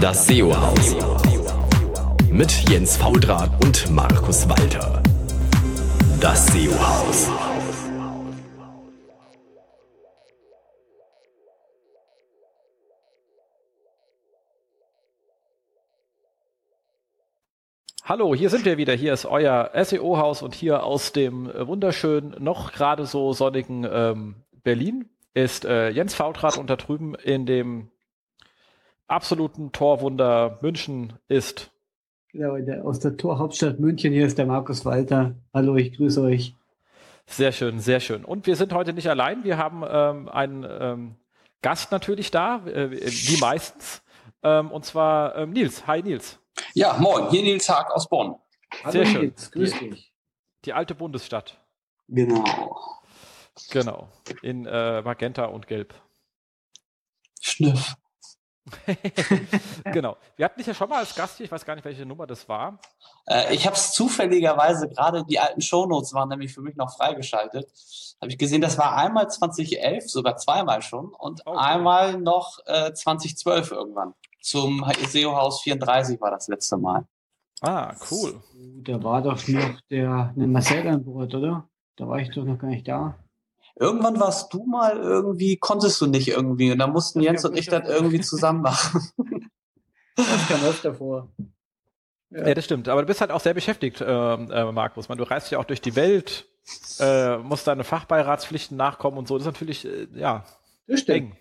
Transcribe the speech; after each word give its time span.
Das 0.00 0.26
SEO-Haus. 0.26 0.94
Mit 2.30 2.68
Jens 2.68 2.96
Faudrat 2.98 3.50
und 3.64 3.90
Markus 3.90 4.46
Walter. 4.48 5.02
Das 6.20 6.46
SEO-Haus. 6.48 7.30
Hallo, 18.04 18.34
hier 18.34 18.50
sind 18.50 18.64
wir 18.64 18.76
wieder. 18.76 18.92
Hier 18.92 19.14
ist 19.14 19.24
euer 19.24 19.70
SEO-Haus 19.72 20.42
und 20.42 20.54
hier 20.54 20.82
aus 20.82 21.12
dem 21.12 21.48
äh, 21.48 21.66
wunderschönen, 21.66 22.36
noch 22.38 22.72
gerade 22.72 23.06
so 23.06 23.32
sonnigen 23.32 23.86
ähm, 23.90 24.34
Berlin 24.62 25.08
ist 25.32 25.64
äh, 25.64 25.90
Jens 25.90 26.14
Fautrat 26.14 26.58
und 26.58 26.70
da 26.70 26.76
drüben 26.76 27.14
in 27.14 27.46
dem 27.46 27.90
absoluten 29.06 29.72
Torwunder 29.72 30.58
München 30.62 31.14
ist. 31.28 31.70
Genau, 32.32 32.56
der, 32.58 32.84
aus 32.84 33.00
der 33.00 33.16
Torhauptstadt 33.16 33.80
München, 33.80 34.12
hier 34.12 34.26
ist 34.26 34.38
der 34.38 34.46
Markus 34.46 34.84
Walter. 34.84 35.36
Hallo, 35.54 35.76
ich 35.76 35.96
grüße 35.96 36.20
euch. 36.20 36.54
Sehr 37.26 37.52
schön, 37.52 37.80
sehr 37.80 38.00
schön. 38.00 38.24
Und 38.24 38.46
wir 38.46 38.56
sind 38.56 38.72
heute 38.72 38.92
nicht 38.92 39.08
allein. 39.08 39.42
Wir 39.42 39.58
haben 39.58 39.82
ähm, 39.88 40.28
einen 40.28 40.66
ähm, 40.68 41.16
Gast 41.62 41.90
natürlich 41.90 42.30
da, 42.30 42.64
äh, 42.66 42.90
wie 42.90 43.36
meistens. 43.40 44.02
Ähm, 44.42 44.70
und 44.70 44.84
zwar 44.84 45.36
ähm, 45.36 45.50
Nils. 45.50 45.86
Hi 45.86 46.02
Nils. 46.02 46.38
Ja, 46.74 46.96
moin, 46.98 47.28
hier 47.30 47.42
Nils 47.42 47.68
Haag 47.68 47.90
aus 47.92 48.08
Bonn. 48.08 48.36
Hallo 48.82 48.92
Sehr 48.92 49.06
schön. 49.06 49.20
Nils, 49.22 49.50
grüß 49.50 49.78
dich. 49.78 50.12
Die 50.64 50.72
alte 50.72 50.94
Bundesstadt. 50.94 51.60
Genau. 52.08 52.44
Genau. 53.70 54.08
In 54.42 54.66
äh, 54.66 55.02
Magenta 55.02 55.46
und 55.46 55.66
Gelb. 55.66 55.94
Schnüff. 57.40 57.96
genau. 59.92 60.16
Wir 60.36 60.44
hatten 60.44 60.58
dich 60.58 60.66
ja 60.66 60.74
schon 60.74 60.88
mal 60.88 60.98
als 60.98 61.14
Gast 61.14 61.36
hier, 61.36 61.46
ich 61.46 61.52
weiß 61.52 61.64
gar 61.64 61.74
nicht, 61.74 61.84
welche 61.84 62.04
Nummer 62.04 62.26
das 62.26 62.48
war. 62.48 62.78
Äh, 63.26 63.54
ich 63.54 63.66
habe 63.66 63.76
es 63.76 63.92
zufälligerweise, 63.92 64.88
gerade 64.88 65.24
die 65.24 65.38
alten 65.38 65.60
Shownotes 65.60 66.12
waren 66.14 66.28
nämlich 66.28 66.52
für 66.52 66.62
mich 66.62 66.76
noch 66.76 66.96
freigeschaltet. 66.96 67.66
Habe 68.20 68.30
ich 68.30 68.38
gesehen, 68.38 68.60
das 68.60 68.78
war 68.78 68.96
einmal 68.96 69.30
2011, 69.30 70.10
sogar 70.10 70.36
zweimal 70.36 70.82
schon 70.82 71.12
und 71.12 71.46
okay. 71.46 71.58
einmal 71.58 72.18
noch 72.18 72.58
äh, 72.66 72.92
2012 72.92 73.70
irgendwann. 73.70 74.14
Zum 74.40 74.84
SEO-Haus 75.08 75.62
34 75.62 76.20
war 76.20 76.30
das 76.30 76.48
letzte 76.48 76.76
Mal. 76.76 77.06
Ah, 77.60 77.94
cool. 78.10 78.40
Da 78.82 79.02
war 79.02 79.22
doch 79.22 79.46
noch 79.48 79.80
der 79.90 80.32
ne, 80.36 80.46
Marcel 80.46 80.86
an 80.88 81.04
Bord, 81.04 81.34
oder? 81.34 81.68
Da 81.96 82.06
war 82.06 82.18
ich 82.18 82.30
doch 82.30 82.44
noch 82.44 82.58
gar 82.58 82.68
nicht 82.68 82.86
da. 82.86 83.18
Irgendwann 83.78 84.18
warst 84.18 84.52
du 84.54 84.64
mal 84.64 84.96
irgendwie, 84.96 85.58
konntest 85.58 86.00
du 86.00 86.06
nicht 86.06 86.28
irgendwie. 86.28 86.72
Und 86.72 86.78
da 86.78 86.86
mussten 86.86 87.20
Jens 87.20 87.44
und 87.44 87.58
ich 87.58 87.66
das 87.66 87.88
irgendwie 87.88 88.20
zusammen 88.20 88.62
machen. 88.62 89.02
Das 90.18 90.48
kam 90.48 90.64
öfter 90.64 90.94
vor. 90.94 91.28
Ja. 92.30 92.48
ja. 92.48 92.54
das 92.54 92.64
stimmt. 92.64 92.88
Aber 92.88 93.02
du 93.02 93.06
bist 93.06 93.20
halt 93.20 93.30
auch 93.30 93.40
sehr 93.40 93.52
beschäftigt, 93.52 94.00
äh, 94.00 94.04
äh, 94.06 94.72
Markus. 94.72 95.10
Man, 95.10 95.18
du 95.18 95.24
reist 95.24 95.50
ja 95.50 95.58
auch 95.58 95.66
durch 95.66 95.82
die 95.82 95.94
Welt, 95.94 96.46
äh, 96.98 97.36
musst 97.36 97.66
deine 97.66 97.84
Fachbeiratspflichten 97.84 98.78
nachkommen 98.78 99.18
und 99.18 99.28
so. 99.28 99.36
Das 99.36 99.46
ist 99.46 99.52
natürlich, 99.52 99.84
äh, 99.84 100.08
ja, 100.14 100.46
das 100.86 101.00
stimmt. 101.00 101.32
eng. 101.32 101.36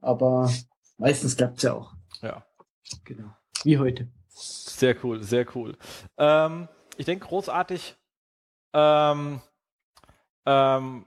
Aber 0.00 0.50
meistens 0.98 1.36
klappt 1.36 1.58
es 1.58 1.62
ja 1.62 1.74
auch. 1.74 1.92
Ja. 2.20 2.44
Genau. 3.04 3.30
Wie 3.62 3.78
heute. 3.78 4.08
Sehr 4.28 4.96
cool, 5.04 5.22
sehr 5.22 5.46
cool. 5.54 5.76
Ähm, 6.18 6.68
ich 6.96 7.06
denke, 7.06 7.26
großartig. 7.26 7.96
Ähm, 8.72 9.40
ähm, 10.44 11.06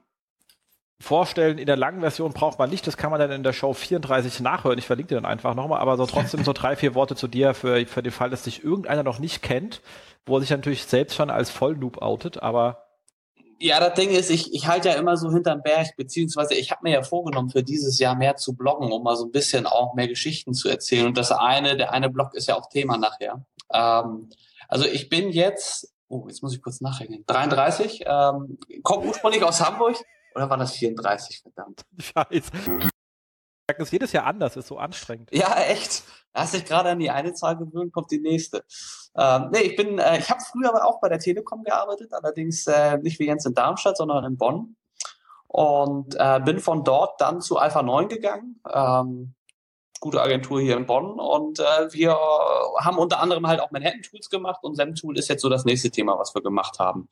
vorstellen. 1.02 1.58
In 1.58 1.66
der 1.66 1.78
langen 1.78 2.02
Version 2.02 2.33
braucht 2.33 2.59
man 2.59 2.69
nicht, 2.69 2.86
das 2.86 2.97
kann 2.97 3.11
man 3.11 3.19
dann 3.19 3.31
in 3.31 3.44
der 3.44 3.53
Show 3.53 3.73
34 3.73 4.42
nachhören. 4.42 4.78
Ich 4.78 4.86
verlinke 4.86 5.09
dir 5.09 5.22
dann 5.22 5.25
einfach 5.25 5.56
nochmal, 5.56 5.80
aber 5.80 5.97
so 5.97 6.06
trotzdem 6.06 6.44
so 6.44 6.53
drei, 6.53 6.75
vier 6.75 6.95
Worte 6.95 7.16
zu 7.16 7.28
dir 7.28 7.53
für, 7.53 7.86
für 7.86 8.03
den 8.03 8.11
Fall, 8.11 8.30
dass 8.30 8.44
dich 8.44 8.64
irgendeiner 8.64 9.03
noch 9.03 9.19
nicht 9.19 9.41
kennt, 9.41 9.81
wo 10.25 10.38
er 10.38 10.41
sich 10.41 10.50
natürlich 10.50 10.83
selbst 10.83 11.16
schon 11.16 11.30
als 11.30 11.50
Vollnoob 11.50 12.02
outet, 12.02 12.41
aber 12.44 12.86
ja, 13.62 13.79
das 13.79 13.94
Ding 13.96 14.12
ist, 14.12 14.29
ich, 14.29 14.53
ich 14.53 14.68
halte 14.68 14.88
ja 14.88 14.96
immer 14.96 15.18
so 15.18 15.31
hinterm 15.31 15.62
Berg, 15.62 15.88
beziehungsweise 15.97 16.53
ich 16.56 16.72
habe 16.72 16.81
mir 16.84 16.94
ja 16.94 17.03
vorgenommen, 17.03 17.50
für 17.50 17.62
dieses 17.62 18.00
Jahr 18.00 18.16
mehr 18.16 18.38
zu 18.38 18.56
bloggen, 18.56 18.91
um 18.91 19.03
mal 19.03 19.18
so 19.18 19.25
ein 19.25 19.31
bisschen 19.31 19.66
auch 19.68 19.96
mehr 19.96 20.07
Geschichten 20.07 20.53
zu 20.53 20.69
erzählen. 20.69 21.07
Und 21.07 21.18
das 21.18 21.31
eine, 21.34 21.75
der 21.75 21.91
eine 21.91 22.09
Blog 22.09 22.34
ist 22.35 22.47
ja 22.47 22.56
auch 22.56 22.69
Thema 22.69 22.97
nachher. 22.97 23.44
Ähm, 23.73 24.29
also 24.69 24.85
ich 24.85 25.09
bin 25.09 25.29
jetzt, 25.29 25.94
oh, 26.07 26.25
jetzt 26.29 26.41
muss 26.41 26.56
ich 26.56 26.62
kurz 26.62 26.79
nachrechnen, 26.79 27.25
33, 27.28 28.06
ähm, 28.06 28.57
komme 28.81 29.07
ursprünglich 29.07 29.44
aus 29.44 29.59
Hamburg, 29.59 29.97
oder 30.39 30.50
war 30.50 30.57
das 30.57 30.72
34, 30.72 31.41
verdammt? 31.41 31.83
Scheiße. 32.00 32.51
Das 33.67 33.77
ist 33.77 33.91
jedes 33.91 34.13
Jahr 34.13 34.25
anders, 34.25 34.55
ist 34.55 34.67
so 34.67 34.77
anstrengend. 34.77 35.29
Ja, 35.33 35.59
echt. 35.59 36.03
Hast 36.33 36.53
dich 36.53 36.63
gerade 36.63 36.89
an 36.89 37.00
die 37.00 37.09
eine 37.09 37.33
Zahl 37.33 37.57
gewöhnt, 37.57 37.91
kommt 37.91 38.09
die 38.09 38.19
nächste. 38.19 38.63
Ähm, 39.16 39.49
nee, 39.51 39.59
ich 39.59 39.75
bin, 39.75 39.99
äh, 39.99 40.17
ich 40.17 40.29
habe 40.29 40.39
früher 40.39 40.69
aber 40.69 40.85
auch 40.85 41.01
bei 41.01 41.09
der 41.09 41.19
Telekom 41.19 41.63
gearbeitet, 41.63 42.13
allerdings 42.13 42.66
äh, 42.67 42.97
nicht 42.99 43.19
wie 43.19 43.25
Jens 43.25 43.45
in 43.45 43.53
Darmstadt, 43.53 43.97
sondern 43.97 44.23
in 44.23 44.38
Bonn. 44.38 44.78
Und 45.47 46.16
äh, 46.17 46.39
bin 46.39 46.59
von 46.59 46.83
dort 46.83 47.19
dann 47.19 47.41
zu 47.41 47.57
Alpha 47.57 47.83
9 47.83 48.07
gegangen. 48.07 48.61
Ähm, 48.72 49.33
gute 49.99 50.22
Agentur 50.22 50.61
hier 50.61 50.78
in 50.78 50.85
Bonn. 50.85 51.19
Und 51.19 51.59
äh, 51.59 51.91
wir 51.91 52.11
haben 52.79 52.97
unter 52.97 53.19
anderem 53.19 53.45
halt 53.45 53.59
auch 53.59 53.72
Manhattan 53.72 54.03
Tools 54.03 54.29
gemacht 54.29 54.63
und 54.63 54.75
SEM-Tool 54.75 55.17
ist 55.17 55.28
jetzt 55.28 55.41
so 55.41 55.49
das 55.49 55.66
nächste 55.66 55.91
Thema, 55.91 56.17
was 56.17 56.33
wir 56.33 56.41
gemacht 56.41 56.79
haben. 56.79 57.09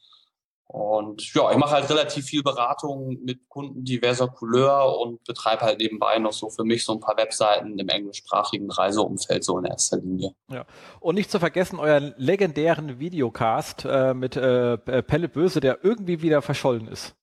Und 0.67 1.33
ja, 1.33 1.49
ich 1.49 1.57
mache 1.57 1.71
halt 1.71 1.89
relativ 1.89 2.25
viel 2.25 2.43
Beratung 2.43 3.17
mit 3.23 3.47
Kunden 3.47 3.85
diverser 3.85 4.27
Couleur 4.27 4.99
und 4.99 5.23
betreibe 5.23 5.61
halt 5.61 5.79
nebenbei 5.79 6.19
noch 6.19 6.33
so 6.33 6.49
für 6.49 6.65
mich 6.65 6.83
so 6.83 6.91
ein 6.91 6.99
paar 6.99 7.15
Webseiten 7.15 7.79
im 7.79 7.87
englischsprachigen 7.87 8.69
Reiseumfeld 8.69 9.45
so 9.45 9.57
in 9.59 9.65
erster 9.65 9.97
Linie. 9.97 10.33
Ja. 10.51 10.65
Und 10.99 11.15
nicht 11.15 11.31
zu 11.31 11.39
vergessen 11.39 11.79
euren 11.79 12.13
legendären 12.17 12.99
Videocast 12.99 13.85
äh, 13.85 14.13
mit 14.13 14.35
äh, 14.35 14.77
Pelle 14.77 15.29
Böse, 15.29 15.61
der 15.61 15.85
irgendwie 15.85 16.21
wieder 16.21 16.41
verschollen 16.41 16.89
ist. 16.89 17.15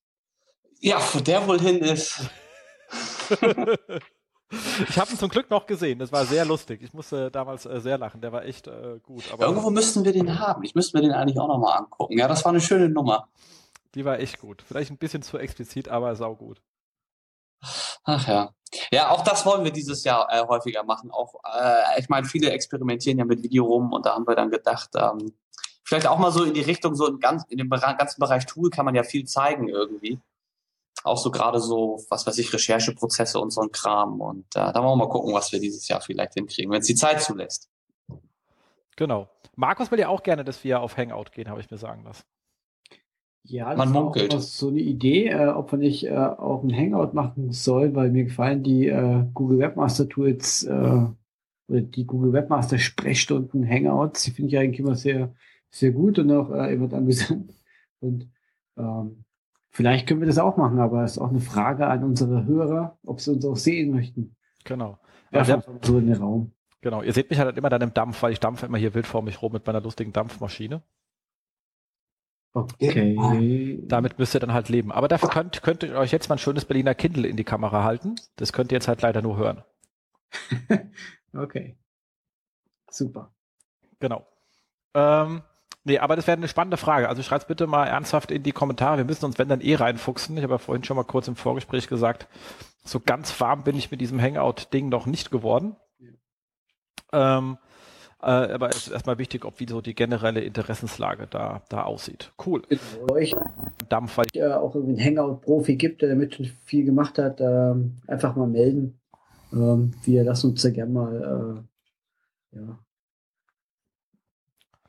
Ja, 0.81 0.99
wo 1.12 1.21
der 1.21 1.47
wohl 1.47 1.61
hin 1.61 1.78
ist. 1.81 2.22
Ich 4.50 4.99
habe 4.99 5.10
ihn 5.10 5.19
zum 5.19 5.28
Glück 5.28 5.50
noch 5.50 5.66
gesehen. 5.66 5.99
Das 5.99 6.12
war 6.12 6.25
sehr 6.25 6.44
lustig. 6.44 6.82
Ich 6.82 6.93
musste 6.93 7.31
damals 7.31 7.66
äh, 7.66 7.81
sehr 7.81 7.99
lachen. 7.99 8.21
Der 8.21 8.32
war 8.32 8.44
echt 8.44 8.66
äh, 8.66 9.00
gut. 9.03 9.25
Aber 9.32 9.47
Irgendwo 9.47 9.71
müssten 9.71 10.05
wir 10.05 10.12
den 10.12 10.38
haben. 10.38 10.62
Ich 10.65 10.75
müsste 10.75 10.97
mir 10.97 11.03
den 11.03 11.12
eigentlich 11.12 11.38
auch 11.38 11.49
nochmal 11.49 11.78
angucken. 11.78 12.19
Ja, 12.19 12.28
das 12.28 12.44
war 12.44 12.50
eine 12.50 12.60
schöne 12.60 12.88
Nummer. 12.88 13.28
Die 13.94 14.05
war 14.05 14.19
echt 14.19 14.41
gut. 14.41 14.62
Vielleicht 14.66 14.91
ein 14.91 14.99
bisschen 14.99 15.22
zu 15.22 15.38
explizit, 15.38 15.88
aber 15.88 16.15
saugut. 16.16 16.60
Ach 18.05 18.28
ja. 18.28 18.50
Ja, 18.93 19.10
auch 19.10 19.22
das 19.22 19.47
wollen 19.47 19.65
wir 19.65 19.72
dieses 19.72 20.05
Jahr 20.05 20.28
äh, 20.31 20.47
häufiger 20.47 20.82
machen. 20.82 21.11
Auch, 21.11 21.34
äh, 21.44 22.00
ich 22.00 22.09
meine, 22.09 22.26
viele 22.26 22.50
experimentieren 22.50 23.19
ja 23.19 23.25
mit 23.25 23.43
Video 23.43 23.65
rum 23.65 23.93
und 23.93 24.05
da 24.05 24.15
haben 24.15 24.26
wir 24.26 24.34
dann 24.34 24.50
gedacht, 24.50 24.91
ähm, 24.97 25.32
vielleicht 25.84 26.06
auch 26.06 26.19
mal 26.19 26.32
so 26.32 26.43
in 26.43 26.55
die 26.55 26.61
Richtung, 26.61 26.94
so 26.97 27.06
in, 27.06 27.21
ganz, 27.21 27.44
in 27.49 27.59
dem 27.59 27.71
ganzen 27.71 28.21
Bereich 28.21 28.47
Tool 28.47 28.71
kann 28.71 28.84
man 28.84 28.94
ja 28.94 29.05
viel 29.05 29.25
zeigen 29.25 29.69
irgendwie 29.69 30.21
auch 31.03 31.19
so 31.19 31.31
gerade 31.31 31.60
so, 31.60 32.05
was 32.09 32.27
weiß 32.27 32.38
ich, 32.38 32.53
Rechercheprozesse 32.53 33.38
und 33.38 33.50
so 33.50 33.60
ein 33.60 33.71
Kram. 33.71 34.21
Und 34.21 34.47
äh, 34.55 34.72
da 34.72 34.75
wollen 34.77 34.99
wir 34.99 35.05
mal 35.05 35.09
gucken, 35.09 35.34
was 35.34 35.53
wir 35.53 35.60
dieses 35.60 35.88
Jahr 35.88 36.00
vielleicht 36.00 36.34
hinkriegen, 36.34 36.71
wenn 36.71 36.81
es 36.81 36.87
die 36.87 36.94
Zeit 36.94 37.21
zulässt. 37.21 37.69
Genau. 38.97 39.28
Markus 39.56 39.91
will 39.91 39.99
ja 39.99 40.09
auch 40.09 40.22
gerne, 40.22 40.44
dass 40.44 40.65
wir 40.65 40.81
auf 40.81 40.97
Hangout 40.97 41.32
gehen, 41.32 41.49
habe 41.49 41.60
ich 41.60 41.71
mir 41.71 41.78
sagen 41.78 42.05
lassen. 42.05 42.25
Ja, 43.47 43.71
das 43.71 43.78
Man 43.78 43.93
munkelt. 43.93 44.32
War 44.32 44.41
so 44.41 44.69
eine 44.69 44.81
Idee, 44.81 45.28
äh, 45.28 45.49
ob 45.49 45.71
man 45.72 45.81
nicht 45.82 46.05
äh, 46.06 46.16
auch 46.16 46.62
ein 46.62 46.75
Hangout 46.75 47.12
machen 47.12 47.53
soll, 47.53 47.94
weil 47.94 48.11
mir 48.11 48.25
gefallen 48.25 48.62
die 48.62 48.87
äh, 48.87 49.25
Google 49.34 49.59
Webmaster 49.59 50.09
Tools 50.09 50.65
äh, 50.65 50.71
oder 51.69 51.81
die 51.81 52.06
Google 52.06 52.32
Webmaster 52.32 52.78
Sprechstunden 52.78 53.69
Hangouts, 53.69 54.22
die 54.22 54.31
finde 54.31 54.49
ich 54.49 54.59
eigentlich 54.59 54.81
immer 54.81 54.94
sehr, 54.94 55.34
sehr 55.71 55.93
gut 55.93 56.19
und 56.19 56.32
auch 56.32 56.50
äh, 56.50 56.72
immer 56.72 56.91
amüsant. 56.94 57.53
Und 58.00 58.31
ähm, 58.78 59.24
Vielleicht 59.75 60.07
können 60.07 60.21
wir 60.21 60.29
das 60.29 60.39
auch 60.39 60.57
machen, 60.57 60.79
aber 60.79 61.03
es 61.03 61.12
ist 61.12 61.19
auch 61.19 61.31
eine 61.31 61.41
Frage 61.41 61.89
an 61.89 62.05
unsere 62.05 62.47
Hörer, 62.47 62.97
ob 63.05 63.21
sie 63.21 63.33
uns 63.33 63.45
auch 63.45 63.57
sehen 63.57 63.91
möchten. 63.91 64.37
Genau. 64.62 65.01
Ja, 65.33 65.41
also, 65.41 65.62
so 65.83 65.99
in 65.99 66.07
den 66.07 66.17
Raum. 66.17 66.53
Genau. 66.81 67.03
Ihr 67.03 67.12
seht 67.12 67.29
mich 67.29 67.41
halt 67.41 67.59
immer 67.59 67.71
dann 67.71 67.82
im 67.82 67.93
Dampf, 67.93 68.23
weil 68.23 68.32
ich 68.32 68.38
dampfe 68.38 68.67
immer 68.67 68.79
hier 68.79 68.94
wild 68.94 69.05
vor 69.05 69.23
mich 69.23 69.43
rum 69.43 69.53
mit 69.53 69.67
meiner 69.67 69.81
lustigen 69.81 70.12
Dampfmaschine. 70.12 70.81
Okay. 72.53 73.82
Damit 73.88 74.17
müsst 74.21 74.35
ihr 74.35 74.41
dann 74.41 74.53
halt 74.53 74.69
leben. 74.69 74.93
Aber 74.93 75.09
dafür 75.09 75.29
könnt, 75.29 75.61
könnt 75.62 75.82
ihr 75.82 75.97
euch 75.97 76.12
jetzt 76.12 76.29
mal 76.29 76.37
ein 76.37 76.38
schönes 76.38 76.67
Berliner 76.67 76.94
Kindle 76.94 77.27
in 77.27 77.37
die 77.37 77.43
Kamera 77.43 77.82
halten. 77.82 78.15
Das 78.37 78.53
könnt 78.53 78.70
ihr 78.70 78.77
jetzt 78.77 78.87
halt 78.87 79.03
leider 79.03 79.23
nur 79.23 79.37
hören. 79.37 79.65
okay. 81.35 81.77
Super. 82.88 83.35
Genau. 83.99 84.25
Ähm, 84.94 85.43
Nee, 85.86 85.98
aber 85.98 86.16
das 86.16 86.26
wäre 86.26 86.38
eine 86.38 86.48
spannende 86.48 86.78
Frage. 86.78 87.08
Also 87.08 87.22
schreibt 87.22 87.46
bitte 87.46 87.66
mal 87.66 87.84
ernsthaft 87.84 88.31
in 88.31 88.42
die 88.42 88.52
Kommentare. 88.52 88.96
Wir 88.96 89.04
müssen 89.04 89.26
uns, 89.26 89.38
wenn 89.38 89.48
dann 89.48 89.60
eh 89.60 89.75
reinfuchsen. 89.75 90.36
Ich 90.36 90.42
habe 90.42 90.54
ja 90.54 90.58
vorhin 90.58 90.82
schon 90.82 90.96
mal 90.96 91.04
kurz 91.04 91.28
im 91.28 91.36
Vorgespräch 91.36 91.88
gesagt, 91.88 92.26
so 92.84 93.00
ganz 93.00 93.38
warm 93.38 93.64
bin 93.64 93.76
ich 93.76 93.90
mit 93.90 94.00
diesem 94.00 94.20
Hangout-Ding 94.20 94.88
noch 94.88 95.04
nicht 95.04 95.31
geworden. 95.31 95.76
Ja. 95.98 97.38
Ähm, 97.38 97.58
äh, 98.22 98.26
aber 98.26 98.70
es 98.70 98.86
ist 98.86 98.92
erstmal 98.92 99.19
wichtig, 99.19 99.44
ob 99.44 99.60
wie 99.60 99.69
so 99.69 99.82
die 99.82 99.94
generelle 99.94 100.40
Interessenslage 100.40 101.26
da, 101.26 101.62
da 101.69 101.82
aussieht. 101.82 102.32
Cool. 102.44 102.62
Genau, 102.69 103.16
ich 103.16 103.34
Dampf, 103.90 104.16
weil 104.16 104.26
ich 104.32 104.40
ja 104.40 104.58
auch 104.58 104.75
irgendwie 104.75 104.98
einen 104.98 105.19
Hangout-Profi 105.19 105.76
gibt, 105.76 106.00
der 106.00 106.08
damit 106.08 106.34
schon 106.34 106.46
viel 106.64 106.86
gemacht 106.86 107.19
hat, 107.19 107.42
ähm, 107.42 107.98
einfach 108.06 108.36
mal 108.36 108.48
melden. 108.48 108.98
Ähm, 109.52 109.92
wir 110.04 110.25
lassen 110.25 110.50
uns 110.50 110.62
da 110.62 110.70
gerne 110.70 110.92
mal 110.92 111.64
ja, 112.52 112.78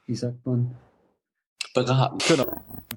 wie 0.06 0.16
sagt 0.16 0.46
man? 0.46 0.76
Beraten. 1.76 2.18
Genau. 2.28 2.46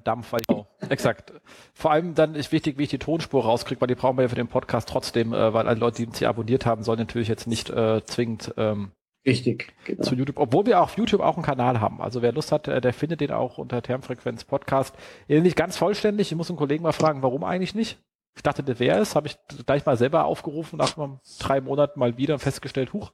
Dampf, 0.03 0.31
weil 0.31 0.41
ich 0.41 0.49
auch. 0.49 0.65
Exakt. 0.89 1.33
Vor 1.73 1.91
allem 1.91 2.15
dann 2.15 2.33
ist 2.33 2.51
wichtig, 2.51 2.77
wie 2.77 2.83
ich 2.83 2.89
die 2.89 2.97
Tonspur 2.97 3.43
rauskriege, 3.43 3.79
weil 3.81 3.87
die 3.87 3.95
brauchen 3.95 4.17
wir 4.17 4.23
ja 4.23 4.29
für 4.29 4.35
den 4.35 4.47
Podcast 4.47 4.89
trotzdem, 4.89 5.33
äh, 5.33 5.53
weil 5.53 5.67
alle 5.67 5.79
Leute, 5.79 5.97
die 5.97 6.07
uns 6.07 6.17
hier 6.17 6.29
abonniert 6.29 6.65
haben, 6.65 6.83
sollen 6.83 6.99
natürlich 6.99 7.27
jetzt 7.27 7.47
nicht 7.47 7.69
äh, 7.69 8.03
zwingend 8.05 8.53
ähm, 8.57 8.91
Richtig, 9.25 9.73
genau. 9.85 10.01
zu 10.01 10.15
YouTube, 10.15 10.37
obwohl 10.37 10.65
wir 10.65 10.81
auf 10.81 10.97
YouTube 10.97 11.21
auch 11.21 11.35
einen 11.35 11.45
Kanal 11.45 11.81
haben. 11.81 12.01
Also 12.01 12.21
wer 12.21 12.31
Lust 12.31 12.51
hat, 12.51 12.67
äh, 12.67 12.81
der 12.81 12.93
findet 12.93 13.21
den 13.21 13.31
auch 13.31 13.57
unter 13.57 13.81
Termfrequenz 13.81 14.45
Podcast. 14.45 14.95
Nicht 15.27 15.57
ganz 15.57 15.77
vollständig. 15.77 16.31
Ich 16.31 16.37
muss 16.37 16.49
einen 16.49 16.57
Kollegen 16.57 16.83
mal 16.83 16.93
fragen, 16.93 17.21
warum 17.21 17.43
eigentlich 17.43 17.75
nicht? 17.75 17.99
Ich 18.35 18.43
dachte, 18.43 18.63
der 18.63 18.79
wäre 18.79 18.99
es, 18.99 19.15
habe 19.15 19.27
ich 19.27 19.37
gleich 19.65 19.85
mal 19.85 19.97
selber 19.97 20.23
aufgerufen, 20.23 20.77
nach 20.77 20.95
drei 21.39 21.59
Monaten 21.59 21.99
mal 21.99 22.17
wieder 22.17 22.39
festgestellt, 22.39 22.93
huch, 22.93 23.11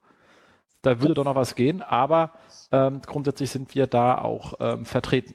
da 0.82 1.00
würde 1.00 1.14
doch 1.14 1.24
noch 1.24 1.34
was 1.34 1.56
gehen, 1.56 1.82
aber 1.82 2.32
ähm, 2.70 3.00
grundsätzlich 3.04 3.50
sind 3.50 3.74
wir 3.74 3.88
da 3.88 4.18
auch 4.18 4.54
ähm, 4.60 4.84
vertreten. 4.84 5.34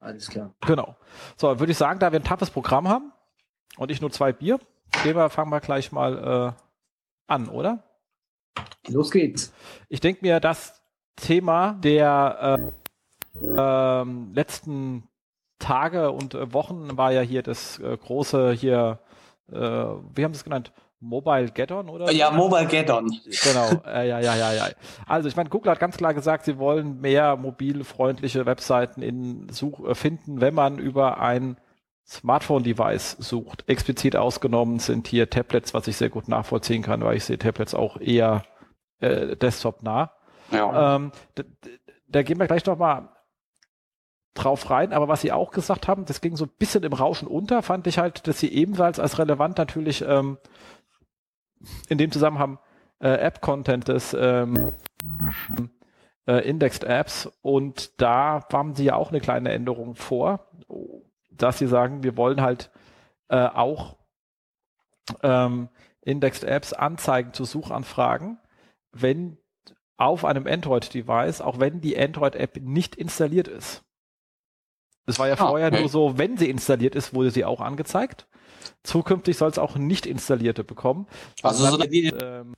Alles 0.00 0.28
klar. 0.28 0.54
Genau. 0.66 0.96
So, 1.36 1.58
würde 1.58 1.72
ich 1.72 1.78
sagen, 1.78 1.98
da 1.98 2.12
wir 2.12 2.20
ein 2.20 2.24
toughes 2.24 2.50
Programm 2.50 2.88
haben 2.88 3.12
und 3.76 3.90
ich 3.90 4.00
nur 4.00 4.10
zwei 4.10 4.32
Bier, 4.32 4.58
gehen 5.02 5.16
wir, 5.16 5.28
fangen 5.30 5.50
wir 5.50 5.60
gleich 5.60 5.92
mal 5.92 6.54
äh, 6.56 6.62
an, 7.26 7.48
oder? 7.48 7.82
Los 8.88 9.10
geht's. 9.10 9.52
Ich 9.88 10.00
denke 10.00 10.20
mir, 10.22 10.40
das 10.40 10.80
Thema 11.16 11.72
der 11.74 12.72
äh, 13.40 13.44
äh, 13.44 14.04
letzten 14.32 15.08
Tage 15.58 16.12
und 16.12 16.34
äh, 16.34 16.52
Wochen 16.52 16.96
war 16.96 17.12
ja 17.12 17.20
hier 17.20 17.42
das 17.42 17.78
äh, 17.80 17.96
große 17.96 18.52
hier, 18.52 19.00
äh, 19.50 19.56
wie 19.56 20.24
haben 20.24 20.32
Sie 20.32 20.38
es 20.38 20.44
genannt? 20.44 20.72
Mobile 21.00 21.50
Get-On 21.50 21.88
oder? 21.88 22.10
Ja, 22.10 22.30
Mobile 22.30 22.66
Get-On. 22.66 23.08
Genau, 23.44 23.70
äh, 23.86 24.08
ja, 24.08 24.20
ja, 24.20 24.34
ja, 24.36 24.52
ja. 24.52 24.68
Also 25.06 25.28
ich 25.28 25.36
meine, 25.36 25.48
Google 25.48 25.70
hat 25.70 25.80
ganz 25.80 25.96
klar 25.96 26.12
gesagt, 26.12 26.44
sie 26.44 26.58
wollen 26.58 27.00
mehr 27.00 27.36
mobilfreundliche 27.36 28.46
Webseiten 28.46 29.02
in 29.02 29.48
Such 29.50 29.84
äh, 29.86 29.94
finden, 29.94 30.40
wenn 30.40 30.54
man 30.54 30.78
über 30.78 31.20
ein 31.20 31.56
Smartphone-Device 32.08 33.18
sucht. 33.20 33.68
Explizit 33.68 34.16
ausgenommen 34.16 34.78
sind 34.78 35.06
hier 35.06 35.28
Tablets, 35.28 35.74
was 35.74 35.86
ich 35.86 35.96
sehr 35.96 36.08
gut 36.08 36.26
nachvollziehen 36.26 36.82
kann, 36.82 37.02
weil 37.02 37.16
ich 37.16 37.24
sehe 37.24 37.38
Tablets 37.38 37.74
auch 37.74 38.00
eher 38.00 38.44
äh, 39.00 39.36
Desktop-nah. 39.36 40.12
Ja. 40.50 40.96
Ähm, 40.96 41.12
da, 41.34 41.42
da 42.08 42.22
gehen 42.22 42.38
wir 42.38 42.46
gleich 42.46 42.64
nochmal 42.64 43.10
drauf 44.34 44.70
rein, 44.70 44.92
aber 44.92 45.08
was 45.08 45.20
sie 45.20 45.32
auch 45.32 45.50
gesagt 45.50 45.88
haben, 45.88 46.06
das 46.06 46.20
ging 46.20 46.36
so 46.36 46.46
ein 46.46 46.52
bisschen 46.58 46.84
im 46.84 46.92
Rauschen 46.92 47.28
unter, 47.28 47.62
fand 47.62 47.86
ich 47.86 47.98
halt, 47.98 48.26
dass 48.26 48.38
sie 48.38 48.52
ebenfalls 48.52 48.98
als 49.00 49.18
relevant 49.18 49.58
natürlich 49.58 50.02
ähm, 50.02 50.38
in 51.88 51.98
dem 51.98 52.10
Zusammenhang 52.10 52.58
äh, 53.00 53.08
App-Content 53.08 53.88
des 53.88 54.14
ähm, 54.14 54.72
äh, 56.26 56.48
Indexed 56.48 56.84
Apps 56.84 57.30
und 57.42 58.00
da 58.00 58.46
haben 58.52 58.74
sie 58.74 58.84
ja 58.84 58.94
auch 58.94 59.10
eine 59.10 59.20
kleine 59.20 59.52
Änderung 59.52 59.94
vor, 59.94 60.48
dass 61.30 61.58
sie 61.58 61.66
sagen, 61.66 62.02
wir 62.02 62.16
wollen 62.16 62.40
halt 62.40 62.70
äh, 63.28 63.46
auch 63.46 63.96
ähm, 65.22 65.68
Indexed 66.02 66.44
Apps 66.44 66.72
anzeigen 66.72 67.32
zu 67.32 67.44
Suchanfragen, 67.44 68.38
wenn 68.92 69.38
auf 69.96 70.24
einem 70.24 70.46
Android-Device, 70.46 71.40
auch 71.40 71.58
wenn 71.58 71.80
die 71.80 71.98
Android-App 71.98 72.60
nicht 72.62 72.94
installiert 72.94 73.48
ist. 73.48 73.84
Das 75.06 75.18
war 75.18 75.26
ja 75.26 75.34
ah, 75.34 75.48
vorher 75.48 75.68
okay. 75.68 75.80
nur 75.80 75.88
so, 75.88 76.18
wenn 76.18 76.36
sie 76.36 76.48
installiert 76.48 76.94
ist, 76.94 77.14
wurde 77.14 77.30
sie 77.30 77.44
auch 77.44 77.60
angezeigt. 77.60 78.28
Zukünftig 78.84 79.36
soll 79.36 79.50
es 79.50 79.58
auch 79.58 79.76
nicht 79.76 80.06
installierte 80.06 80.64
bekommen. 80.64 81.06
Also 81.42 81.66
so 81.66 81.78
eine 81.78 81.90
Video 81.90 82.16
ähm, 82.22 82.54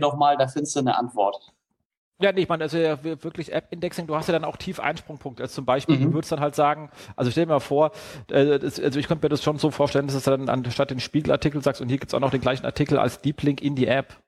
nochmal, 0.00 0.36
da 0.36 0.48
findest 0.48 0.76
du 0.76 0.80
eine 0.80 0.96
Antwort. 0.96 1.52
Ja, 2.22 2.32
nee, 2.32 2.42
ich 2.42 2.48
meine, 2.48 2.64
also 2.64 2.76
ja, 2.76 3.02
wirklich 3.02 3.50
App-Indexing, 3.50 4.06
du 4.06 4.14
hast 4.14 4.26
ja 4.26 4.32
dann 4.32 4.44
auch 4.44 4.58
tief 4.58 4.78
Einsprungpunkte. 4.78 5.42
Also 5.42 5.54
zum 5.54 5.64
Beispiel, 5.64 5.96
mhm. 5.96 6.02
du 6.02 6.12
würdest 6.12 6.30
dann 6.30 6.40
halt 6.40 6.54
sagen, 6.54 6.90
also 7.16 7.30
stell 7.30 7.46
dir 7.46 7.52
mal 7.52 7.60
vor, 7.60 7.92
äh, 8.30 8.58
das, 8.58 8.78
also 8.78 8.98
ich 8.98 9.08
könnte 9.08 9.24
mir 9.24 9.30
das 9.30 9.42
schon 9.42 9.58
so 9.58 9.70
vorstellen, 9.70 10.06
dass 10.06 10.22
du 10.22 10.30
dann 10.30 10.50
anstatt 10.50 10.90
den 10.90 11.00
Spiegelartikel 11.00 11.62
sagst, 11.62 11.80
und 11.80 11.88
hier 11.88 11.96
gibt's 11.96 12.12
auch 12.12 12.20
noch 12.20 12.30
den 12.30 12.42
gleichen 12.42 12.66
Artikel 12.66 12.98
als 12.98 13.22
Deep 13.22 13.42
Link 13.42 13.62
in 13.62 13.74
die 13.74 13.86
App. 13.86 14.20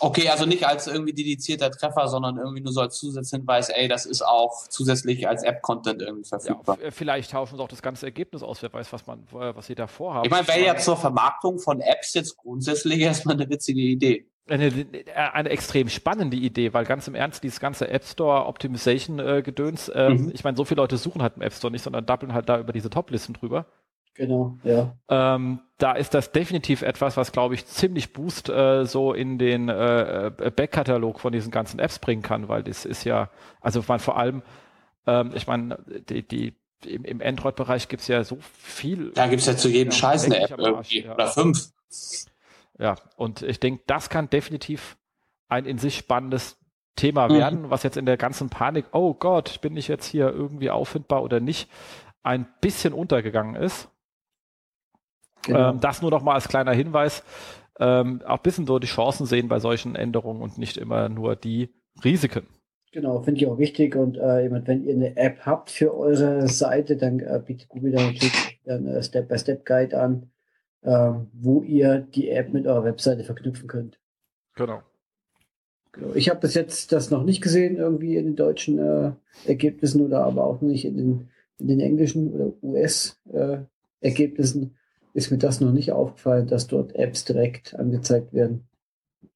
Okay, 0.00 0.28
also 0.28 0.46
nicht 0.46 0.66
als 0.66 0.86
irgendwie 0.86 1.12
dedizierter 1.12 1.70
Treffer, 1.70 2.08
sondern 2.08 2.38
irgendwie 2.38 2.62
nur 2.62 2.72
so 2.72 2.80
als 2.80 2.98
Zusatzhinweis, 2.98 3.68
ey, 3.68 3.86
das 3.86 4.06
ist 4.06 4.22
auch 4.22 4.66
zusätzlich 4.68 5.28
als 5.28 5.42
App-Content 5.42 6.00
irgendwie 6.00 6.28
verfügbar. 6.28 6.78
Ja, 6.82 6.90
vielleicht 6.90 7.32
tauschen 7.32 7.56
sie 7.56 7.62
auch 7.62 7.68
das 7.68 7.82
ganze 7.82 8.06
Ergebnis 8.06 8.42
aus, 8.42 8.62
wer 8.62 8.72
weiß, 8.72 8.92
was 8.92 9.06
man, 9.06 9.26
was 9.30 9.66
sie 9.66 9.74
da 9.74 9.86
vorhaben. 9.86 10.24
Ich 10.24 10.30
meine, 10.30 10.48
wäre 10.48 10.64
ja 10.64 10.76
zur 10.76 10.96
Vermarktung 10.96 11.58
von 11.58 11.80
Apps 11.80 12.14
jetzt 12.14 12.36
grundsätzlich 12.36 13.00
erstmal 13.00 13.34
eine 13.34 13.48
witzige 13.50 13.80
Idee. 13.80 14.26
Eine, 14.48 14.72
eine 15.14 15.48
extrem 15.50 15.88
spannende 15.88 16.36
Idee, 16.36 16.72
weil 16.74 16.84
ganz 16.84 17.06
im 17.06 17.14
Ernst, 17.14 17.44
dieses 17.44 17.60
ganze 17.60 17.88
App 17.88 18.04
Store 18.04 18.46
Optimization 18.46 19.20
äh, 19.20 19.42
Gedöns, 19.42 19.88
äh, 19.90 20.08
mhm. 20.08 20.32
ich 20.34 20.42
meine, 20.42 20.56
so 20.56 20.64
viele 20.64 20.80
Leute 20.80 20.96
suchen 20.96 21.22
halt 21.22 21.36
im 21.36 21.42
App 21.42 21.52
Store 21.52 21.70
nicht, 21.70 21.82
sondern 21.82 22.04
doppeln 22.04 22.32
halt 22.32 22.48
da 22.48 22.58
über 22.58 22.72
diese 22.72 22.90
Top-Listen 22.90 23.34
drüber. 23.34 23.66
Genau, 24.14 24.58
ja. 24.64 24.96
Ähm, 25.08 25.60
da 25.78 25.92
ist 25.92 26.14
das 26.14 26.32
definitiv 26.32 26.82
etwas, 26.82 27.16
was, 27.16 27.32
glaube 27.32 27.54
ich, 27.54 27.66
ziemlich 27.66 28.12
Boost 28.12 28.48
äh, 28.48 28.84
so 28.84 29.14
in 29.14 29.38
den 29.38 29.68
äh, 29.68 30.26
äh, 30.26 30.50
Backkatalog 30.50 31.20
von 31.20 31.32
diesen 31.32 31.50
ganzen 31.50 31.80
Apps 31.80 31.98
bringen 31.98 32.22
kann, 32.22 32.48
weil 32.48 32.62
das 32.62 32.84
ist 32.84 33.04
ja, 33.04 33.30
also 33.60 33.82
man 33.88 33.98
vor 33.98 34.18
allem, 34.18 34.42
ähm, 35.06 35.32
ich 35.34 35.46
meine, 35.46 35.78
die, 36.08 36.26
die 36.26 36.54
im, 36.84 37.04
im 37.04 37.22
Android-Bereich 37.22 37.88
gibt 37.88 38.02
es 38.02 38.08
ja 38.08 38.22
so 38.24 38.38
viel. 38.40 39.12
Da 39.12 39.26
gibt 39.26 39.40
es 39.40 39.46
ja 39.46 39.56
zu 39.56 39.68
jedem 39.68 39.92
ja, 39.92 39.98
Scheiß 39.98 40.24
eine 40.26 40.40
App 40.40 40.58
irgendwie, 40.58 41.04
ja. 41.04 41.14
oder 41.14 41.28
fünf. 41.28 41.70
Ja, 42.78 42.96
und 43.16 43.42
ich 43.42 43.60
denke, 43.60 43.82
das 43.86 44.08
kann 44.10 44.30
definitiv 44.30 44.96
ein 45.48 45.66
in 45.66 45.78
sich 45.78 45.96
spannendes 45.96 46.58
Thema 46.96 47.28
mhm. 47.28 47.34
werden, 47.34 47.70
was 47.70 47.82
jetzt 47.82 47.96
in 47.96 48.06
der 48.06 48.16
ganzen 48.16 48.50
Panik, 48.50 48.86
oh 48.92 49.14
Gott, 49.14 49.60
bin 49.60 49.76
ich 49.76 49.88
jetzt 49.88 50.06
hier 50.06 50.28
irgendwie 50.30 50.70
auffindbar 50.70 51.22
oder 51.22 51.40
nicht, 51.40 51.70
ein 52.22 52.46
bisschen 52.60 52.92
untergegangen 52.92 53.56
ist. 53.56 53.88
Genau. 55.44 55.70
Ähm, 55.70 55.80
das 55.80 56.02
nur 56.02 56.10
noch 56.10 56.22
mal 56.22 56.34
als 56.34 56.48
kleiner 56.48 56.72
Hinweis. 56.72 57.24
Ähm, 57.78 58.20
auch 58.26 58.36
ein 58.36 58.42
bisschen 58.42 58.66
so 58.66 58.78
die 58.78 58.86
Chancen 58.86 59.26
sehen 59.26 59.48
bei 59.48 59.58
solchen 59.58 59.96
Änderungen 59.96 60.42
und 60.42 60.58
nicht 60.58 60.76
immer 60.76 61.08
nur 61.08 61.34
die 61.34 61.70
Risiken. 62.04 62.46
Genau, 62.92 63.20
finde 63.20 63.40
ich 63.40 63.46
auch 63.46 63.58
wichtig. 63.58 63.96
Und 63.96 64.18
äh, 64.18 64.50
wenn 64.50 64.84
ihr 64.84 64.94
eine 64.94 65.16
App 65.16 65.46
habt 65.46 65.70
für 65.70 65.96
eure 65.96 66.46
Seite, 66.48 66.96
dann 66.96 67.20
äh, 67.20 67.40
bietet 67.44 67.68
Google 67.68 67.92
dann 67.92 68.06
natürlich 68.06 68.58
einen 68.66 69.00
Step-by-Step-Guide 69.02 69.98
an, 69.98 70.30
äh, 70.82 71.12
wo 71.32 71.62
ihr 71.62 72.00
die 72.00 72.28
App 72.30 72.52
mit 72.52 72.66
eurer 72.66 72.84
Webseite 72.84 73.24
verknüpfen 73.24 73.68
könnt. 73.68 73.98
Genau. 74.56 74.82
genau. 75.92 76.14
Ich 76.14 76.28
habe 76.28 76.40
bis 76.40 76.52
jetzt 76.54 76.92
das 76.92 77.10
noch 77.10 77.22
nicht 77.22 77.40
gesehen, 77.40 77.76
irgendwie 77.76 78.16
in 78.16 78.26
den 78.26 78.36
deutschen 78.36 78.78
äh, 78.78 79.12
Ergebnissen 79.46 80.04
oder 80.04 80.24
aber 80.24 80.44
auch 80.44 80.60
nicht 80.60 80.84
in 80.84 80.96
den, 80.96 81.30
in 81.58 81.68
den 81.68 81.80
englischen 81.80 82.34
oder 82.34 82.52
US-Ergebnissen. 82.62 84.76
Ist 85.12 85.30
mir 85.30 85.38
das 85.38 85.60
noch 85.60 85.72
nicht 85.72 85.92
aufgefallen, 85.92 86.46
dass 86.46 86.66
dort 86.66 86.94
Apps 86.94 87.24
direkt 87.24 87.74
angezeigt 87.74 88.32
werden. 88.32 88.68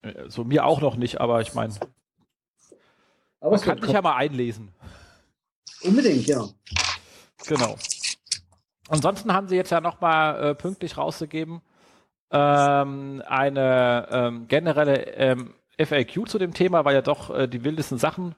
Äh, 0.03 0.29
so 0.29 0.45
mir 0.45 0.65
auch 0.65 0.81
noch 0.81 0.97
nicht, 0.97 1.21
aber 1.21 1.41
ich 1.41 1.55
meine, 1.55 1.75
man 3.41 3.61
kann 3.61 3.81
sich 3.81 3.93
ja 3.93 4.03
mal 4.03 4.17
einlesen. 4.17 4.73
Unbedingt, 5.83 6.27
ja. 6.27 6.45
Genau. 7.47 7.77
Ansonsten 8.89 9.33
haben 9.33 9.49
sie 9.49 9.57
jetzt 9.57 9.71
ja 9.71 9.81
nochmal 9.81 10.51
äh, 10.51 10.55
pünktlich 10.55 10.97
rauszugeben 10.97 11.61
ähm, 12.35 13.23
eine 13.27 14.09
ähm, 14.11 14.49
generelle 14.49 15.07
ähm, 15.15 15.55
FAQ 15.79 16.29
zu 16.29 16.39
dem 16.39 16.53
Thema, 16.53 16.85
weil 16.85 16.95
ja 16.95 17.03
doch 17.03 17.31
äh, 17.31 17.47
die 17.47 17.65
wildesten 17.65 17.99
Sachen 17.99 18.35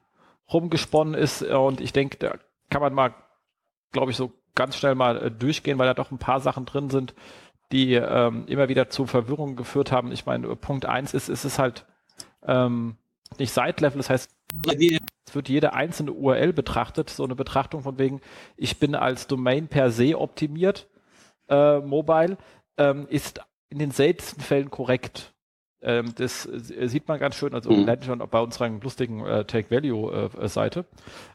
rumgesponnen 0.51 1.13
ist 1.13 1.41
und 1.41 1.81
ich 1.81 1.93
denke, 1.93 2.17
da 2.17 2.37
kann 2.69 2.81
man 2.81 2.93
mal, 2.93 3.13
glaube 3.91 4.11
ich, 4.11 4.17
so 4.17 4.31
ganz 4.57 4.75
schnell 4.75 4.95
mal 4.95 5.17
äh, 5.23 5.31
durchgehen, 5.31 5.77
weil 5.77 5.87
da 5.87 5.93
doch 5.93 6.11
ein 6.11 6.17
paar 6.17 6.41
Sachen 6.41 6.65
drin 6.65 6.89
sind, 6.89 7.13
die 7.71 7.93
ähm, 7.93 8.45
immer 8.47 8.67
wieder 8.67 8.89
zu 8.89 9.05
Verwirrung 9.05 9.55
geführt 9.55 9.93
haben. 9.93 10.11
Ich 10.11 10.25
meine, 10.25 10.53
Punkt 10.57 10.85
eins 10.85 11.13
ist, 11.13 11.29
ist 11.29 11.45
es 11.45 11.57
halt 11.59 11.85
ähm, 12.45 12.97
nicht 13.39 13.53
Side-Level, 13.53 13.97
das 13.97 14.09
heißt, 14.09 14.31
es 14.65 15.35
wird 15.35 15.49
jede 15.49 15.73
einzelne 15.73 16.13
URL 16.13 16.53
betrachtet, 16.53 17.09
so 17.09 17.23
eine 17.23 17.35
Betrachtung 17.35 17.81
von 17.83 17.99
wegen, 17.99 18.21
ich 18.55 18.79
bin 18.79 18.95
als 18.95 19.27
Domain 19.27 19.67
per 19.67 19.91
se 19.91 20.17
optimiert, 20.17 20.87
äh, 21.49 21.79
mobile, 21.79 22.37
ähm, 22.77 23.07
ist 23.09 23.41
in 23.69 23.79
den 23.79 23.91
seltensten 23.91 24.41
Fällen 24.41 24.71
korrekt. 24.71 25.33
Ähm, 25.81 26.13
das 26.15 26.45
äh, 26.45 26.87
sieht 26.87 27.07
man 27.07 27.19
ganz 27.19 27.35
schön, 27.35 27.53
also 27.53 27.71
mhm. 27.71 28.01
schon 28.03 28.19
bei 28.19 28.39
unserer 28.39 28.69
lustigen 28.69 29.25
äh, 29.25 29.45
Take-Value-Seite. 29.45 30.85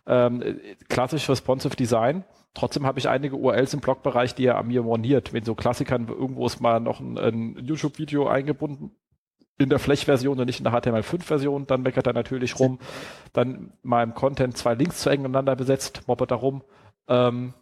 Äh, 0.07 0.27
ähm, 0.27 0.61
klassisch 0.89 1.29
responsive 1.29 1.77
Design 1.77 2.25
Trotzdem 2.55 2.87
habe 2.87 2.99
ich 2.99 3.09
einige 3.09 3.37
URLs 3.37 3.73
im 3.73 3.81
Blogbereich, 3.81 4.35
die 4.35 4.45
er 4.45 4.59
an 4.59 4.67
mir 4.67 4.83
moniert. 4.83 5.33
Wenn 5.33 5.45
so 5.45 5.55
Klassikern 5.55 6.09
irgendwo 6.09 6.47
ist 6.47 6.61
mal 6.61 6.81
noch 6.81 7.01
ein, 7.01 7.17
ein 7.19 7.57
YouTube-Video 7.65 8.29
eingebunden 8.29 8.91
in 9.59 9.71
der 9.71 9.79
Flash-Version 9.79 10.39
und 10.39 10.47
nicht 10.47 10.61
in 10.61 10.65
der 10.65 10.73
HTML5-Version, 10.73 11.67
dann 11.67 11.83
meckert 11.83 12.07
er 12.07 12.13
natürlich 12.13 12.59
rum. 12.59 12.79
Dann 13.33 13.73
mal 13.83 14.03
im 14.03 14.15
Content 14.15 14.57
zwei 14.57 14.75
Links 14.75 15.01
zu 15.01 15.09
eng 15.09 15.23
miteinander 15.23 15.57
besetzt, 15.57 16.03
mobbert 16.07 16.31
da 16.31 16.35
rum. 16.35 16.63
Ähm, 17.09 17.55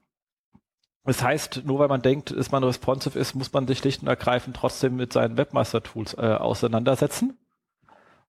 das 1.04 1.22
heißt, 1.22 1.62
nur 1.64 1.78
weil 1.78 1.88
man 1.88 2.02
denkt, 2.02 2.36
dass 2.36 2.50
man 2.50 2.62
responsive 2.62 3.18
ist, 3.18 3.34
muss 3.34 3.52
man 3.52 3.66
sich 3.66 3.78
schlicht 3.78 4.02
und 4.02 4.08
ergreifend 4.08 4.56
trotzdem 4.56 4.96
mit 4.96 5.12
seinen 5.12 5.36
Webmaster-Tools 5.36 6.14
äh, 6.14 6.34
auseinandersetzen. 6.34 7.38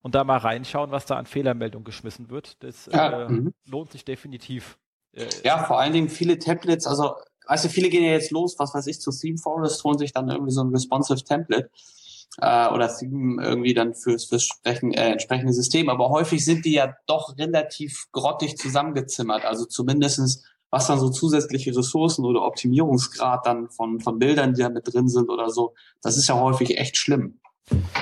und 0.02 0.16
da 0.16 0.24
mal 0.24 0.38
reinschauen, 0.38 0.92
was 0.92 1.06
da 1.06 1.18
an 1.18 1.26
Fehlermeldungen 1.26 1.84
geschmissen 1.84 2.30
wird. 2.30 2.64
Das 2.64 2.88
ja, 2.92 3.28
äh, 3.28 3.52
lohnt 3.66 3.92
sich 3.92 4.06
definitiv. 4.06 4.78
Äh, 5.14 5.28
ja, 5.44 5.64
vor 5.64 5.80
allen 5.80 5.94
Dingen 5.94 6.10
viele 6.10 6.40
Tablets, 6.40 6.88
also 6.88 7.16
also 7.46 7.70
viele 7.70 7.90
gehen 7.90 8.04
ja 8.04 8.12
jetzt 8.12 8.32
los, 8.32 8.56
was 8.60 8.74
weiß 8.74 8.88
ich, 8.88 9.02
zu 9.02 9.12
Theme 9.12 9.38
Forest, 9.38 9.84
holen 9.84 9.98
sich 9.98 10.14
dann 10.14 10.30
irgendwie 10.30 10.52
so 10.52 10.64
ein 10.64 10.70
responsive 10.70 11.24
Template 11.24 11.70
äh, 12.38 12.70
oder 12.70 12.96
Theme 12.96 13.44
irgendwie 13.44 13.74
dann 13.74 13.94
fürs, 13.94 14.26
fürs 14.26 14.44
sprechen, 14.44 14.94
äh, 14.94 15.12
entsprechende 15.12 15.54
System. 15.54 15.90
Aber 15.90 16.10
häufig 16.10 16.46
sind 16.46 16.66
die 16.66 16.74
ja 16.74 16.96
doch 17.08 17.38
relativ 17.38 18.08
grottig 18.12 18.58
zusammengezimmert. 18.58 19.46
Also 19.46 19.66
zumindestens 19.66 20.44
was 20.72 20.88
dann 20.88 21.00
so 21.00 21.10
zusätzliche 21.10 21.76
Ressourcen 21.76 22.26
oder 22.26 22.44
Optimierungsgrad 22.44 23.46
dann 23.46 23.70
von, 23.70 24.00
von 24.00 24.18
Bildern, 24.18 24.54
die 24.54 24.62
da 24.62 24.70
mit 24.70 24.92
drin 24.92 25.10
sind 25.10 25.30
oder 25.30 25.50
so, 25.50 25.76
das 26.02 26.18
ist 26.18 26.28
ja 26.28 26.40
häufig 26.40 26.78
echt 26.78 26.98
schlimm. 26.98 27.40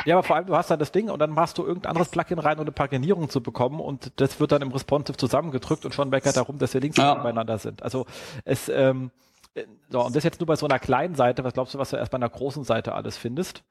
Ja, 0.05 0.15
aber 0.15 0.23
vor 0.23 0.35
allem, 0.35 0.45
du 0.45 0.55
hast 0.55 0.71
dann 0.71 0.79
das 0.79 0.91
Ding 0.91 1.09
und 1.09 1.19
dann 1.19 1.31
machst 1.31 1.57
du 1.57 1.65
irgendein 1.65 1.91
anderes 1.91 2.09
Plugin 2.09 2.39
rein, 2.39 2.57
um 2.57 2.61
eine 2.61 2.71
Paginierung 2.71 3.29
zu 3.29 3.41
bekommen 3.41 3.79
und 3.79 4.13
das 4.15 4.39
wird 4.39 4.51
dann 4.51 4.61
im 4.61 4.71
Responsive 4.71 5.17
zusammengedrückt 5.17 5.85
und 5.85 5.93
schon 5.93 6.09
meckert 6.09 6.38
darum, 6.38 6.57
dass 6.57 6.71
die 6.71 6.79
Links 6.79 6.97
ja. 6.97 7.15
beieinander 7.15 7.57
sind. 7.57 7.83
Also 7.83 8.05
es, 8.45 8.69
ähm, 8.69 9.11
so, 9.89 10.05
und 10.05 10.15
das 10.15 10.23
jetzt 10.23 10.39
nur 10.39 10.47
bei 10.47 10.55
so 10.55 10.65
einer 10.65 10.79
kleinen 10.79 11.15
Seite, 11.15 11.43
was 11.43 11.53
glaubst 11.53 11.73
du, 11.73 11.79
was 11.79 11.89
du 11.89 11.97
erst 11.97 12.11
bei 12.11 12.17
einer 12.17 12.29
großen 12.29 12.63
Seite 12.63 12.93
alles 12.93 13.17
findest? 13.17 13.63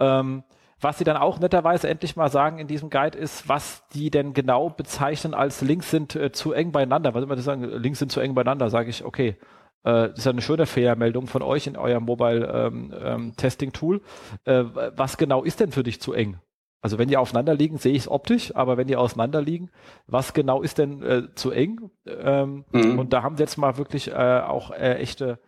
Ähm, 0.00 0.42
was 0.80 0.98
sie 0.98 1.04
dann 1.04 1.16
auch 1.16 1.38
netterweise 1.38 1.88
endlich 1.88 2.16
mal 2.16 2.30
sagen 2.30 2.58
in 2.58 2.66
diesem 2.66 2.90
Guide 2.90 3.16
ist, 3.16 3.48
was 3.48 3.86
die 3.94 4.10
denn 4.10 4.34
genau 4.34 4.68
bezeichnen 4.68 5.34
als 5.34 5.62
Links 5.62 5.90
sind 5.90 6.14
äh, 6.16 6.32
zu 6.32 6.52
eng 6.52 6.72
beieinander. 6.72 7.14
Was 7.14 7.22
immer 7.22 7.36
das 7.36 7.44
sagen, 7.44 7.64
Links 7.64 7.98
sind 7.98 8.12
zu 8.12 8.20
eng 8.20 8.34
beieinander, 8.34 8.68
sage 8.68 8.90
ich, 8.90 9.04
okay, 9.04 9.36
äh, 9.84 10.08
das 10.08 10.18
ist 10.18 10.24
ja 10.26 10.32
eine 10.32 10.42
schöne 10.42 10.66
Fehlermeldung 10.66 11.28
von 11.28 11.42
euch 11.42 11.66
in 11.66 11.76
eurem 11.76 12.04
Mobile 12.04 12.46
ähm, 12.46 12.94
ähm, 13.02 13.36
Testing 13.36 13.72
Tool. 13.72 14.02
Äh, 14.44 14.64
was 14.94 15.16
genau 15.16 15.44
ist 15.44 15.60
denn 15.60 15.72
für 15.72 15.82
dich 15.82 16.00
zu 16.00 16.12
eng? 16.12 16.38
Also 16.82 16.98
wenn 16.98 17.08
die 17.08 17.16
aufeinander 17.16 17.54
liegen, 17.54 17.78
sehe 17.78 17.94
ich 17.94 18.02
es 18.02 18.10
optisch, 18.10 18.54
aber 18.54 18.76
wenn 18.76 18.86
die 18.86 18.96
auseinander 18.96 19.40
liegen, 19.42 19.70
was 20.06 20.34
genau 20.34 20.62
ist 20.62 20.78
denn 20.78 21.02
äh, 21.02 21.34
zu 21.34 21.50
eng? 21.50 21.90
Ähm, 22.06 22.64
mhm. 22.70 22.98
Und 22.98 23.12
da 23.12 23.22
haben 23.22 23.36
sie 23.36 23.42
jetzt 23.42 23.56
mal 23.56 23.78
wirklich 23.78 24.12
äh, 24.12 24.14
auch 24.14 24.70
äh, 24.70 24.94
echte 24.98 25.40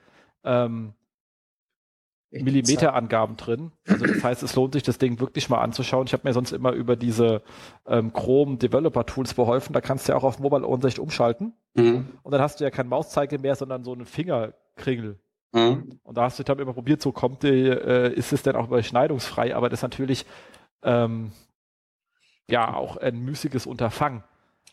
ähm, 0.42 0.94
Millimeterangaben 2.30 3.36
drin. 3.36 3.72
Also 3.86 4.06
das 4.06 4.22
heißt, 4.22 4.42
es 4.42 4.54
lohnt 4.54 4.74
sich, 4.74 4.82
das 4.82 4.98
Ding 4.98 5.18
wirklich 5.18 5.48
mal 5.48 5.60
anzuschauen. 5.60 6.06
Ich 6.06 6.12
habe 6.12 6.28
mir 6.28 6.34
sonst 6.34 6.52
immer 6.52 6.72
über 6.72 6.94
diese 6.96 7.42
ähm, 7.86 8.12
Chrome 8.12 8.58
Developer 8.58 9.06
Tools 9.06 9.34
beholfen. 9.34 9.72
Da 9.72 9.80
kannst 9.80 10.06
du 10.08 10.12
ja 10.12 10.18
auch 10.18 10.24
auf 10.24 10.38
Mobile 10.38 10.66
Ansicht 10.66 10.98
umschalten. 10.98 11.54
Mhm. 11.74 12.08
Und 12.22 12.32
dann 12.32 12.42
hast 12.42 12.60
du 12.60 12.64
ja 12.64 12.70
kein 12.70 12.88
Mauszeiger 12.88 13.38
mehr, 13.38 13.56
sondern 13.56 13.82
so 13.82 13.92
einen 13.92 14.04
Fingerkringel. 14.04 15.18
Mhm. 15.52 15.98
Und 16.02 16.18
da 16.18 16.24
hast 16.24 16.38
du 16.38 16.42
dann 16.42 16.58
immer 16.58 16.74
probiert, 16.74 17.00
so 17.00 17.12
kommt 17.12 17.42
die, 17.42 17.48
äh, 17.48 18.12
ist 18.12 18.32
es 18.32 18.42
denn 18.42 18.56
auch 18.56 18.66
überschneidungsfrei, 18.66 19.56
aber 19.56 19.70
das 19.70 19.78
ist 19.78 19.84
natürlich 19.84 20.26
ähm, 20.82 21.32
ja 22.48 22.74
auch 22.74 22.98
ein 22.98 23.20
müßiges 23.20 23.66
Unterfangen. 23.66 24.22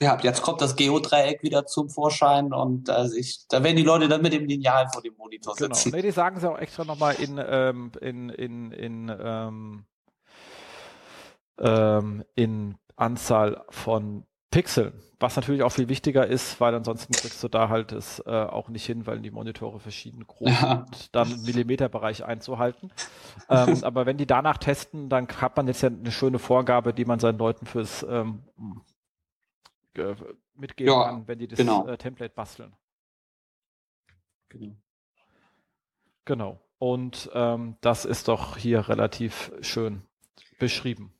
Ja, 0.02 0.18
jetzt 0.22 0.42
kommt 0.42 0.60
das 0.60 0.76
Geodreieck 0.76 1.42
wieder 1.42 1.66
zum 1.66 1.90
Vorschein 1.90 2.52
und 2.52 2.90
äh, 2.90 3.08
ich, 3.16 3.48
da 3.48 3.64
werden 3.64 3.78
die 3.78 3.84
Leute 3.84 4.10
dann 4.10 4.22
mit 4.22 4.34
dem 4.34 4.46
Lineal 4.46 4.90
vor 4.92 5.02
dem 5.02 5.16
Monitor 5.16 5.56
genau. 5.56 5.74
sitzen. 5.74 5.92
Genau. 5.92 6.02
Nee, 6.02 6.08
die 6.08 6.12
sagen 6.12 6.38
es 6.38 6.44
ja 6.44 6.50
auch 6.50 6.60
extra 6.60 6.84
nochmal 6.84 7.16
in, 7.16 7.42
ähm, 7.42 7.92
in, 8.02 8.30
in, 8.30 8.72
in, 8.72 9.16
ähm, 9.18 9.86
ähm, 11.60 12.26
in 12.36 12.76
Anzahl 12.98 13.64
von 13.70 14.26
Pixeln. 14.52 14.94
Was 15.20 15.38
natürlich 15.38 15.64
auch 15.64 15.72
viel 15.72 15.88
wichtiger 15.88 16.28
ist, 16.28 16.60
weil 16.60 16.76
ansonsten 16.76 17.14
kriegst 17.14 17.42
du 17.42 17.48
da 17.48 17.70
halt 17.70 17.94
es 17.94 18.20
äh, 18.26 18.32
auch 18.32 18.68
nicht 18.68 18.86
hin, 18.86 19.08
weil 19.08 19.20
die 19.20 19.32
Monitore 19.32 19.80
verschieden 19.80 20.28
groß 20.28 20.50
ja. 20.50 20.86
sind, 20.92 21.16
dann 21.16 21.32
im 21.32 21.44
Millimeterbereich 21.44 22.26
einzuhalten. 22.26 22.92
ähm, 23.50 23.78
aber 23.84 24.06
wenn 24.06 24.18
die 24.18 24.28
danach 24.28 24.58
testen, 24.58 25.08
dann 25.08 25.30
hat 25.40 25.56
man 25.56 25.68
jetzt 25.68 25.82
ja 25.82 25.90
eine 25.90 26.12
schöne 26.12 26.38
Vorgabe, 26.38 26.94
die 26.94 27.06
man 27.06 27.20
seinen 27.20 27.38
Leuten 27.38 27.66
fürs 27.66 28.06
ähm, 28.10 28.44
äh, 29.98 30.16
mitgeben 30.56 30.94
ja, 30.94 31.04
kann, 31.06 31.28
wenn 31.28 31.40
die 31.40 31.48
das 31.48 31.58
genau. 31.58 31.88
äh, 31.88 31.98
Template 31.98 32.34
basteln. 32.34 32.74
Genau. 34.50 34.76
Genau. 36.26 36.60
Und 36.78 37.30
ähm, 37.34 37.78
das 37.82 38.06
ist 38.06 38.28
doch 38.28 38.58
hier 38.58 38.90
relativ 38.90 39.52
schön 39.62 40.02
beschrieben. 40.60 41.14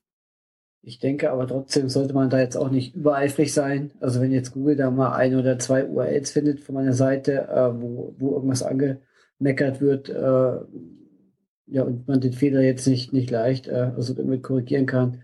Ich 0.82 1.00
denke 1.00 1.32
aber 1.32 1.48
trotzdem 1.48 1.90
sollte 1.90 2.14
man 2.14 2.30
da 2.30 2.40
jetzt 2.40 2.56
auch 2.56 2.70
nicht 2.70 2.96
übereifrig 2.96 3.54
sein. 3.54 3.92
Also 4.02 4.22
wenn 4.22 4.32
jetzt 4.32 4.52
Google 4.52 4.76
da 4.76 4.92
mal 4.92 5.14
ein 5.14 5.36
oder 5.36 5.58
zwei 5.58 5.86
URLs 5.86 6.30
findet 6.32 6.60
von 6.60 6.76
meiner 6.76 6.94
Seite, 6.94 7.48
äh, 7.48 7.82
wo, 7.82 8.14
wo 8.20 8.34
irgendwas 8.36 8.62
angemeckert 8.62 9.82
wird, 9.82 10.10
äh, 10.10 10.60
ja, 11.68 11.82
und 11.82 12.08
man 12.08 12.22
den 12.22 12.34
Fehler 12.34 12.62
jetzt 12.62 12.86
nicht, 12.86 13.14
nicht 13.14 13.32
leicht, 13.32 13.68
äh, 13.68 13.92
also 13.96 14.16
irgendwie 14.16 14.42
korrigieren 14.42 14.86
kann, 14.86 15.24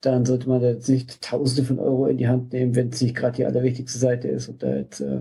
dann 0.00 0.24
sollte 0.24 0.48
man 0.48 0.62
jetzt 0.62 0.88
nicht 0.88 1.20
Tausende 1.22 1.64
von 1.64 1.78
Euro 1.78 2.06
in 2.06 2.18
die 2.18 2.28
Hand 2.28 2.52
nehmen, 2.52 2.74
wenn 2.74 2.88
es 2.88 3.00
nicht 3.00 3.14
gerade 3.14 3.36
die 3.36 3.44
allerwichtigste 3.44 3.98
Seite 3.98 4.28
ist 4.28 4.48
und 4.48 4.62
da 4.62 4.74
jetzt 4.74 5.00
äh, 5.00 5.20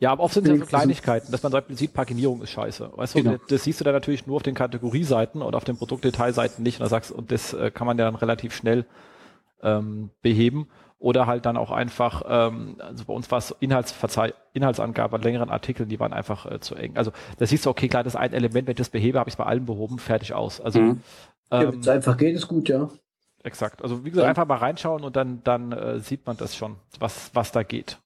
ja, 0.00 0.12
aber 0.12 0.24
oft 0.24 0.34
sind 0.34 0.44
es 0.44 0.50
ja 0.50 0.58
so 0.58 0.66
Kleinigkeiten, 0.66 1.32
dass 1.32 1.42
man 1.42 1.52
zum 1.52 1.60
Beispiel 1.60 1.78
sieht, 1.78 1.94
Paginierung 1.94 2.42
ist 2.42 2.50
scheiße. 2.50 2.90
Weißt 2.94 3.14
du, 3.14 3.22
genau. 3.22 3.36
das 3.48 3.64
siehst 3.64 3.80
du 3.80 3.84
dann 3.84 3.94
natürlich 3.94 4.26
nur 4.26 4.36
auf 4.36 4.42
den 4.42 4.54
Kategorieseiten 4.54 5.40
und 5.40 5.54
auf 5.54 5.64
den 5.64 5.76
Produktdetailseiten 5.76 6.62
nicht. 6.62 6.78
Und 6.78 6.84
da 6.84 6.90
sagst 6.90 7.10
und 7.10 7.30
das 7.30 7.54
äh, 7.54 7.70
kann 7.70 7.86
man 7.86 7.96
ja 7.96 8.04
dann 8.04 8.16
relativ 8.16 8.54
schnell 8.54 8.84
ähm, 9.62 10.10
beheben. 10.20 10.68
Oder 10.98 11.26
halt 11.26 11.44
dann 11.44 11.56
auch 11.56 11.70
einfach, 11.70 12.22
ähm, 12.26 12.76
also 12.80 13.04
bei 13.04 13.12
uns 13.12 13.30
war 13.30 13.38
es 13.38 13.54
Inhaltsverzeih 13.60 14.32
Inhaltsangabe 14.52 15.16
an 15.16 15.22
längeren 15.22 15.50
Artikeln, 15.50 15.88
die 15.88 16.00
waren 16.00 16.12
einfach 16.12 16.50
äh, 16.50 16.60
zu 16.60 16.74
eng. 16.74 16.96
Also 16.96 17.12
da 17.38 17.46
siehst 17.46 17.66
du, 17.66 17.70
okay, 17.70 17.88
klar, 17.88 18.04
das 18.04 18.14
ist 18.14 18.20
ein 18.20 18.32
Element, 18.32 18.66
wenn 18.66 18.72
ich 18.72 18.78
das 18.78 18.88
behebe, 18.88 19.18
habe 19.18 19.28
ich 19.28 19.34
es 19.34 19.36
bei 19.36 19.44
allen 19.44 19.66
behoben, 19.66 19.98
fertig 19.98 20.32
aus. 20.32 20.60
Also 20.60 20.80
mhm. 20.80 21.00
ähm, 21.50 21.62
ja, 21.62 21.72
wenn 21.72 21.80
es 21.80 21.88
einfach 21.88 22.16
geht, 22.16 22.34
ist 22.34 22.48
gut, 22.48 22.68
ja. 22.68 22.90
Exakt. 23.44 23.82
Also 23.82 24.04
wie 24.04 24.10
gesagt, 24.10 24.26
einfach 24.26 24.46
mal 24.46 24.56
reinschauen 24.56 25.04
und 25.04 25.16
dann, 25.16 25.42
dann 25.44 25.72
äh, 25.72 26.00
sieht 26.00 26.26
man 26.26 26.36
das 26.36 26.56
schon, 26.56 26.76
was, 26.98 27.30
was 27.34 27.52
da 27.52 27.62
geht. 27.62 27.98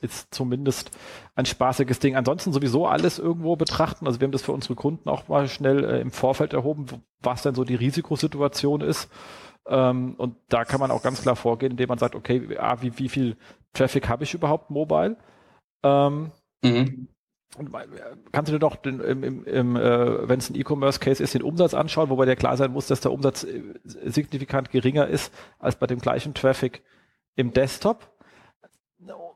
Ist 0.00 0.34
zumindest 0.34 0.90
ein 1.36 1.46
spaßiges 1.46 2.00
Ding. 2.00 2.16
Ansonsten 2.16 2.52
sowieso 2.52 2.88
alles 2.88 3.20
irgendwo 3.20 3.54
betrachten. 3.54 4.04
Also 4.04 4.18
wir 4.18 4.26
haben 4.26 4.32
das 4.32 4.42
für 4.42 4.50
unsere 4.50 4.74
Kunden 4.74 5.08
auch 5.08 5.28
mal 5.28 5.46
schnell 5.46 5.84
äh, 5.84 6.00
im 6.00 6.10
Vorfeld 6.10 6.54
erhoben, 6.54 6.86
was 7.20 7.42
denn 7.42 7.54
so 7.54 7.62
die 7.62 7.76
Risikosituation 7.76 8.80
ist. 8.80 9.08
Ähm, 9.68 10.14
und 10.18 10.34
da 10.48 10.64
kann 10.64 10.80
man 10.80 10.90
auch 10.90 11.04
ganz 11.04 11.22
klar 11.22 11.36
vorgehen, 11.36 11.70
indem 11.70 11.88
man 11.88 11.98
sagt, 11.98 12.16
okay, 12.16 12.58
ah, 12.58 12.78
wie, 12.80 12.98
wie 12.98 13.08
viel 13.08 13.36
Traffic 13.74 14.08
habe 14.08 14.24
ich 14.24 14.34
überhaupt 14.34 14.70
mobile? 14.70 15.16
Ähm, 15.84 16.32
mhm 16.64 17.06
kannst 18.32 18.48
du 18.48 18.52
dir 18.54 18.58
doch 18.58 18.76
den, 18.76 19.00
im, 19.00 19.22
im, 19.22 19.44
im, 19.44 19.76
äh, 19.76 20.28
wenn 20.28 20.38
es 20.38 20.48
ein 20.48 20.54
E-Commerce-Case 20.54 21.22
ist, 21.22 21.34
den 21.34 21.42
Umsatz 21.42 21.74
anschauen, 21.74 22.08
wobei 22.08 22.24
dir 22.24 22.36
klar 22.36 22.56
sein 22.56 22.72
muss, 22.72 22.86
dass 22.86 23.00
der 23.00 23.12
Umsatz 23.12 23.44
äh, 23.44 23.62
signifikant 23.84 24.70
geringer 24.70 25.06
ist 25.06 25.32
als 25.58 25.76
bei 25.76 25.86
dem 25.86 25.98
gleichen 25.98 26.32
Traffic 26.32 26.82
im 27.36 27.52
Desktop. 27.52 28.10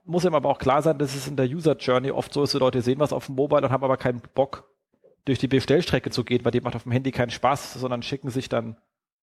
Muss 0.04 0.24
ihm 0.24 0.34
aber 0.34 0.48
auch 0.48 0.58
klar 0.58 0.80
sein, 0.82 0.98
dass 0.98 1.14
es 1.14 1.26
in 1.26 1.36
der 1.36 1.46
User 1.46 1.76
Journey 1.76 2.10
oft 2.10 2.32
so 2.32 2.44
ist, 2.44 2.54
die 2.54 2.58
Leute 2.58 2.80
sehen 2.80 3.00
was 3.00 3.12
auf 3.12 3.26
dem 3.26 3.34
Mobile 3.34 3.62
und 3.62 3.70
haben 3.70 3.84
aber 3.84 3.96
keinen 3.96 4.22
Bock, 4.34 4.70
durch 5.26 5.38
die 5.38 5.48
Bestellstrecke 5.48 6.10
zu 6.10 6.24
gehen, 6.24 6.44
weil 6.44 6.52
die 6.52 6.60
macht 6.60 6.76
auf 6.76 6.84
dem 6.84 6.92
Handy 6.92 7.10
keinen 7.10 7.30
Spaß, 7.30 7.74
sondern 7.74 8.02
schicken 8.02 8.30
sich 8.30 8.48
dann 8.48 8.76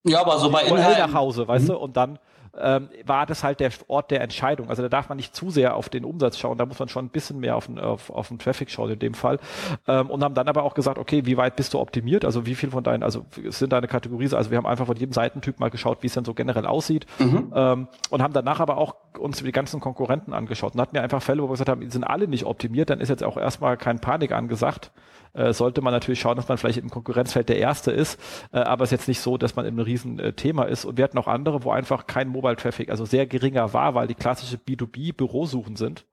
ja, 0.03 0.19
aber 0.19 0.37
so 0.37 0.51
bei 0.51 0.63
Inhalten 0.63 0.99
nach 0.99 1.13
Hause, 1.13 1.47
weißt 1.47 1.65
mhm. 1.65 1.71
du, 1.71 1.77
und 1.77 1.97
dann 1.97 2.19
ähm, 2.59 2.89
war 3.05 3.25
das 3.25 3.43
halt 3.43 3.59
der 3.59 3.71
Ort 3.87 4.11
der 4.11 4.21
Entscheidung. 4.21 4.69
Also 4.69 4.81
da 4.83 4.89
darf 4.89 5.09
man 5.09 5.15
nicht 5.15 5.35
zu 5.35 5.49
sehr 5.49 5.75
auf 5.75 5.89
den 5.89 6.05
Umsatz 6.05 6.37
schauen, 6.37 6.57
da 6.57 6.65
muss 6.65 6.79
man 6.79 6.87
schon 6.87 7.05
ein 7.05 7.09
bisschen 7.09 7.39
mehr 7.39 7.55
auf 7.55 7.65
den, 7.65 7.79
auf, 7.79 8.09
auf 8.09 8.27
den 8.27 8.37
Traffic 8.37 8.69
schauen 8.69 8.91
in 8.91 8.99
dem 8.99 9.13
Fall. 9.13 9.39
Ähm, 9.87 10.09
und 10.09 10.23
haben 10.23 10.35
dann 10.35 10.47
aber 10.47 10.63
auch 10.63 10.73
gesagt, 10.73 10.97
okay, 10.97 11.25
wie 11.25 11.37
weit 11.37 11.55
bist 11.55 11.73
du 11.73 11.79
optimiert? 11.79 12.25
Also 12.25 12.45
wie 12.45 12.55
viel 12.55 12.69
von 12.69 12.83
deinen, 12.83 13.03
also 13.03 13.25
sind 13.49 13.73
deine 13.73 13.87
Kategorien, 13.87 14.33
also 14.33 14.51
wir 14.51 14.57
haben 14.57 14.67
einfach 14.67 14.85
von 14.85 14.95
jedem 14.95 15.13
Seitentyp 15.13 15.59
mal 15.59 15.69
geschaut, 15.69 16.03
wie 16.03 16.07
es 16.07 16.13
denn 16.13 16.25
so 16.25 16.33
generell 16.33 16.65
aussieht 16.65 17.05
mhm. 17.19 17.51
ähm, 17.55 17.87
und 18.09 18.21
haben 18.21 18.33
danach 18.33 18.59
aber 18.59 18.77
auch 18.77 18.95
uns 19.17 19.43
die 19.43 19.51
ganzen 19.51 19.79
Konkurrenten 19.79 20.33
angeschaut 20.33 20.75
und 20.75 20.81
hatten 20.81 20.95
ja 20.95 21.01
einfach 21.01 21.21
Fälle, 21.21 21.41
wo 21.41 21.47
wir 21.47 21.53
gesagt 21.53 21.69
haben, 21.69 21.81
die 21.81 21.89
sind 21.89 22.03
alle 22.03 22.27
nicht 22.27 22.45
optimiert, 22.45 22.89
dann 22.89 22.99
ist 22.99 23.09
jetzt 23.09 23.23
auch 23.23 23.37
erstmal 23.37 23.77
kein 23.77 23.99
Panik 23.99 24.31
angesagt 24.31 24.91
äh, 25.33 25.53
sollte 25.53 25.81
man 25.81 25.93
natürlich 25.93 26.19
schauen, 26.19 26.35
dass 26.35 26.47
man 26.47 26.57
vielleicht 26.57 26.77
im 26.77 26.89
Konkurrenzfeld 26.89 27.49
der 27.49 27.57
Erste 27.57 27.91
ist, 27.91 28.19
äh, 28.51 28.59
aber 28.59 28.83
es 28.83 28.91
ist 28.91 28.99
jetzt 28.99 29.07
nicht 29.07 29.19
so, 29.19 29.37
dass 29.37 29.55
man 29.55 29.65
in 29.65 29.73
einem 29.73 29.85
riesen 29.85 30.19
äh, 30.19 30.33
ist. 30.69 30.85
Und 30.85 30.97
wir 30.97 31.03
hatten 31.03 31.17
auch 31.17 31.27
andere, 31.27 31.63
wo 31.63 31.71
einfach 31.71 32.07
kein 32.07 32.27
Mobile 32.27 32.55
Traffic, 32.55 32.89
also 32.89 33.05
sehr 33.05 33.25
geringer 33.25 33.73
war, 33.73 33.95
weil 33.95 34.07
die 34.07 34.15
klassische 34.15 34.57
B2B-Bürosuchen 34.57 35.75
sind. 35.75 36.05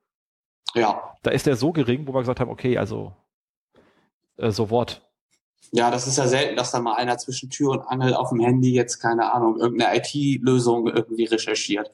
Ja. 0.75 1.15
Da 1.23 1.31
ist 1.31 1.47
der 1.47 1.57
so 1.57 1.73
gering, 1.73 2.07
wo 2.07 2.15
wir 2.15 2.21
gesagt 2.21 2.41
haben, 2.41 2.51
okay, 2.51 2.79
also 2.79 3.13
äh, 4.37 4.51
so 4.51 4.71
what. 4.71 5.03
Ja, 5.73 5.91
das 5.91 6.07
ist 6.07 6.19
ja 6.19 6.27
selten, 6.27 6.57
dass 6.57 6.73
da 6.73 6.81
mal 6.81 6.95
einer 6.95 7.19
zwischen 7.19 7.51
Tür 7.51 7.73
und 7.73 7.83
Angel 7.83 8.15
auf 8.15 8.31
dem 8.31 8.41
Handy 8.41 8.73
jetzt, 8.73 8.99
keine 8.99 9.33
Ahnung, 9.33 9.59
irgendeine 9.59 9.97
IT-Lösung 9.99 10.89
irgendwie 10.89 11.25
recherchiert. 11.25 11.93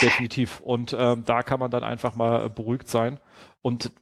Definitiv. 0.00 0.60
Und 0.60 0.94
ähm, 0.98 1.24
da 1.24 1.42
kann 1.42 1.60
man 1.60 1.70
dann 1.70 1.84
einfach 1.84 2.16
mal 2.16 2.50
beruhigt 2.50 2.88
sein. 2.88 3.20
Und 3.62 3.92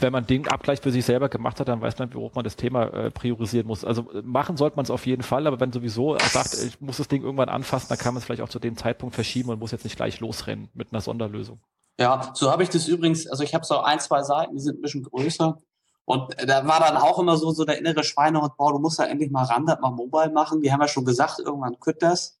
wenn 0.00 0.12
man 0.12 0.26
den 0.26 0.46
Abgleich 0.48 0.80
für 0.80 0.92
sich 0.92 1.04
selber 1.04 1.28
gemacht 1.28 1.60
hat, 1.60 1.68
dann 1.68 1.80
weiß 1.80 1.98
man, 1.98 2.14
hoch 2.14 2.34
man 2.34 2.44
das 2.44 2.56
Thema 2.56 2.84
äh, 2.84 3.10
priorisieren 3.10 3.66
muss. 3.66 3.84
Also 3.84 4.10
äh, 4.12 4.22
machen 4.22 4.56
sollte 4.56 4.76
man 4.76 4.84
es 4.84 4.90
auf 4.90 5.06
jeden 5.06 5.22
Fall, 5.22 5.46
aber 5.46 5.60
wenn 5.60 5.72
sowieso 5.72 6.16
sagt, 6.18 6.54
ich 6.54 6.80
muss 6.80 6.98
das 6.98 7.08
Ding 7.08 7.22
irgendwann 7.22 7.48
anfassen, 7.48 7.88
dann 7.88 7.98
kann 7.98 8.14
man 8.14 8.18
es 8.18 8.24
vielleicht 8.24 8.42
auch 8.42 8.48
zu 8.48 8.58
dem 8.58 8.76
Zeitpunkt 8.76 9.14
verschieben 9.14 9.50
und 9.50 9.58
muss 9.58 9.72
jetzt 9.72 9.84
nicht 9.84 9.96
gleich 9.96 10.20
losrennen 10.20 10.68
mit 10.74 10.92
einer 10.92 11.00
Sonderlösung. 11.00 11.60
Ja, 11.98 12.32
so 12.34 12.50
habe 12.50 12.62
ich 12.62 12.70
das 12.70 12.88
übrigens, 12.88 13.26
also 13.26 13.42
ich 13.42 13.54
habe 13.54 13.64
so 13.64 13.80
ein, 13.80 14.00
zwei 14.00 14.22
Seiten, 14.22 14.54
die 14.54 14.60
sind 14.60 14.78
ein 14.78 14.82
bisschen 14.82 15.02
größer. 15.02 15.58
Und 16.06 16.34
da 16.44 16.66
war 16.66 16.80
dann 16.80 16.96
auch 16.96 17.18
immer 17.18 17.36
so, 17.36 17.52
so 17.52 17.64
der 17.64 17.78
innere 17.78 18.02
Schweinehund, 18.02 18.56
boah, 18.56 18.72
du 18.72 18.78
musst 18.78 18.98
ja 18.98 19.04
endlich 19.04 19.30
mal 19.30 19.44
ran, 19.44 19.66
das 19.66 19.78
mal 19.80 19.90
mobile 19.90 20.32
machen. 20.32 20.60
Die 20.60 20.72
haben 20.72 20.80
ja 20.80 20.88
schon 20.88 21.04
gesagt, 21.04 21.38
irgendwann 21.38 21.78
könnt 21.78 22.02
das. 22.02 22.39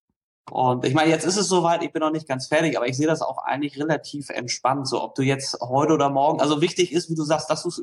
Und 0.50 0.84
ich 0.84 0.94
meine, 0.94 1.10
jetzt 1.10 1.24
ist 1.24 1.36
es 1.36 1.48
soweit, 1.48 1.82
ich 1.82 1.92
bin 1.92 2.00
noch 2.00 2.10
nicht 2.10 2.28
ganz 2.28 2.46
fertig, 2.46 2.76
aber 2.76 2.88
ich 2.88 2.96
sehe 2.96 3.06
das 3.06 3.22
auch 3.22 3.38
eigentlich 3.38 3.78
relativ 3.78 4.30
entspannt, 4.30 4.88
so 4.88 5.02
ob 5.02 5.14
du 5.14 5.22
jetzt 5.22 5.58
heute 5.60 5.92
oder 5.92 6.10
morgen, 6.10 6.40
also 6.40 6.60
wichtig 6.60 6.92
ist, 6.92 7.08
wie 7.08 7.14
du 7.14 7.22
sagst, 7.22 7.50
dass 7.50 7.62
du 7.62 7.68
es 7.68 7.82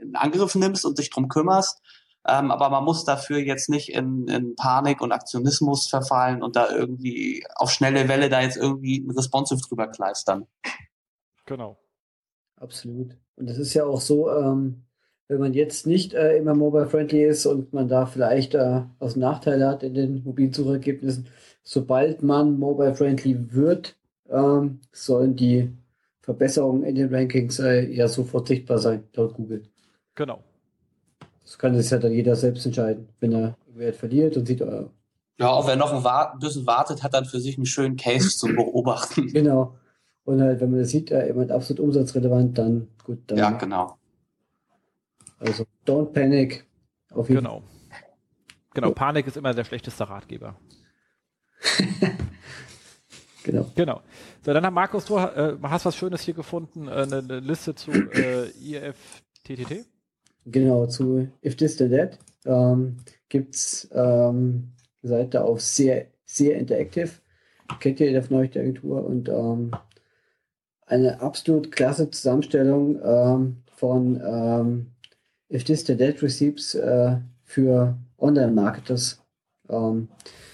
in 0.00 0.14
Angriff 0.14 0.54
nimmst 0.54 0.84
und 0.84 0.98
dich 0.98 1.10
drum 1.10 1.28
kümmerst, 1.28 1.80
ähm, 2.26 2.50
aber 2.50 2.70
man 2.70 2.84
muss 2.84 3.04
dafür 3.04 3.38
jetzt 3.38 3.68
nicht 3.68 3.90
in, 3.90 4.28
in 4.28 4.54
Panik 4.56 5.00
und 5.00 5.12
Aktionismus 5.12 5.88
verfallen 5.88 6.42
und 6.42 6.56
da 6.56 6.70
irgendwie 6.70 7.44
auf 7.56 7.70
schnelle 7.70 8.08
Welle 8.08 8.30
da 8.30 8.40
jetzt 8.40 8.56
irgendwie 8.56 9.00
ein 9.00 9.10
Responsive 9.10 9.60
drüber 9.60 9.88
kleistern. 9.88 10.46
Genau. 11.46 11.78
Absolut. 12.56 13.16
Und 13.36 13.50
es 13.50 13.58
ist 13.58 13.74
ja 13.74 13.84
auch 13.84 14.00
so, 14.00 14.30
ähm, 14.30 14.84
wenn 15.28 15.40
man 15.40 15.52
jetzt 15.54 15.86
nicht 15.86 16.14
äh, 16.14 16.36
immer 16.36 16.54
mobile-friendly 16.54 17.24
ist 17.24 17.46
und 17.46 17.72
man 17.72 17.88
da 17.88 18.06
vielleicht 18.06 18.54
äh, 18.54 18.82
aus 19.00 19.16
Nachteile 19.16 19.68
hat 19.68 19.82
in 19.82 19.94
den 19.94 20.22
mobilen 20.22 20.52
Suchergebnissen, 20.52 21.28
sobald 21.64 22.22
man 22.22 22.58
mobile-friendly 22.58 23.52
wird, 23.52 23.96
ähm, 24.30 24.80
sollen 24.92 25.34
die 25.34 25.72
Verbesserungen 26.20 26.84
in 26.84 26.94
den 26.94 27.12
Rankings 27.12 27.58
äh, 27.58 27.90
ja 27.90 28.06
sofort 28.06 28.48
sichtbar 28.48 28.78
sein, 28.78 29.04
laut 29.14 29.34
Google. 29.34 29.64
Genau. 30.14 30.42
Das 31.42 31.58
kann 31.58 31.74
sich 31.74 31.90
ja 31.90 31.98
dann 31.98 32.12
jeder 32.12 32.36
selbst 32.36 32.64
entscheiden. 32.64 33.08
Wenn 33.20 33.32
er 33.32 33.56
Wert 33.74 33.96
verliert 33.96 34.36
und 34.36 34.46
sieht, 34.46 34.60
äh, 34.60 34.84
ja, 35.38 35.48
auch 35.48 35.66
wer 35.66 35.76
noch 35.76 35.92
ein 35.92 36.38
bisschen 36.38 36.66
wartet, 36.66 37.02
hat 37.02 37.12
dann 37.12 37.24
für 37.24 37.40
sich 37.40 37.56
einen 37.56 37.66
schönen 37.66 37.96
Case 37.96 38.30
zum 38.38 38.54
Beobachten. 38.54 39.26
Genau. 39.32 39.76
Und 40.26 40.40
halt, 40.40 40.58
wenn 40.60 40.70
man 40.70 40.80
das 40.80 40.88
sieht, 40.88 41.10
äh, 41.10 41.26
jemand 41.26 41.50
absolut 41.50 41.80
umsatzrelevant, 41.80 42.56
dann 42.56 42.88
gut. 43.04 43.18
Dann, 43.26 43.36
ja, 43.36 43.50
genau. 43.50 43.98
Also, 45.38 45.66
don't 45.86 46.12
panic. 46.14 46.66
Auf 47.10 47.28
jeden 47.28 47.42
genau. 47.42 47.62
Genau, 48.72 48.90
Panik 48.92 49.26
ist 49.26 49.36
immer 49.36 49.52
der 49.52 49.64
schlechteste 49.64 50.08
Ratgeber. 50.08 50.56
genau. 53.42 53.70
Genau. 53.74 54.00
So, 54.44 54.52
dann 54.52 54.64
hat 54.64 54.72
Markus, 54.74 55.04
du 55.06 55.16
äh, 55.16 55.56
hast 55.62 55.86
was 55.86 55.96
Schönes 55.96 56.22
hier 56.22 56.34
gefunden, 56.34 56.88
äh, 56.88 56.90
eine, 56.90 57.18
eine, 57.18 57.40
Liste 57.40 57.74
zu 57.74 57.90
äh, 57.90 58.48
IFTTT. 58.60 59.86
Genau, 60.46 60.86
zu 60.86 61.28
If 61.42 61.56
This 61.56 61.76
Then 61.76 61.90
That 61.90 62.18
ähm, 62.44 62.98
gibt 63.28 63.54
es 63.54 63.88
ähm, 63.92 64.72
Seite 65.02 65.42
auf 65.42 65.60
sehr, 65.60 66.06
sehr 66.26 66.58
interactive. 66.58 67.10
Kennt 67.80 68.00
ihr 68.00 68.22
von 68.22 68.36
euch 68.36 68.50
die 68.50 68.58
Agentur 68.58 69.04
und 69.04 69.28
ähm, 69.28 69.70
eine 70.86 71.20
absolut 71.20 71.72
klasse 71.72 72.10
Zusammenstellung 72.10 73.00
ähm, 73.02 73.56
von 73.74 74.20
ähm, 74.22 74.90
If 75.50 75.64
This 75.64 75.84
Then 75.84 75.98
That 75.98 76.22
Receipts 76.22 76.74
äh, 76.74 77.16
für 77.42 77.96
Online-Marketers. 78.18 79.22
Ähm, 79.70 80.08
äh, 80.10 80.53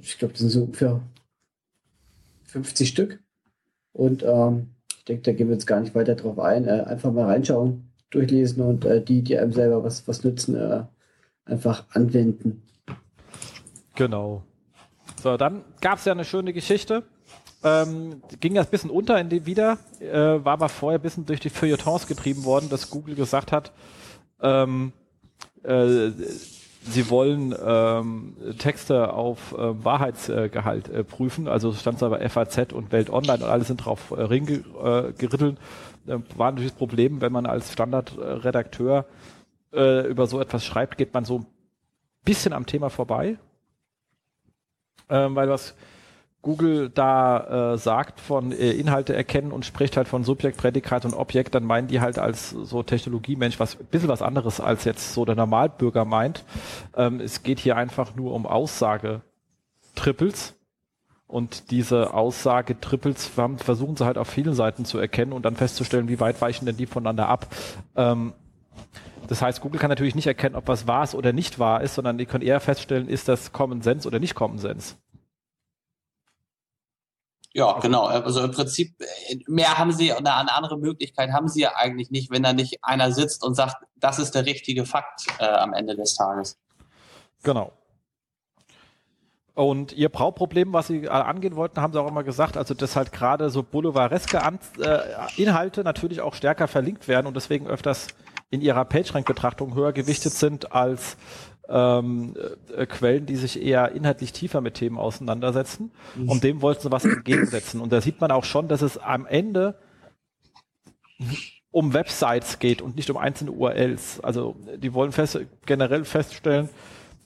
ich 0.00 0.18
glaube, 0.18 0.32
das 0.32 0.40
sind 0.40 0.50
so 0.50 0.62
ungefähr 0.64 1.00
50 2.44 2.88
Stück. 2.88 3.22
Und 3.92 4.22
ähm, 4.22 4.70
ich 4.98 5.04
denke, 5.04 5.22
da 5.22 5.32
gehen 5.32 5.48
wir 5.48 5.54
jetzt 5.54 5.66
gar 5.66 5.80
nicht 5.80 5.94
weiter 5.94 6.14
drauf 6.14 6.38
ein. 6.38 6.66
Äh, 6.66 6.82
einfach 6.82 7.12
mal 7.12 7.26
reinschauen 7.26 7.92
durchlesen 8.10 8.62
und 8.62 8.84
äh, 8.84 9.02
die, 9.02 9.22
die 9.22 9.38
einem 9.38 9.52
selber 9.52 9.82
was, 9.82 10.06
was 10.06 10.22
nützen, 10.22 10.54
äh, 10.54 10.84
einfach 11.44 11.86
anwenden. 11.90 12.62
Genau. 13.94 14.42
So, 15.22 15.36
dann 15.36 15.64
gab 15.80 15.98
es 15.98 16.04
ja 16.04 16.12
eine 16.12 16.24
schöne 16.24 16.52
Geschichte. 16.52 17.04
Ähm, 17.64 18.22
ging 18.40 18.54
das 18.54 18.66
ein 18.66 18.70
bisschen 18.70 18.90
unter 18.90 19.18
in 19.20 19.28
die 19.28 19.46
wieder, 19.46 19.78
äh, 20.00 20.12
war 20.12 20.54
aber 20.54 20.68
vorher 20.68 20.98
ein 20.98 21.02
bisschen 21.02 21.26
durch 21.26 21.40
die 21.40 21.50
Feuilletons 21.50 22.06
getrieben 22.06 22.44
worden, 22.44 22.68
dass 22.68 22.90
Google 22.90 23.14
gesagt 23.14 23.52
hat, 23.52 23.72
ähm, 24.40 24.92
äh, 25.62 26.10
sie 26.84 27.08
wollen 27.10 27.54
ähm, 27.64 28.36
Texte 28.58 29.12
auf 29.12 29.52
äh, 29.52 29.84
Wahrheitsgehalt 29.84 30.88
äh, 30.88 31.04
prüfen. 31.04 31.48
Also 31.48 31.72
stand 31.72 31.96
es 31.96 32.02
aber 32.02 32.28
FAZ 32.28 32.72
und 32.72 32.92
Welt 32.92 33.10
Online 33.10 33.44
und 33.44 33.50
alle 33.50 33.64
sind 33.64 33.78
drauf 33.78 34.10
äh, 34.10 34.22
ring 34.22 34.48
äh, 34.48 35.12
gerüttelt. 35.12 35.58
Äh, 36.06 36.18
war 36.36 36.50
natürlich 36.50 36.72
das 36.72 36.78
Problem, 36.78 37.20
wenn 37.20 37.32
man 37.32 37.46
als 37.46 37.72
Standardredakteur 37.72 39.06
äh, 39.72 40.06
über 40.08 40.26
so 40.26 40.40
etwas 40.40 40.64
schreibt, 40.64 40.98
geht 40.98 41.14
man 41.14 41.24
so 41.24 41.38
ein 41.38 41.46
bisschen 42.24 42.52
am 42.52 42.66
Thema 42.66 42.90
vorbei. 42.90 43.38
Ähm, 45.08 45.34
weil 45.34 45.48
was 45.48 45.74
Google 46.42 46.90
da 46.90 47.74
äh, 47.74 47.78
sagt 47.78 48.20
von 48.20 48.50
äh, 48.50 48.72
Inhalte 48.72 49.14
erkennen 49.14 49.52
und 49.52 49.64
spricht 49.64 49.96
halt 49.96 50.08
von 50.08 50.24
Subjekt, 50.24 50.58
Prädikat 50.58 51.04
und 51.04 51.14
Objekt, 51.14 51.54
dann 51.54 51.62
meinen 51.64 51.86
die 51.86 52.00
halt 52.00 52.18
als 52.18 52.50
so 52.50 52.82
Technologiemensch 52.82 53.60
was 53.60 53.78
ein 53.78 53.86
bisschen 53.86 54.08
was 54.08 54.22
anderes 54.22 54.58
als 54.60 54.84
jetzt 54.84 55.14
so 55.14 55.24
der 55.24 55.36
Normalbürger 55.36 56.04
meint. 56.04 56.44
Ähm, 56.96 57.20
es 57.20 57.44
geht 57.44 57.60
hier 57.60 57.76
einfach 57.76 58.16
nur 58.16 58.34
um 58.34 58.46
Aussage-Triples. 58.46 60.54
Und 61.28 61.70
diese 61.70 62.12
Aussage-Triples 62.12 63.30
versuchen 63.56 63.96
sie 63.96 64.04
halt 64.04 64.18
auf 64.18 64.28
vielen 64.28 64.52
Seiten 64.52 64.84
zu 64.84 64.98
erkennen 64.98 65.32
und 65.32 65.46
dann 65.46 65.56
festzustellen, 65.56 66.08
wie 66.08 66.20
weit 66.20 66.42
weichen 66.42 66.66
denn 66.66 66.76
die 66.76 66.84
voneinander 66.84 67.28
ab. 67.28 67.46
Ähm, 67.96 68.34
das 69.28 69.40
heißt, 69.40 69.62
Google 69.62 69.80
kann 69.80 69.88
natürlich 69.88 70.14
nicht 70.14 70.26
erkennen, 70.26 70.56
ob 70.56 70.68
was 70.68 70.86
wahr 70.86 71.04
ist 71.04 71.14
oder 71.14 71.32
nicht 71.32 71.58
wahr 71.58 71.82
ist, 71.82 71.94
sondern 71.94 72.18
die 72.18 72.26
können 72.26 72.44
eher 72.44 72.60
feststellen, 72.60 73.08
ist 73.08 73.28
das 73.28 73.52
Common 73.52 73.80
Sense 73.80 74.06
oder 74.06 74.18
nicht 74.18 74.34
Common 74.34 74.58
Sense. 74.58 74.96
Ja, 77.54 77.78
genau. 77.80 78.04
Also 78.04 78.42
im 78.42 78.50
Prinzip, 78.50 78.94
mehr 79.46 79.76
haben 79.78 79.92
sie, 79.92 80.12
eine, 80.12 80.34
eine 80.34 80.54
andere 80.54 80.78
Möglichkeit 80.78 81.32
haben 81.32 81.48
sie 81.48 81.60
ja 81.60 81.74
eigentlich 81.76 82.10
nicht, 82.10 82.30
wenn 82.30 82.42
da 82.42 82.52
nicht 82.52 82.82
einer 82.82 83.12
sitzt 83.12 83.44
und 83.44 83.54
sagt, 83.54 83.76
das 83.96 84.18
ist 84.18 84.34
der 84.34 84.46
richtige 84.46 84.86
Fakt 84.86 85.26
äh, 85.38 85.44
am 85.44 85.74
Ende 85.74 85.94
des 85.94 86.14
Tages. 86.14 86.58
Genau. 87.42 87.72
Und 89.54 89.92
ihr 89.92 90.08
Brauproblem, 90.08 90.72
was 90.72 90.86
sie 90.86 91.10
angehen 91.10 91.56
wollten, 91.56 91.80
haben 91.82 91.92
sie 91.92 92.00
auch 92.00 92.08
immer 92.08 92.24
gesagt, 92.24 92.56
also 92.56 92.72
dass 92.72 92.96
halt 92.96 93.12
gerade 93.12 93.50
so 93.50 93.62
boulevardeske 93.62 94.40
äh, 94.78 95.00
Inhalte 95.36 95.84
natürlich 95.84 96.22
auch 96.22 96.34
stärker 96.34 96.68
verlinkt 96.68 97.06
werden 97.06 97.26
und 97.26 97.34
deswegen 97.34 97.66
öfters 97.66 98.06
in 98.48 98.62
ihrer 98.62 98.86
PageRank-Betrachtung 98.86 99.74
höher 99.74 99.92
gewichtet 99.92 100.32
sind 100.32 100.72
als 100.72 101.18
ähm, 101.68 102.34
äh, 102.74 102.86
Quellen, 102.86 103.26
die 103.26 103.36
sich 103.36 103.62
eher 103.62 103.92
inhaltlich 103.92 104.32
tiefer 104.32 104.60
mit 104.60 104.74
Themen 104.74 104.98
auseinandersetzen. 104.98 105.92
Mhm. 106.16 106.28
Und 106.28 106.44
dem 106.44 106.62
wollten 106.62 106.82
sie 106.82 106.92
was 106.92 107.04
entgegensetzen. 107.04 107.80
Und 107.80 107.92
da 107.92 108.00
sieht 108.00 108.20
man 108.20 108.30
auch 108.30 108.44
schon, 108.44 108.68
dass 108.68 108.82
es 108.82 108.98
am 108.98 109.26
Ende 109.26 109.78
um 111.70 111.94
Websites 111.94 112.58
geht 112.58 112.82
und 112.82 112.96
nicht 112.96 113.10
um 113.10 113.16
einzelne 113.16 113.52
URLs. 113.52 114.20
Also 114.20 114.56
die 114.76 114.92
wollen 114.92 115.12
fest, 115.12 115.40
generell 115.66 116.04
feststellen, 116.04 116.68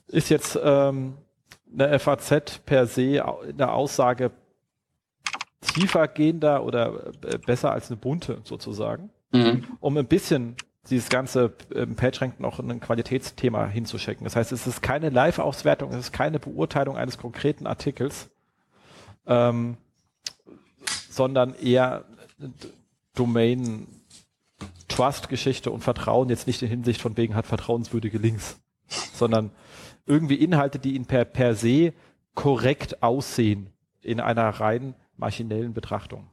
ist 0.07 0.29
jetzt 0.29 0.57
ähm, 0.63 1.15
eine 1.71 1.99
FAZ 1.99 2.59
per 2.65 2.85
se 2.85 3.23
eine 3.25 3.71
Aussage 3.71 4.31
tiefergehender 5.61 6.63
oder 6.63 7.11
äh, 7.23 7.37
besser 7.37 7.71
als 7.71 7.89
eine 7.89 7.97
bunte 7.97 8.39
sozusagen, 8.43 9.09
mhm. 9.31 9.65
um 9.79 9.97
ein 9.97 10.07
bisschen 10.07 10.55
dieses 10.89 11.09
ganze 11.09 11.53
ähm, 11.73 11.95
PageRank 11.95 12.39
noch 12.39 12.59
ein 12.59 12.79
Qualitätsthema 12.79 13.67
hinzuschicken. 13.67 14.23
Das 14.23 14.35
heißt, 14.35 14.51
es 14.51 14.67
ist 14.67 14.81
keine 14.81 15.09
Live-Auswertung, 15.09 15.91
es 15.91 15.97
ist 15.97 16.11
keine 16.13 16.39
Beurteilung 16.39 16.97
eines 16.97 17.17
konkreten 17.17 17.67
Artikels, 17.67 18.29
ähm, 19.25 19.77
sondern 21.09 21.53
eher 21.55 22.05
Domain 23.15 23.87
Trust-Geschichte 24.87 25.71
und 25.71 25.81
Vertrauen, 25.81 26.29
jetzt 26.29 26.47
nicht 26.47 26.61
in 26.61 26.69
Hinsicht 26.69 27.01
von 27.01 27.17
wegen 27.17 27.35
hat 27.35 27.45
vertrauenswürdige 27.45 28.17
Links, 28.17 28.59
sondern 29.13 29.51
irgendwie 30.05 30.35
Inhalte, 30.35 30.79
die 30.79 30.95
ihn 30.95 31.05
per, 31.05 31.25
per 31.25 31.55
se 31.55 31.93
korrekt 32.33 33.03
aussehen 33.03 33.69
in 34.01 34.19
einer 34.19 34.47
rein 34.49 34.95
maschinellen 35.17 35.73
Betrachtung. 35.73 36.27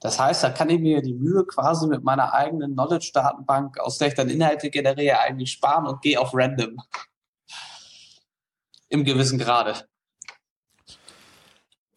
Das 0.00 0.18
heißt, 0.18 0.42
da 0.42 0.50
kann 0.50 0.70
ich 0.70 0.80
mir 0.80 1.02
die 1.02 1.12
Mühe 1.12 1.44
quasi 1.44 1.86
mit 1.86 2.02
meiner 2.02 2.32
eigenen 2.32 2.72
Knowledge-Datenbank, 2.72 3.78
aus 3.78 3.98
der 3.98 4.08
ich 4.08 4.14
dann 4.14 4.30
Inhalte 4.30 4.70
generiere, 4.70 5.20
eigentlich 5.20 5.52
sparen 5.52 5.86
und 5.86 6.00
gehe 6.00 6.18
auf 6.18 6.30
Random. 6.32 6.78
Im 8.88 9.04
gewissen 9.04 9.38
Grade. 9.38 9.86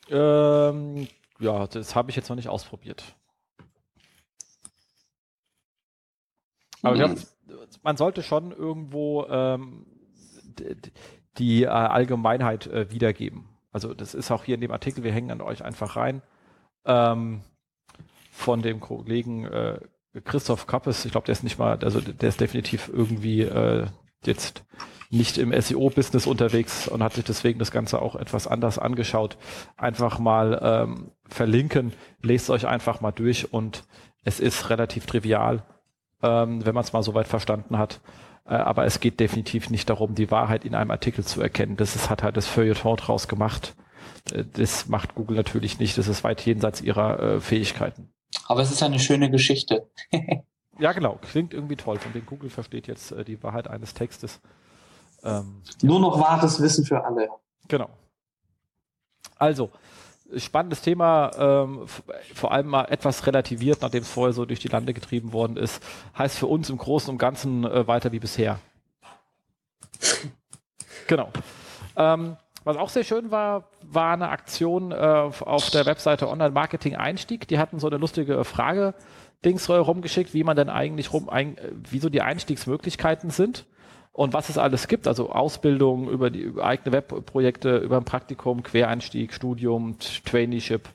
Ähm, 0.09 1.07
ja, 1.39 1.65
das 1.67 1.95
habe 1.95 2.09
ich 2.09 2.17
jetzt 2.17 2.29
noch 2.29 2.35
nicht 2.35 2.49
ausprobiert. 2.49 3.03
Aber 6.81 6.97
hm. 6.97 7.15
glaub, 7.15 7.67
man 7.83 7.95
sollte 7.95 8.21
schon 8.21 8.51
irgendwo 8.51 9.25
ähm, 9.27 9.85
die 11.37 11.63
äh, 11.63 11.67
Allgemeinheit 11.67 12.67
äh, 12.67 12.91
wiedergeben. 12.91 13.47
Also 13.71 13.93
das 13.93 14.13
ist 14.13 14.29
auch 14.29 14.43
hier 14.43 14.55
in 14.55 14.61
dem 14.61 14.71
Artikel, 14.71 15.03
wir 15.05 15.13
hängen 15.13 15.31
an 15.31 15.41
euch 15.41 15.63
einfach 15.63 15.95
rein. 15.95 16.21
Ähm, 16.85 17.43
von 18.33 18.61
dem 18.61 18.79
Kollegen 18.79 19.45
äh, 19.45 19.79
Christoph 20.25 20.67
Kappes, 20.67 21.05
ich 21.05 21.11
glaube, 21.11 21.25
der 21.25 21.33
ist 21.33 21.43
nicht 21.43 21.59
mal, 21.59 21.77
also 21.79 22.01
der 22.01 22.29
ist 22.29 22.41
definitiv 22.41 22.89
irgendwie 22.91 23.41
äh, 23.41 23.85
jetzt 24.25 24.63
nicht 25.09 25.37
im 25.37 25.53
SEO-Business 25.59 26.25
unterwegs 26.25 26.87
und 26.87 27.03
hat 27.03 27.13
sich 27.13 27.23
deswegen 27.23 27.59
das 27.59 27.71
Ganze 27.71 28.01
auch 28.01 28.15
etwas 28.15 28.47
anders 28.47 28.79
angeschaut. 28.79 29.37
Einfach 29.77 30.17
mal 30.17 30.59
ähm, 30.61 31.11
verlinken, 31.27 31.93
lest 32.21 32.49
euch 32.49 32.67
einfach 32.67 33.01
mal 33.01 33.11
durch 33.11 33.53
und 33.53 33.83
es 34.23 34.39
ist 34.39 34.69
relativ 34.69 35.05
trivial, 35.05 35.63
ähm, 36.23 36.65
wenn 36.65 36.73
man 36.73 36.83
es 36.83 36.93
mal 36.93 37.03
soweit 37.03 37.27
verstanden 37.27 37.77
hat. 37.77 38.01
Äh, 38.45 38.55
aber 38.55 38.85
es 38.85 38.99
geht 38.99 39.19
definitiv 39.19 39.69
nicht 39.69 39.89
darum, 39.89 40.15
die 40.15 40.31
Wahrheit 40.31 40.65
in 40.65 40.73
einem 40.73 40.91
Artikel 40.91 41.23
zu 41.23 41.41
erkennen. 41.41 41.77
Das 41.77 41.95
ist, 41.95 42.09
hat 42.09 42.23
halt 42.23 42.37
das 42.37 42.47
Feuilleton 42.47 42.97
draus 42.97 43.27
gemacht. 43.27 43.75
Äh, 44.31 44.45
das 44.53 44.87
macht 44.87 45.15
Google 45.15 45.37
natürlich 45.37 45.79
nicht. 45.79 45.97
Das 45.97 46.07
ist 46.07 46.23
weit 46.23 46.41
jenseits 46.45 46.81
ihrer 46.81 47.19
äh, 47.19 47.39
Fähigkeiten. 47.39 48.12
Aber 48.47 48.61
es 48.61 48.71
ist 48.71 48.83
eine 48.83 48.99
schöne 48.99 49.29
Geschichte. 49.29 49.89
ja, 50.79 50.91
genau. 50.93 51.19
Klingt 51.21 51.53
irgendwie 51.53 51.75
toll. 51.75 51.97
Von 51.99 52.13
dem 52.13 52.25
Google 52.25 52.49
versteht 52.49 52.87
jetzt 52.87 53.11
äh, 53.11 53.23
die 53.23 53.41
Wahrheit 53.43 53.67
eines 53.67 53.93
Textes. 53.93 54.41
Ähm, 55.23 55.61
Nur 55.81 55.99
noch 55.99 56.19
wahres 56.19 56.61
Wissen 56.61 56.85
für 56.85 57.03
alle. 57.03 57.29
Genau. 57.67 57.89
Also, 59.37 59.71
spannendes 60.37 60.81
Thema, 60.81 61.31
ähm, 61.37 61.87
vor 62.33 62.51
allem 62.51 62.67
mal 62.67 62.85
etwas 62.85 63.25
relativiert, 63.25 63.81
nachdem 63.81 64.03
es 64.03 64.09
vorher 64.09 64.33
so 64.33 64.45
durch 64.45 64.59
die 64.59 64.67
Lande 64.67 64.93
getrieben 64.93 65.33
worden 65.33 65.57
ist, 65.57 65.81
heißt 66.17 66.37
für 66.37 66.47
uns 66.47 66.69
im 66.69 66.77
Großen 66.77 67.09
und 67.09 67.17
Ganzen 67.17 67.65
äh, 67.65 67.87
weiter 67.87 68.11
wie 68.11 68.19
bisher. 68.19 68.59
genau. 71.07 71.29
Ähm, 71.95 72.37
was 72.63 72.77
auch 72.77 72.89
sehr 72.89 73.03
schön 73.03 73.31
war, 73.31 73.69
war 73.81 74.13
eine 74.13 74.29
Aktion 74.29 74.91
äh, 74.91 74.95
auf 74.95 75.69
der 75.69 75.85
Webseite 75.85 76.29
Online 76.29 76.51
Marketing 76.51 76.95
Einstieg. 76.95 77.47
Die 77.47 77.59
hatten 77.59 77.79
so 77.79 77.87
eine 77.87 77.97
lustige 77.97 78.43
Frage 78.43 78.93
Dings 79.43 79.69
rumgeschickt, 79.69 80.33
wie 80.33 80.43
man 80.43 80.55
denn 80.55 80.69
eigentlich 80.69 81.11
rum, 81.11 81.29
ein, 81.29 81.57
wieso 81.89 82.09
die 82.09 82.21
Einstiegsmöglichkeiten 82.21 83.29
sind 83.29 83.65
und 84.13 84.33
was 84.33 84.49
es 84.49 84.57
alles 84.57 84.87
gibt, 84.87 85.07
also 85.07 85.31
Ausbildung 85.31 86.09
über 86.09 86.29
die 86.29 86.41
über 86.41 86.65
eigene 86.65 86.93
Webprojekte, 86.93 87.77
über 87.77 87.97
ein 87.97 88.05
Praktikum, 88.05 88.63
Quereinstieg, 88.63 89.33
Studium, 89.33 89.97
Traineeship 90.25 90.87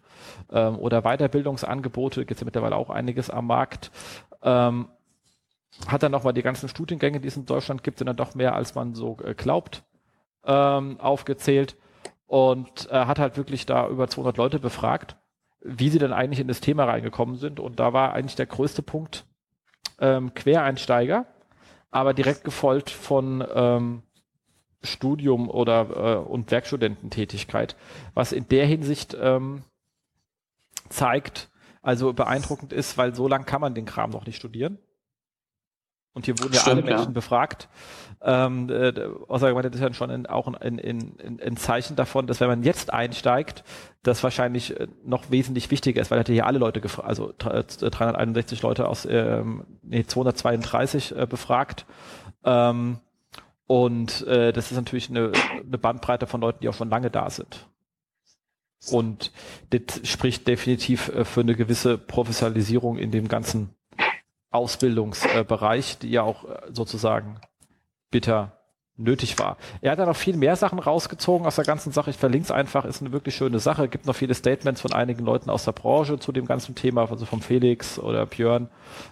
ähm, 0.51 0.79
oder 0.79 1.03
Weiterbildungsangebote, 1.03 2.25
gibt 2.25 2.39
es 2.39 2.41
ja 2.41 2.45
mittlerweile 2.47 2.77
auch 2.77 2.91
einiges 2.91 3.29
am 3.29 3.49
Markt. 3.49 3.91
Ähm, 4.43 4.89
hat 5.87 6.03
dann 6.03 6.13
nochmal 6.13 6.33
die 6.33 6.43
ganzen 6.43 6.69
Studiengänge, 6.69 7.21
die 7.21 7.29
es 7.29 7.37
in 7.37 7.45
Deutschland 7.45 7.85
gibt, 7.85 7.99
sind 7.99 8.07
dann 8.07 8.17
doch 8.17 8.35
mehr, 8.35 8.55
als 8.55 8.75
man 8.75 8.95
so 8.95 9.19
äh, 9.23 9.35
glaubt 9.35 9.83
ähm, 10.49 10.99
aufgezählt 10.99 11.77
und 12.27 12.91
äh, 12.91 13.05
hat 13.05 13.21
halt 13.21 13.37
wirklich 13.37 13.67
da 13.67 13.89
über 13.89 14.09
200 14.09 14.37
Leute 14.37 14.59
befragt, 14.59 15.17
wie 15.61 15.91
sie 15.91 15.99
denn 15.99 16.13
eigentlich 16.13 16.41
in 16.41 16.49
das 16.49 16.61
Thema 16.61 16.85
reingekommen 16.85 17.37
sind. 17.37 17.61
Und 17.61 17.79
da 17.79 17.93
war 17.93 18.15
eigentlich 18.15 18.37
der 18.37 18.47
größte 18.47 18.83
Punkt 18.83 19.25
ähm, 20.01 20.35
Quereinsteiger, 20.35 21.27
aber 21.91 22.15
direkt 22.15 22.45
gefolgt 22.45 22.91
von 22.91 23.47
ähm, 23.55 24.03
Studium 24.83 25.49
oder 25.51 25.91
äh, 25.91 26.17
und 26.17 26.51
Werkstudententätigkeit, 26.51 27.77
was 28.15 28.33
in 28.33 28.49
der 28.49 28.67
Hinsicht 28.67 29.17
ähm, 29.21 29.63
zeigt, 30.89 31.51
also 31.83 32.13
beeindruckend 32.13 32.73
ist, 32.73 32.97
weil 32.97 33.15
so 33.15 33.29
lang 33.29 33.45
kann 33.45 33.61
man 33.61 33.75
den 33.75 33.87
Kram 33.87 34.11
noch 34.11 34.27
nicht 34.27 34.37
studieren. 34.37 34.79
Und 36.19 36.25
hier 36.25 36.37
wurden 36.41 36.53
ja 36.53 36.59
Stimmt, 36.59 36.79
alle 36.79 36.85
Menschen 36.85 37.11
ja. 37.11 37.13
befragt. 37.13 37.69
Ähm, 38.21 38.69
äh, 38.71 38.93
Außergemeinde 39.29 39.69
ist 39.69 39.81
ja 39.81 39.95
schon 39.95 40.11
in, 40.11 40.27
auch 40.27 40.49
ein, 40.49 40.81
ein, 40.81 41.39
ein, 41.41 41.57
Zeichen 41.57 41.95
davon, 41.95 42.27
dass 42.27 42.41
wenn 42.41 42.49
man 42.49 42.65
jetzt 42.65 42.93
einsteigt, 42.93 43.63
das 44.03 44.25
wahrscheinlich 44.25 44.81
äh, 44.81 44.89
noch 45.05 45.31
wesentlich 45.31 45.71
wichtiger 45.71 46.03
ist, 46.03 46.11
weil 46.11 46.19
er 46.19 46.21
hat 46.23 46.27
hier 46.27 46.45
alle 46.45 46.59
Leute 46.59 46.81
gefragt, 46.81 47.09
also 47.09 47.33
361 47.39 48.59
äh, 48.59 48.63
Leute 48.63 48.89
aus, 48.89 49.07
ähm, 49.09 49.63
nee, 49.83 50.03
232 50.03 51.17
äh, 51.17 51.27
befragt. 51.27 51.87
Ähm, 52.43 52.99
und 53.69 54.27
äh, 54.27 54.53
das 54.53 54.73
ist 54.73 54.77
natürlich 54.77 55.11
eine, 55.11 55.31
eine 55.65 55.79
Bandbreite 55.79 56.27
von 56.27 56.41
Leuten, 56.41 56.59
die 56.63 56.69
auch 56.69 56.75
schon 56.75 56.91
lange 56.91 57.11
da 57.11 57.31
sind. 57.31 57.69
Und 58.91 59.31
das 59.71 60.01
spricht 60.03 60.49
definitiv 60.49 61.11
äh, 61.11 61.25
für 61.25 61.43
eine 61.43 61.55
gewisse 61.55 61.97
Professionalisierung 61.97 62.99
in 62.99 63.13
dem 63.13 63.29
ganzen 63.29 63.71
Ausbildungsbereich, 64.51 65.99
die 65.99 66.11
ja 66.11 66.23
auch 66.23 66.45
äh, 66.45 66.61
sozusagen 66.73 67.41
bitter 68.11 68.59
nötig 68.99 69.39
war. 69.39 69.57
Er 69.81 69.93
hat 69.93 69.99
da 70.01 70.07
noch 70.07 70.17
viel 70.17 70.37
mehr 70.37 70.57
Sachen 70.57 70.79
rausgezogen 70.79 71.47
aus 71.47 71.55
der 71.57 71.65
ganzen 71.65 71.93
Sache. 71.93 72.11
Ich 72.11 72.17
verlinke 72.17 72.47
es 72.47 72.51
einfach, 72.51 72.85
ist 72.85 73.01
eine 73.01 73.13
wirklich 73.13 73.37
schöne 73.37 73.61
Sache. 73.61 73.89
Gibt 73.89 74.07
noch 74.07 74.17
viele 74.17 74.35
Statements 74.35 74.81
von 74.81 74.93
einigen 74.93 75.25
Leuten 75.25 75.51
aus 75.51 75.65
der 75.65 75.73
Branche 75.73 76.19
zu 76.19 76.33
dem 76.33 76.47
ganzen 76.47 76.75
Thema, 76.75 77.09
also 77.09 77.25
vom 77.25 77.41
Felix 77.41 77.99
oder 77.99 78.27
Björn, 78.27 78.69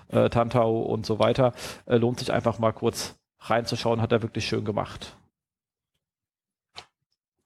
äh, 0.09 0.29
Tantau 0.29 0.83
und 0.83 1.07
so 1.07 1.19
weiter. 1.19 1.55
Äh, 1.87 1.97
lohnt 1.97 2.19
sich 2.19 2.33
einfach 2.33 2.59
mal 2.59 2.73
kurz 2.73 3.15
reinzuschauen, 3.39 4.03
hat 4.03 4.11
er 4.11 4.23
wirklich 4.23 4.47
schön 4.47 4.65
gemacht. 4.65 5.17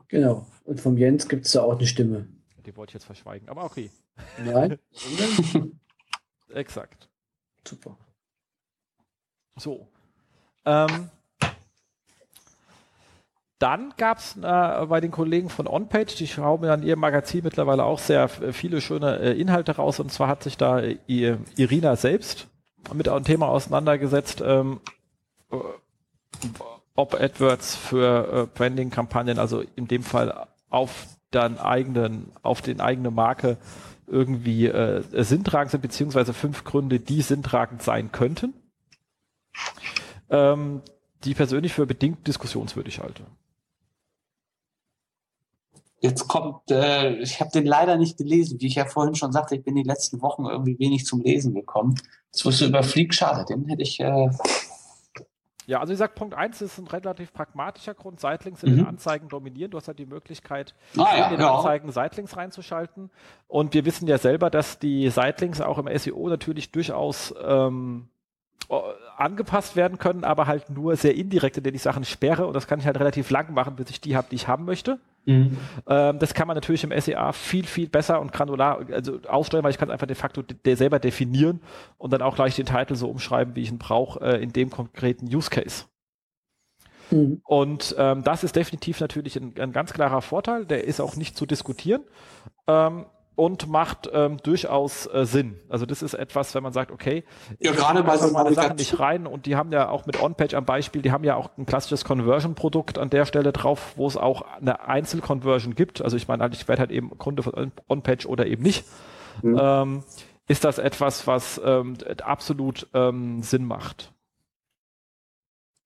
Genau. 0.09 0.47
Und 0.65 0.81
vom 0.81 0.97
Jens 0.97 1.29
gibt 1.29 1.47
es 1.47 1.53
da 1.53 1.63
auch 1.63 1.77
eine 1.77 1.87
Stimme. 1.87 2.27
Die 2.65 2.77
wollte 2.77 2.91
ich 2.91 2.95
jetzt 2.95 3.05
verschweigen, 3.05 3.49
aber 3.49 3.65
okay. 3.65 3.91
Nein. 4.43 4.79
Exakt. 6.49 7.10
Super. 7.67 7.97
So. 9.57 9.87
Ähm, 10.65 11.11
dann 13.59 13.93
gab 13.99 14.19
es 14.19 14.37
äh, 14.37 14.87
bei 14.87 15.01
den 15.03 15.11
Kollegen 15.11 15.51
von 15.51 15.67
OnPage, 15.67 16.17
die 16.17 16.27
schrauben 16.27 16.65
ja 16.65 16.75
in 16.75 16.83
ihrem 16.83 17.01
Magazin 17.01 17.45
mittlerweile 17.45 17.85
auch 17.85 17.99
sehr 17.99 18.29
viele 18.29 18.81
schöne 18.81 19.19
äh, 19.19 19.39
Inhalte 19.39 19.77
raus. 19.77 20.01
Und 20.01 20.11
zwar 20.11 20.29
hat 20.29 20.43
sich 20.43 20.57
da 20.57 20.81
äh, 20.81 20.99
Irina 21.07 21.97
selbst 21.97 22.49
mit 22.95 23.09
einem 23.09 23.25
Thema 23.25 23.49
auseinandergesetzt, 23.49 24.43
ähm, 24.45 24.81
äh, 25.53 25.57
ob 26.95 27.15
AdWords 27.15 27.77
für 27.77 28.33
äh, 28.33 28.59
Branding-Kampagnen, 28.59 29.39
also 29.39 29.63
in 29.77 29.87
dem 29.89 30.03
Fall 30.03 30.47
auf 30.71 31.07
den 31.35 31.59
eigenen, 31.59 32.33
auf 32.43 32.63
den 32.63 32.81
eigene 32.81 33.11
Marke 33.11 33.59
irgendwie 34.11 34.67
äh, 34.67 35.03
sinntragend 35.23 35.71
sind, 35.71 35.81
beziehungsweise 35.81 36.35
fünf 36.35 36.65
Gründe, 36.65 37.01
die 37.01 37.23
sinntragend 37.23 37.83
sein 37.83 38.13
könnten, 38.13 38.55
ähm, 40.29 40.83
die 41.25 41.35
persönlich 41.35 41.73
für 41.73 41.87
bedingt 41.87 42.27
diskussionswürdig 42.27 43.01
halte. 43.01 43.25
Jetzt 46.03 46.29
kommt, 46.29 46.71
äh, 46.71 47.17
ich 47.17 47.41
habe 47.41 47.51
den 47.51 47.67
leider 47.67 47.99
nicht 47.99 48.17
gelesen, 48.17 48.59
wie 48.61 48.69
ich 48.69 48.77
ja 48.77 48.87
vorhin 48.87 49.15
schon 49.15 49.33
sagte, 49.33 49.55
ich 49.55 49.63
bin 49.63 49.75
die 49.75 49.83
letzten 49.83 50.23
Wochen 50.23 50.47
irgendwie 50.47 50.79
wenig 50.79 51.05
zum 51.05 51.21
Lesen 51.21 51.55
gekommen. 51.55 51.95
Jetzt 52.33 52.45
wirst 52.47 52.63
du 52.63 52.67
über 52.67 52.83
Fleek 52.83 53.13
schade, 53.13 53.45
den 53.45 53.67
hätte 53.67 53.83
ich 53.83 54.01
äh, 54.01 54.31
ja, 55.71 55.79
also 55.79 55.93
ich 55.93 56.01
sage, 56.01 56.15
Punkt 56.17 56.35
1 56.35 56.63
ist 56.63 56.79
ein 56.79 56.89
relativ 56.89 57.33
pragmatischer 57.33 57.95
Grund. 57.95 58.19
Seitlinks 58.19 58.65
in 58.65 58.73
mhm. 58.73 58.77
den 58.79 58.87
Anzeigen 58.87 59.29
dominieren. 59.29 59.71
Du 59.71 59.77
hast 59.77 59.87
halt 59.87 60.01
die 60.01 60.07
Möglichkeit, 60.07 60.75
ah, 60.97 61.17
ja, 61.17 61.25
in 61.27 61.31
den 61.31 61.41
ja. 61.43 61.55
Anzeigen 61.55 61.93
Seitlinks 61.93 62.37
reinzuschalten. 62.37 63.09
Und 63.47 63.73
wir 63.73 63.85
wissen 63.85 64.09
ja 64.09 64.19
selber, 64.19 64.51
dass 64.51 64.81
die 64.81 65.09
Seitlinks 65.11 65.61
auch 65.61 65.79
im 65.79 65.87
SEO 65.97 66.29
natürlich 66.29 66.73
durchaus 66.73 67.33
ähm, 67.41 68.09
angepasst 69.17 69.77
werden 69.77 69.99
können, 69.99 70.25
aber 70.25 70.49
halt 70.49 70.71
nur 70.71 70.97
sehr 70.97 71.15
indirekt, 71.15 71.57
indem 71.57 71.77
ich 71.77 71.83
Sachen 71.83 72.05
sperre. 72.05 72.49
Und 72.49 72.55
das 72.55 72.67
kann 72.67 72.81
ich 72.81 72.87
halt 72.87 72.99
relativ 72.99 73.31
lang 73.31 73.55
machen, 73.55 73.77
bis 73.77 73.91
ich 73.91 74.01
die 74.01 74.17
habe, 74.17 74.27
die 74.29 74.35
ich 74.35 74.49
haben 74.49 74.65
möchte. 74.65 74.99
Mhm. 75.31 75.57
Ähm, 75.87 76.19
das 76.19 76.35
kann 76.35 76.49
man 76.49 76.57
natürlich 76.57 76.85
im 76.85 76.99
SEA 76.99 77.33
viel, 77.33 77.65
viel 77.65 77.89
besser 77.89 78.21
und 78.21 78.33
granular 78.33 78.85
also 78.91 79.21
aussteuern, 79.29 79.65
weil 79.65 79.71
ich 79.71 79.79
kann 79.79 79.89
es 79.89 79.93
einfach 79.93 80.07
de 80.07 80.17
facto 80.17 80.43
de 80.43 80.75
selber 80.75 80.99
definieren 80.99 81.61
und 81.99 82.13
dann 82.13 82.23
auch 82.23 82.35
gleich 82.35 82.57
den 82.57 82.67
Titel 82.67 82.97
so 82.97 83.09
umschreiben, 83.09 83.55
wie 83.55 83.63
ich 83.63 83.71
ihn 83.71 83.79
brauche, 83.79 84.21
äh, 84.21 84.43
in 84.43 84.53
dem 84.53 84.71
konkreten 84.71 85.27
Use 85.27 85.51
Case. 85.51 85.85
Mhm. 87.11 87.41
Und 87.45 87.95
ähm, 87.99 88.25
das 88.25 88.45
ist 88.45 88.57
definitiv 88.57 89.01
natürlich 89.01 89.37
ein, 89.37 89.55
ein, 89.59 89.73
ganz 89.73 89.93
klarer 89.93 90.23
Vorteil, 90.23 90.67
der 90.67 90.85
ist 90.85 91.01
auch 91.01 91.17
nicht 91.17 91.37
zu 91.37 91.47
diskutieren. 91.47 92.03
Ähm, 92.67 93.07
und 93.41 93.69
macht 93.69 94.11
ähm, 94.13 94.37
durchaus 94.43 95.07
äh, 95.07 95.25
Sinn. 95.25 95.59
Also 95.71 95.87
das 95.87 96.03
ist 96.03 96.13
etwas, 96.13 96.55
wenn 96.55 96.63
man 96.63 96.75
sagt, 96.75 96.91
okay, 96.91 97.25
ja, 97.59 97.73
gerade 97.73 98.03
bei 98.03 98.19
so 98.19 98.31
meine 98.33 98.53
Sachen 98.53 98.77
nicht 98.77 99.01
rein 99.01 99.27
und 99.27 99.47
die 99.47 99.57
haben 99.57 99.73
ja 99.73 99.89
auch 99.89 100.05
mit 100.05 100.23
OnPage 100.23 100.55
am 100.55 100.67
Beispiel, 100.67 101.01
die 101.01 101.11
haben 101.11 101.25
ja 101.25 101.37
auch 101.37 101.49
ein 101.57 101.65
klassisches 101.65 102.05
Conversion-Produkt 102.05 102.99
an 102.99 103.09
der 103.09 103.25
Stelle 103.25 103.53
drauf, 103.53 103.95
wo 103.97 104.07
es 104.07 104.19
auch 104.19 104.43
eine 104.43 104.87
Einzelconversion 104.87 105.75
gibt. 105.75 106.03
Also 106.03 106.19
ich 106.19 106.29
meine, 106.29 106.51
ich 106.53 106.69
werde 106.69 106.81
halt 106.81 106.91
eben 106.91 107.17
Kunde 107.17 107.43
von 107.43 107.73
OnPage 107.89 108.27
oder 108.27 108.47
eben 108.47 108.63
nicht. 108.63 108.85
Mhm. 109.41 109.59
Ähm, 109.59 110.05
ist 110.47 110.65
das 110.65 110.77
etwas, 110.77 111.27
was 111.27 111.59
ähm, 111.65 111.97
absolut 112.23 112.89
ähm, 112.93 113.43
Sinn 113.43 113.65
macht. 113.65 114.13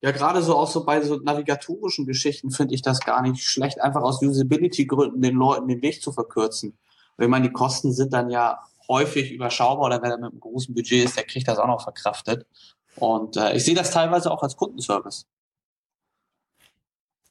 Ja, 0.01 0.11
gerade 0.11 0.41
so 0.41 0.57
auch 0.57 0.69
so 0.69 0.83
bei 0.83 1.01
so 1.01 1.15
navigatorischen 1.15 2.05
Geschichten 2.05 2.51
finde 2.51 2.75
ich 2.75 2.81
das 2.81 2.99
gar 2.99 3.21
nicht 3.21 3.41
schlecht, 3.45 3.79
einfach 3.79 4.01
aus 4.01 4.21
Usability-Gründen 4.21 5.21
den 5.21 5.35
Leuten 5.35 5.69
den 5.69 5.81
Weg 5.81 6.01
zu 6.01 6.11
verkürzen. 6.11 6.77
Und 7.17 7.23
ich 7.23 7.29
meine, 7.29 7.47
die 7.47 7.53
Kosten 7.53 7.93
sind 7.93 8.13
dann 8.13 8.29
ja 8.29 8.59
häufig 8.87 9.31
überschaubar 9.31 9.85
oder 9.85 10.01
wer 10.01 10.11
da 10.11 10.17
mit 10.17 10.31
einem 10.31 10.39
großen 10.39 10.73
Budget 10.73 11.05
ist, 11.05 11.17
der 11.17 11.25
kriegt 11.25 11.47
das 11.47 11.57
auch 11.57 11.67
noch 11.67 11.81
verkraftet. 11.81 12.45
Und 12.95 13.37
äh, 13.37 13.55
ich 13.55 13.65
sehe 13.65 13.75
das 13.75 13.91
teilweise 13.91 14.31
auch 14.31 14.43
als 14.43 14.55
Kundenservice. 14.55 15.27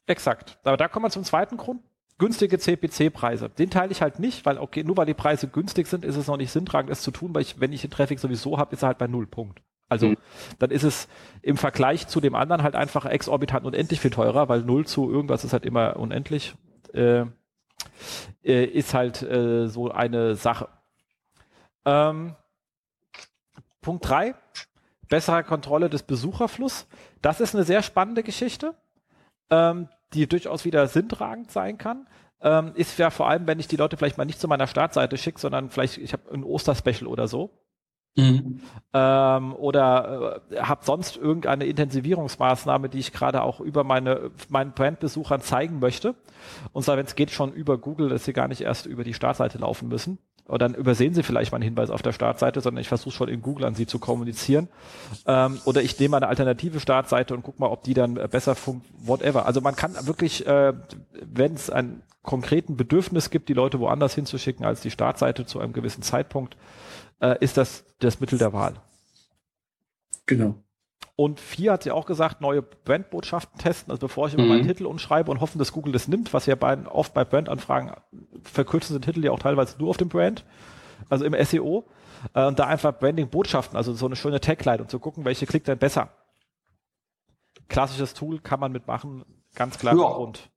Exakt. 0.07 0.59
Aber 0.65 0.77
da 0.77 0.89
kommen 0.89 1.07
wir 1.07 1.11
zum 1.11 1.25
zweiten 1.25 1.57
Grund. 1.57 1.83
Günstige 2.19 2.59
CPC-Preise. 2.59 3.49
Den 3.49 3.71
teile 3.71 3.91
ich 3.91 4.01
halt 4.01 4.21
nicht, 4.21 4.47
weil 4.47 4.59
okay, 4.59 4.85
nur 4.85 4.97
weil 4.97 5.07
die 5.07 5.15
Preise 5.15 5.49
günstig 5.49 5.89
sind, 5.89 6.05
ist 6.05 6.17
es 6.17 6.29
noch 6.29 6.37
nicht 6.37 6.53
sinntragend, 6.53 6.91
es 6.93 7.03
zu 7.03 7.11
tun, 7.11 7.35
weil 7.35 7.43
ich, 7.43 7.59
wenn 7.59 7.73
ich 7.73 7.81
den 7.81 7.91
Traffic 7.91 8.21
sowieso 8.21 8.57
habe, 8.57 8.73
ist 8.75 8.83
er 8.83 8.89
halt 8.89 8.99
bei 8.99 9.09
null 9.09 9.27
Punkt. 9.27 9.63
Also 9.89 10.09
mhm. 10.09 10.17
dann 10.61 10.71
ist 10.71 10.85
es 10.85 11.09
im 11.43 11.57
Vergleich 11.57 12.07
zu 12.07 12.21
dem 12.21 12.35
anderen 12.35 12.63
halt 12.63 12.77
einfach 12.77 13.05
exorbitant 13.05 13.67
unendlich 13.67 14.01
viel 14.01 14.13
teurer, 14.13 14.49
weil 14.49 14.63
null 14.63 14.87
zu 14.87 15.11
irgendwas 15.11 15.45
ist 15.45 15.53
halt 15.53 15.67
immer 15.67 15.97
unendlich. 15.97 16.55
Äh, 16.93 17.27
äh, 18.43 18.65
ist 18.65 18.95
halt 18.95 19.23
äh, 19.23 19.69
so 19.69 19.91
eine 19.91 20.35
Sache. 20.35 20.69
Ähm, 21.85 22.35
Punkt 23.81 24.09
3, 24.09 24.35
bessere 25.09 25.45
Kontrolle 25.45 25.91
des 25.91 26.03
Besucherflusses. 26.03 26.87
Das 27.21 27.41
ist 27.41 27.55
eine 27.55 27.65
sehr 27.65 27.83
spannende 27.83 28.23
Geschichte, 28.23 28.75
ähm, 29.51 29.89
die 30.13 30.27
durchaus 30.27 30.65
wieder 30.65 30.87
sinntragend 30.87 31.51
sein 31.51 31.79
kann. 31.79 32.07
ähm, 32.41 32.73
ist 32.75 32.99
ja 32.99 33.11
vor 33.11 33.29
allem, 33.29 33.47
wenn 33.47 33.59
ich 33.59 33.69
die 33.69 33.77
Leute 33.77 33.97
vielleicht 33.97 34.19
mal 34.19 34.25
nicht 34.25 34.41
zu 34.41 34.49
meiner 34.49 34.67
Startseite 34.67 35.17
schicke, 35.17 35.41
sondern 35.41 35.71
vielleicht, 35.71 35.99
ich 35.99 36.13
habe 36.13 36.31
ein 36.33 36.45
Osterspecial 36.45 37.07
oder 37.07 37.27
so. 37.29 37.51
Mhm. 38.17 38.61
Ähm, 38.93 39.55
oder 39.55 40.41
äh, 40.51 40.61
habe 40.61 40.85
sonst 40.85 41.17
irgendeine 41.17 41.67
Intensivierungsmaßnahme, 41.67 42.89
die 42.89 42.99
ich 42.99 43.13
gerade 43.13 43.43
auch 43.43 43.61
über 43.61 43.83
meine 43.83 44.31
meinen 44.49 44.73
Brandbesuchern 44.73 45.41
zeigen 45.41 45.81
möchte. 45.81 46.15
Und 46.73 46.85
zwar, 46.85 46.97
wenn 46.97 47.07
es 47.07 47.17
geht, 47.17 47.33
schon 47.33 47.53
über 47.53 47.77
Google, 47.77 48.09
dass 48.09 48.25
sie 48.25 48.33
gar 48.33 48.47
nicht 48.47 48.61
erst 48.61 48.87
über 48.87 49.03
die 49.03 49.15
Startseite 49.15 49.59
laufen 49.59 49.89
müssen. 49.89 50.19
Und 50.47 50.61
dann 50.61 50.75
übersehen 50.75 51.15
sie 51.15 51.23
vielleicht 51.23 51.53
mal 51.53 51.57
einen 51.57 51.65
Hinweis 51.65 51.89
auf 51.89 52.03
der 52.03 52.13
Startseite, 52.13 52.61
sondern 52.61 52.83
ich 52.83 52.89
versuche 52.89 53.15
schon 53.15 53.29
in 53.29 53.41
Google 53.41 53.65
an 53.65 53.75
sie 53.75 53.87
zu 53.87 53.99
kommunizieren. 53.99 54.69
Ähm, 55.27 55.59
oder 55.65 55.83
ich 55.83 55.99
nehme 55.99 56.19
eine 56.19 56.29
alternative 56.29 56.81
Startseite 56.81 57.35
und 57.35 57.43
gucke 57.43 57.61
mal, 57.61 57.69
ob 57.69 57.83
die 57.83 57.95
dann 57.95 58.17
äh, 58.19 58.29
besser 58.31 58.55
funktioniert, 58.55 59.09
whatever. 59.09 59.47
Also 59.47 59.61
man 59.61 59.75
kann 59.75 59.95
wirklich, 60.07 60.47
äh, 60.47 60.75
wenn 61.21 61.55
es 61.55 61.71
ein 61.71 62.03
konkreten 62.23 62.77
Bedürfnis 62.77 63.31
gibt, 63.31 63.49
die 63.49 63.55
Leute 63.55 63.81
woanders 63.81 64.15
hinzuschicken 64.15 64.65
als 64.65 64.83
die 64.83 64.91
Startseite 64.91 65.47
zu 65.47 65.61
einem 65.61 65.73
gewissen 65.73 66.03
Zeitpunkt, 66.03 66.57
äh, 67.21 67.37
ist 67.41 67.57
das 67.57 67.85
das 67.99 68.21
Mittel 68.21 68.39
der 68.39 68.53
Wahl. 68.53 68.75
Genau. 70.27 70.55
Und 71.17 71.39
vier 71.39 71.73
hat 71.73 71.85
sie 71.85 71.93
auch 71.93 72.07
gesagt, 72.07 72.41
neue 72.41 72.61
Brandbotschaften 72.61 73.59
testen, 73.59 73.93
also 73.93 74.01
bevor 74.01 74.27
ich 74.27 74.35
immer 74.35 74.45
mhm. 74.45 74.49
meinen 74.49 74.67
Titel 74.67 74.87
umschreibe 74.87 75.31
und 75.31 75.41
hoffen, 75.41 75.59
dass 75.59 75.73
Google 75.73 75.93
das 75.93 76.09
nimmt, 76.09 76.35
was 76.35 76.47
ja 76.47 76.57
bei, 76.57 76.77
oft 76.87 77.15
bei 77.15 77.25
Brandanfragen 77.25 77.93
verkürzen 78.43 78.95
sind 78.95 79.05
Titel 79.05 79.25
ja 79.25 79.31
auch 79.31 79.39
teilweise 79.39 79.79
nur 79.79 79.91
auf 79.91 79.97
dem 79.97 80.09
Brand, 80.09 80.45
also 81.09 81.25
im 81.25 81.35
SEO. 81.45 81.85
Äh, 82.35 82.47
und 82.47 82.59
da 82.59 82.67
einfach 82.67 82.99
Branding-Botschaften, 82.99 83.77
also 83.77 83.93
so 83.93 84.07
eine 84.07 84.17
schöne 84.17 84.41
Tagline 84.41 84.83
und 84.83 84.91
zu 84.91 84.99
gucken, 84.99 85.25
welche 85.25 85.47
klickt 85.47 85.69
denn 85.69 85.79
besser. 85.79 86.11
Klassisches 87.69 88.15
Tool 88.15 88.41
kann 88.41 88.59
man 88.59 88.73
mitmachen, 88.73 89.25
ganz 89.55 89.79
klar 89.79 89.97
ja. 89.97 90.03
Grund 90.03 90.51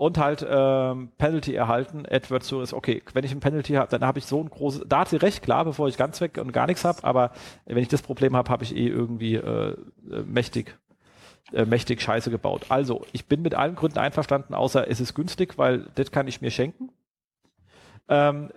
und 0.00 0.16
halt 0.16 0.46
ähm, 0.48 1.10
Penalty 1.18 1.54
erhalten. 1.54 2.06
AdWords 2.10 2.48
so 2.48 2.62
ist 2.62 2.72
okay. 2.72 3.02
Wenn 3.12 3.22
ich 3.22 3.32
ein 3.32 3.40
Penalty 3.40 3.74
habe, 3.74 3.90
dann 3.90 4.02
habe 4.06 4.18
ich 4.18 4.24
so 4.24 4.42
ein 4.42 4.48
großes. 4.48 4.84
Da 4.88 5.00
hat 5.00 5.10
sie 5.10 5.16
recht, 5.16 5.42
klar, 5.42 5.66
bevor 5.66 5.88
ich 5.88 5.98
ganz 5.98 6.22
weg 6.22 6.38
und 6.38 6.52
gar 6.52 6.66
nichts 6.66 6.86
habe. 6.86 7.04
Aber 7.04 7.32
wenn 7.66 7.76
ich 7.76 7.88
das 7.88 8.00
Problem 8.00 8.34
habe, 8.34 8.48
habe 8.48 8.64
ich 8.64 8.74
eh 8.74 8.86
irgendwie 8.86 9.34
äh, 9.34 9.72
äh, 9.72 9.76
mächtig 10.24 10.78
äh, 11.52 11.66
mächtig 11.66 12.00
Scheiße 12.00 12.30
gebaut. 12.30 12.64
Also, 12.70 13.02
ich 13.12 13.26
bin 13.26 13.42
mit 13.42 13.54
allen 13.54 13.74
Gründen 13.74 13.98
einverstanden, 13.98 14.54
außer 14.54 14.88
es 14.88 15.00
ist 15.00 15.12
günstig, 15.12 15.58
weil 15.58 15.86
das 15.96 16.10
kann 16.10 16.26
ich 16.28 16.40
mir 16.40 16.50
schenken. 16.50 16.88
Ähm, 18.08 18.48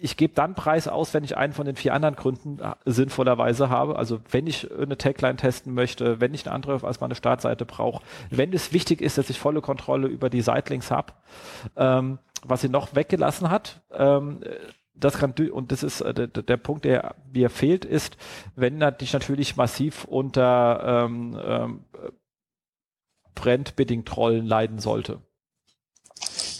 ich 0.00 0.16
gebe 0.16 0.34
dann 0.34 0.54
Preis 0.54 0.88
aus, 0.88 1.14
wenn 1.14 1.24
ich 1.24 1.36
einen 1.36 1.52
von 1.52 1.66
den 1.66 1.76
vier 1.76 1.94
anderen 1.94 2.16
Gründen 2.16 2.58
äh, 2.60 2.74
sinnvollerweise 2.84 3.68
habe. 3.68 3.96
Also 3.96 4.20
wenn 4.30 4.46
ich 4.46 4.70
eine 4.70 4.98
Tagline 4.98 5.36
testen 5.36 5.74
möchte, 5.74 6.20
wenn 6.20 6.34
ich 6.34 6.46
eine 6.46 6.54
andere 6.54 6.86
als 6.86 7.00
meine 7.00 7.14
Startseite 7.14 7.64
brauche, 7.64 8.02
wenn 8.30 8.52
es 8.52 8.72
wichtig 8.72 9.00
ist, 9.00 9.18
dass 9.18 9.30
ich 9.30 9.38
volle 9.38 9.60
Kontrolle 9.60 10.08
über 10.08 10.30
die 10.30 10.42
Sitelinks 10.42 10.90
habe. 10.90 11.12
Ähm, 11.76 12.18
was 12.42 12.60
sie 12.60 12.68
noch 12.68 12.94
weggelassen 12.94 13.50
hat, 13.50 13.80
ähm, 13.92 14.40
das 14.94 15.18
kann 15.18 15.34
und 15.50 15.72
das 15.72 15.82
ist 15.82 16.00
äh, 16.02 16.14
der, 16.14 16.28
der, 16.28 16.56
Punkt, 16.56 16.84
der 16.84 17.16
mir 17.32 17.50
fehlt, 17.50 17.84
ist, 17.84 18.16
wenn 18.54 18.78
dich 19.00 19.12
natürlich 19.12 19.56
massiv 19.56 20.04
unter 20.04 21.06
ähm, 21.06 21.38
ähm, 21.42 21.84
Brandbidding-Trollen 23.34 24.46
leiden 24.46 24.78
sollte. 24.78 25.20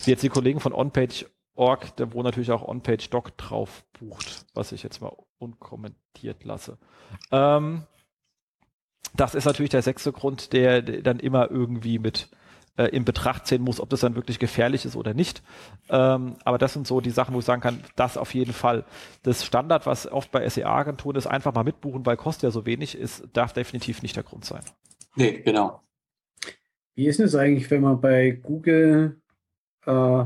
Wie 0.03 0.11
jetzt 0.11 0.23
die 0.23 0.29
Kollegen 0.29 0.59
von 0.59 0.73
OnPage 0.73 1.25
Org, 1.55 1.93
wo 2.11 2.21
natürlich 2.21 2.51
auch 2.51 2.67
OnPage-Doc 2.67 3.37
drauf 3.37 3.85
bucht, 3.99 4.45
was 4.53 4.71
ich 4.71 4.83
jetzt 4.83 5.01
mal 5.01 5.15
unkommentiert 5.37 6.43
lasse. 6.43 6.77
Ähm, 7.31 7.83
das 9.15 9.35
ist 9.35 9.45
natürlich 9.45 9.69
der 9.69 9.81
sechste 9.81 10.11
Grund, 10.11 10.53
der, 10.53 10.81
der 10.81 11.01
dann 11.01 11.19
immer 11.19 11.49
irgendwie 11.49 11.99
mit 11.99 12.29
äh, 12.77 12.85
in 12.87 13.05
Betracht 13.05 13.47
ziehen 13.47 13.61
muss, 13.61 13.79
ob 13.79 13.89
das 13.89 14.01
dann 14.01 14.15
wirklich 14.15 14.39
gefährlich 14.39 14.85
ist 14.85 14.95
oder 14.95 15.13
nicht. 15.13 15.41
Ähm, 15.89 16.35
aber 16.43 16.57
das 16.57 16.73
sind 16.73 16.87
so 16.87 16.99
die 17.01 17.11
Sachen, 17.11 17.33
wo 17.33 17.39
ich 17.39 17.45
sagen 17.45 17.61
kann, 17.61 17.81
das 17.95 18.17
auf 18.17 18.33
jeden 18.33 18.53
Fall. 18.53 18.83
Das 19.23 19.45
Standard, 19.45 19.85
was 19.85 20.11
oft 20.11 20.31
bei 20.31 20.47
SEA-Agenturen 20.47 21.15
ist, 21.15 21.27
einfach 21.27 21.53
mal 21.53 21.63
mitbuchen, 21.63 22.05
weil 22.05 22.17
kostet 22.17 22.43
ja 22.43 22.51
so 22.51 22.65
wenig, 22.65 22.97
ist, 22.97 23.23
darf 23.33 23.53
definitiv 23.53 24.01
nicht 24.01 24.15
der 24.15 24.23
Grund 24.23 24.45
sein. 24.45 24.63
Nee, 25.15 25.41
genau. 25.43 25.81
Wie 26.95 27.07
ist 27.07 27.19
es 27.19 27.35
eigentlich, 27.35 27.69
wenn 27.71 27.81
man 27.81 28.01
bei 28.01 28.31
Google 28.31 29.21
äh, 29.85 30.25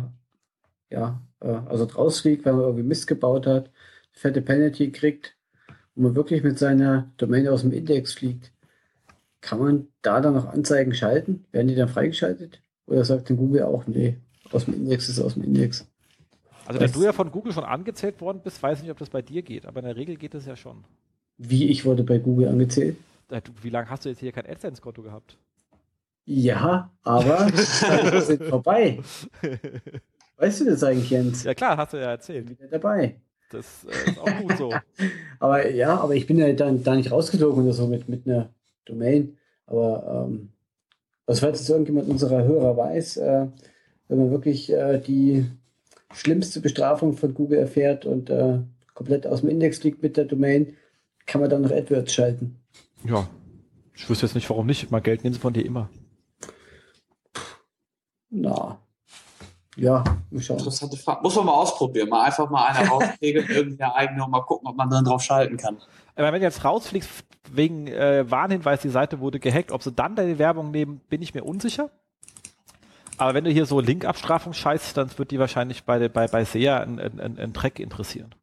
ja, 0.90 1.22
äh, 1.40 1.48
also 1.48 1.86
rausfliegt, 1.86 2.46
weil 2.46 2.54
man 2.54 2.64
irgendwie 2.64 2.84
Mist 2.84 3.08
gebaut 3.08 3.48
hat, 3.48 3.72
fette 4.12 4.42
Penalty 4.42 4.92
kriegt 4.92 5.36
und 5.96 6.04
man 6.04 6.16
wirklich 6.16 6.44
mit 6.44 6.60
seiner 6.60 7.12
Domain 7.18 7.48
aus 7.48 7.62
dem 7.62 7.72
Index 7.72 8.14
fliegt, 8.14 8.52
kann 9.42 9.60
man 9.60 9.88
da 10.02 10.20
dann 10.20 10.34
noch 10.34 10.48
Anzeigen 10.48 10.94
schalten? 10.94 11.46
Werden 11.52 11.68
die 11.68 11.76
dann 11.76 11.88
freigeschaltet? 11.88 12.62
Oder 12.88 13.06
sagt 13.06 13.30
dann 13.30 13.38
Google 13.38 13.64
auch, 13.64 13.88
nee, 13.88 14.18
aus 14.52 14.66
dem 14.66 14.74
Index 14.74 15.08
ist 15.08 15.20
aus 15.20 15.36
dem 15.36 15.44
Index? 15.44 15.88
Also, 16.66 16.82
wenn 16.82 16.92
du 16.92 17.04
ja 17.04 17.14
von 17.14 17.32
Google 17.32 17.54
schon 17.54 17.64
angezählt 17.64 18.22
worden 18.22 18.42
bist, 18.44 18.62
weiß 18.62 18.80
ich 18.80 18.84
nicht, 18.84 18.92
ob 18.92 19.00
das 19.00 19.10
bei 19.10 19.22
dir 19.22 19.42
geht, 19.42 19.66
aber 19.66 19.80
in 19.80 19.86
der 19.86 19.96
Regel 19.96 20.18
geht 20.18 20.36
es 20.36 20.46
ja 20.46 20.56
schon. 20.56 20.84
Wie, 21.38 21.70
ich 21.70 21.86
wurde 21.86 22.04
bei 22.04 22.20
Google 22.20 22.50
angezählt? 22.50 22.98
Wie 23.62 23.70
lange 23.70 23.90
hast 23.90 24.06
du 24.06 24.10
jetzt 24.10 24.20
hier 24.20 24.32
kein 24.32 24.46
AdSense-Konto 24.46 25.02
gehabt? 25.02 25.38
Ja, 26.26 26.92
aber 27.02 27.48
wir 28.12 28.22
sind 28.22 28.44
vorbei. 28.44 29.00
Weißt 30.40 30.62
du 30.62 30.66
das 30.66 30.84
eigentlich, 30.84 31.10
Jens? 31.10 31.44
Ja 31.44 31.54
klar, 31.54 31.76
hast 31.76 31.94
du 31.94 31.98
ja 31.98 32.12
erzählt. 32.12 32.50
Wieder 32.50 32.68
dabei. 32.68 33.20
Das 33.52 33.86
äh, 33.86 34.10
ist 34.10 34.20
auch 34.20 34.42
gut 34.42 34.58
so. 34.58 34.74
aber 35.40 35.70
ja, 35.70 36.00
aber 36.00 36.16
ich 36.16 36.28
bin 36.28 36.38
ja 36.38 36.52
dann 36.54 36.82
da 36.82 36.96
nicht 36.96 37.12
rausgeflogen 37.12 37.64
oder 37.64 37.74
so 37.74 37.88
mit, 37.88 38.08
mit 38.08 38.26
einer 38.26 38.50
Domain. 38.86 39.38
Aber 39.66 40.28
ähm, 40.30 40.54
was 41.26 41.42
falls 41.42 41.60
jetzt 41.60 41.70
irgendjemand 41.70 42.08
unserer 42.08 42.44
Hörer 42.44 42.78
weiß, 42.78 43.18
äh, 43.18 43.48
wenn 44.08 44.18
man 44.18 44.32
wirklich 44.32 44.72
äh, 44.72 45.00
die 45.00 45.46
schlimmste 46.14 46.62
Bestrafung 46.62 47.18
von 47.18 47.34
Google 47.34 47.60
erfährt 47.60 48.06
und 48.06 48.30
äh, 48.30 48.60
komplett 48.94 49.28
aus 49.28 49.42
dem 49.42 49.50
Index 49.50 49.84
liegt 49.84 50.02
mit 50.02 50.16
der 50.16 50.26
Domain, 50.26 50.78
kann 51.26 51.42
man 51.42 51.50
dann 51.50 51.64
noch 51.64 51.72
AdWords 51.72 52.14
schalten. 52.14 52.60
Ja, 53.04 53.30
ich 53.94 54.10
wüsste 54.10 54.26
jetzt 54.26 54.36
nicht, 54.36 54.50
warum 54.50 54.68
nicht. 54.68 54.90
Mal 54.90 55.02
Geld 55.02 55.24
nehmen 55.24 55.34
sie 55.34 55.40
von 55.40 55.54
dir 55.54 55.66
immer. 55.66 55.90
Na, 58.30 58.80
ja, 59.80 60.04
schauen. 60.40 60.58
Interessante 60.58 60.98
Frage. 60.98 61.22
Muss 61.24 61.36
man 61.36 61.46
mal 61.46 61.54
ausprobieren. 61.54 62.10
Mal 62.10 62.26
einfach 62.26 62.50
mal 62.50 62.66
einer 62.66 62.88
rauskriegen, 62.88 63.48
irgendeine 63.50 63.96
eigene 63.96 64.24
und 64.24 64.32
mal 64.32 64.42
gucken, 64.42 64.68
ob 64.68 64.76
man 64.76 64.90
dann 64.90 65.06
drauf 65.06 65.22
schalten 65.22 65.58
kann. 65.58 65.78
Aber 66.16 66.34
wenn 66.34 66.42
du 66.42 66.48
jetzt 66.48 66.64
rausfliegst, 66.64 67.10
wegen 67.52 67.88
äh, 67.88 68.30
Warnhinweis, 68.30 68.82
die 68.82 68.90
Seite 68.90 69.20
wurde 69.20 69.40
gehackt, 69.40 69.72
ob 69.72 69.82
sie 69.82 69.92
dann 69.92 70.16
deine 70.16 70.38
Werbung 70.38 70.72
nehmen, 70.72 71.02
bin 71.10 71.22
ich 71.22 71.34
mir 71.34 71.44
unsicher. 71.44 71.90
Aber 73.18 73.34
wenn 73.34 73.44
du 73.44 73.52
hier 73.52 73.66
so 73.66 73.80
Linkabstrafung 73.80 74.54
scheißt, 74.54 74.96
dann 74.96 75.18
wird 75.18 75.32
die 75.32 75.40
wahrscheinlich 75.40 75.84
bei, 75.84 76.08
bei, 76.08 76.28
bei 76.28 76.46
SEA 76.46 76.80
ein, 76.80 77.00
ein, 77.00 77.38
ein 77.38 77.54
Track 77.54 77.80
interessieren. 77.80 78.34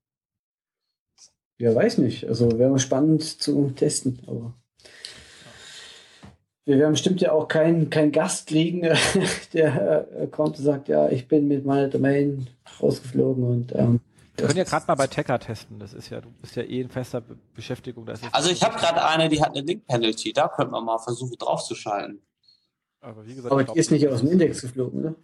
Ja, 1.58 1.74
weiß 1.74 1.98
nicht. 1.98 2.28
Also 2.28 2.58
wäre 2.58 2.78
spannend 2.78 3.22
zu 3.22 3.70
testen, 3.70 4.20
aber 4.26 4.52
wir 6.66 6.78
werden 6.78 6.92
bestimmt 6.92 7.20
ja 7.20 7.32
auch 7.32 7.48
keinen 7.48 7.90
kein 7.90 8.12
Gast 8.12 8.48
kriegen, 8.48 8.82
der 9.52 10.08
äh, 10.12 10.26
kommt 10.26 10.58
und 10.58 10.64
sagt, 10.64 10.88
ja, 10.88 11.08
ich 11.08 11.28
bin 11.28 11.48
mit 11.48 11.64
meiner 11.64 11.88
Domain 11.88 12.48
rausgeflogen 12.82 13.44
und 13.44 13.74
ähm, 13.74 14.00
wir 14.36 14.46
können 14.46 14.58
ja 14.58 14.64
gerade 14.64 14.84
mal 14.86 14.96
bei 14.96 15.06
Tecker 15.06 15.38
testen. 15.38 15.78
Das 15.78 15.94
ist 15.94 16.10
ja, 16.10 16.20
du 16.20 16.30
bist 16.30 16.56
ja 16.56 16.62
eh 16.62 16.80
in 16.80 16.90
fester 16.90 17.22
Be 17.22 17.38
Beschäftigung. 17.54 18.06
also 18.06 18.50
ich 18.50 18.62
habe 18.62 18.78
gerade 18.78 19.02
eine, 19.02 19.30
die 19.30 19.40
hat 19.40 19.56
eine 19.56 19.62
Link-Penalty. 19.62 20.34
Da 20.34 20.48
könnte 20.48 20.72
man 20.72 20.84
mal 20.84 20.98
versuchen 20.98 21.36
draufzuschalten. 21.38 22.20
Aber, 23.00 23.26
wie 23.26 23.34
gesagt, 23.34 23.50
Aber 23.50 23.64
die 23.64 23.78
ist 23.78 23.90
nicht 23.90 24.06
aus 24.08 24.20
dem 24.20 24.32
Index 24.32 24.60
geflogen, 24.60 25.00
oder? 25.00 25.14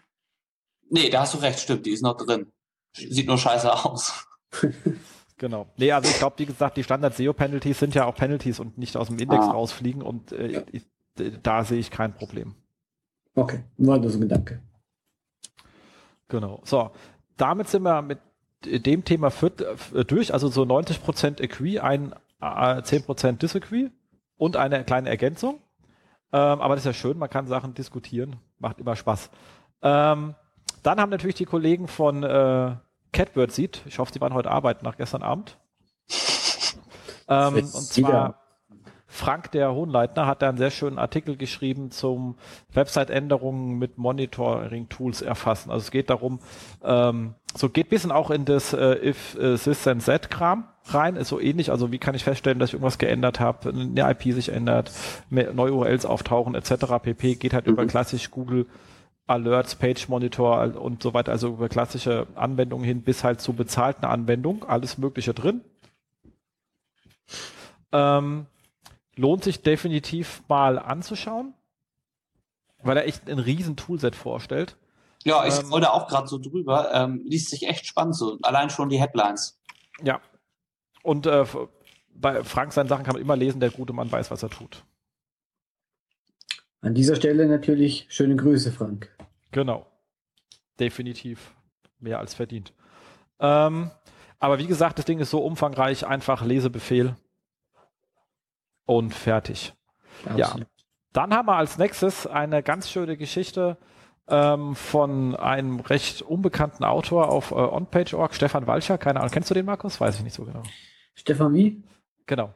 Nee, 0.88 1.10
da 1.10 1.22
hast 1.22 1.34
du 1.34 1.38
recht, 1.38 1.60
stimmt. 1.60 1.84
Die 1.84 1.90
ist 1.90 2.02
noch 2.02 2.16
drin. 2.16 2.52
Sieht 2.96 3.26
nur 3.26 3.36
scheiße 3.36 3.84
aus. 3.84 4.26
genau. 5.36 5.66
Nee, 5.76 5.92
also 5.92 6.08
ich 6.08 6.18
glaube, 6.18 6.38
wie 6.38 6.46
gesagt, 6.46 6.76
die 6.76 6.84
Standard-SEO-Penalties 6.84 7.78
sind 7.78 7.94
ja 7.94 8.06
auch 8.06 8.14
Penalties 8.14 8.60
und 8.60 8.78
nicht 8.78 8.96
aus 8.96 9.08
dem 9.08 9.18
Index 9.18 9.44
ah. 9.44 9.50
rausfliegen. 9.50 10.00
Und 10.00 10.32
äh, 10.32 10.52
ja. 10.52 10.62
ich, 10.72 10.84
da 11.14 11.64
sehe 11.64 11.78
ich 11.78 11.90
kein 11.90 12.14
Problem. 12.14 12.54
Okay, 13.34 13.64
war 13.78 13.98
das 13.98 14.14
ein 14.14 14.20
Gedanke. 14.20 14.62
Genau. 16.28 16.60
So, 16.64 16.90
damit 17.36 17.68
sind 17.68 17.82
wir 17.82 18.02
mit 18.02 18.18
dem 18.64 19.04
Thema 19.04 19.28
äh, 19.28 20.04
durch, 20.04 20.32
also 20.32 20.48
so 20.48 20.62
90% 20.62 21.42
Agree, 21.42 21.78
ein 21.78 22.14
äh, 22.40 22.44
10% 22.44 23.38
Disagree 23.38 23.90
und 24.36 24.56
eine 24.56 24.84
kleine 24.84 25.08
Ergänzung. 25.08 25.60
Ähm, 26.32 26.60
aber 26.60 26.74
das 26.74 26.84
ist 26.84 26.86
ja 26.86 26.92
schön, 26.94 27.18
man 27.18 27.28
kann 27.28 27.46
Sachen 27.46 27.74
diskutieren, 27.74 28.36
macht 28.58 28.78
immer 28.78 28.96
Spaß. 28.96 29.30
Ähm, 29.82 30.34
dann 30.82 31.00
haben 31.00 31.10
natürlich 31.10 31.36
die 31.36 31.44
Kollegen 31.44 31.88
von 31.88 32.22
äh, 32.22 32.76
Catbird 33.12 33.52
Seed, 33.52 33.82
ich 33.86 33.98
hoffe, 33.98 34.12
sie 34.12 34.20
waren 34.20 34.34
heute 34.34 34.50
arbeiten 34.50 34.84
nach 34.84 34.96
gestern 34.96 35.22
Abend. 35.22 35.58
Ähm, 37.28 37.54
und 37.54 37.68
zwar 37.68 38.41
Frank, 39.12 39.52
der 39.52 39.74
Hohenleitner, 39.74 40.26
hat 40.26 40.40
da 40.40 40.48
einen 40.48 40.56
sehr 40.56 40.70
schönen 40.70 40.98
Artikel 40.98 41.36
geschrieben 41.36 41.90
zum 41.90 42.36
Website-Änderungen 42.72 43.78
mit 43.78 43.98
Monitoring-Tools 43.98 45.20
erfassen. 45.20 45.70
Also 45.70 45.82
es 45.82 45.90
geht 45.90 46.08
darum, 46.08 46.40
ähm, 46.82 47.34
so 47.54 47.68
geht 47.68 47.90
bisschen 47.90 48.10
auch 48.10 48.30
in 48.30 48.46
das 48.46 48.72
äh, 48.72 49.10
if 49.10 49.34
äh, 49.34 49.58
this 49.58 49.86
and 49.86 50.02
that 50.06 50.30
Kram 50.30 50.64
rein, 50.86 51.16
ist 51.16 51.28
so 51.28 51.38
ähnlich. 51.38 51.70
Also 51.70 51.92
wie 51.92 51.98
kann 51.98 52.14
ich 52.14 52.24
feststellen, 52.24 52.58
dass 52.58 52.70
ich 52.70 52.72
irgendwas 52.72 52.96
geändert 52.96 53.38
habe, 53.38 53.68
eine 53.68 54.10
IP 54.10 54.32
sich 54.32 54.48
ändert, 54.48 54.90
neue 55.28 55.74
URLs 55.74 56.06
auftauchen 56.06 56.54
etc. 56.54 56.86
pp. 57.02 57.34
Geht 57.34 57.52
halt 57.52 57.66
mhm. 57.66 57.74
über 57.74 57.84
klassisch 57.84 58.30
Google 58.30 58.66
Alerts, 59.26 59.74
Page 59.74 60.08
Monitor 60.08 60.74
und 60.80 61.02
so 61.02 61.12
weiter, 61.12 61.32
also 61.32 61.48
über 61.48 61.68
klassische 61.68 62.26
Anwendungen 62.34 62.86
hin 62.86 63.02
bis 63.02 63.24
halt 63.24 63.42
zu 63.42 63.52
bezahlten 63.52 64.06
Anwendungen, 64.06 64.62
alles 64.62 64.96
Mögliche 64.96 65.34
drin. 65.34 65.60
Ähm, 67.92 68.46
lohnt 69.16 69.44
sich 69.44 69.62
definitiv 69.62 70.42
mal 70.48 70.78
anzuschauen, 70.78 71.54
weil 72.82 72.96
er 72.96 73.06
echt 73.06 73.28
ein 73.28 73.38
riesen 73.38 73.76
Toolset 73.76 74.16
vorstellt. 74.16 74.76
Ja, 75.24 75.46
ich 75.46 75.58
ähm, 75.58 75.70
wollte 75.70 75.92
auch 75.92 76.08
gerade 76.08 76.26
so 76.26 76.38
drüber. 76.38 76.90
Ähm, 76.92 77.22
liest 77.24 77.50
sich 77.50 77.68
echt 77.68 77.86
spannend 77.86 78.16
so. 78.16 78.38
Allein 78.42 78.70
schon 78.70 78.88
die 78.88 79.00
Headlines. 79.00 79.60
Ja. 80.02 80.20
Und 81.02 81.26
äh, 81.26 81.44
bei 82.14 82.42
Frank 82.42 82.72
seinen 82.72 82.88
Sachen 82.88 83.04
kann 83.04 83.14
man 83.14 83.22
immer 83.22 83.36
lesen, 83.36 83.60
der 83.60 83.70
gute 83.70 83.92
Mann 83.92 84.10
weiß, 84.10 84.30
was 84.30 84.42
er 84.42 84.50
tut. 84.50 84.84
An 86.80 86.94
dieser 86.94 87.14
Stelle 87.14 87.46
natürlich 87.46 88.06
schöne 88.08 88.34
Grüße, 88.34 88.72
Frank. 88.72 89.14
Genau. 89.52 89.86
Definitiv 90.80 91.54
mehr 92.00 92.18
als 92.18 92.34
verdient. 92.34 92.72
Ähm, 93.38 93.90
aber 94.40 94.58
wie 94.58 94.66
gesagt, 94.66 94.98
das 94.98 95.04
Ding 95.04 95.20
ist 95.20 95.30
so 95.30 95.38
umfangreich, 95.38 96.06
einfach 96.06 96.44
Lesebefehl 96.44 97.14
und 98.86 99.14
fertig. 99.14 99.74
Absolut. 100.24 100.38
Ja. 100.38 100.56
Dann 101.12 101.34
haben 101.34 101.46
wir 101.46 101.56
als 101.56 101.78
nächstes 101.78 102.26
eine 102.26 102.62
ganz 102.62 102.90
schöne 102.90 103.16
Geschichte 103.16 103.76
ähm, 104.28 104.74
von 104.74 105.36
einem 105.36 105.80
recht 105.80 106.22
unbekannten 106.22 106.84
Autor 106.84 107.28
auf 107.28 107.50
äh, 107.50 107.54
OnPage.org, 107.54 108.34
Stefan 108.34 108.66
Walcher. 108.66 108.98
Keine 108.98 109.20
Ahnung, 109.20 109.32
kennst 109.32 109.50
du 109.50 109.54
den, 109.54 109.66
Markus? 109.66 110.00
Weiß 110.00 110.16
ich 110.16 110.22
nicht 110.22 110.34
so 110.34 110.44
genau. 110.44 110.62
Stefan 111.14 111.52
wie? 111.54 111.82
Genau. 112.26 112.54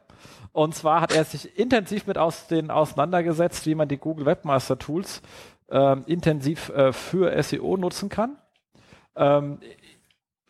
Und 0.53 0.73
zwar 0.73 1.01
hat 1.01 1.13
er 1.13 1.23
sich 1.23 1.57
intensiv 1.59 2.07
mit 2.07 2.17
aus 2.17 2.47
den 2.47 2.71
auseinandergesetzt, 2.71 3.67
wie 3.67 3.75
man 3.75 3.87
die 3.87 3.97
Google 3.97 4.25
Webmaster 4.25 4.79
Tools 4.79 5.21
ähm, 5.69 6.03
intensiv 6.07 6.69
äh, 6.69 6.93
für 6.93 7.41
SEO 7.43 7.77
nutzen 7.77 8.09
kann. 8.09 8.37
Ähm, 9.15 9.59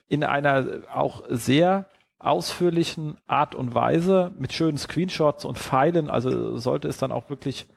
in 0.08 0.24
einer 0.24 0.84
auch 0.94 1.24
sehr 1.30 1.88
ausführlichen 2.20 3.18
Art 3.28 3.56
und 3.56 3.76
Weise 3.76 4.32
mit 4.38 4.54
schönen 4.54 4.78
Screenshots 4.78 5.46
und 5.46 5.58
Pfeilen. 5.58 6.10
Also 6.10 6.58
sollte 6.58 6.88
es 6.88 6.98
dann 6.98 7.12
auch 7.12 7.30
wirklich 7.30 7.68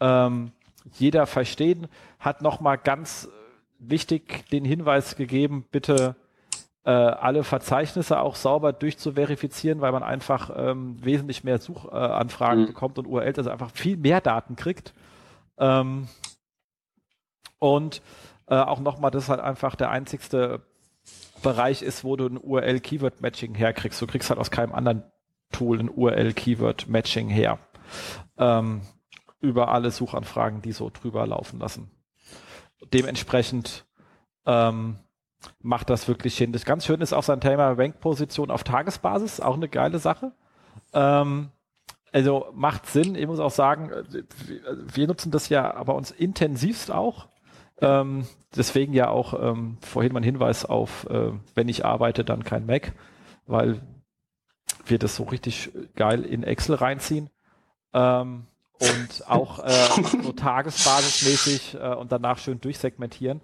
ähm, 0.00 0.52
jeder 0.92 1.26
verstehen. 1.26 1.88
Hat 2.18 2.42
nochmal 2.42 2.78
ganz 2.78 3.28
wichtig 3.78 4.48
den 4.50 4.64
Hinweis 4.64 5.16
gegeben, 5.16 5.64
bitte 5.70 6.16
äh, 6.84 6.90
alle 6.90 7.44
Verzeichnisse 7.44 8.20
auch 8.20 8.34
sauber 8.34 8.72
durchzuverifizieren, 8.72 9.80
weil 9.80 9.92
man 9.92 10.02
einfach 10.02 10.50
ähm, 10.54 10.96
wesentlich 11.04 11.44
mehr 11.44 11.58
Suchanfragen 11.58 12.60
äh, 12.60 12.62
mhm. 12.62 12.68
bekommt 12.68 12.98
und 12.98 13.06
URLs, 13.06 13.38
also 13.38 13.50
einfach 13.50 13.70
viel 13.70 13.96
mehr 13.96 14.20
Daten 14.20 14.56
kriegt. 14.56 14.94
Ähm, 15.58 16.08
und 17.58 18.02
äh, 18.46 18.56
auch 18.56 18.80
nochmal, 18.80 19.10
das 19.10 19.24
ist 19.24 19.28
halt 19.28 19.40
einfach 19.40 19.74
der 19.74 19.90
einzigste 19.90 20.62
Bereich 21.42 21.82
ist, 21.82 22.04
wo 22.04 22.16
du 22.16 22.26
ein 22.26 22.38
URL-Keyword-Matching 22.38 23.54
herkriegst. 23.54 24.00
Du 24.02 24.06
kriegst 24.06 24.30
halt 24.30 24.40
aus 24.40 24.50
keinem 24.50 24.74
anderen 24.74 25.04
Tool 25.52 25.78
ein 25.78 25.88
URL-Keyword-Matching 25.88 27.28
her. 27.28 27.58
Ähm, 28.36 28.82
über 29.40 29.68
alle 29.68 29.90
Suchanfragen, 29.90 30.62
die 30.62 30.72
so 30.72 30.90
drüber 30.90 31.26
laufen 31.26 31.60
lassen. 31.60 31.90
Dementsprechend 32.92 33.86
ähm, 34.46 34.98
macht 35.60 35.90
das 35.90 36.08
wirklich 36.08 36.36
hin. 36.36 36.52
Das 36.52 36.64
ganz 36.64 36.86
schön 36.86 37.00
ist 37.00 37.12
auch 37.12 37.22
sein 37.22 37.40
Thema 37.40 37.72
Rank-Position 37.72 38.50
auf 38.50 38.64
Tagesbasis, 38.64 39.40
auch 39.40 39.54
eine 39.54 39.68
geile 39.68 39.98
Sache. 39.98 40.32
Ähm, 40.92 41.50
also 42.12 42.46
macht 42.54 42.86
Sinn. 42.86 43.14
Ich 43.14 43.26
muss 43.26 43.38
auch 43.38 43.50
sagen, 43.50 43.90
wir 44.66 45.06
nutzen 45.06 45.30
das 45.30 45.48
ja 45.48 45.82
bei 45.82 45.92
uns 45.92 46.10
intensivst 46.10 46.90
auch. 46.90 47.28
Ähm, 47.80 48.26
deswegen 48.56 48.92
ja 48.92 49.08
auch 49.08 49.34
ähm, 49.40 49.78
vorhin 49.80 50.12
mein 50.12 50.22
Hinweis 50.22 50.64
auf, 50.64 51.06
äh, 51.10 51.32
wenn 51.54 51.68
ich 51.68 51.84
arbeite, 51.84 52.24
dann 52.24 52.44
kein 52.44 52.66
Mac, 52.66 52.92
weil 53.46 53.80
wir 54.86 54.98
das 54.98 55.16
so 55.16 55.24
richtig 55.24 55.70
geil 55.94 56.24
in 56.24 56.42
Excel 56.42 56.74
reinziehen. 56.76 57.30
Ähm, 57.92 58.46
und 58.80 59.28
auch 59.28 59.58
äh, 59.64 60.02
so 60.22 60.32
tagesbasismäßig 60.32 61.76
äh, 61.80 61.94
und 61.94 62.12
danach 62.12 62.38
schön 62.38 62.60
durchsegmentieren. 62.60 63.40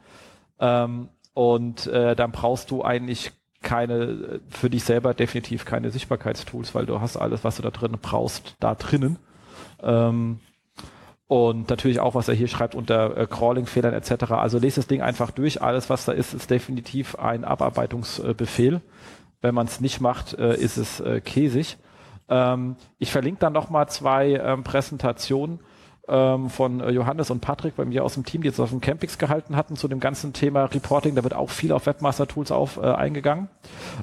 Ähm, 0.59 1.09
und 1.33 1.87
äh, 1.89 2.15
dann 2.15 2.31
brauchst 2.31 2.71
du 2.71 2.85
eigentlich 2.85 3.33
keine, 3.63 4.41
für 4.49 4.71
dich 4.71 4.85
selber 4.85 5.15
definitiv 5.15 5.65
keine 5.65 5.91
Sichtbarkeitstools, 5.91 6.75
weil 6.75 6.87
du 6.87 7.01
hast 7.01 7.17
alles, 7.17 7.43
was 7.43 7.57
du 7.57 7.63
da 7.63 7.71
drin 7.71 7.97
brauchst, 8.01 8.57
da 8.61 8.75
drinnen. 8.75 9.19
Ähm, 9.83 10.39
und 11.27 11.71
natürlich 11.71 12.01
auch, 12.01 12.15
was 12.15 12.29
er 12.29 12.35
hier 12.35 12.49
schreibt 12.49 12.75
unter 12.75 13.17
äh, 13.17 13.27
Crawling-Fehlern 13.27 13.95
etc. 13.95 14.33
Also 14.33 14.59
lest 14.59 14.77
das 14.77 14.87
Ding 14.87 15.01
einfach 15.01 15.31
durch. 15.31 15.63
Alles, 15.63 15.89
was 15.89 16.05
da 16.05 16.13
ist, 16.13 16.35
ist 16.35 16.51
definitiv 16.51 17.17
ein 17.17 17.45
Abarbeitungsbefehl. 17.45 18.83
Wenn 19.41 19.55
man 19.55 19.67
es 19.67 19.81
nicht 19.81 20.01
macht, 20.01 20.35
äh, 20.35 20.55
ist 20.57 20.77
es 20.77 21.01
äh, 21.01 21.21
käsig. 21.21 21.79
Ähm, 22.29 22.77
ich 22.99 23.11
verlinke 23.11 23.41
dann 23.41 23.55
nochmal 23.55 23.89
zwei 23.89 24.33
ähm, 24.33 24.65
Präsentationen 24.65 25.61
ähm, 26.09 26.51
von 26.51 26.81
äh, 26.81 26.91
Johannes 26.91 27.31
und 27.31 27.41
Patrick 27.41 27.77
bei 27.77 27.87
mir 27.87 28.05
aus 28.05 28.15
dem 28.15 28.27
Team, 28.27 28.43
die 28.43 28.49
jetzt 28.49 28.61
auf 28.61 28.71
dem 28.71 28.83
Campix 28.83 29.17
gehalten 29.17 29.57
hatten 29.57 29.77
zu 29.77 29.89
dem 29.89 30.01
ganzen 30.01 30.35
Thema 30.35 30.65
Reporting. 30.65 31.15
Da 31.15 31.23
wird 31.23 31.35
auch 31.35 31.51
viel 31.51 31.73
auf 31.73 31.87
Webmaster 31.87 32.27
Tools 32.27 32.51
auf 32.51 32.77
äh, 32.77 32.83
eingegangen. 32.83 33.49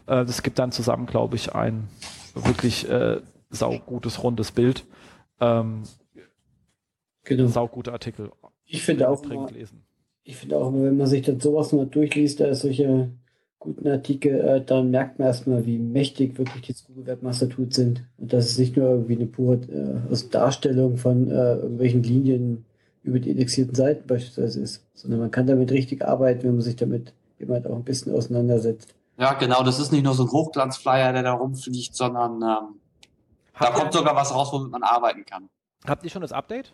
Äh, 0.07 0.25
das 0.25 0.41
gibt 0.41 0.57
dann 0.57 0.71
zusammen, 0.71 1.05
glaube 1.05 1.35
ich, 1.35 1.53
ein 1.53 1.87
wirklich 2.33 2.87
saugutes, 3.49 4.23
rundes 4.23 4.53
Bild. 4.53 4.85
Genau. 7.23 7.47
Saugute 7.47 7.91
Artikel. 7.91 8.31
Ich 8.65 8.83
finde 8.83 9.09
auch, 9.09 9.23
immer, 9.23 9.49
ich 10.23 10.35
finde 10.35 10.57
auch 10.57 10.69
immer, 10.69 10.83
wenn 10.83 10.97
man 10.97 11.07
sich 11.07 11.23
dann 11.23 11.39
sowas 11.39 11.71
mal 11.73 11.85
durchliest, 11.85 12.39
da 12.39 12.47
ist 12.47 12.61
solche 12.61 13.11
guten 13.59 13.87
Artikel, 13.87 14.39
äh, 14.41 14.65
dann 14.65 14.89
merkt 14.89 15.19
man 15.19 15.27
erstmal, 15.27 15.65
wie 15.65 15.77
mächtig 15.77 16.37
wirklich 16.37 16.61
die 16.63 16.75
Google 16.87 17.05
Webmaster 17.05 17.47
Tools 17.47 17.75
sind. 17.75 18.03
Und 18.17 18.33
dass 18.33 18.45
es 18.45 18.57
nicht 18.57 18.75
nur 18.75 18.89
irgendwie 18.89 19.15
eine 19.15 19.27
pure 19.27 19.57
äh, 19.57 20.29
Darstellung 20.31 20.97
von 20.97 21.29
äh, 21.29 21.55
irgendwelchen 21.55 22.01
Linien 22.01 22.65
über 23.03 23.19
die 23.19 23.31
indexierten 23.31 23.75
Seiten 23.75 24.07
beispielsweise 24.07 24.61
ist, 24.61 24.85
sondern 24.93 25.19
man 25.19 25.31
kann 25.31 25.47
damit 25.47 25.71
richtig 25.71 26.05
arbeiten, 26.05 26.43
wenn 26.43 26.53
man 26.53 26.61
sich 26.61 26.75
damit 26.75 27.13
jemand 27.39 27.67
auch 27.67 27.75
ein 27.75 27.83
bisschen 27.83 28.13
auseinandersetzt. 28.13 28.95
Ja, 29.17 29.33
genau, 29.33 29.63
das 29.63 29.79
ist 29.79 29.91
nicht 29.91 30.03
nur 30.03 30.13
so 30.13 30.23
ein 30.23 30.31
Hochglanzflyer, 30.31 31.13
der 31.13 31.23
da 31.23 31.33
rumfliegt, 31.33 31.95
sondern 31.95 32.41
ähm, 32.41 32.79
da 33.59 33.71
kommt 33.71 33.93
sogar 33.93 34.15
was 34.15 34.33
raus, 34.33 34.51
womit 34.51 34.71
man 34.71 34.83
arbeiten 34.83 35.23
kann. 35.25 35.49
Habt 35.85 36.03
ihr 36.03 36.09
schon 36.09 36.21
das 36.21 36.31
Update? 36.31 36.73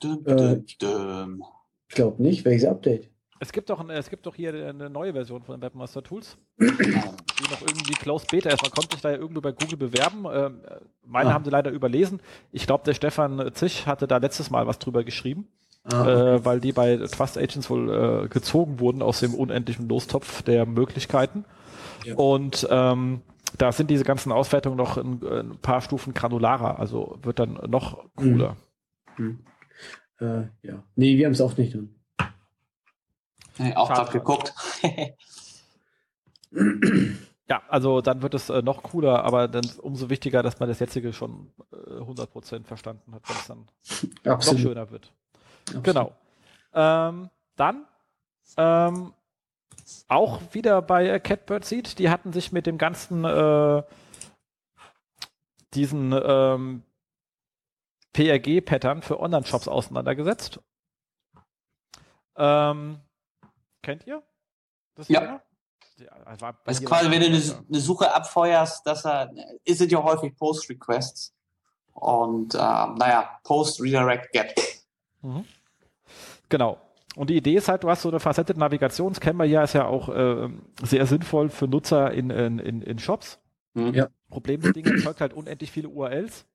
Dum, 0.00 0.24
dum, 0.24 0.38
äh, 0.38 0.62
dum. 0.78 1.44
Ich 1.88 1.94
glaube 1.94 2.22
nicht. 2.22 2.44
Welches 2.44 2.68
Update? 2.68 3.10
Es 3.40 3.52
gibt 3.52 3.70
doch, 3.70 3.88
es 3.88 4.10
gibt 4.10 4.26
doch 4.26 4.34
hier 4.34 4.52
eine 4.52 4.90
neue 4.90 5.12
Version 5.12 5.42
von 5.42 5.56
den 5.56 5.62
Webmaster 5.62 6.02
Tools, 6.02 6.36
die 6.60 6.64
noch 6.66 7.60
irgendwie 7.60 7.92
Closed 7.92 8.28
Beta 8.28 8.50
ist. 8.50 8.62
Man 8.62 8.72
konnte 8.72 8.94
sich 8.96 9.02
da 9.02 9.10
ja 9.10 9.16
irgendwo 9.16 9.40
bei 9.40 9.52
Google 9.52 9.76
bewerben. 9.76 10.26
Ähm, 10.30 10.60
meine 11.06 11.30
ah. 11.30 11.32
haben 11.34 11.44
sie 11.44 11.50
leider 11.50 11.70
überlesen. 11.70 12.20
Ich 12.50 12.66
glaube, 12.66 12.84
der 12.84 12.94
Stefan 12.94 13.50
Zisch 13.54 13.86
hatte 13.86 14.08
da 14.08 14.16
letztes 14.16 14.50
Mal 14.50 14.66
was 14.66 14.80
drüber 14.80 15.04
geschrieben, 15.04 15.46
ah, 15.84 16.02
okay. 16.02 16.10
äh, 16.10 16.44
weil 16.44 16.60
die 16.60 16.72
bei 16.72 16.96
Trust 16.96 17.38
Agents 17.38 17.70
wohl 17.70 18.24
äh, 18.24 18.28
gezogen 18.28 18.80
wurden 18.80 19.02
aus 19.02 19.20
dem 19.20 19.34
unendlichen 19.34 19.88
Lostopf 19.88 20.42
der 20.42 20.66
Möglichkeiten. 20.66 21.44
Ja. 22.04 22.16
Und 22.16 22.66
ähm, 22.70 23.22
da 23.56 23.70
sind 23.70 23.88
diese 23.88 24.04
ganzen 24.04 24.32
Auswertungen 24.32 24.76
noch 24.76 24.96
ein, 24.96 25.20
ein, 25.24 25.58
paar 25.62 25.80
Stufen 25.80 26.12
granularer, 26.12 26.78
also 26.78 27.18
wird 27.22 27.38
dann 27.38 27.58
noch 27.68 28.04
cooler. 28.16 28.56
Hm. 29.16 29.26
Hm. 29.26 29.38
Äh, 30.20 30.42
ja. 30.62 30.82
Nee, 30.96 31.16
wir 31.16 31.26
haben 31.26 31.32
es 31.32 31.40
auch 31.40 31.56
nicht. 31.56 31.74
Drin. 31.74 31.94
Nee, 33.58 33.74
auch 33.74 33.88
gerade 33.88 34.12
geguckt. 34.12 34.52
ja, 37.48 37.62
also 37.68 38.00
dann 38.00 38.22
wird 38.22 38.34
es 38.34 38.48
äh, 38.50 38.62
noch 38.62 38.82
cooler, 38.82 39.24
aber 39.24 39.48
dann 39.48 39.68
umso 39.82 40.10
wichtiger, 40.10 40.42
dass 40.42 40.60
man 40.60 40.68
das 40.68 40.78
jetzige 40.78 41.12
schon 41.12 41.52
äh, 41.72 42.00
100% 42.00 42.64
verstanden 42.64 43.14
hat, 43.14 43.28
wenn 43.28 43.36
es 43.36 43.46
dann 43.46 43.66
Absolut. 44.32 44.58
noch 44.60 44.68
schöner 44.68 44.90
wird. 44.90 45.12
Absolut. 45.66 45.84
Genau. 45.84 46.12
Ähm, 46.72 47.30
dann 47.56 47.86
ähm, 48.56 49.12
auch 50.08 50.40
wieder 50.52 50.82
bei 50.82 51.08
äh, 51.08 51.20
Catbird 51.20 51.64
Seed, 51.64 51.98
die 51.98 52.10
hatten 52.10 52.32
sich 52.32 52.52
mit 52.52 52.66
dem 52.66 52.78
ganzen 52.78 53.24
äh, 53.24 53.82
diesen 55.74 56.14
ähm, 56.24 56.82
PRG-Pattern 58.12 59.02
für 59.02 59.20
Online-Shops 59.20 59.68
auseinandergesetzt. 59.68 60.60
Ähm, 62.36 63.00
Kennt 63.82 64.06
ihr? 64.06 64.22
Das 64.94 65.08
ja. 65.08 65.22
ja 65.22 65.42
das 66.64 66.80
ist 66.80 66.86
quasi, 66.86 67.10
wenn 67.10 67.20
du 67.20 67.26
eine, 67.26 67.36
eine, 67.68 67.80
Suche 67.80 68.12
abfeuerst, 68.12 68.86
das 68.86 69.04
er, 69.04 69.30
ist 69.64 69.80
es 69.80 69.90
ja 69.90 70.02
häufig 70.02 70.36
Post-Requests. 70.36 71.34
Und 71.92 72.54
äh, 72.54 72.58
naja, 72.58 73.38
Post-Redirect-Get. 73.44 74.54
Mhm. 75.22 75.44
Genau. 76.48 76.78
Und 77.16 77.30
die 77.30 77.36
Idee 77.36 77.56
ist 77.56 77.68
halt, 77.68 77.82
du 77.82 77.90
hast 77.90 78.02
so 78.02 78.08
eine 78.10 78.20
facettete 78.20 78.60
Navigation, 78.60 79.12
das 79.12 79.20
kennen 79.20 79.38
wir 79.38 79.44
ja, 79.44 79.64
ist 79.64 79.72
ja 79.72 79.86
auch 79.86 80.08
äh, 80.08 80.48
sehr 80.82 81.06
sinnvoll 81.06 81.50
für 81.50 81.66
Nutzer 81.66 82.12
in, 82.12 82.30
in, 82.30 82.60
in, 82.60 82.82
in 82.82 82.98
Shops. 83.00 83.40
Mhm. 83.74 83.94
Ja. 83.94 84.08
Problem 84.30 84.60
des 84.60 84.72
Ding 84.72 84.86
erzeugt 84.86 85.20
halt 85.20 85.32
unendlich 85.32 85.72
viele 85.72 85.88
URLs. 85.88 86.46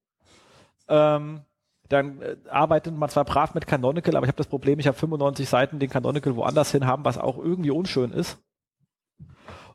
Ähm, 0.88 1.42
dann 1.90 2.22
äh, 2.22 2.38
arbeitet 2.50 2.96
man 2.96 3.10
zwar 3.10 3.26
brav 3.26 3.54
mit 3.54 3.68
Canonical, 3.68 4.16
aber 4.16 4.26
ich 4.26 4.30
habe 4.30 4.38
das 4.38 4.48
Problem, 4.48 4.80
ich 4.80 4.88
habe 4.88 4.98
95 4.98 5.48
Seiten 5.48 5.80
den 5.80 5.90
Canonical 5.90 6.36
woanders 6.36 6.72
hin 6.72 6.88
haben, 6.88 7.06
was 7.06 7.18
auch 7.18 7.38
irgendwie 7.38 7.72
unschön 7.72 8.12
ist. 8.12 8.38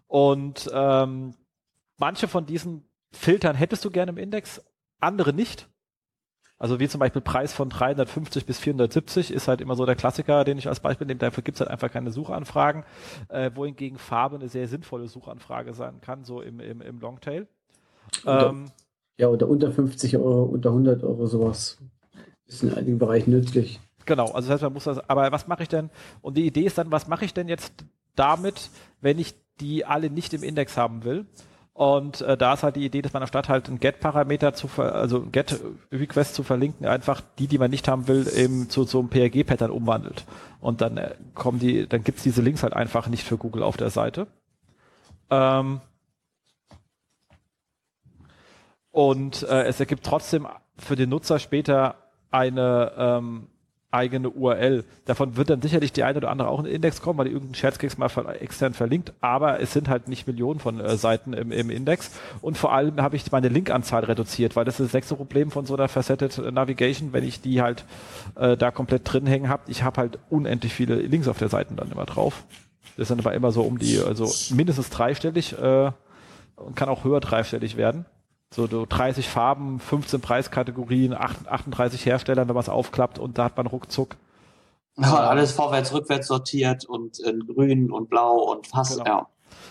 Und 0.06 0.70
ähm, 0.72 1.34
manche 1.98 2.28
von 2.28 2.46
diesen 2.46 2.88
Filtern 3.12 3.56
hättest 3.56 3.84
du 3.84 3.90
gerne 3.90 4.10
im 4.10 4.18
Index, 4.18 4.64
andere 5.00 5.32
nicht. 5.32 5.68
Also 6.58 6.80
wie 6.80 6.88
zum 6.88 6.98
Beispiel 6.98 7.22
Preis 7.22 7.52
von 7.52 7.70
350 7.70 8.44
bis 8.44 8.58
470 8.58 9.32
ist 9.32 9.46
halt 9.46 9.60
immer 9.60 9.76
so 9.76 9.86
der 9.86 9.94
Klassiker, 9.94 10.42
den 10.42 10.58
ich 10.58 10.66
als 10.66 10.80
Beispiel 10.80 11.06
nehme. 11.06 11.20
Dafür 11.20 11.44
gibt 11.44 11.56
es 11.56 11.60
halt 11.60 11.70
einfach 11.70 11.90
keine 11.90 12.10
Suchanfragen, 12.10 12.84
äh, 13.28 13.52
wohingegen 13.54 13.98
Farbe 13.98 14.36
eine 14.36 14.48
sehr 14.48 14.66
sinnvolle 14.66 15.06
Suchanfrage 15.06 15.72
sein 15.72 16.00
kann, 16.00 16.24
so 16.24 16.42
im, 16.42 16.58
im, 16.58 16.80
im 16.80 16.98
Longtail. 16.98 17.46
Ähm, 18.26 18.72
ja, 19.18 19.28
oder 19.28 19.48
unter 19.48 19.70
50 19.70 20.16
Euro, 20.16 20.44
unter 20.44 20.70
100 20.70 21.02
Euro 21.02 21.26
sowas. 21.26 21.78
Ist 22.46 22.62
in 22.62 22.72
einigen 22.72 22.98
Bereichen 22.98 23.30
nützlich. 23.30 23.78
Genau, 24.06 24.30
also 24.30 24.48
das 24.48 24.54
heißt, 24.54 24.62
man 24.62 24.72
muss 24.72 24.84
das, 24.84 25.10
aber 25.10 25.30
was 25.32 25.48
mache 25.48 25.64
ich 25.64 25.68
denn? 25.68 25.90
Und 26.22 26.38
die 26.38 26.46
Idee 26.46 26.62
ist 26.62 26.78
dann, 26.78 26.90
was 26.90 27.08
mache 27.08 27.26
ich 27.26 27.34
denn 27.34 27.48
jetzt 27.48 27.74
damit, 28.16 28.70
wenn 29.02 29.18
ich 29.18 29.34
die 29.60 29.84
alle 29.84 30.08
nicht 30.08 30.32
im 30.32 30.42
Index 30.42 30.78
haben 30.78 31.04
will? 31.04 31.26
Und 31.74 32.22
äh, 32.22 32.36
da 32.36 32.54
ist 32.54 32.62
halt 32.62 32.76
die 32.76 32.84
Idee, 32.84 33.02
dass 33.02 33.12
man 33.12 33.22
anstatt 33.22 33.48
halt 33.48 33.68
einen 33.68 33.78
Get-Parameter 33.78 34.54
zu, 34.54 34.68
also 34.78 35.26
Get-Request 35.30 36.34
zu 36.34 36.42
verlinken, 36.42 36.86
einfach 36.86 37.20
die, 37.38 37.46
die 37.46 37.58
man 37.58 37.70
nicht 37.70 37.86
haben 37.86 38.08
will, 38.08 38.26
eben 38.34 38.70
zu 38.70 38.84
so 38.84 38.98
einem 38.98 39.10
PRG-Pattern 39.10 39.70
umwandelt. 39.70 40.24
Und 40.60 40.80
dann 40.80 40.96
äh, 40.96 41.14
kommen 41.34 41.58
die, 41.58 41.86
dann 41.86 42.02
gibt's 42.02 42.22
diese 42.22 42.42
Links 42.42 42.62
halt 42.62 42.72
einfach 42.72 43.08
nicht 43.08 43.24
für 43.24 43.36
Google 43.36 43.62
auf 43.62 43.76
der 43.76 43.90
Seite. 43.90 44.26
Ähm, 45.30 45.80
und 48.98 49.44
äh, 49.44 49.62
es 49.66 49.78
ergibt 49.78 50.04
trotzdem 50.04 50.48
für 50.76 50.96
den 50.96 51.10
Nutzer 51.10 51.38
später 51.38 51.94
eine 52.32 52.90
ähm, 52.98 53.46
eigene 53.92 54.28
URL. 54.28 54.84
Davon 55.04 55.36
wird 55.36 55.50
dann 55.50 55.62
sicherlich 55.62 55.92
die 55.92 56.02
eine 56.02 56.18
oder 56.18 56.32
andere 56.32 56.48
auch 56.48 56.58
in 56.58 56.64
den 56.64 56.74
Index 56.74 57.00
kommen, 57.00 57.16
weil 57.16 57.26
die 57.26 57.30
irgendein 57.30 57.54
Scherzkeks 57.54 57.96
mal 57.96 58.10
extern 58.40 58.74
verlinkt, 58.74 59.12
aber 59.20 59.60
es 59.60 59.72
sind 59.72 59.88
halt 59.88 60.08
nicht 60.08 60.26
Millionen 60.26 60.58
von 60.58 60.80
äh, 60.80 60.96
Seiten 60.96 61.32
im, 61.32 61.52
im, 61.52 61.70
Index 61.70 62.10
und 62.40 62.58
vor 62.58 62.72
allem 62.72 63.00
habe 63.00 63.14
ich 63.14 63.30
meine 63.30 63.46
Linkanzahl 63.46 64.02
reduziert, 64.02 64.56
weil 64.56 64.64
das 64.64 64.80
ist 64.80 64.86
das 64.88 64.94
nächste 64.94 65.14
Problem 65.14 65.52
von 65.52 65.64
so 65.64 65.76
einer 65.76 65.86
Faceted 65.86 66.52
Navigation, 66.52 67.12
wenn 67.12 67.22
ich 67.22 67.40
die 67.40 67.62
halt 67.62 67.84
äh, 68.34 68.56
da 68.56 68.72
komplett 68.72 69.02
drin 69.04 69.28
hängen 69.28 69.48
habe. 69.48 69.62
Ich 69.68 69.84
habe 69.84 70.00
halt 70.00 70.18
unendlich 70.28 70.74
viele 70.74 70.96
Links 70.96 71.28
auf 71.28 71.38
der 71.38 71.50
Seite 71.50 71.72
dann 71.76 71.92
immer 71.92 72.04
drauf. 72.04 72.42
Das 72.96 73.06
sind 73.06 73.20
aber 73.20 73.32
immer 73.32 73.52
so 73.52 73.62
um 73.62 73.78
die, 73.78 74.00
also 74.00 74.28
mindestens 74.52 74.90
dreistellig 74.90 75.56
äh, 75.56 75.92
und 76.56 76.74
kann 76.74 76.88
auch 76.88 77.04
höher 77.04 77.20
dreistellig 77.20 77.76
werden. 77.76 78.04
So, 78.54 78.66
so 78.66 78.86
30 78.88 79.28
Farben, 79.28 79.78
15 79.78 80.20
Preiskategorien, 80.20 81.12
38 81.14 82.06
Hersteller, 82.06 82.48
wenn 82.48 82.54
man 82.54 82.62
es 82.62 82.68
aufklappt 82.68 83.18
und 83.18 83.36
da 83.36 83.44
hat 83.44 83.56
man 83.56 83.66
ruckzuck. 83.66 84.16
Ja, 84.96 85.14
alles 85.14 85.52
vorwärts, 85.52 85.92
rückwärts 85.92 86.26
sortiert 86.26 86.84
und 86.84 87.20
in 87.20 87.46
grün 87.46 87.90
und 87.90 88.08
blau 88.08 88.50
und 88.50 88.66
fast, 88.66 88.98
genau. 88.98 89.06
ja. 89.06 89.28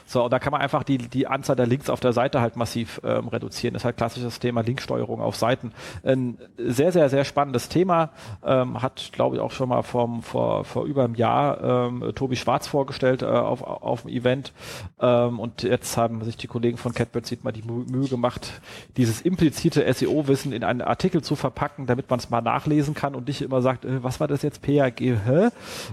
So, 0.08 0.24
und 0.24 0.32
da 0.32 0.40
kann 0.40 0.52
man 0.52 0.62
einfach 0.62 0.84
die, 0.84 0.98
die 0.98 1.28
Anzahl 1.28 1.58
der 1.58 1.68
Links 1.68 1.90
auf 1.90 2.00
der 2.00 2.14
Seite 2.14 2.40
halt 2.40 2.56
massiv 2.56 3.02
ähm, 3.04 3.28
reduzieren. 3.28 3.74
Das 3.74 3.82
ist 3.82 3.86
halt 3.86 3.98
klassisches 3.98 4.40
Thema 4.40 4.62
Linksteuerung 4.62 5.22
auf 5.22 5.36
Seiten. 5.36 5.74
Ein 6.04 6.38
sehr, 6.58 6.94
sehr, 6.94 7.10
sehr 7.10 7.26
spannendes 7.26 7.68
Thema. 7.68 8.12
Ähm, 8.46 8.82
hat, 8.82 9.10
glaube 9.12 9.36
ich, 9.36 9.42
auch 9.42 9.52
schon 9.52 9.68
mal 9.68 9.84
vom, 9.84 10.24
vor, 10.24 10.64
vor 10.64 10.86
über 10.86 11.04
einem 11.04 11.16
Jahr 11.16 11.88
ähm, 11.90 12.14
Tobi 12.16 12.38
Schwarz 12.38 12.68
vorgestellt 12.68 13.22
äh, 13.22 13.26
auf, 13.26 13.62
auf 13.62 14.04
dem 14.04 14.12
Event. 14.12 14.54
Ähm, 15.02 15.42
und 15.42 15.64
jetzt 15.64 15.98
haben 15.98 16.24
sich 16.24 16.38
die 16.38 16.48
Kollegen 16.48 16.78
von 16.78 16.94
Catbird 16.94 17.26
Seed 17.26 17.44
mal 17.44 17.52
die 17.52 17.64
Mühe 17.64 18.08
gemacht, 18.08 18.62
dieses 18.96 19.20
implizite 19.22 19.92
SEO-Wissen 19.94 20.54
in 20.54 20.64
einen 20.64 20.82
Artikel 20.82 21.22
zu 21.22 21.36
verpacken, 21.36 21.86
damit 21.86 22.10
man 22.10 22.20
es 22.20 22.30
mal 22.30 22.42
nachlesen 22.42 22.94
kann 22.94 23.14
und 23.14 23.28
nicht 23.28 23.42
immer 23.42 23.62
sagt, 23.62 23.84
äh, 23.84 24.02
was 24.04 24.22
war 24.22 24.30
das 24.30 24.42
jetzt, 24.42 24.62
PAG, 24.62 25.02
hä? 25.02 25.50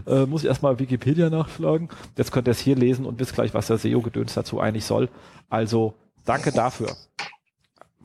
Äh, 0.06 0.26
muss 0.26 0.42
ich 0.42 0.48
erstmal 0.48 0.78
Wikipedia 0.78 1.30
nachschlagen? 1.30 1.88
Jetzt 2.16 2.30
könnt 2.30 2.46
ihr 2.46 2.52
es 2.52 2.60
hier 2.60 2.76
lesen 2.76 3.06
und 3.06 3.18
wisst 3.18 3.34
gleich, 3.34 3.52
was 3.54 3.66
der 3.66 3.78
SEO 3.78 4.03
Gedöns 4.04 4.34
dazu 4.34 4.60
eigentlich 4.60 4.84
soll. 4.84 5.08
Also 5.48 5.94
danke 6.24 6.52
dafür. 6.52 6.94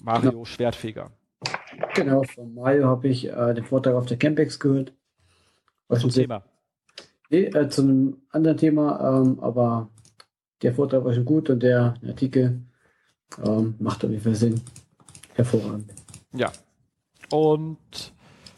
Mario 0.02 0.32
genau. 0.32 0.46
Schwertfeger. 0.46 1.12
Genau, 1.94 2.24
von 2.24 2.54
Mario 2.54 2.88
habe 2.88 3.08
ich 3.08 3.28
äh, 3.28 3.54
den 3.54 3.66
Vortrag 3.66 3.96
auf 3.96 4.06
der 4.06 4.18
Campex 4.18 4.60
gehört. 4.60 4.94
Was 5.88 6.02
zum 6.02 6.12
Thema? 6.12 6.44
Nee, 7.30 7.46
äh, 7.46 7.70
zu 7.70 7.82
einem 7.82 8.22
anderen 8.30 8.58
Thema, 8.58 9.22
ähm, 9.22 9.40
aber 9.40 9.90
der 10.62 10.74
Vortrag 10.74 11.04
war 11.04 11.14
schon 11.14 11.26
gut 11.26 11.50
und 11.50 11.62
der 11.62 11.96
Artikel 12.06 12.62
ähm, 13.44 13.76
macht 13.80 14.04
auf 14.04 14.12
jeden 14.12 14.24
Fall 14.24 14.36
Sinn. 14.36 14.62
Hervorragend. 15.36 15.94
Ja. 16.34 16.52
Und 17.32 18.14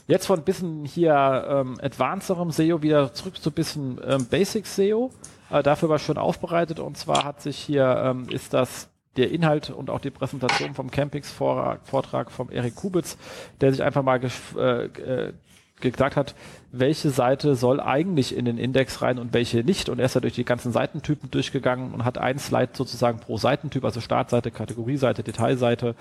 jetzt 0.08 0.26
von 0.26 0.40
ein 0.40 0.46
bisschen 0.46 0.86
hier 0.86 1.46
ähm, 1.48 1.78
advancedem 1.82 2.52
SEO 2.52 2.82
wieder 2.82 3.14
zurück 3.14 3.38
zu 3.38 3.50
ein 3.50 3.54
bisschen 3.54 4.00
ähm, 4.06 4.26
Basic 4.26 4.66
SEO. 4.66 5.12
Äh, 5.52 5.64
dafür 5.64 5.90
war 5.90 6.00
schon 6.00 6.18
aufbereitet 6.18 6.80
und 6.80 6.98
zwar 6.98 7.24
hat 7.24 7.42
sich 7.42 7.58
hier, 7.58 8.02
ähm, 8.06 8.28
ist 8.30 8.54
das 8.54 8.90
der 9.18 9.32
Inhalt 9.32 9.70
und 9.70 9.90
auch 9.90 10.00
die 10.00 10.10
Präsentation 10.10 10.74
vom 10.74 10.90
Campings-Vortrag 10.90 12.32
vom 12.32 12.50
Erik 12.50 12.76
Kubitz, 12.76 13.18
der 13.60 13.72
sich 13.72 13.84
einfach 13.84 14.04
mal 14.04 14.22
äh, 14.56 14.86
äh, 14.86 15.34
gesagt 15.82 16.16
hat, 16.16 16.36
welche 16.72 17.10
Seite 17.10 17.56
soll 17.56 17.82
eigentlich 17.82 18.36
in 18.36 18.46
den 18.46 18.58
Index 18.58 19.02
rein 19.02 19.20
und 19.20 19.34
welche 19.34 19.64
nicht. 19.64 19.90
Und 19.90 20.00
er 20.00 20.06
ist 20.06 20.16
ja 20.16 20.22
durch 20.22 20.36
die 20.36 20.46
ganzen 20.46 20.72
Seitentypen 20.72 21.30
durchgegangen 21.30 21.94
und 21.94 22.06
hat 22.06 22.18
ein 22.18 22.40
Slide 22.40 22.70
sozusagen 22.74 23.20
pro 23.20 23.38
Seitentyp, 23.38 23.84
also 23.84 24.00
Startseite, 24.00 24.52
Kategorieseite, 24.52 25.24
Detailseite. 25.24 25.96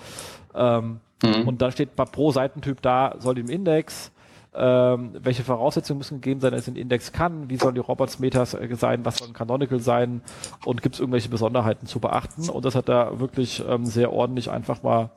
Ähm, 0.55 1.01
mhm. 1.21 1.47
Und 1.47 1.61
da 1.61 1.71
steht 1.71 1.95
pro 1.95 2.31
Seitentyp 2.31 2.81
da, 2.81 3.15
soll 3.19 3.39
im 3.39 3.49
Index, 3.49 4.11
ähm, 4.53 5.11
welche 5.13 5.43
Voraussetzungen 5.43 5.99
müssen 5.99 6.19
gegeben 6.19 6.41
sein, 6.41 6.51
dass 6.51 6.67
ein 6.67 6.75
Index 6.75 7.13
kann, 7.13 7.49
wie 7.49 7.57
sollen 7.57 7.75
die 7.75 7.81
Robots-Metas 7.81 8.53
äh, 8.55 8.75
sein, 8.75 9.05
was 9.05 9.17
soll 9.17 9.29
ein 9.29 9.33
Canonical 9.33 9.79
sein? 9.79 10.21
Und 10.65 10.81
gibt 10.81 10.95
es 10.95 10.99
irgendwelche 10.99 11.29
Besonderheiten 11.29 11.87
zu 11.87 11.99
beachten. 11.99 12.49
Und 12.49 12.65
das 12.65 12.75
hat 12.75 12.89
er 12.89 13.19
wirklich 13.19 13.63
ähm, 13.65 13.85
sehr 13.85 14.11
ordentlich 14.11 14.51
einfach 14.51 14.83
mal 14.83 15.11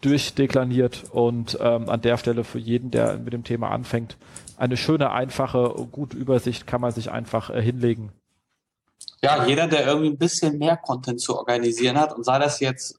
durchdeklaniert. 0.00 1.04
Und 1.10 1.58
ähm, 1.60 1.90
an 1.90 2.00
der 2.00 2.16
Stelle 2.16 2.42
für 2.42 2.58
jeden, 2.58 2.90
der 2.90 3.18
mit 3.18 3.34
dem 3.34 3.44
Thema 3.44 3.70
anfängt, 3.70 4.16
eine 4.56 4.78
schöne, 4.78 5.10
einfache, 5.10 5.74
gute 5.92 6.16
Übersicht 6.16 6.66
kann 6.66 6.80
man 6.80 6.92
sich 6.92 7.10
einfach 7.10 7.50
äh, 7.50 7.60
hinlegen. 7.60 8.12
Ja, 9.22 9.44
jeder, 9.46 9.66
der 9.66 9.86
irgendwie 9.86 10.08
ein 10.08 10.18
bisschen 10.18 10.58
mehr 10.58 10.76
Content 10.76 11.20
zu 11.20 11.36
organisieren 11.36 11.98
hat 11.98 12.14
und 12.14 12.24
sei 12.24 12.38
das 12.38 12.60
jetzt 12.60 12.98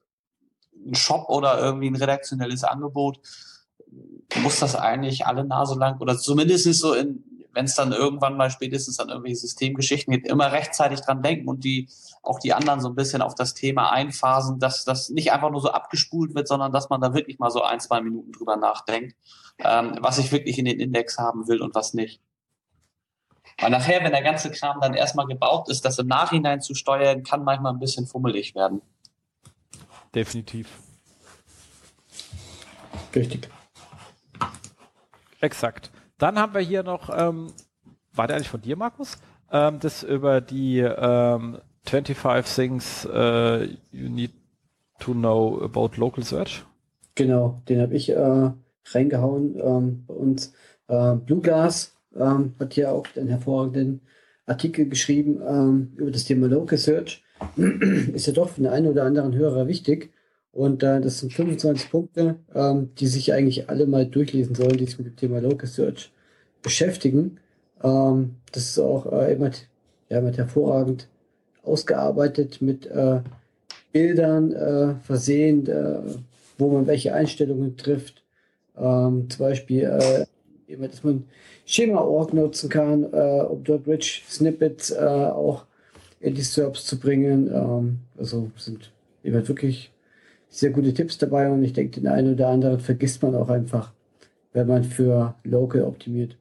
ein 0.85 0.93
Shop 0.93 1.27
oder 1.29 1.59
irgendwie 1.59 1.89
ein 1.89 1.95
redaktionelles 1.95 2.63
Angebot, 2.63 3.19
muss 4.35 4.59
das 4.59 4.75
eigentlich 4.75 5.25
alle 5.25 5.45
Nase 5.45 5.77
lang 5.77 5.99
oder 5.99 6.17
zumindest 6.17 6.71
so 6.73 6.93
in, 6.93 7.23
wenn 7.53 7.65
es 7.65 7.75
dann 7.75 7.91
irgendwann 7.91 8.37
mal 8.37 8.51
spätestens 8.51 8.99
an 8.99 9.09
irgendwelche 9.09 9.37
Systemgeschichten 9.37 10.13
geht, 10.13 10.27
immer 10.27 10.51
rechtzeitig 10.51 11.01
dran 11.01 11.23
denken 11.23 11.47
und 11.47 11.63
die 11.63 11.89
auch 12.21 12.39
die 12.39 12.53
anderen 12.53 12.81
so 12.81 12.89
ein 12.89 12.95
bisschen 12.95 13.21
auf 13.21 13.35
das 13.35 13.53
Thema 13.53 13.91
einphasen, 13.91 14.59
dass 14.59 14.83
das 14.85 15.09
nicht 15.09 15.31
einfach 15.31 15.49
nur 15.49 15.61
so 15.61 15.71
abgespult 15.71 16.35
wird, 16.35 16.47
sondern 16.47 16.71
dass 16.71 16.89
man 16.89 17.01
da 17.01 17.13
wirklich 17.13 17.39
mal 17.39 17.49
so 17.49 17.63
ein, 17.63 17.79
zwei 17.79 18.01
Minuten 18.01 18.31
drüber 18.31 18.57
nachdenkt, 18.57 19.15
ähm, 19.59 19.97
was 20.01 20.17
ich 20.17 20.31
wirklich 20.31 20.59
in 20.59 20.65
den 20.65 20.79
Index 20.79 21.17
haben 21.17 21.47
will 21.47 21.61
und 21.61 21.73
was 21.73 21.93
nicht. 21.93 22.21
Weil 23.59 23.71
nachher, 23.71 24.03
wenn 24.03 24.11
der 24.11 24.21
ganze 24.21 24.51
Kram 24.51 24.79
dann 24.81 24.93
erstmal 24.93 25.25
gebaut 25.25 25.69
ist, 25.69 25.83
das 25.83 25.97
im 25.97 26.07
Nachhinein 26.07 26.61
zu 26.61 26.75
steuern, 26.75 27.23
kann 27.23 27.43
manchmal 27.43 27.73
ein 27.73 27.79
bisschen 27.79 28.05
fummelig 28.05 28.53
werden. 28.53 28.81
Definitiv. 30.13 30.69
Richtig. 33.15 33.49
Exakt. 35.39 35.91
Dann 36.17 36.39
haben 36.39 36.53
wir 36.53 36.61
hier 36.61 36.83
noch, 36.83 37.09
ähm, 37.15 37.47
war 38.13 38.27
der 38.27 38.35
eigentlich 38.35 38.49
von 38.49 38.61
dir, 38.61 38.75
Markus? 38.75 39.17
Ähm, 39.51 39.79
das 39.79 40.03
über 40.03 40.41
die 40.41 40.79
ähm, 40.79 41.59
25 41.85 42.55
Things 42.55 43.05
uh, 43.05 43.63
You 43.91 44.09
Need 44.09 44.31
to 44.99 45.13
Know 45.13 45.61
About 45.63 45.91
Local 45.97 46.23
Search. 46.23 46.65
Genau, 47.15 47.61
den 47.69 47.81
habe 47.81 47.95
ich 47.95 48.09
äh, 48.09 48.51
reingehauen 48.85 49.59
ähm, 49.59 50.03
bei 50.07 50.13
uns. 50.13 50.53
Äh, 50.87 51.15
Blue 51.15 51.41
Glass 51.41 51.95
ähm, 52.15 52.53
hat 52.59 52.73
hier 52.73 52.91
auch 52.91 53.07
einen 53.15 53.29
hervorragenden 53.29 54.01
Artikel 54.45 54.87
geschrieben 54.87 55.41
ähm, 55.47 55.93
über 55.97 56.11
das 56.11 56.25
Thema 56.25 56.47
Local 56.47 56.77
Search. 56.77 57.23
Ist 57.55 58.27
ja 58.27 58.33
doch 58.33 58.49
für 58.49 58.61
den 58.61 58.69
einen 58.69 58.87
oder 58.87 59.03
anderen 59.03 59.35
Hörer 59.35 59.67
wichtig. 59.67 60.11
Und 60.57 60.81
äh, 60.81 60.99
das 61.01 61.19
sind 61.19 61.31
25 61.33 61.91
Punkte, 61.91 62.37
ähm, 62.55 62.89
die 62.97 63.05
sich 63.05 63.31
eigentlich 63.31 63.69
alle 63.69 63.85
mal 63.85 64.07
durchlesen 64.07 64.55
sollen, 64.55 64.75
die 64.75 64.85
sich 64.85 64.97
mit 64.97 65.05
dem 65.05 65.15
Thema 65.15 65.39
Local 65.39 65.67
Search 65.67 66.11
beschäftigen. 66.63 67.39
Ähm, 67.83 68.37
das 68.53 68.63
ist 68.63 68.79
auch 68.79 69.05
äh, 69.11 69.33
immer, 69.33 69.51
ja, 70.09 70.19
mit 70.19 70.35
hervorragend 70.39 71.09
ausgearbeitet, 71.61 72.59
mit 72.59 72.87
äh, 72.87 73.19
Bildern 73.91 74.51
äh, 74.51 74.95
versehen, 75.03 75.67
äh, 75.67 75.99
wo 76.57 76.71
man 76.71 76.87
welche 76.87 77.13
Einstellungen 77.13 77.77
trifft. 77.77 78.23
Ähm, 78.75 79.29
zum 79.29 79.37
Beispiel, 79.37 79.83
äh, 79.83 80.25
dass 80.75 81.03
man 81.03 81.25
Schema-Org 81.67 82.33
nutzen 82.33 82.71
kann, 82.71 83.03
äh, 83.03 83.43
um 83.43 83.63
dort 83.63 83.85
Rich 83.85 84.23
Snippets 84.27 84.89
äh, 84.89 85.05
auch 85.05 85.65
in 86.19 86.33
die 86.33 86.41
SERPs 86.41 86.83
zu 86.83 86.99
bringen. 86.99 87.47
Ähm, 87.53 87.99
also 88.17 88.49
sind 88.57 88.91
eben 89.23 89.47
wirklich 89.47 89.91
sehr 90.49 90.71
gute 90.71 90.93
Tipps 90.93 91.17
dabei 91.17 91.49
und 91.49 91.63
ich 91.63 91.73
denke, 91.73 91.99
den 91.99 92.07
einen 92.07 92.33
oder 92.33 92.47
anderen 92.47 92.79
vergisst 92.79 93.21
man 93.21 93.35
auch 93.35 93.49
einfach, 93.49 93.91
wenn 94.53 94.67
man 94.67 94.83
für 94.83 95.35
Local 95.43 95.83
optimiert. 95.83 96.37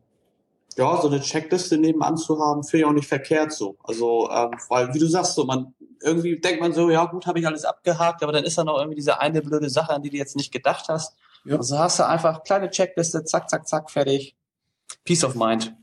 Ja, 0.77 1.01
so 1.01 1.09
eine 1.09 1.21
Checkliste 1.21 1.79
nebenan 1.79 2.17
zu 2.17 2.39
haben, 2.39 2.63
finde 2.63 2.85
ich 2.85 2.85
auch 2.85 2.93
nicht 2.93 3.09
verkehrt 3.09 3.53
so. 3.53 3.77
Also, 3.83 4.29
ähm, 4.31 4.51
weil, 4.69 4.93
wie 4.93 4.99
du 4.99 5.07
sagst, 5.07 5.35
so, 5.35 5.45
man 5.45 5.75
irgendwie 6.03 6.39
denkt 6.39 6.61
man 6.61 6.73
so, 6.73 6.91
ja 6.91 7.07
gut, 7.07 7.27
habe 7.27 7.39
ich 7.39 7.47
alles 7.47 7.65
abgehakt, 7.65 8.23
aber 8.23 8.33
dann 8.33 8.45
ist 8.45 8.59
da 8.59 8.65
noch 8.65 8.77
irgendwie 8.77 8.97
diese 8.97 9.21
eine 9.21 9.41
blöde 9.41 9.71
Sache, 9.71 9.93
an 9.93 10.03
die 10.03 10.11
du 10.11 10.17
jetzt 10.19 10.37
nicht 10.37 10.53
gedacht 10.53 10.87
hast. 10.89 11.17
Ja. 11.45 11.57
Also 11.57 11.79
hast 11.79 11.99
du 11.99 12.07
einfach 12.07 12.43
kleine 12.43 12.71
Checkliste, 12.71 13.25
zack, 13.25 13.49
zack, 13.49 13.67
zack, 13.67 13.91
fertig. 13.91 14.37
Peace 15.05 15.25
of 15.25 15.35
Mind. 15.35 15.75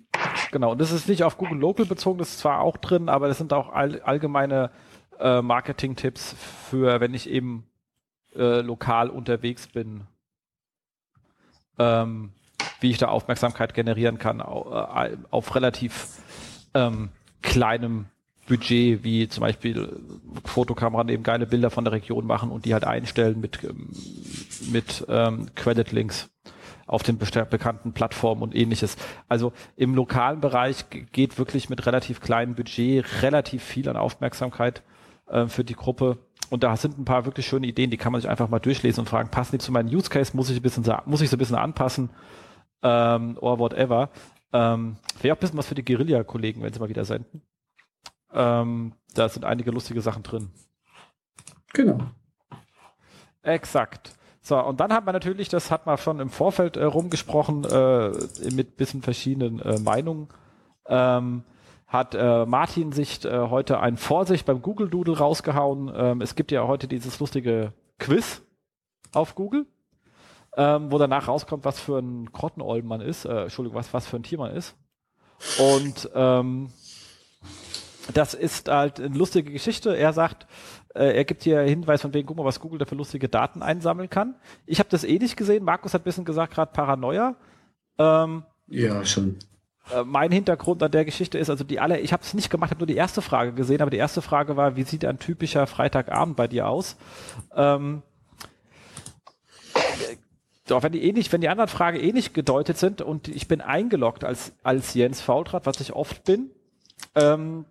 Genau, 0.51 0.73
und 0.73 0.81
das 0.81 0.91
ist 0.91 1.07
nicht 1.07 1.23
auf 1.23 1.37
Google 1.37 1.57
Local 1.57 1.85
bezogen, 1.85 2.19
das 2.19 2.29
ist 2.29 2.39
zwar 2.39 2.61
auch 2.61 2.77
drin, 2.77 3.09
aber 3.09 3.27
das 3.27 3.39
sind 3.39 3.51
auch 3.51 3.69
all, 3.69 3.99
allgemeine 4.01 4.69
äh, 5.19 5.41
Marketing-Tipps 5.41 6.35
für, 6.69 6.99
wenn 6.99 7.13
ich 7.13 7.29
eben 7.29 7.67
äh, 8.35 8.61
lokal 8.61 9.09
unterwegs 9.09 9.67
bin, 9.67 10.01
ähm, 11.79 12.31
wie 12.79 12.91
ich 12.91 12.97
da 12.97 13.07
Aufmerksamkeit 13.07 13.73
generieren 13.73 14.17
kann 14.17 14.41
auf, 14.41 14.95
äh, 14.95 15.17
auf 15.31 15.55
relativ 15.55 16.21
ähm, 16.73 17.09
kleinem 17.41 18.05
Budget, 18.47 19.03
wie 19.03 19.27
zum 19.29 19.41
Beispiel 19.41 20.01
Fotokameran 20.43 21.09
eben 21.09 21.23
geile 21.23 21.45
Bilder 21.45 21.69
von 21.69 21.85
der 21.85 21.93
Region 21.93 22.25
machen 22.25 22.51
und 22.51 22.65
die 22.65 22.73
halt 22.73 22.83
einstellen 22.83 23.39
mit, 23.39 23.63
ähm, 23.63 23.89
mit 24.71 25.05
ähm, 25.07 25.47
Credit-Links 25.55 26.29
auf 26.85 27.03
den 27.03 27.17
bekannten 27.17 27.93
Plattformen 27.93 28.41
und 28.41 28.55
ähnliches. 28.55 28.97
Also 29.29 29.53
im 29.77 29.95
lokalen 29.95 30.41
Bereich 30.41 30.85
geht 30.89 31.37
wirklich 31.37 31.69
mit 31.69 31.85
relativ 31.85 32.19
kleinem 32.19 32.55
Budget 32.55 33.05
relativ 33.21 33.63
viel 33.63 33.87
an 33.87 33.95
Aufmerksamkeit 33.95 34.83
äh, 35.27 35.47
für 35.47 35.63
die 35.63 35.75
Gruppe. 35.75 36.17
Und 36.49 36.63
da 36.63 36.75
sind 36.77 36.99
ein 36.99 37.05
paar 37.05 37.25
wirklich 37.25 37.47
schöne 37.47 37.67
Ideen, 37.67 37.89
die 37.89 37.97
kann 37.97 38.11
man 38.11 38.21
sich 38.21 38.29
einfach 38.29 38.49
mal 38.49 38.59
durchlesen 38.59 39.01
und 39.01 39.09
fragen, 39.09 39.29
passen 39.29 39.53
die 39.53 39.59
zu 39.59 39.71
meinem 39.71 39.87
Use 39.87 40.09
Case? 40.09 40.35
Muss 40.35 40.49
ich 40.49 40.57
ein 40.57 40.61
bisschen, 40.61 40.85
muss 41.05 41.21
ich 41.21 41.29
so 41.29 41.35
ein 41.35 41.39
bisschen 41.39 41.55
anpassen? 41.55 42.09
Ähm, 42.83 43.37
or 43.39 43.59
whatever. 43.59 44.09
Ähm, 44.51 44.97
Wäre 45.21 45.33
auch 45.33 45.37
ein 45.37 45.39
bisschen 45.39 45.57
was 45.57 45.67
für 45.67 45.75
die 45.75 45.85
Guerilla-Kollegen, 45.85 46.61
wenn 46.61 46.73
sie 46.73 46.79
mal 46.79 46.89
wieder 46.89 47.05
senden. 47.05 47.41
Ähm, 48.31 48.93
da 49.13 49.29
sind 49.29 49.45
einige 49.45 49.71
lustige 49.71 50.01
Sachen 50.01 50.23
drin. 50.23 50.51
Genau. 51.73 51.99
Exakt. 53.41 54.13
So, 54.41 54.59
und 54.59 54.79
dann 54.79 54.91
hat 54.91 55.05
man 55.05 55.13
natürlich, 55.13 55.49
das 55.49 55.71
hat 55.71 55.85
man 55.85 55.97
schon 55.97 56.19
im 56.19 56.29
Vorfeld 56.29 56.75
äh, 56.75 56.83
rumgesprochen, 56.83 57.63
äh, 57.63 58.11
mit 58.51 58.75
bisschen 58.75 59.01
verschiedenen 59.01 59.59
äh, 59.59 59.79
Meinungen, 59.79 60.27
ähm, 60.87 61.43
hat 61.93 62.15
äh, 62.15 62.45
Martin 62.47 62.91
sich 62.91 63.23
äh, 63.23 63.37
heute 63.49 63.79
ein 63.79 63.97
Vorsicht 63.97 64.47
beim 64.47 64.63
Google 64.63 64.89
Doodle 64.89 65.15
rausgehauen. 65.15 65.93
Ähm, 65.95 66.21
es 66.21 66.33
gibt 66.33 66.51
ja 66.51 66.65
heute 66.67 66.87
dieses 66.87 67.19
lustige 67.19 67.71
Quiz 67.99 68.41
auf 69.13 69.35
Google, 69.35 69.67
ähm, 70.57 70.91
wo 70.91 70.97
danach 70.97 71.27
rauskommt, 71.27 71.65
was 71.65 71.79
für 71.79 71.99
ein 71.99 72.31
Grottenolm 72.31 72.87
man 72.87 72.99
ist, 72.99 73.25
äh, 73.25 73.43
Entschuldigung, 73.43 73.77
was, 73.77 73.93
was 73.93 74.07
für 74.07 74.15
ein 74.15 74.23
Tier 74.23 74.39
man 74.39 74.55
ist. 74.55 74.75
Und 75.59 76.09
ähm, 76.15 76.69
das 78.11 78.33
ist 78.33 78.69
halt 78.69 78.99
eine 78.99 79.15
lustige 79.15 79.51
Geschichte. 79.51 79.95
Er 79.95 80.13
sagt, 80.13 80.47
äh, 80.95 81.15
er 81.15 81.25
gibt 81.25 81.43
hier 81.43 81.61
Hinweis 81.61 82.01
von 82.01 82.13
wegen, 82.15 82.25
guck 82.27 82.37
mal, 82.37 82.45
was 82.45 82.59
Google 82.59 82.79
da 82.79 82.85
für 82.85 82.95
lustige 82.95 83.29
Daten 83.29 83.61
einsammeln 83.61 84.09
kann. 84.09 84.33
Ich 84.65 84.79
habe 84.79 84.89
das 84.89 85.03
eh 85.03 85.19
nicht 85.19 85.37
gesehen. 85.37 85.63
Markus 85.63 85.93
hat 85.93 86.01
ein 86.01 86.05
bisschen 86.05 86.25
gesagt, 86.25 86.55
gerade 86.55 86.71
Paranoia. 86.71 87.35
Ähm, 87.99 88.43
ja, 88.65 89.05
schon. 89.05 89.37
Äh, 89.91 90.03
mein 90.03 90.31
Hintergrund 90.31 90.81
an 90.81 90.91
der 90.91 91.05
Geschichte 91.05 91.37
ist, 91.37 91.49
also 91.49 91.63
die 91.63 91.79
alle, 91.79 91.99
ich 91.99 92.13
habe 92.13 92.23
es 92.23 92.33
nicht 92.33 92.49
gemacht, 92.49 92.71
habe 92.71 92.79
nur 92.79 92.87
die 92.87 92.95
erste 92.95 93.21
Frage 93.21 93.53
gesehen, 93.53 93.81
aber 93.81 93.91
die 93.91 93.97
erste 93.97 94.21
Frage 94.21 94.55
war, 94.55 94.75
wie 94.75 94.83
sieht 94.83 95.03
ein 95.05 95.19
typischer 95.19 95.67
Freitagabend 95.67 96.37
bei 96.37 96.47
dir 96.47 96.69
aus? 96.69 96.95
Ähm, 97.55 98.01
doch, 100.67 100.81
wenn 100.83 100.93
die 100.93 101.03
ähnlich, 101.03 101.31
wenn 101.33 101.41
die 101.41 101.49
anderen 101.49 101.67
Fragen 101.67 101.99
ähnlich 101.99 102.31
gedeutet 102.31 102.77
sind 102.77 103.01
und 103.01 103.27
ich 103.27 103.49
bin 103.49 103.59
eingeloggt 103.59 104.23
als, 104.23 104.53
als 104.63 104.93
Jens 104.93 105.19
Faultrat, 105.19 105.65
was 105.65 105.81
ich 105.81 105.91
oft 105.91 106.23
bin, 106.23 106.51
ähm, 107.15 107.65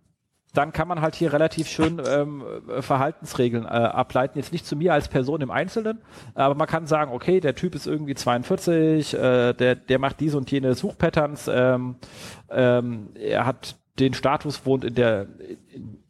dann 0.53 0.73
kann 0.73 0.87
man 0.89 1.01
halt 1.01 1.15
hier 1.15 1.33
relativ 1.33 1.67
schön 1.67 2.01
ähm, 2.07 2.45
Verhaltensregeln 2.81 3.65
äh, 3.65 3.69
ableiten. 3.69 4.39
Jetzt 4.39 4.53
nicht 4.53 4.67
zu 4.67 4.77
mir 4.77 4.93
als 4.93 5.09
Person 5.09 5.41
im 5.41 5.51
Einzelnen, 5.51 5.99
aber 6.35 6.55
man 6.55 6.67
kann 6.67 6.87
sagen, 6.87 7.13
okay, 7.13 7.41
der 7.41 7.55
Typ 7.55 7.75
ist 7.75 7.87
irgendwie 7.87 8.15
42, 8.15 9.15
äh, 9.15 9.53
der, 9.55 9.77
der 9.77 9.99
macht 9.99 10.21
diese 10.21 10.37
und 10.37 10.51
jene 10.51 10.75
Suchpatterns, 10.75 11.49
ähm, 11.49 11.97
ähm, 12.51 13.11
er 13.15 13.47
hat 13.47 13.77
den 13.99 14.15
Status, 14.15 14.67
wohnt 14.67 14.85
in 14.85 14.95
der 14.95 15.27
in, 15.75 16.03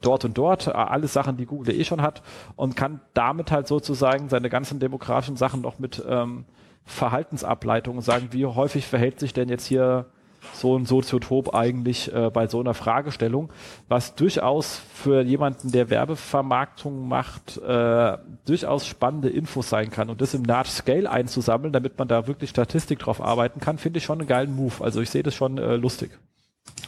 dort 0.00 0.24
und 0.24 0.36
dort, 0.38 0.68
alles 0.68 1.12
Sachen, 1.12 1.36
die 1.36 1.46
Google 1.46 1.74
eh 1.74 1.84
schon 1.84 2.02
hat 2.02 2.22
und 2.54 2.76
kann 2.76 3.00
damit 3.14 3.50
halt 3.50 3.66
sozusagen 3.66 4.28
seine 4.28 4.50
ganzen 4.50 4.78
demografischen 4.78 5.36
Sachen 5.36 5.62
noch 5.62 5.78
mit 5.78 6.02
ähm, 6.06 6.44
Verhaltensableitungen 6.84 8.02
sagen, 8.02 8.28
wie 8.30 8.46
häufig 8.46 8.86
verhält 8.86 9.18
sich 9.18 9.32
denn 9.32 9.48
jetzt 9.48 9.66
hier 9.66 10.06
so 10.52 10.76
ein 10.76 10.86
Soziotop 10.86 11.54
eigentlich 11.54 12.12
äh, 12.12 12.30
bei 12.30 12.46
so 12.46 12.60
einer 12.60 12.74
Fragestellung, 12.74 13.50
was 13.88 14.14
durchaus 14.14 14.80
für 14.94 15.22
jemanden, 15.22 15.72
der 15.72 15.90
Werbevermarktung 15.90 17.08
macht, 17.08 17.58
äh, 17.58 18.18
durchaus 18.46 18.86
spannende 18.86 19.28
Infos 19.28 19.68
sein 19.68 19.90
kann. 19.90 20.10
Und 20.10 20.20
das 20.20 20.34
im 20.34 20.44
Large 20.44 20.70
Scale 20.70 21.10
einzusammeln, 21.10 21.72
damit 21.72 21.98
man 21.98 22.08
da 22.08 22.26
wirklich 22.26 22.50
Statistik 22.50 22.98
drauf 22.98 23.20
arbeiten 23.20 23.60
kann, 23.60 23.78
finde 23.78 23.98
ich 23.98 24.04
schon 24.04 24.20
einen 24.20 24.28
geilen 24.28 24.54
Move. 24.54 24.82
Also 24.82 25.00
ich 25.00 25.10
sehe 25.10 25.22
das 25.22 25.34
schon 25.34 25.58
äh, 25.58 25.76
lustig. 25.76 26.10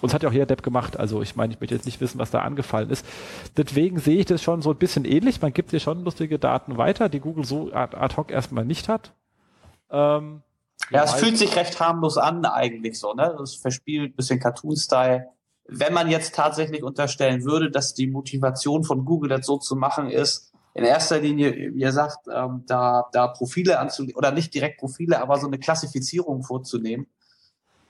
Und 0.00 0.10
das 0.10 0.14
hat 0.14 0.22
ja 0.22 0.28
auch 0.28 0.32
jeder 0.32 0.46
Depp 0.46 0.62
gemacht. 0.62 0.98
Also 0.98 1.22
ich 1.22 1.34
meine, 1.36 1.52
ich 1.52 1.60
möchte 1.60 1.74
jetzt 1.74 1.86
nicht 1.86 2.00
wissen, 2.00 2.18
was 2.18 2.30
da 2.30 2.42
angefallen 2.42 2.90
ist. 2.90 3.04
Deswegen 3.56 3.98
sehe 3.98 4.18
ich 4.18 4.26
das 4.26 4.42
schon 4.42 4.62
so 4.62 4.70
ein 4.70 4.76
bisschen 4.76 5.04
ähnlich. 5.04 5.40
Man 5.40 5.52
gibt 5.52 5.72
dir 5.72 5.80
schon 5.80 6.04
lustige 6.04 6.38
Daten 6.38 6.76
weiter, 6.78 7.08
die 7.08 7.20
Google 7.20 7.44
so 7.44 7.72
ad, 7.72 7.96
ad 7.96 8.16
hoc 8.16 8.30
erstmal 8.30 8.64
nicht 8.64 8.88
hat. 8.88 9.12
Ähm, 9.90 10.42
ja, 10.90 11.04
es 11.04 11.14
fühlt 11.14 11.36
sich 11.36 11.56
recht 11.56 11.78
harmlos 11.80 12.16
an 12.16 12.44
eigentlich 12.44 12.98
so, 12.98 13.12
ne? 13.14 13.34
Das 13.38 13.54
verspielt, 13.54 14.16
bisschen 14.16 14.40
Cartoon-Style. 14.40 15.28
Wenn 15.66 15.92
man 15.92 16.08
jetzt 16.08 16.34
tatsächlich 16.34 16.82
unterstellen 16.82 17.44
würde, 17.44 17.70
dass 17.70 17.94
die 17.94 18.06
Motivation 18.06 18.84
von 18.84 19.04
Google 19.04 19.28
das 19.28 19.46
so 19.46 19.58
zu 19.58 19.76
machen 19.76 20.10
ist, 20.10 20.52
in 20.74 20.84
erster 20.84 21.18
Linie, 21.18 21.74
wie 21.74 21.80
ihr 21.80 21.92
sagt, 21.92 22.28
ähm, 22.32 22.64
da, 22.66 23.08
da 23.12 23.26
Profile 23.26 23.78
anzulegen, 23.78 24.16
oder 24.16 24.30
nicht 24.30 24.54
direkt 24.54 24.78
Profile, 24.78 25.20
aber 25.20 25.38
so 25.38 25.46
eine 25.46 25.58
Klassifizierung 25.58 26.42
vorzunehmen. 26.42 27.06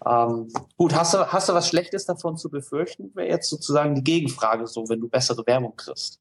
Ähm, 0.07 0.49
gut, 0.77 0.95
hast 0.95 1.15
du, 1.15 1.27
hast 1.27 1.49
du 1.49 1.55
was 1.55 1.69
Schlechtes 1.69 2.07
davon 2.07 2.37
zu 2.37 2.51
befürchten? 2.51 3.15
Wäre 3.15 3.29
jetzt 3.29 3.51
sozusagen 3.51 3.95
die 3.95 4.05
Gegenfrage 4.05 4.67
so, 4.67 4.89
wenn 4.89 5.01
du 5.01 5.09
bessere 5.09 5.47
Werbung 5.47 5.77
kriegst. 5.77 6.21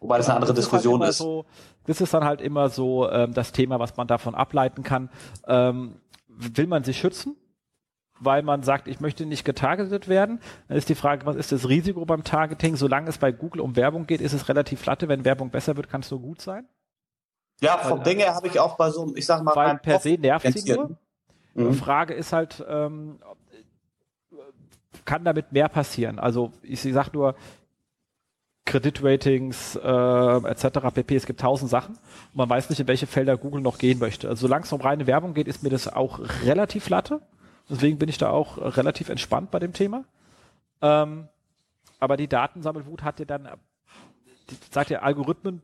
Wobei 0.00 0.18
das 0.18 0.28
eine 0.28 0.36
andere 0.36 0.54
das 0.54 0.64
Diskussion 0.64 1.00
ist. 1.00 1.04
Halt 1.04 1.10
ist. 1.10 1.18
So, 1.18 1.44
das 1.86 2.00
ist 2.00 2.14
dann 2.14 2.24
halt 2.24 2.40
immer 2.40 2.68
so 2.68 3.10
ähm, 3.10 3.34
das 3.34 3.52
Thema, 3.52 3.78
was 3.78 3.96
man 3.96 4.06
davon 4.06 4.34
ableiten 4.34 4.82
kann. 4.82 5.10
Ähm, 5.46 5.96
will 6.28 6.66
man 6.66 6.84
sich 6.84 6.98
schützen? 6.98 7.36
Weil 8.20 8.42
man 8.42 8.62
sagt, 8.62 8.86
ich 8.86 9.00
möchte 9.00 9.26
nicht 9.26 9.44
getargetet 9.44 10.08
werden. 10.08 10.40
Dann 10.68 10.76
ist 10.76 10.88
die 10.88 10.94
Frage, 10.94 11.26
was 11.26 11.36
ist 11.36 11.50
das 11.50 11.68
Risiko 11.68 12.04
beim 12.04 12.22
Targeting? 12.22 12.76
Solange 12.76 13.08
es 13.08 13.18
bei 13.18 13.32
Google 13.32 13.60
um 13.60 13.74
Werbung 13.76 14.06
geht, 14.06 14.20
ist 14.20 14.32
es 14.32 14.48
relativ 14.48 14.80
flatte. 14.80 15.08
Wenn 15.08 15.24
Werbung 15.24 15.50
besser 15.50 15.76
wird, 15.76 15.88
kann 15.88 16.00
es 16.00 16.08
so 16.08 16.20
gut 16.20 16.40
sein. 16.40 16.66
Ja, 17.60 17.78
vom 17.78 18.02
Ding 18.02 18.18
her 18.18 18.34
habe 18.34 18.46
ich 18.48 18.58
auch 18.60 18.76
bei 18.76 18.90
so, 18.90 19.14
ich 19.16 19.26
sag 19.26 19.42
mal, 19.42 19.54
weil 19.54 19.78
per 19.78 19.98
se 19.98 20.16
nervt 20.18 20.46
sie 20.58 20.72
nur. 20.72 20.96
Mhm. 21.54 21.72
Die 21.72 21.78
Frage 21.78 22.14
ist 22.14 22.32
halt, 22.32 22.64
ähm, 22.68 23.18
kann 25.04 25.24
damit 25.24 25.52
mehr 25.52 25.68
passieren? 25.68 26.18
Also 26.18 26.52
ich, 26.62 26.84
ich 26.84 26.94
sag 26.94 27.12
nur, 27.12 27.34
Kreditratings 28.66 29.76
äh, 29.76 30.48
etc. 30.48 30.90
pp. 30.94 31.16
Es 31.16 31.26
gibt 31.26 31.40
tausend 31.40 31.70
Sachen 31.70 31.96
und 31.96 32.36
man 32.36 32.48
weiß 32.48 32.70
nicht, 32.70 32.80
in 32.80 32.88
welche 32.88 33.06
Felder 33.06 33.36
Google 33.36 33.60
noch 33.60 33.78
gehen 33.78 33.98
möchte. 33.98 34.28
Also 34.28 34.42
solange 34.42 34.64
es 34.64 34.72
um 34.72 34.80
reine 34.80 35.06
Werbung 35.06 35.34
geht, 35.34 35.48
ist 35.48 35.62
mir 35.62 35.70
das 35.70 35.88
auch 35.88 36.20
relativ 36.44 36.88
latte. 36.88 37.20
Deswegen 37.68 37.98
bin 37.98 38.08
ich 38.08 38.18
da 38.18 38.30
auch 38.30 38.58
relativ 38.76 39.08
entspannt 39.08 39.50
bei 39.50 39.58
dem 39.58 39.72
Thema. 39.72 40.04
Ähm, 40.82 41.28
aber 42.00 42.16
die 42.16 42.28
Datensammelwut 42.28 43.02
hat 43.02 43.18
ja 43.18 43.24
dann, 43.24 43.48
die, 44.50 44.56
sagt 44.70 44.90
ja, 44.90 45.00
Algorithmen 45.00 45.62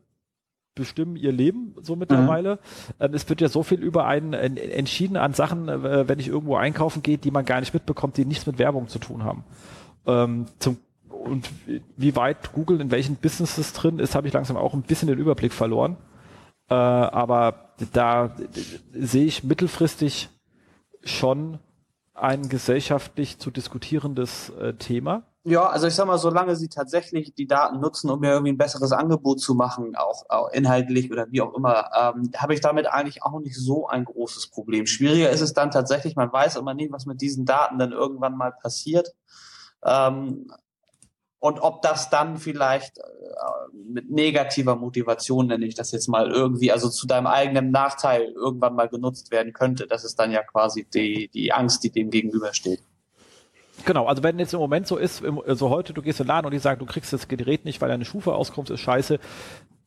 bestimmen 0.74 1.16
ihr 1.16 1.32
Leben 1.32 1.74
so 1.82 1.96
mittlerweile. 1.96 2.58
Mhm. 2.98 3.14
Es 3.14 3.28
wird 3.28 3.40
ja 3.40 3.48
so 3.48 3.62
viel 3.62 3.80
über 3.80 4.06
einen 4.06 4.32
entschieden 4.32 5.16
an 5.16 5.34
Sachen, 5.34 5.68
äh, 5.68 6.08
wenn 6.08 6.18
ich 6.18 6.28
irgendwo 6.28 6.56
einkaufen 6.56 7.02
gehe, 7.02 7.18
die 7.18 7.30
man 7.30 7.44
gar 7.44 7.60
nicht 7.60 7.74
mitbekommt, 7.74 8.16
die 8.16 8.24
nichts 8.24 8.46
mit 8.46 8.58
Werbung 8.58 8.88
zu 8.88 8.98
tun 8.98 9.24
haben. 9.24 9.44
Ähm, 10.06 10.46
zum 10.58 10.78
und 11.20 11.50
wie 11.96 12.16
weit 12.16 12.52
Google 12.52 12.80
in 12.80 12.90
welchen 12.90 13.16
Businesses 13.16 13.72
drin 13.72 13.98
ist, 13.98 14.14
habe 14.14 14.26
ich 14.26 14.32
langsam 14.32 14.56
auch 14.56 14.74
ein 14.74 14.82
bisschen 14.82 15.08
den 15.08 15.18
Überblick 15.18 15.52
verloren. 15.52 15.96
Äh, 16.68 16.74
aber 16.74 17.74
da 17.92 18.34
sehe 18.92 19.26
ich 19.26 19.44
mittelfristig 19.44 20.30
schon 21.02 21.58
ein 22.14 22.48
gesellschaftlich 22.48 23.38
zu 23.38 23.50
diskutierendes 23.50 24.50
äh, 24.50 24.74
Thema. 24.74 25.24
Ja, 25.44 25.68
also 25.68 25.86
ich 25.86 25.94
sag 25.94 26.06
mal, 26.06 26.18
solange 26.18 26.54
sie 26.54 26.68
tatsächlich 26.68 27.34
die 27.34 27.46
Daten 27.46 27.80
nutzen, 27.80 28.10
um 28.10 28.20
mir 28.20 28.32
irgendwie 28.32 28.52
ein 28.52 28.58
besseres 28.58 28.92
Angebot 28.92 29.40
zu 29.40 29.54
machen, 29.54 29.96
auch, 29.96 30.24
auch 30.28 30.50
inhaltlich 30.50 31.10
oder 31.10 31.30
wie 31.30 31.40
auch 31.40 31.54
immer, 31.54 31.90
ähm, 31.98 32.30
habe 32.36 32.52
ich 32.52 32.60
damit 32.60 32.86
eigentlich 32.86 33.22
auch 33.22 33.40
nicht 33.40 33.56
so 33.56 33.86
ein 33.88 34.04
großes 34.04 34.48
Problem. 34.48 34.86
Schwieriger 34.86 35.30
ist 35.30 35.40
es 35.40 35.54
dann 35.54 35.70
tatsächlich, 35.70 36.14
man 36.14 36.30
weiß 36.30 36.56
immer 36.56 36.74
nicht, 36.74 36.92
was 36.92 37.06
mit 37.06 37.22
diesen 37.22 37.46
Daten 37.46 37.78
dann 37.78 37.92
irgendwann 37.92 38.36
mal 38.36 38.52
passiert. 38.52 39.14
Ähm, 39.82 40.52
und 41.40 41.60
ob 41.60 41.80
das 41.80 42.10
dann 42.10 42.36
vielleicht 42.36 42.98
äh, 42.98 43.02
mit 43.72 44.10
negativer 44.10 44.76
Motivation, 44.76 45.46
nenne 45.46 45.64
ich 45.64 45.74
das 45.74 45.90
jetzt 45.90 46.06
mal 46.06 46.30
irgendwie, 46.30 46.70
also 46.70 46.90
zu 46.90 47.06
deinem 47.06 47.26
eigenen 47.26 47.70
Nachteil 47.70 48.32
irgendwann 48.34 48.74
mal 48.74 48.88
genutzt 48.88 49.30
werden 49.30 49.54
könnte. 49.54 49.86
Das 49.86 50.04
ist 50.04 50.16
dann 50.18 50.30
ja 50.30 50.42
quasi 50.42 50.84
die, 50.84 51.28
die 51.32 51.52
Angst, 51.52 51.82
die 51.82 51.90
dem 51.90 52.10
gegenübersteht. 52.10 52.82
Genau, 53.86 54.06
also 54.06 54.22
wenn 54.22 54.38
jetzt 54.38 54.52
im 54.52 54.60
Moment 54.60 54.86
so 54.86 54.98
ist, 54.98 55.18
so 55.18 55.42
also 55.42 55.70
heute, 55.70 55.94
du 55.94 56.02
gehst 56.02 56.20
in 56.20 56.26
den 56.26 56.28
Laden 56.28 56.46
und 56.46 56.52
die 56.52 56.58
sagen, 56.58 56.78
du 56.78 56.84
kriegst 56.84 57.10
das 57.14 57.26
Gerät 57.26 57.64
nicht, 57.64 57.80
weil 57.80 57.88
deine 57.88 58.04
Schufa 58.04 58.32
auskommt, 58.32 58.68
ist 58.68 58.80
scheiße, 58.80 59.18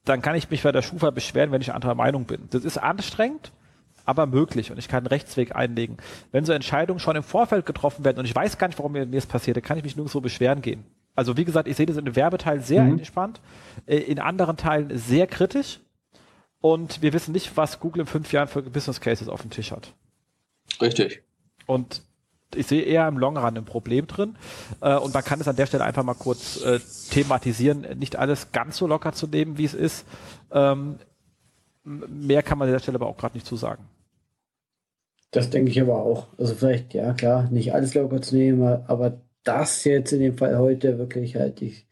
dann 0.05 0.23
kann 0.23 0.35
ich 0.35 0.49
mich 0.49 0.63
bei 0.63 0.71
der 0.71 0.81
Schufa 0.81 1.11
beschweren, 1.11 1.51
wenn 1.51 1.61
ich 1.61 1.71
anderer 1.71 1.93
Meinung 1.93 2.25
bin. 2.25 2.47
Das 2.49 2.65
ist 2.65 2.79
anstrengend, 2.79 3.51
aber 4.05 4.25
möglich 4.25 4.71
und 4.71 4.79
ich 4.79 4.87
kann 4.87 4.99
einen 4.99 5.07
Rechtsweg 5.07 5.55
einlegen. 5.55 5.97
Wenn 6.31 6.45
so 6.45 6.53
Entscheidungen 6.53 6.99
schon 6.99 7.15
im 7.15 7.23
Vorfeld 7.23 7.67
getroffen 7.67 8.03
werden 8.03 8.17
und 8.17 8.25
ich 8.25 8.35
weiß 8.35 8.57
gar 8.57 8.67
nicht, 8.67 8.79
warum 8.79 8.93
mir 8.93 9.05
das 9.05 9.27
passiert, 9.27 9.57
dann 9.57 9.63
kann 9.63 9.77
ich 9.77 9.83
mich 9.83 9.95
nirgendwo 9.95 10.19
beschweren 10.19 10.63
gehen. 10.63 10.83
Also 11.15 11.37
wie 11.37 11.45
gesagt, 11.45 11.67
ich 11.67 11.77
sehe 11.77 11.85
das 11.85 11.97
in 11.97 12.05
dem 12.05 12.15
Werbeteil 12.15 12.61
sehr 12.61 12.83
mhm. 12.83 12.99
entspannt, 12.99 13.39
äh, 13.85 13.97
in 13.97 14.19
anderen 14.19 14.57
Teilen 14.57 14.97
sehr 14.97 15.27
kritisch 15.27 15.79
und 16.59 17.01
wir 17.01 17.13
wissen 17.13 17.33
nicht, 17.33 17.57
was 17.57 17.79
Google 17.79 18.01
in 18.01 18.07
fünf 18.07 18.31
Jahren 18.31 18.47
für 18.47 18.61
Business 18.61 19.01
Cases 19.01 19.27
auf 19.27 19.41
dem 19.41 19.51
Tisch 19.51 19.71
hat. 19.71 19.93
Richtig. 20.81 21.21
Und 21.65 22.01
ich 22.55 22.67
sehe 22.67 22.83
eher 22.83 23.07
im 23.07 23.17
Long 23.17 23.37
Run 23.37 23.57
ein 23.57 23.65
Problem 23.65 24.07
drin. 24.07 24.35
Äh, 24.81 24.95
und 24.95 25.13
man 25.13 25.23
kann 25.23 25.41
es 25.41 25.47
an 25.47 25.55
der 25.55 25.65
Stelle 25.65 25.83
einfach 25.83 26.03
mal 26.03 26.13
kurz 26.13 26.61
äh, 26.63 26.79
thematisieren, 27.11 27.85
nicht 27.97 28.15
alles 28.15 28.51
ganz 28.51 28.77
so 28.77 28.87
locker 28.87 29.13
zu 29.13 29.27
nehmen, 29.27 29.57
wie 29.57 29.65
es 29.65 29.73
ist. 29.73 30.05
Ähm, 30.51 30.99
mehr 31.83 32.43
kann 32.43 32.57
man 32.57 32.67
an 32.67 32.73
der 32.73 32.79
Stelle 32.79 32.95
aber 32.95 33.07
auch 33.07 33.17
gerade 33.17 33.35
nicht 33.35 33.45
zu 33.45 33.55
sagen. 33.55 33.83
Das 35.31 35.49
denke 35.49 35.71
ich 35.71 35.81
aber 35.81 35.97
auch. 35.97 36.27
Also 36.37 36.53
vielleicht, 36.53 36.93
ja 36.93 37.13
klar, 37.13 37.49
nicht 37.49 37.73
alles 37.73 37.93
locker 37.93 38.21
zu 38.21 38.35
nehmen, 38.35 38.83
aber 38.87 39.17
das 39.43 39.83
jetzt 39.83 40.13
in 40.13 40.19
dem 40.19 40.37
Fall 40.37 40.57
heute 40.57 40.97
wirklich 40.97 41.35
halte 41.35 41.65
ich 41.65 41.87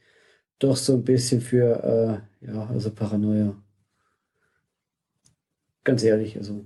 doch 0.60 0.76
so 0.76 0.93
ein 0.93 1.04
bisschen 1.04 1.41
für, 1.41 2.24
äh, 2.41 2.47
ja, 2.47 2.68
also 2.68 2.91
Paranoia. 2.91 3.56
Ganz 5.84 6.04
ehrlich, 6.04 6.38
also. 6.38 6.66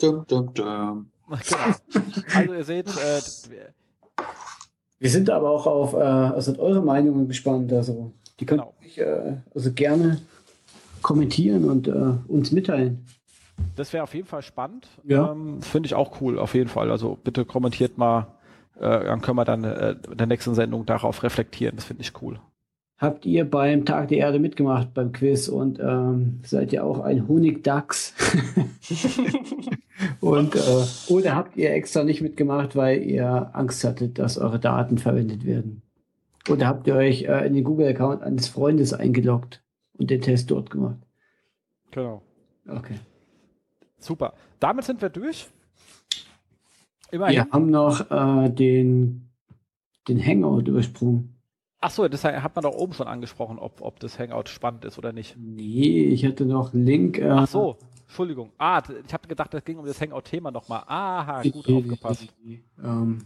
Dum, 0.00 0.24
dum, 0.26 0.54
dum. 0.54 1.10
Also 2.34 2.54
ihr 2.54 2.64
seht, 2.64 2.88
äh, 2.88 3.20
wir 4.98 5.10
sind 5.10 5.30
aber 5.30 5.50
auch 5.50 5.66
auf, 5.66 5.94
äh, 5.94 5.98
also 5.98 6.58
eure 6.58 6.82
Meinungen 6.82 7.28
gespannt. 7.28 7.72
Also 7.72 8.12
die 8.40 8.46
könnt 8.46 8.62
genau. 8.62 8.74
ihr 8.96 9.06
äh, 9.06 9.36
also 9.54 9.72
gerne 9.72 10.20
kommentieren 11.02 11.64
und 11.64 11.88
äh, 11.88 12.14
uns 12.28 12.50
mitteilen. 12.50 13.06
Das 13.76 13.92
wäre 13.92 14.02
auf 14.02 14.14
jeden 14.14 14.26
Fall 14.26 14.42
spannend. 14.42 14.88
Ja. 15.04 15.32
Ähm, 15.32 15.62
Finde 15.62 15.86
ich 15.86 15.94
auch 15.94 16.20
cool, 16.20 16.38
auf 16.38 16.54
jeden 16.54 16.68
Fall. 16.68 16.90
Also 16.90 17.18
bitte 17.22 17.44
kommentiert 17.44 17.98
mal, 17.98 18.26
dann 18.80 19.20
können 19.20 19.36
wir 19.36 19.44
dann 19.44 19.64
äh, 19.64 19.96
in 20.10 20.16
der 20.16 20.26
nächsten 20.26 20.54
Sendung 20.54 20.86
darauf 20.86 21.22
reflektieren. 21.22 21.76
Das 21.76 21.84
finde 21.84 22.02
ich 22.02 22.22
cool. 22.22 22.40
Habt 23.00 23.24
ihr 23.24 23.48
beim 23.48 23.86
Tag 23.86 24.08
der 24.08 24.18
Erde 24.18 24.38
mitgemacht 24.38 24.92
beim 24.92 25.12
Quiz 25.12 25.48
und 25.48 25.80
ähm, 25.80 26.40
seid 26.44 26.70
ihr 26.72 26.84
auch 26.84 27.00
ein 27.00 27.28
Honigdachs? 27.28 28.14
und 30.20 30.54
äh, 30.54 30.84
oder 31.08 31.34
habt 31.34 31.56
ihr 31.56 31.72
extra 31.72 32.04
nicht 32.04 32.20
mitgemacht, 32.20 32.76
weil 32.76 33.02
ihr 33.02 33.50
Angst 33.54 33.84
hattet, 33.84 34.18
dass 34.18 34.36
eure 34.36 34.58
Daten 34.58 34.98
verwendet 34.98 35.46
werden? 35.46 35.80
Oder 36.50 36.66
habt 36.66 36.86
ihr 36.86 36.94
euch 36.94 37.22
äh, 37.22 37.46
in 37.46 37.54
den 37.54 37.64
Google-Account 37.64 38.22
eines 38.22 38.48
Freundes 38.48 38.92
eingeloggt 38.92 39.62
und 39.94 40.10
den 40.10 40.20
Test 40.20 40.50
dort 40.50 40.68
gemacht? 40.68 40.98
Genau. 41.92 42.20
Okay. 42.68 42.96
Super. 43.98 44.34
Damit 44.58 44.84
sind 44.84 45.00
wir 45.00 45.08
durch. 45.08 45.48
Immerhin. 47.10 47.36
Wir 47.36 47.50
haben 47.50 47.70
noch 47.70 48.10
äh, 48.10 48.50
den, 48.50 49.30
den 50.08 50.24
Hangout 50.24 50.68
übersprungen. 50.68 51.36
Ach 51.82 51.90
so, 51.90 52.06
das 52.08 52.24
hat 52.24 52.54
man 52.54 52.62
doch 52.62 52.74
oben 52.74 52.92
schon 52.92 53.06
angesprochen, 53.06 53.58
ob, 53.58 53.80
ob 53.80 54.00
das 54.00 54.18
Hangout 54.18 54.48
spannend 54.48 54.84
ist 54.84 54.98
oder 54.98 55.12
nicht. 55.12 55.36
Nee, 55.38 56.04
ich 56.04 56.26
hatte 56.26 56.44
noch 56.44 56.74
Link. 56.74 57.18
Äh, 57.18 57.30
Ach 57.30 57.48
so, 57.48 57.78
Entschuldigung. 58.02 58.50
Ah, 58.58 58.82
ich 59.06 59.14
habe 59.14 59.26
gedacht, 59.26 59.54
das 59.54 59.64
ging 59.64 59.78
um 59.78 59.86
das 59.86 59.98
Hangout-Thema 60.00 60.50
nochmal. 60.50 60.82
Aha, 60.86 61.42
gut 61.42 61.66
nee, 61.66 61.78
aufgepasst. 61.78 62.26
Nee, 62.42 62.62
nee, 62.76 62.86
ähm, 62.86 63.18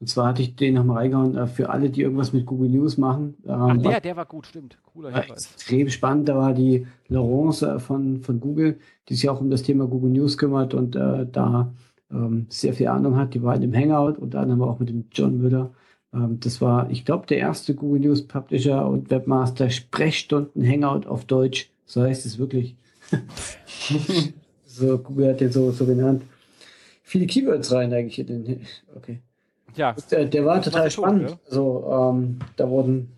und 0.00 0.06
zwar 0.06 0.28
hatte 0.28 0.42
ich 0.42 0.54
den 0.54 0.74
nochmal 0.74 0.98
reingehauen 0.98 1.36
äh, 1.36 1.46
für 1.46 1.70
alle, 1.70 1.90
die 1.90 2.02
irgendwas 2.02 2.32
mit 2.32 2.46
Google 2.46 2.68
News 2.68 2.98
machen. 2.98 3.36
Ähm, 3.46 3.52
Ach, 3.54 3.76
der, 3.78 4.00
der 4.00 4.16
war 4.16 4.26
gut, 4.26 4.46
stimmt. 4.46 4.78
Cooler 4.92 5.10
Hinweis. 5.10 5.54
Extrem 5.54 5.88
spannend. 5.88 6.28
Da 6.28 6.36
war 6.36 6.52
die 6.52 6.86
Laurence 7.08 7.62
äh, 7.62 7.78
von, 7.80 8.20
von 8.20 8.38
Google, 8.38 8.78
die 9.08 9.14
sich 9.14 9.28
auch 9.28 9.40
um 9.40 9.50
das 9.50 9.62
Thema 9.62 9.86
Google 9.86 10.10
News 10.10 10.38
kümmert 10.38 10.74
und 10.74 10.94
äh, 10.94 11.26
da 11.26 11.72
ähm, 12.10 12.46
sehr 12.48 12.72
viel 12.72 12.88
Ahnung 12.88 13.16
hat. 13.16 13.34
Die 13.34 13.42
war 13.42 13.54
in 13.54 13.62
dem 13.62 13.74
Hangout 13.74 14.18
und 14.18 14.34
dann 14.34 14.50
haben 14.50 14.58
wir 14.58 14.66
auch 14.66 14.78
mit 14.78 14.88
dem 14.88 15.06
John 15.12 15.38
Müller 15.38 15.70
ähm, 16.12 16.40
das 16.40 16.60
war, 16.60 16.90
ich 16.90 17.04
glaube, 17.04 17.26
der 17.26 17.38
erste 17.38 17.74
Google 17.74 18.00
News 18.00 18.26
Publisher 18.26 18.86
und 18.86 19.10
Webmaster 19.10 19.70
Sprechstunden 19.70 20.66
Hangout 20.66 21.06
auf 21.06 21.24
Deutsch. 21.24 21.70
So 21.84 22.02
heißt 22.02 22.26
es 22.26 22.38
wirklich. 22.38 22.76
so, 24.66 24.98
Google 24.98 25.30
hat 25.30 25.40
den 25.40 25.52
so, 25.52 25.70
so 25.70 25.86
genannt. 25.86 26.22
Viele 27.02 27.26
Keywords 27.26 27.72
rein 27.72 27.92
eigentlich 27.92 28.18
in 28.18 28.26
den. 28.26 28.66
Okay. 28.94 29.20
Ja. 29.74 29.94
Der, 30.10 30.26
der 30.26 30.44
war 30.44 30.60
total 30.60 30.90
spannend. 30.90 31.30
Ja. 31.30 31.38
Also, 31.46 32.12
ähm, 32.14 32.38
da 32.56 32.68
wurden 32.68 33.12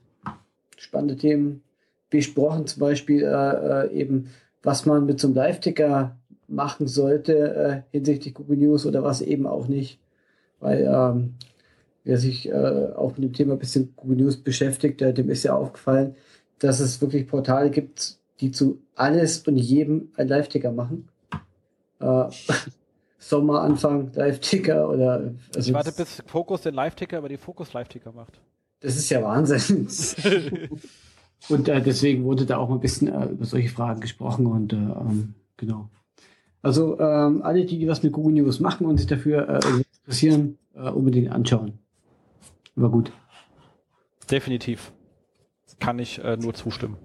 spannende 0.77 1.17
Themen 1.17 1.63
besprochen, 2.09 2.67
zum 2.67 2.81
Beispiel 2.81 3.23
äh, 3.23 3.87
äh, 3.87 3.93
eben, 3.93 4.31
was 4.63 4.87
man 4.87 5.07
mit 5.07 5.21
so 5.21 5.29
einem 5.29 5.37
Live-Ticker 5.37 6.17
machen 6.51 6.89
sollte 6.89 7.55
äh, 7.55 7.83
hinsichtlich 7.93 8.35
Google 8.35 8.59
News 8.59 8.87
oder 8.87 9.03
was 9.03 9.23
eben 9.23 9.47
auch 9.47 9.69
nicht. 9.69 9.99
Weil 10.59 10.83
ähm, 10.83 11.35
wer 12.05 12.19
sich 12.19 12.49
äh, 12.49 12.93
auch 12.97 13.17
mit 13.17 13.25
dem 13.25 13.33
Thema 13.33 13.55
ein 13.55 13.59
bisschen 13.59 13.95
Google 13.97 14.19
News 14.19 14.37
beschäftigt, 14.37 15.01
äh, 15.03 15.15
dem 15.15 15.31
ist 15.31 15.45
ja 15.45 15.55
aufgefallen, 15.55 16.17
dass 16.59 16.81
es 16.81 17.01
wirklich 17.01 17.27
Portale 17.27 17.71
gibt, 17.71 18.19
die 18.41 18.51
zu 18.51 18.83
alles 18.95 19.47
und 19.47 19.57
jedem 19.57 20.11
ein 20.17 20.29
Live-Ticker 20.29 20.73
machen. 20.73 21.09
Äh, 22.01 22.25
Sommeranfang 23.19 24.13
Live-Ticker 24.15 24.89
oder. 24.89 25.35
Also 25.55 25.69
ich 25.69 25.75
warte, 25.75 25.93
bis 25.93 26.23
Focus 26.27 26.63
den 26.63 26.75
Live-Ticker 26.75 27.19
über 27.19 27.29
die 27.29 27.37
Focus 27.37 27.73
Live-Ticker 27.73 28.13
macht. 28.13 28.41
Das 28.81 28.97
ist 28.97 29.11
ja 29.11 29.23
Wahnsinn. 29.23 29.87
und 31.51 31.69
äh, 31.69 31.83
deswegen 31.83 32.25
wurde 32.25 32.47
da 32.47 32.57
auch 32.57 32.71
mal 32.71 32.77
ein 32.77 32.81
bisschen 32.81 33.09
äh, 33.09 33.27
über 33.27 33.45
solche 33.45 33.69
Fragen 33.69 34.01
gesprochen 34.01 34.47
und 34.47 34.73
äh, 34.73 34.77
ähm, 34.77 35.35
genau. 35.59 35.91
Also 36.63 36.99
ähm, 37.01 37.43
alle, 37.43 37.65
die 37.65 37.87
was 37.89 38.03
mit 38.03 38.13
Google 38.13 38.35
News 38.35 38.61
machen 38.61 38.87
und 38.87 38.99
sich 38.99 39.07
dafür 39.07 39.49
äh, 39.49 39.61
interessieren, 40.01 40.59
äh, 40.75 40.91
unbedingt 40.91 41.31
anschauen. 41.31 41.79
War 42.75 42.91
gut. 42.91 43.13
Definitiv. 44.31 44.93
Kann 45.79 45.99
ich 45.99 46.23
äh, 46.23 46.37
nur 46.37 46.55
zustimmen. 46.55 46.97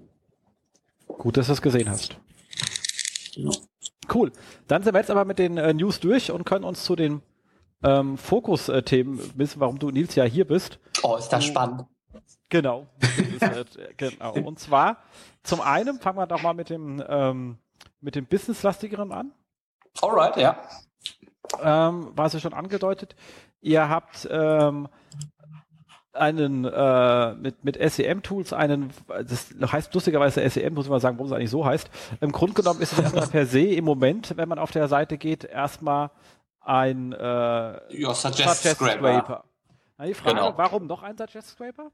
Gut, 1.06 1.36
dass 1.36 1.46
du 1.46 1.54
es 1.54 1.62
gesehen 1.62 1.88
hast. 1.88 2.18
Genau. 3.34 3.52
Cool. 4.12 4.32
Dann 4.68 4.82
sind 4.82 4.94
wir 4.94 5.00
jetzt 5.00 5.10
aber 5.10 5.24
mit 5.24 5.38
den 5.38 5.56
äh, 5.56 5.72
News 5.72 6.00
durch 6.00 6.30
und 6.30 6.44
können 6.44 6.64
uns 6.64 6.84
zu 6.84 6.94
den 6.94 7.22
ähm, 7.82 8.18
Fokus-Themen 8.18 9.20
wissen, 9.36 9.60
warum 9.60 9.78
du, 9.78 9.90
Nils, 9.90 10.14
ja 10.14 10.24
hier 10.24 10.46
bist. 10.46 10.78
Oh, 11.02 11.16
ist 11.16 11.28
das 11.28 11.44
spannend. 11.44 11.84
Genau. 12.48 12.86
Ist, 13.00 13.42
äh, 13.76 13.94
genau. 13.96 14.34
Und 14.34 14.58
zwar, 14.58 14.98
zum 15.42 15.60
einen 15.60 15.98
fangen 16.00 16.18
wir 16.18 16.26
doch 16.26 16.42
mal 16.42 16.54
mit 16.54 16.70
dem, 16.70 17.02
ähm, 17.08 17.58
mit 18.00 18.14
dem 18.14 18.26
Business-lastigeren 18.26 19.12
an. 19.12 19.32
Alright, 20.02 20.36
ja. 20.36 20.56
Ähm, 21.62 22.12
war 22.14 22.26
es 22.26 22.32
ja 22.32 22.40
schon 22.40 22.54
angedeutet. 22.54 23.14
Ihr 23.60 23.88
habt 23.88 24.28
ähm, 24.30 24.88
einen 26.12 26.64
äh, 26.64 27.34
mit, 27.34 27.64
mit 27.64 27.78
SEM-Tools 27.78 28.52
einen, 28.52 28.90
das 29.28 29.52
heißt 29.60 29.94
lustigerweise 29.94 30.48
SEM, 30.48 30.74
muss 30.74 30.86
ich 30.86 30.90
mal 30.90 31.00
sagen, 31.00 31.18
warum 31.18 31.30
es 31.30 31.36
eigentlich 31.36 31.50
so 31.50 31.64
heißt. 31.64 31.90
Im 32.20 32.32
Grunde 32.32 32.54
genommen 32.54 32.80
ist 32.80 32.92
es 32.92 32.98
erstmal 32.98 33.26
per 33.26 33.46
se 33.46 33.60
im 33.60 33.84
Moment, 33.84 34.36
wenn 34.36 34.48
man 34.48 34.58
auf 34.58 34.70
der 34.70 34.88
Seite 34.88 35.18
geht, 35.18 35.44
erstmal 35.44 36.10
ein 36.60 37.12
äh, 37.12 37.80
Suggest, 37.90 38.22
Suggest 38.22 38.76
Scraper. 38.76 38.98
Scraper. 38.98 39.44
die 40.04 40.14
Frage, 40.14 40.36
genau. 40.36 40.52
warum 40.56 40.86
noch 40.86 41.02
ein 41.02 41.16
Suggest 41.16 41.50
Scraper? 41.50 41.90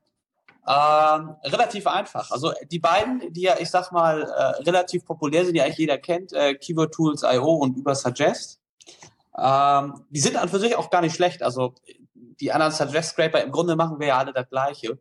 Ähm, 0.67 1.35
relativ 1.43 1.89
einfach. 1.89 2.31
Also 2.31 2.53
die 2.71 2.79
beiden, 2.79 3.33
die 3.33 3.43
ja, 3.43 3.57
ich 3.59 3.69
sag 3.69 3.91
mal, 3.91 4.23
äh, 4.23 4.63
relativ 4.63 5.05
populär 5.05 5.45
sind, 5.45 5.55
die 5.55 5.63
eigentlich 5.63 5.79
jeder 5.79 5.99
kennt, 5.99 6.33
äh, 6.33 6.55
Keyword 6.55 6.95
Tools 6.95 7.23
IO 7.25 7.55
und 7.55 7.77
über 7.77 7.97
Suggest. 7.97 8.61
Ähm, 9.37 10.05
die 10.11 10.21
sind 10.21 10.37
an 10.37 10.49
für 10.49 10.61
sich 10.61 10.77
auch 10.77 10.91
gar 10.91 11.01
nicht 11.01 11.17
schlecht. 11.17 11.43
Also 11.43 11.75
die 12.15 12.53
anderen 12.53 12.73
Suggest 12.73 13.11
Scraper, 13.11 13.43
im 13.43 13.51
Grunde 13.51 13.75
machen 13.75 13.99
wir 13.99 14.09
ja 14.09 14.19
alle 14.19 14.33
das 14.33 14.49
Gleiche. 14.49 14.99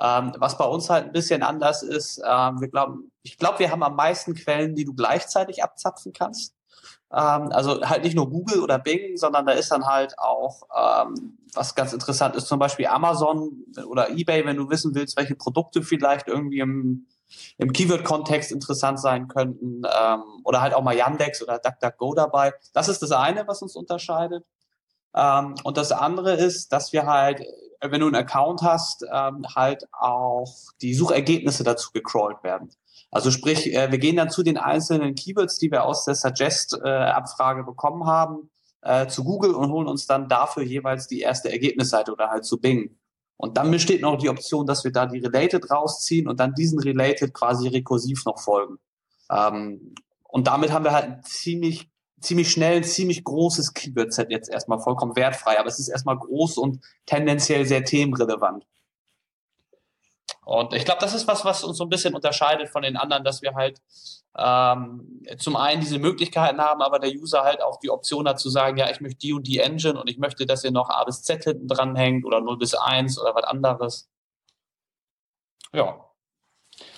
Ähm, 0.00 0.32
was 0.38 0.56
bei 0.56 0.64
uns 0.64 0.88
halt 0.90 1.06
ein 1.06 1.12
bisschen 1.12 1.42
anders 1.42 1.82
ist, 1.82 2.18
ähm, 2.26 2.60
wir 2.60 2.68
glauben, 2.68 3.12
ich 3.22 3.38
glaube, 3.38 3.60
wir 3.60 3.70
haben 3.70 3.82
am 3.82 3.94
meisten 3.94 4.34
Quellen, 4.34 4.74
die 4.74 4.84
du 4.84 4.94
gleichzeitig 4.94 5.62
abzapfen 5.62 6.12
kannst. 6.12 6.53
Ähm, 7.14 7.52
also 7.52 7.80
halt 7.82 8.02
nicht 8.02 8.16
nur 8.16 8.28
Google 8.28 8.60
oder 8.60 8.78
Bing, 8.78 9.16
sondern 9.16 9.46
da 9.46 9.52
ist 9.52 9.70
dann 9.70 9.86
halt 9.86 10.18
auch, 10.18 10.62
ähm, 10.76 11.38
was 11.54 11.74
ganz 11.74 11.92
interessant 11.92 12.34
ist, 12.34 12.48
zum 12.48 12.58
Beispiel 12.58 12.86
Amazon 12.86 13.64
oder 13.86 14.10
eBay, 14.10 14.44
wenn 14.44 14.56
du 14.56 14.68
wissen 14.68 14.94
willst, 14.94 15.16
welche 15.16 15.36
Produkte 15.36 15.82
vielleicht 15.82 16.26
irgendwie 16.26 16.58
im, 16.58 17.06
im 17.58 17.72
Keyword-Kontext 17.72 18.50
interessant 18.50 18.98
sein 19.00 19.28
könnten, 19.28 19.82
ähm, 19.84 20.22
oder 20.42 20.60
halt 20.60 20.74
auch 20.74 20.82
mal 20.82 20.96
Yandex 20.96 21.42
oder 21.42 21.58
DuckDuckGo 21.60 22.14
dabei. 22.14 22.52
Das 22.72 22.88
ist 22.88 23.02
das 23.02 23.12
eine, 23.12 23.46
was 23.46 23.62
uns 23.62 23.76
unterscheidet. 23.76 24.44
Ähm, 25.14 25.54
und 25.62 25.76
das 25.76 25.92
andere 25.92 26.34
ist, 26.34 26.72
dass 26.72 26.92
wir 26.92 27.06
halt 27.06 27.44
wenn 27.90 28.00
du 28.00 28.06
einen 28.06 28.16
Account 28.16 28.62
hast, 28.62 29.04
ähm, 29.12 29.44
halt 29.54 29.86
auch 29.92 30.54
die 30.80 30.94
Suchergebnisse 30.94 31.64
dazu 31.64 31.90
gecrawlt 31.92 32.42
werden. 32.42 32.70
Also 33.14 33.30
sprich, 33.30 33.72
äh, 33.72 33.92
wir 33.92 33.98
gehen 33.98 34.16
dann 34.16 34.28
zu 34.28 34.42
den 34.42 34.56
einzelnen 34.56 35.14
Keywords, 35.14 35.58
die 35.58 35.70
wir 35.70 35.84
aus 35.84 36.04
der 36.04 36.16
Suggest-Abfrage 36.16 37.60
äh, 37.60 37.64
bekommen 37.64 38.06
haben, 38.06 38.50
äh, 38.82 39.06
zu 39.06 39.22
Google 39.22 39.54
und 39.54 39.70
holen 39.70 39.86
uns 39.86 40.08
dann 40.08 40.28
dafür 40.28 40.64
jeweils 40.64 41.06
die 41.06 41.20
erste 41.20 41.50
Ergebnisseite 41.52 42.10
oder 42.10 42.30
halt 42.30 42.44
zu 42.44 42.60
Bing. 42.60 42.98
Und 43.36 43.56
dann 43.56 43.70
besteht 43.70 44.02
noch 44.02 44.18
die 44.18 44.28
Option, 44.28 44.66
dass 44.66 44.82
wir 44.82 44.90
da 44.90 45.06
die 45.06 45.20
Related 45.20 45.70
rausziehen 45.70 46.26
und 46.26 46.40
dann 46.40 46.54
diesen 46.54 46.80
Related 46.80 47.32
quasi 47.32 47.68
rekursiv 47.68 48.24
noch 48.24 48.40
folgen. 48.40 48.78
Ähm, 49.30 49.94
und 50.24 50.48
damit 50.48 50.72
haben 50.72 50.84
wir 50.84 50.92
halt 50.92 51.04
ein 51.04 51.22
ziemlich, 51.22 51.88
ziemlich 52.20 52.50
schnell 52.50 52.78
ein 52.78 52.84
ziemlich 52.84 53.22
großes 53.22 53.74
Keyword-Set 53.74 54.32
jetzt 54.32 54.50
erstmal 54.50 54.80
vollkommen 54.80 55.14
wertfrei. 55.14 55.60
Aber 55.60 55.68
es 55.68 55.78
ist 55.78 55.88
erstmal 55.88 56.18
groß 56.18 56.58
und 56.58 56.80
tendenziell 57.06 57.64
sehr 57.64 57.84
themenrelevant. 57.84 58.66
Und 60.44 60.74
ich 60.74 60.84
glaube, 60.84 61.00
das 61.00 61.14
ist 61.14 61.26
was, 61.26 61.44
was 61.44 61.64
uns 61.64 61.78
so 61.78 61.84
ein 61.84 61.88
bisschen 61.88 62.14
unterscheidet 62.14 62.68
von 62.68 62.82
den 62.82 62.96
anderen, 62.96 63.24
dass 63.24 63.42
wir 63.42 63.54
halt 63.54 63.80
ähm, 64.36 65.22
zum 65.38 65.56
einen 65.56 65.80
diese 65.80 65.98
Möglichkeiten 65.98 66.60
haben, 66.60 66.82
aber 66.82 66.98
der 66.98 67.10
User 67.10 67.44
halt 67.44 67.62
auch 67.62 67.78
die 67.78 67.90
Option 67.90 68.28
hat 68.28 68.40
zu 68.40 68.50
sagen, 68.50 68.76
ja, 68.76 68.90
ich 68.90 69.00
möchte 69.00 69.18
die 69.18 69.32
und 69.32 69.46
die 69.46 69.60
Engine 69.60 69.98
und 69.98 70.10
ich 70.10 70.18
möchte, 70.18 70.44
dass 70.44 70.64
ihr 70.64 70.72
noch 70.72 70.90
A 70.90 71.04
bis 71.04 71.22
Z 71.22 71.44
hinten 71.44 71.68
dran 71.68 71.96
hängt 71.96 72.24
oder 72.24 72.40
0 72.40 72.58
bis 72.58 72.74
1 72.74 73.18
oder 73.18 73.34
was 73.34 73.44
anderes. 73.44 74.08
Ja. 75.72 76.04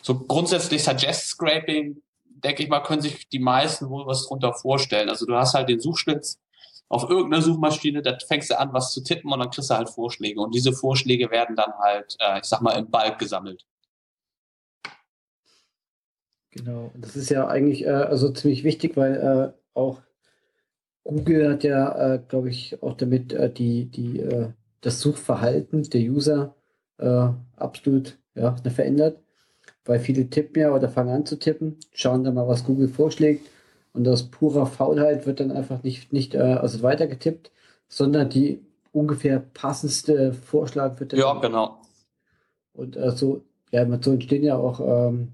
So 0.03 0.19
grundsätzlich 0.19 0.83
Suggest 0.83 1.29
Scraping, 1.29 2.03
denke 2.25 2.63
ich 2.63 2.69
mal, 2.69 2.81
können 2.81 3.03
sich 3.03 3.29
die 3.29 3.39
meisten 3.39 3.91
wohl 3.91 4.07
was 4.07 4.27
drunter 4.27 4.55
vorstellen. 4.55 5.11
Also 5.11 5.27
du 5.27 5.35
hast 5.35 5.55
halt 5.55 5.69
den 5.69 5.81
Suchschlitz 5.81 6.41
auf 6.89 7.09
irgendeiner 7.11 7.43
Suchmaschine, 7.43 8.03
da 8.03 8.17
fängst 8.27 8.51
du 8.51 8.59
an, 8.59 8.73
was 8.73 8.93
zu 8.93 9.03
tippen 9.03 9.33
und 9.33 9.39
dann 9.41 9.51
kriegst 9.51 9.71
du 9.71 9.75
halt 9.75 9.91
Vorschläge. 9.91 10.41
Und 10.41 10.55
diese 10.55 10.73
Vorschläge 10.73 11.31
werden 11.31 11.57
dann 11.57 11.73
halt, 11.79 12.17
äh, 12.21 12.39
ich 12.39 12.45
sag 12.45 12.61
mal, 12.61 12.79
im 12.79 12.91
Balk 12.91 13.19
gesammelt. 13.19 13.67
Genau, 16.51 16.91
das 16.95 17.17
ist 17.17 17.29
ja 17.29 17.47
eigentlich 17.49 17.85
äh, 17.85 17.91
also 17.91 18.31
ziemlich 18.31 18.65
wichtig, 18.65 18.97
weil 18.97 19.15
äh, 19.17 19.79
auch 19.79 20.01
Google 21.05 21.53
hat 21.53 21.65
ja, 21.65 22.15
äh, 22.15 22.19
glaube 22.27 22.49
ich, 22.51 22.83
auch 22.83 22.95
damit 22.95 23.33
äh, 23.33 23.53
die, 23.53 23.87
die, 23.87 24.21
äh, 24.21 24.49
das 24.81 25.01
Suchverhalten 25.01 25.83
der 25.91 26.01
User 26.01 26.55
absolut 27.57 28.19
ja, 28.35 28.57
verändert, 28.57 29.21
weil 29.85 30.01
viele 30.01 30.31
tippen 30.31 30.63
ja 30.63 30.75
oder 30.75 30.89
fangen 30.89 31.11
an 31.11 31.27
zu 31.27 31.39
tippen, 31.39 31.77
schauen 31.93 32.25
dann 32.25 32.33
mal, 32.33 32.49
was 32.49 32.65
Google 32.65 32.89
vorschlägt 32.89 33.47
und 33.97 34.07
aus 34.07 34.31
purer 34.31 34.67
Faulheit 34.67 35.27
wird 35.27 35.41
dann 35.41 35.51
einfach 35.51 35.83
nicht, 35.83 36.13
nicht 36.13 36.37
also 36.37 36.83
weitergetippt, 36.83 37.51
sondern 37.89 38.29
die 38.29 38.65
ungefähr 38.93 39.41
passendste 39.41 40.33
Vorschlag 40.33 40.99
wird 41.01 41.13
dann. 41.13 41.21
Ja, 41.21 41.35
genau. 41.35 41.81
Und 42.73 42.97
äh, 42.97 43.11
so, 43.11 43.43
ja, 43.71 43.87
so 44.01 44.13
entstehen 44.13 44.43
ja 44.43 44.57
auch 44.57 44.81
ähm, 44.81 45.33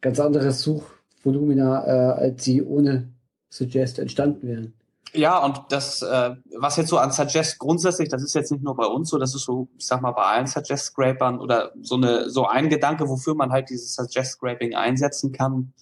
ganz 0.00 0.20
anderes 0.20 0.60
Suchvolumina, 0.62 1.86
äh, 1.86 2.20
als 2.20 2.44
sie 2.44 2.62
ohne 2.62 3.08
Suggest 3.50 3.98
entstanden 3.98 4.46
wären. 4.46 4.74
Ja, 5.14 5.42
und 5.42 5.62
das, 5.70 6.02
äh, 6.02 6.36
was 6.58 6.76
jetzt 6.76 6.88
so 6.88 6.98
an 6.98 7.12
Suggest 7.12 7.58
grundsätzlich, 7.58 8.10
das 8.10 8.22
ist 8.22 8.34
jetzt 8.34 8.52
nicht 8.52 8.62
nur 8.62 8.76
bei 8.76 8.84
uns 8.84 9.08
so, 9.08 9.18
das 9.18 9.34
ist 9.34 9.44
so, 9.44 9.68
ich 9.78 9.86
sag 9.86 10.02
mal, 10.02 10.12
bei 10.12 10.22
allen 10.22 10.46
Suggest-Scrapern 10.46 11.40
oder 11.40 11.72
so 11.80 11.94
eine, 11.94 12.28
so 12.28 12.46
ein 12.46 12.68
Gedanke, 12.68 13.08
wofür 13.08 13.34
man 13.34 13.50
halt 13.50 13.70
dieses 13.70 13.94
Suggest-Scraping 13.94 14.74
einsetzen 14.74 15.32
kann. 15.32 15.72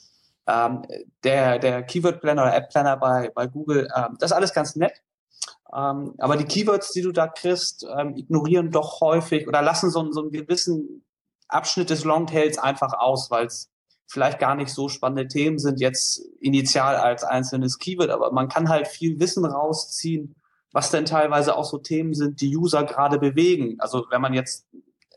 Ähm, 0.48 0.82
der, 1.24 1.58
der 1.58 1.82
Keyword-Planner 1.82 2.42
oder 2.42 2.56
App-Planner 2.56 2.96
bei, 2.96 3.30
bei 3.34 3.46
Google, 3.46 3.88
ähm, 3.96 4.16
das 4.18 4.30
ist 4.30 4.36
alles 4.36 4.52
ganz 4.54 4.76
nett. 4.76 5.02
Ähm, 5.74 6.14
aber 6.18 6.36
die 6.36 6.44
Keywords, 6.44 6.92
die 6.92 7.02
du 7.02 7.12
da 7.12 7.26
kriegst, 7.26 7.84
ähm, 7.98 8.14
ignorieren 8.16 8.70
doch 8.70 9.00
häufig 9.00 9.48
oder 9.48 9.62
lassen 9.62 9.90
so, 9.90 10.10
so 10.12 10.22
einen 10.22 10.30
gewissen 10.30 11.04
Abschnitt 11.48 11.90
des 11.90 12.04
Longtails 12.04 12.58
einfach 12.58 12.92
aus, 12.92 13.30
weil 13.30 13.46
es 13.46 13.70
vielleicht 14.08 14.38
gar 14.38 14.54
nicht 14.54 14.70
so 14.70 14.88
spannende 14.88 15.26
Themen 15.26 15.58
sind 15.58 15.80
jetzt 15.80 16.22
initial 16.40 16.96
als 16.96 17.24
einzelnes 17.24 17.78
Keyword, 17.78 18.10
aber 18.10 18.32
man 18.32 18.48
kann 18.48 18.68
halt 18.68 18.86
viel 18.86 19.18
Wissen 19.18 19.44
rausziehen, 19.44 20.36
was 20.72 20.90
denn 20.90 21.06
teilweise 21.06 21.56
auch 21.56 21.64
so 21.64 21.78
Themen 21.78 22.14
sind, 22.14 22.40
die 22.40 22.56
User 22.56 22.84
gerade 22.84 23.18
bewegen. 23.18 23.76
Also 23.80 24.06
wenn 24.10 24.20
man 24.20 24.34
jetzt 24.34 24.66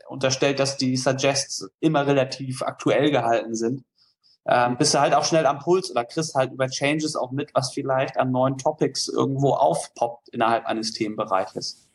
unterstellt, 0.08 0.58
dass 0.58 0.76
die 0.76 0.96
Suggests 0.96 1.70
immer 1.78 2.06
relativ 2.06 2.62
aktuell 2.62 3.10
gehalten 3.12 3.54
sind, 3.54 3.84
ähm, 4.46 4.76
bist 4.76 4.94
du 4.94 5.00
halt 5.00 5.14
auch 5.14 5.24
schnell 5.24 5.46
am 5.46 5.58
Puls 5.58 5.90
oder 5.90 6.04
kriegst 6.04 6.34
halt 6.34 6.52
über 6.52 6.68
Changes 6.68 7.16
auch 7.16 7.30
mit, 7.30 7.54
was 7.54 7.72
vielleicht 7.72 8.16
an 8.18 8.30
neuen 8.30 8.56
Topics 8.56 9.08
irgendwo 9.08 9.52
aufpoppt 9.52 10.30
innerhalb 10.30 10.66
eines 10.66 10.92
Themenbereiches. 10.92 11.86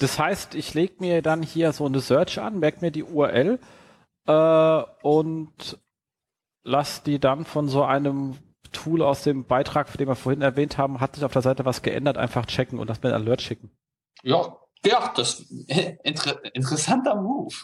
Das 0.00 0.18
heißt, 0.18 0.54
ich 0.54 0.74
lege 0.74 0.94
mir 0.98 1.22
dann 1.22 1.42
hier 1.42 1.72
so 1.72 1.86
eine 1.86 2.00
Search 2.00 2.40
an, 2.40 2.58
merke 2.58 2.80
mir 2.80 2.90
die 2.90 3.04
URL 3.04 3.58
äh, 4.26 4.82
und 5.02 5.78
lass 6.64 7.02
die 7.02 7.18
dann 7.18 7.44
von 7.44 7.68
so 7.68 7.84
einem 7.84 8.38
Tool 8.72 9.02
aus 9.02 9.22
dem 9.22 9.44
Beitrag, 9.44 9.88
für 9.88 9.98
den 9.98 10.08
wir 10.08 10.16
vorhin 10.16 10.42
erwähnt 10.42 10.78
haben, 10.78 11.00
hat 11.00 11.16
sich 11.16 11.24
auf 11.24 11.32
der 11.32 11.42
Seite 11.42 11.64
was 11.64 11.82
geändert, 11.82 12.16
einfach 12.16 12.46
checken 12.46 12.78
und 12.78 12.88
das 12.88 13.02
mit 13.02 13.12
einem 13.12 13.26
Alert 13.26 13.42
schicken. 13.42 13.70
Ja, 14.22 14.56
ja, 14.84 15.12
das 15.14 15.40
inter 16.02 16.44
interessanter 16.54 17.16
Move. 17.16 17.54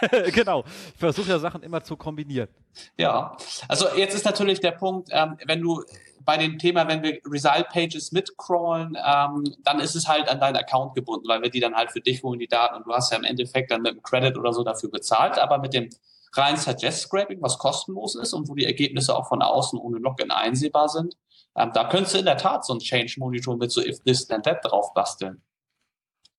genau. 0.32 0.64
Ich 0.66 0.98
versuche 0.98 1.30
ja 1.30 1.38
Sachen 1.38 1.62
immer 1.62 1.82
zu 1.82 1.96
kombinieren. 1.96 2.48
Ja, 2.96 3.36
also 3.68 3.86
jetzt 3.96 4.14
ist 4.14 4.24
natürlich 4.24 4.60
der 4.60 4.72
Punkt, 4.72 5.08
ähm, 5.12 5.36
wenn 5.46 5.60
du 5.60 5.82
bei 6.28 6.36
dem 6.36 6.58
Thema, 6.58 6.86
wenn 6.88 7.02
wir 7.02 7.20
Result 7.24 7.68
Pages 7.70 8.12
mitcrawlen, 8.12 8.96
ähm, 8.96 9.56
dann 9.64 9.80
ist 9.80 9.94
es 9.94 10.06
halt 10.06 10.28
an 10.28 10.40
deinen 10.40 10.56
Account 10.56 10.94
gebunden, 10.94 11.26
weil 11.26 11.40
wir 11.40 11.50
die 11.50 11.60
dann 11.60 11.74
halt 11.74 11.90
für 11.90 12.00
dich 12.00 12.22
holen, 12.22 12.38
die 12.38 12.48
Daten. 12.48 12.76
Und 12.76 12.86
du 12.86 12.92
hast 12.92 13.10
ja 13.10 13.16
im 13.16 13.24
Endeffekt 13.24 13.70
dann 13.70 13.82
mit 13.82 13.94
dem 13.94 14.02
Credit 14.02 14.36
oder 14.36 14.52
so 14.52 14.62
dafür 14.62 14.90
bezahlt. 14.90 15.38
Aber 15.38 15.58
mit 15.58 15.72
dem 15.72 15.88
rein 16.34 16.56
Suggest 16.56 17.00
Scraping, 17.02 17.40
was 17.40 17.58
kostenlos 17.58 18.14
ist 18.14 18.34
und 18.34 18.48
wo 18.48 18.54
die 18.54 18.66
Ergebnisse 18.66 19.16
auch 19.16 19.26
von 19.26 19.40
außen 19.40 19.78
ohne 19.78 19.98
Login 19.98 20.30
einsehbar 20.30 20.88
sind, 20.88 21.16
ähm, 21.56 21.70
da 21.72 21.88
könntest 21.88 22.14
du 22.14 22.18
in 22.18 22.26
der 22.26 22.36
Tat 22.36 22.64
so 22.64 22.74
ein 22.74 22.78
Change 22.78 23.14
Monitor 23.18 23.56
mit 23.56 23.72
so 23.72 23.80
if 23.80 24.02
this 24.04 24.26
then 24.26 24.42
that 24.42 24.62
drauf 24.62 24.92
basteln. 24.94 25.42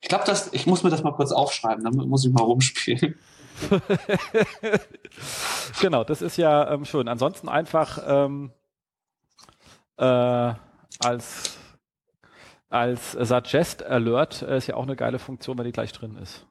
Ich 0.02 0.10
glaube, 0.10 0.24
ich 0.52 0.66
muss 0.66 0.84
mir 0.84 0.90
das 0.90 1.04
mal 1.04 1.14
kurz 1.14 1.32
aufschreiben, 1.32 1.84
damit 1.84 2.08
muss 2.08 2.26
ich 2.26 2.32
mal 2.32 2.44
rumspielen. 2.44 3.18
genau, 5.82 6.04
das 6.04 6.22
ist 6.22 6.38
ja 6.38 6.72
ähm, 6.72 6.86
schön. 6.86 7.08
Ansonsten 7.08 7.50
einfach 7.50 8.00
ähm, 8.06 8.52
äh, 9.98 10.54
als, 11.04 11.58
als 12.70 13.12
Suggest 13.12 13.84
Alert 13.84 14.42
ist 14.42 14.68
ja 14.68 14.76
auch 14.76 14.84
eine 14.84 14.96
geile 14.96 15.20
Funktion, 15.20 15.58
wenn 15.58 15.66
die 15.66 15.72
gleich 15.72 15.92
drin 15.92 16.16
ist. 16.16 16.46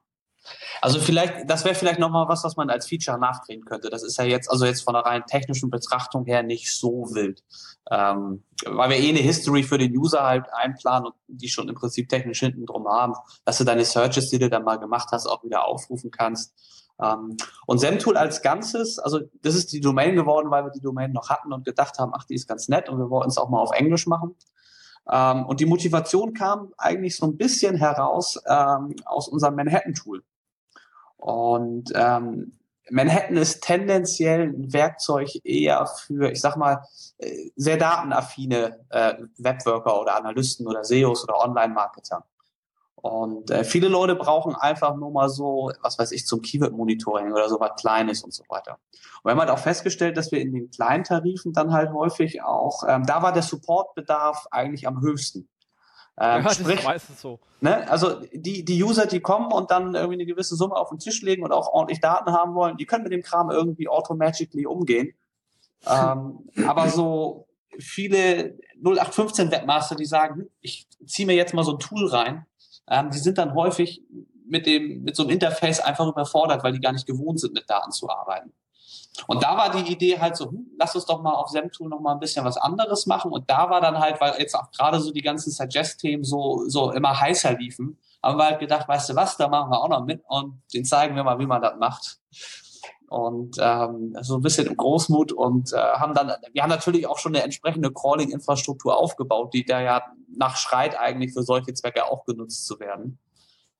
Also 0.81 1.01
vielleicht, 1.01 1.51
das 1.51 1.65
wäre 1.65 1.75
vielleicht 1.75 1.99
nochmal 1.99 2.29
was, 2.29 2.45
was 2.45 2.57
man 2.57 2.71
als 2.71 2.89
Feature 2.89 3.19
nachdrehen 3.19 3.65
könnte. 3.65 3.91
Das 3.91 4.03
ist 4.03 4.19
ja 4.19 4.25
jetzt, 4.25 4.51
also 4.51 4.65
jetzt 4.65 4.83
von 4.83 4.95
der 4.95 5.05
rein 5.05 5.25
technischen 5.27 5.71
Betrachtung 5.71 6.25
her 6.25 6.43
nicht 6.43 6.73
so 6.73 7.09
wild. 7.13 7.43
Ähm, 7.91 8.45
weil 8.67 8.91
wir 8.91 8.99
eh 8.99 9.09
eine 9.09 9.21
History 9.21 9.63
für 9.63 9.79
den 9.79 9.97
User 9.97 10.23
halt 10.23 10.47
einplanen 10.53 11.07
und 11.07 11.15
die 11.29 11.49
schon 11.49 11.69
im 11.69 11.75
Prinzip 11.75 12.09
technisch 12.09 12.41
hinten 12.41 12.67
drum 12.67 12.87
haben, 12.87 13.15
dass 13.45 13.59
du 13.59 13.65
deine 13.65 13.85
Searches, 13.85 14.29
die 14.29 14.39
du 14.39 14.51
dann 14.51 14.65
mal 14.65 14.77
gemacht 14.77 15.09
hast, 15.13 15.27
auch 15.27 15.43
wieder 15.43 15.65
aufrufen 15.65 16.11
kannst. 16.11 16.55
Ähm, 17.01 17.37
und 17.67 17.79
Semtool 17.79 18.17
als 18.17 18.43
Ganzes, 18.43 18.99
also 18.99 19.21
das 19.43 19.55
ist 19.55 19.73
die 19.73 19.81
Domain 19.81 20.17
geworden, 20.17 20.51
weil 20.51 20.65
wir 20.65 20.71
die 20.71 20.81
Domain 20.81 21.13
noch 21.13 21.31
hatten 21.31 21.53
und 21.53 21.65
gedacht 21.65 21.99
haben, 21.99 22.13
ach, 22.15 22.25
die 22.25 22.35
ist 22.35 22.49
ganz 22.49 22.69
nett 22.69 22.89
und 22.89 22.99
wir 22.99 23.09
wollten 23.09 23.31
es 23.31 23.39
auch 23.39 23.49
mal 23.49 23.61
auf 23.61 23.73
Englisch 23.73 24.07
machen. 24.07 24.35
Ähm, 25.11 25.47
und 25.47 25.61
die 25.61 25.67
Motivation 25.67 26.35
kam 26.35 26.73
eigentlich 26.77 27.17
so 27.17 27.27
ein 27.27 27.37
bisschen 27.37 27.77
heraus 27.77 28.39
ähm, 28.47 28.97
aus 29.05 29.29
unserem 29.29 29.55
Manhattan-Tool. 29.55 30.23
Und 31.17 31.91
ähm, 31.95 32.58
Manhattan 32.91 33.37
ist 33.37 33.63
tendenziell 33.63 34.49
ein 34.49 34.73
Werkzeug 34.73 35.29
eher 35.45 35.87
für, 35.87 36.31
ich 36.31 36.41
sag 36.41 36.57
mal, 36.57 36.83
äh, 37.19 37.51
sehr 37.57 37.77
datenaffine 37.77 38.81
äh, 38.91 39.15
Webworker 39.39 40.01
oder 40.01 40.17
Analysten 40.17 40.67
oder 40.67 40.85
SEOs 40.85 41.25
oder 41.25 41.39
Online-Marketer. 41.39 42.25
Und 43.01 43.51
äh, 43.51 43.63
viele 43.63 43.89
Leute 43.89 44.17
brauchen 44.17 44.57
einfach 44.57 44.97
nur 44.97 45.13
mal 45.13 45.29
so, 45.29 45.71
was 45.83 45.99
weiß 45.99 46.13
ich, 46.13 46.27
zum 46.27 46.43
Keyword-Monitoring 46.43 47.33
oder 47.33 47.49
so 47.49 47.61
was 47.61 47.81
Kleines 47.81 48.23
und 48.25 48.35
so 48.35 48.43
weiter. 48.49 48.79
Und 49.23 49.25
wir 49.25 49.31
haben 49.33 49.41
halt 49.41 49.51
auch 49.51 49.59
festgestellt, 49.59 50.17
dass 50.17 50.33
wir 50.33 50.41
in 50.41 50.53
den 50.53 50.71
kleinen 50.71 51.05
Tarifen 51.05 51.53
dann 51.53 51.73
halt 51.73 51.93
häufig 51.93 52.43
auch, 52.43 52.83
ähm, 52.89 53.07
da 53.07 53.23
war 53.23 53.33
der 53.33 53.43
Supportbedarf 53.43 54.49
eigentlich 54.51 54.89
am 54.89 55.01
höchsten. 55.01 55.49
Ähm, 56.21 56.45
ja, 56.45 56.55
sprich, 56.55 56.83
meistens 56.85 57.21
so. 57.21 57.39
Ne, 57.61 57.89
also 57.91 58.21
die, 58.33 58.65
die 58.65 58.83
User, 58.83 59.07
die 59.07 59.21
kommen 59.21 59.53
und 59.53 59.71
dann 59.71 59.95
irgendwie 59.95 60.15
eine 60.15 60.27
gewisse 60.27 60.57
Summe 60.57 60.75
auf 60.75 60.89
den 60.89 60.99
Tisch 60.99 61.23
legen 61.23 61.45
und 61.45 61.53
auch 61.53 61.69
ordentlich 61.69 62.01
Daten 62.01 62.33
haben 62.33 62.55
wollen, 62.55 62.77
die 62.77 62.87
können 62.87 63.05
mit 63.05 63.13
dem 63.13 63.23
Kram 63.23 63.51
irgendwie 63.51 63.89
automatically 63.89 64.67
umgehen. 64.67 65.15
ähm, 65.87 66.49
aber 66.67 66.89
so 66.89 67.47
viele 67.79 68.59
0815 68.83 69.51
Webmaster, 69.51 69.95
die 69.95 70.07
sagen, 70.07 70.41
hm, 70.41 70.51
ich 70.61 70.89
ziehe 71.07 71.27
mir 71.27 71.35
jetzt 71.35 71.55
mal 71.55 71.65
so 71.65 71.73
ein 71.73 71.79
Tool 71.79 72.09
rein, 72.09 72.47
ähm, 72.89 73.11
die 73.11 73.19
sind 73.19 73.39
dann 73.39 73.55
häufig 73.55 74.03
mit 74.47 74.67
dem, 74.67 75.03
mit 75.03 75.15
so 75.15 75.23
einem 75.23 75.31
Interface 75.31 75.81
einfach 75.81 76.07
überfordert, 76.07 76.65
weil 76.65 76.73
die 76.73 76.81
gar 76.81 76.93
nicht 76.93 77.07
gewohnt 77.07 77.39
sind, 77.39 77.55
mit 77.55 77.69
Daten 77.69 77.93
zu 77.93 78.09
arbeiten. 78.09 78.53
Und 79.27 79.43
da 79.43 79.57
war 79.57 79.71
die 79.71 79.93
Idee 79.93 80.19
halt 80.19 80.37
so, 80.37 80.51
hm, 80.51 80.71
lass 80.79 80.95
uns 80.95 81.07
doch 81.07 81.23
mal 81.23 81.33
auf 81.33 81.49
SEMtool 81.49 81.89
noch 81.89 82.01
mal 82.01 82.13
ein 82.13 82.21
bisschen 82.21 82.45
was 82.45 82.57
anderes 82.57 83.07
machen. 83.07 83.33
Und 83.33 83.51
da 83.51 83.71
war 83.71 83.81
dann 83.81 83.99
halt, 83.99 84.21
weil 84.21 84.35
jetzt 84.39 84.55
auch 84.55 84.71
gerade 84.71 85.01
so 85.01 85.13
die 85.13 85.23
ganzen 85.23 85.51
Suggest-Themen 85.51 86.25
so, 86.25 86.65
so 86.69 86.93
immer 86.93 87.19
heißer 87.19 87.55
liefen, 87.55 87.99
haben 88.23 88.39
wir 88.39 88.47
halt 88.47 88.61
gedacht, 88.61 88.89
weißt 88.89 89.11
du 89.11 89.17
was, 89.17 89.37
da 89.37 89.49
machen 89.49 89.71
wir 89.71 89.81
auch 89.83 89.89
noch 89.89 90.05
mit 90.05 90.23
und 90.27 90.61
den 90.75 90.85
zeigen 90.85 91.17
wir 91.17 91.25
mal, 91.25 91.39
wie 91.39 91.47
man 91.47 91.63
das 91.63 91.77
macht. 91.79 92.19
Und 93.09 93.57
ähm, 93.59 94.15
so 94.21 94.37
ein 94.37 94.43
bisschen 94.43 94.67
im 94.67 94.77
Großmut 94.77 95.33
und 95.33 95.73
äh, 95.73 95.77
haben 95.77 96.13
dann, 96.13 96.33
wir 96.53 96.63
haben 96.63 96.69
natürlich 96.69 97.07
auch 97.07 97.19
schon 97.19 97.35
eine 97.35 97.43
entsprechende 97.43 97.91
Crawling-Infrastruktur 97.91 98.97
aufgebaut, 98.99 99.55
die 99.55 99.65
da 99.65 99.81
ja 99.81 100.03
nachschreit, 100.37 100.99
eigentlich 100.99 101.33
für 101.33 101.43
solche 101.43 101.73
Zwecke 101.73 102.05
auch 102.05 102.27
genutzt 102.27 102.67
zu 102.67 102.79
werden. 102.81 103.19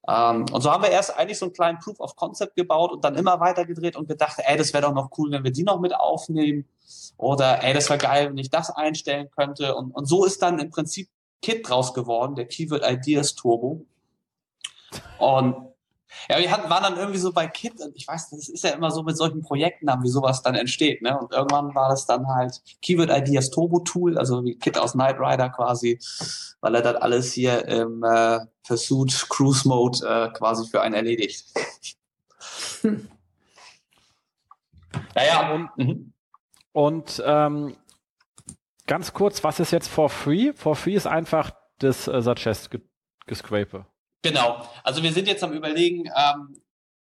Ähm, 0.09 0.47
und 0.51 0.63
so 0.63 0.71
haben 0.73 0.83
wir 0.83 0.91
erst 0.91 1.19
eigentlich 1.19 1.39
so 1.39 1.45
einen 1.47 1.53
kleinen 1.53 1.79
Proof 1.79 2.01
of 2.01 2.17
Concept 2.17 2.57
gebaut 2.57 2.93
und 2.93 3.05
dann 3.05 3.15
immer 3.15 3.41
weiter 3.41 3.67
gedreht 3.67 3.95
und 3.95 4.09
gedacht, 4.09 4.39
ey, 4.39 4.57
das 4.57 4.73
wäre 4.73 4.85
doch 4.85 4.95
noch 4.95 5.11
cool, 5.19 5.31
wenn 5.31 5.45
wir 5.45 5.51
die 5.51 5.65
noch 5.65 5.81
mit 5.81 5.95
aufnehmen. 5.95 6.67
Oder 7.19 7.63
ey, 7.63 7.75
das 7.75 7.91
wäre 7.91 7.99
geil, 7.99 8.31
wenn 8.31 8.39
ich 8.39 8.49
das 8.49 8.71
einstellen 8.71 9.29
könnte. 9.31 9.75
Und, 9.75 9.91
und 9.91 10.07
so 10.07 10.25
ist 10.25 10.41
dann 10.41 10.59
im 10.59 10.71
Prinzip 10.71 11.11
Kit 11.43 11.69
draus 11.69 11.93
geworden, 11.93 12.35
der 12.37 12.47
Keyword 12.47 12.85
Ideas 12.89 13.35
Turbo. 13.35 13.85
Und 15.19 15.68
ja, 16.29 16.39
wir 16.39 16.51
hatten, 16.51 16.71
waren 16.71 16.83
dann 16.83 16.97
irgendwie 16.97 17.19
so 17.19 17.33
bei 17.33 17.47
Kit 17.47 17.81
und 17.81 17.95
ich 17.97 18.07
weiß, 18.07 18.31
das 18.31 18.49
ist 18.49 18.65
ja 18.65 18.71
immer 18.71 18.91
so 18.91 19.03
mit 19.03 19.17
solchen 19.17 19.43
Projekten, 19.43 19.87
wie 20.03 20.09
sowas 20.09 20.43
dann 20.43 20.55
entsteht. 20.55 21.03
Ne? 21.03 21.19
Und 21.19 21.33
irgendwann 21.33 21.75
war 21.75 21.89
das 21.89 22.07
dann 22.07 22.27
halt 22.29 22.63
Keyword 22.83 23.11
Ideas 23.11 23.51
Turbo 23.51 23.81
Tool, 23.81 24.19
also 24.19 24.45
wie 24.45 24.57
Kit 24.57 24.79
aus 24.79 24.93
Knight 24.93 25.19
Rider 25.19 25.51
quasi, 25.51 25.99
weil 26.61 26.75
er 26.75 26.83
das 26.83 26.97
alles 26.97 27.33
hier 27.33 27.67
im 27.67 28.03
äh, 28.05 28.41
Pursuit 28.67 29.27
Cruise 29.29 29.67
Mode 29.69 29.99
äh, 30.07 30.29
quasi 30.37 30.69
für 30.69 30.81
einen 30.81 30.95
erledigt. 30.95 31.45
Hm. 32.83 33.09
Naja, 35.15 35.53
und, 35.53 35.77
mhm. 35.77 36.13
und 36.73 37.23
ähm, 37.25 37.77
ganz 38.87 39.13
kurz, 39.13 39.43
was 39.45 39.61
ist 39.61 39.73
jetzt 39.73 39.89
for 39.89 40.09
free? 40.09 40.53
For 40.55 40.77
free 40.77 40.95
ist 40.95 41.07
einfach 41.07 41.51
das 41.79 42.09
äh, 42.09 42.23
Suggest-Gescrape. 42.23 43.85
Genau. 44.23 44.63
Also 44.83 45.03
wir 45.03 45.13
sind 45.13 45.29
jetzt 45.29 45.45
am 45.45 45.53
überlegen, 45.53 46.07
ähm, 46.07 46.61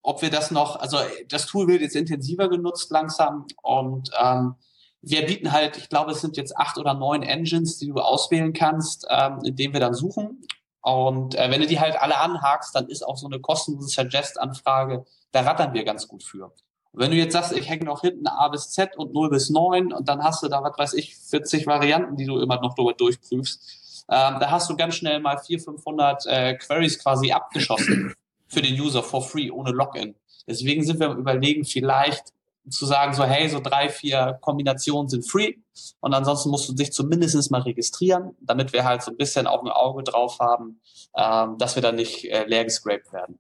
ob 0.02 0.22
wir 0.22 0.30
das 0.30 0.52
noch, 0.52 0.78
also 0.78 0.98
das 1.30 1.46
Tool 1.46 1.68
wird 1.68 1.82
jetzt 1.82 1.96
intensiver 1.96 2.50
genutzt 2.50 2.92
langsam 2.92 3.46
und 3.62 4.10
ähm, 4.22 4.56
wir 5.02 5.26
bieten 5.26 5.52
halt, 5.52 5.78
ich 5.78 5.90
glaube, 5.90 6.12
es 6.12 6.22
sind 6.22 6.38
jetzt 6.38 6.56
acht 6.58 6.78
oder 6.78 6.94
neun 6.94 7.24
Engines, 7.24 7.78
die 7.78 7.88
du 7.88 7.96
auswählen 7.96 8.54
kannst, 8.54 9.06
ähm, 9.10 9.40
in 9.44 9.56
denen 9.56 9.74
wir 9.74 9.82
dann 9.82 9.94
suchen. 9.94 10.42
Und 10.82 11.36
äh, 11.36 11.52
wenn 11.52 11.60
du 11.62 11.68
die 11.68 11.80
halt 11.80 12.02
alle 12.02 12.18
anhakst, 12.18 12.74
dann 12.76 12.88
ist 12.88 13.06
auch 13.06 13.18
so 13.18 13.28
eine 13.28 13.40
kostenlose 13.40 13.90
Suggest-Anfrage, 13.90 15.06
da 15.32 15.42
rattern 15.42 15.74
wir 15.74 15.84
ganz 15.84 16.08
gut 16.08 16.24
für. 16.24 16.54
Und 16.92 17.02
wenn 17.02 17.12
du 17.12 17.18
jetzt 17.18 17.34
sagst, 17.34 17.52
ich 17.52 17.70
hänge 17.70 17.86
noch 17.86 18.02
hinten 18.02 18.28
A 18.28 18.48
bis 18.48 18.72
Z 18.72 18.98
und 18.98 19.14
0 19.14 19.30
bis 19.30 19.50
9 19.50 19.92
und 19.92 20.08
dann 20.08 20.24
hast 20.24 20.42
du 20.42 20.48
da, 20.48 20.64
was 20.64 20.78
weiß 20.78 20.94
ich, 20.94 21.18
40 21.18 21.68
Varianten, 21.68 22.16
die 22.16 22.26
du 22.26 22.40
immer 22.40 22.62
noch 22.62 22.76
durchprüfst, 22.76 23.83
ähm, 24.10 24.38
da 24.40 24.52
hast 24.52 24.70
du 24.70 24.76
ganz 24.76 24.96
schnell 24.96 25.20
mal 25.20 25.38
400, 25.38 25.64
500 25.64 26.26
äh, 26.26 26.54
Queries 26.56 27.00
quasi 27.00 27.32
abgeschossen 27.32 28.14
für 28.48 28.62
den 28.62 28.80
User 28.80 29.04
for 29.04 29.22
free, 29.22 29.50
ohne 29.50 29.72
Login. 29.72 30.16
Deswegen 30.48 30.84
sind 30.84 31.00
wir 31.00 31.10
am 31.10 31.18
überlegen, 31.18 31.66
vielleicht 31.66 32.34
zu 32.70 32.86
sagen, 32.86 33.14
so 33.14 33.24
hey, 33.24 33.50
so 33.50 33.60
drei, 33.60 33.90
vier 33.90 34.38
Kombinationen 34.42 35.10
sind 35.10 35.30
free 35.30 35.56
und 36.00 36.14
ansonsten 36.14 36.50
musst 36.50 36.70
du 36.70 36.74
dich 36.74 36.94
zumindest 36.94 37.52
mal 37.52 37.62
registrieren, 37.62 38.36
damit 38.40 38.72
wir 38.72 38.86
halt 38.86 39.02
so 39.02 39.12
ein 39.12 39.18
bisschen 39.18 39.48
auch 39.48 39.64
ein 39.64 39.70
Auge 39.70 40.04
drauf 40.04 40.40
haben, 40.40 40.80
ähm, 41.16 41.58
dass 41.58 41.76
wir 41.76 41.82
dann 41.82 41.96
nicht 41.96 42.26
äh, 42.26 42.46
leer 42.46 42.64
gescraped 42.64 43.12
werden. 43.12 43.40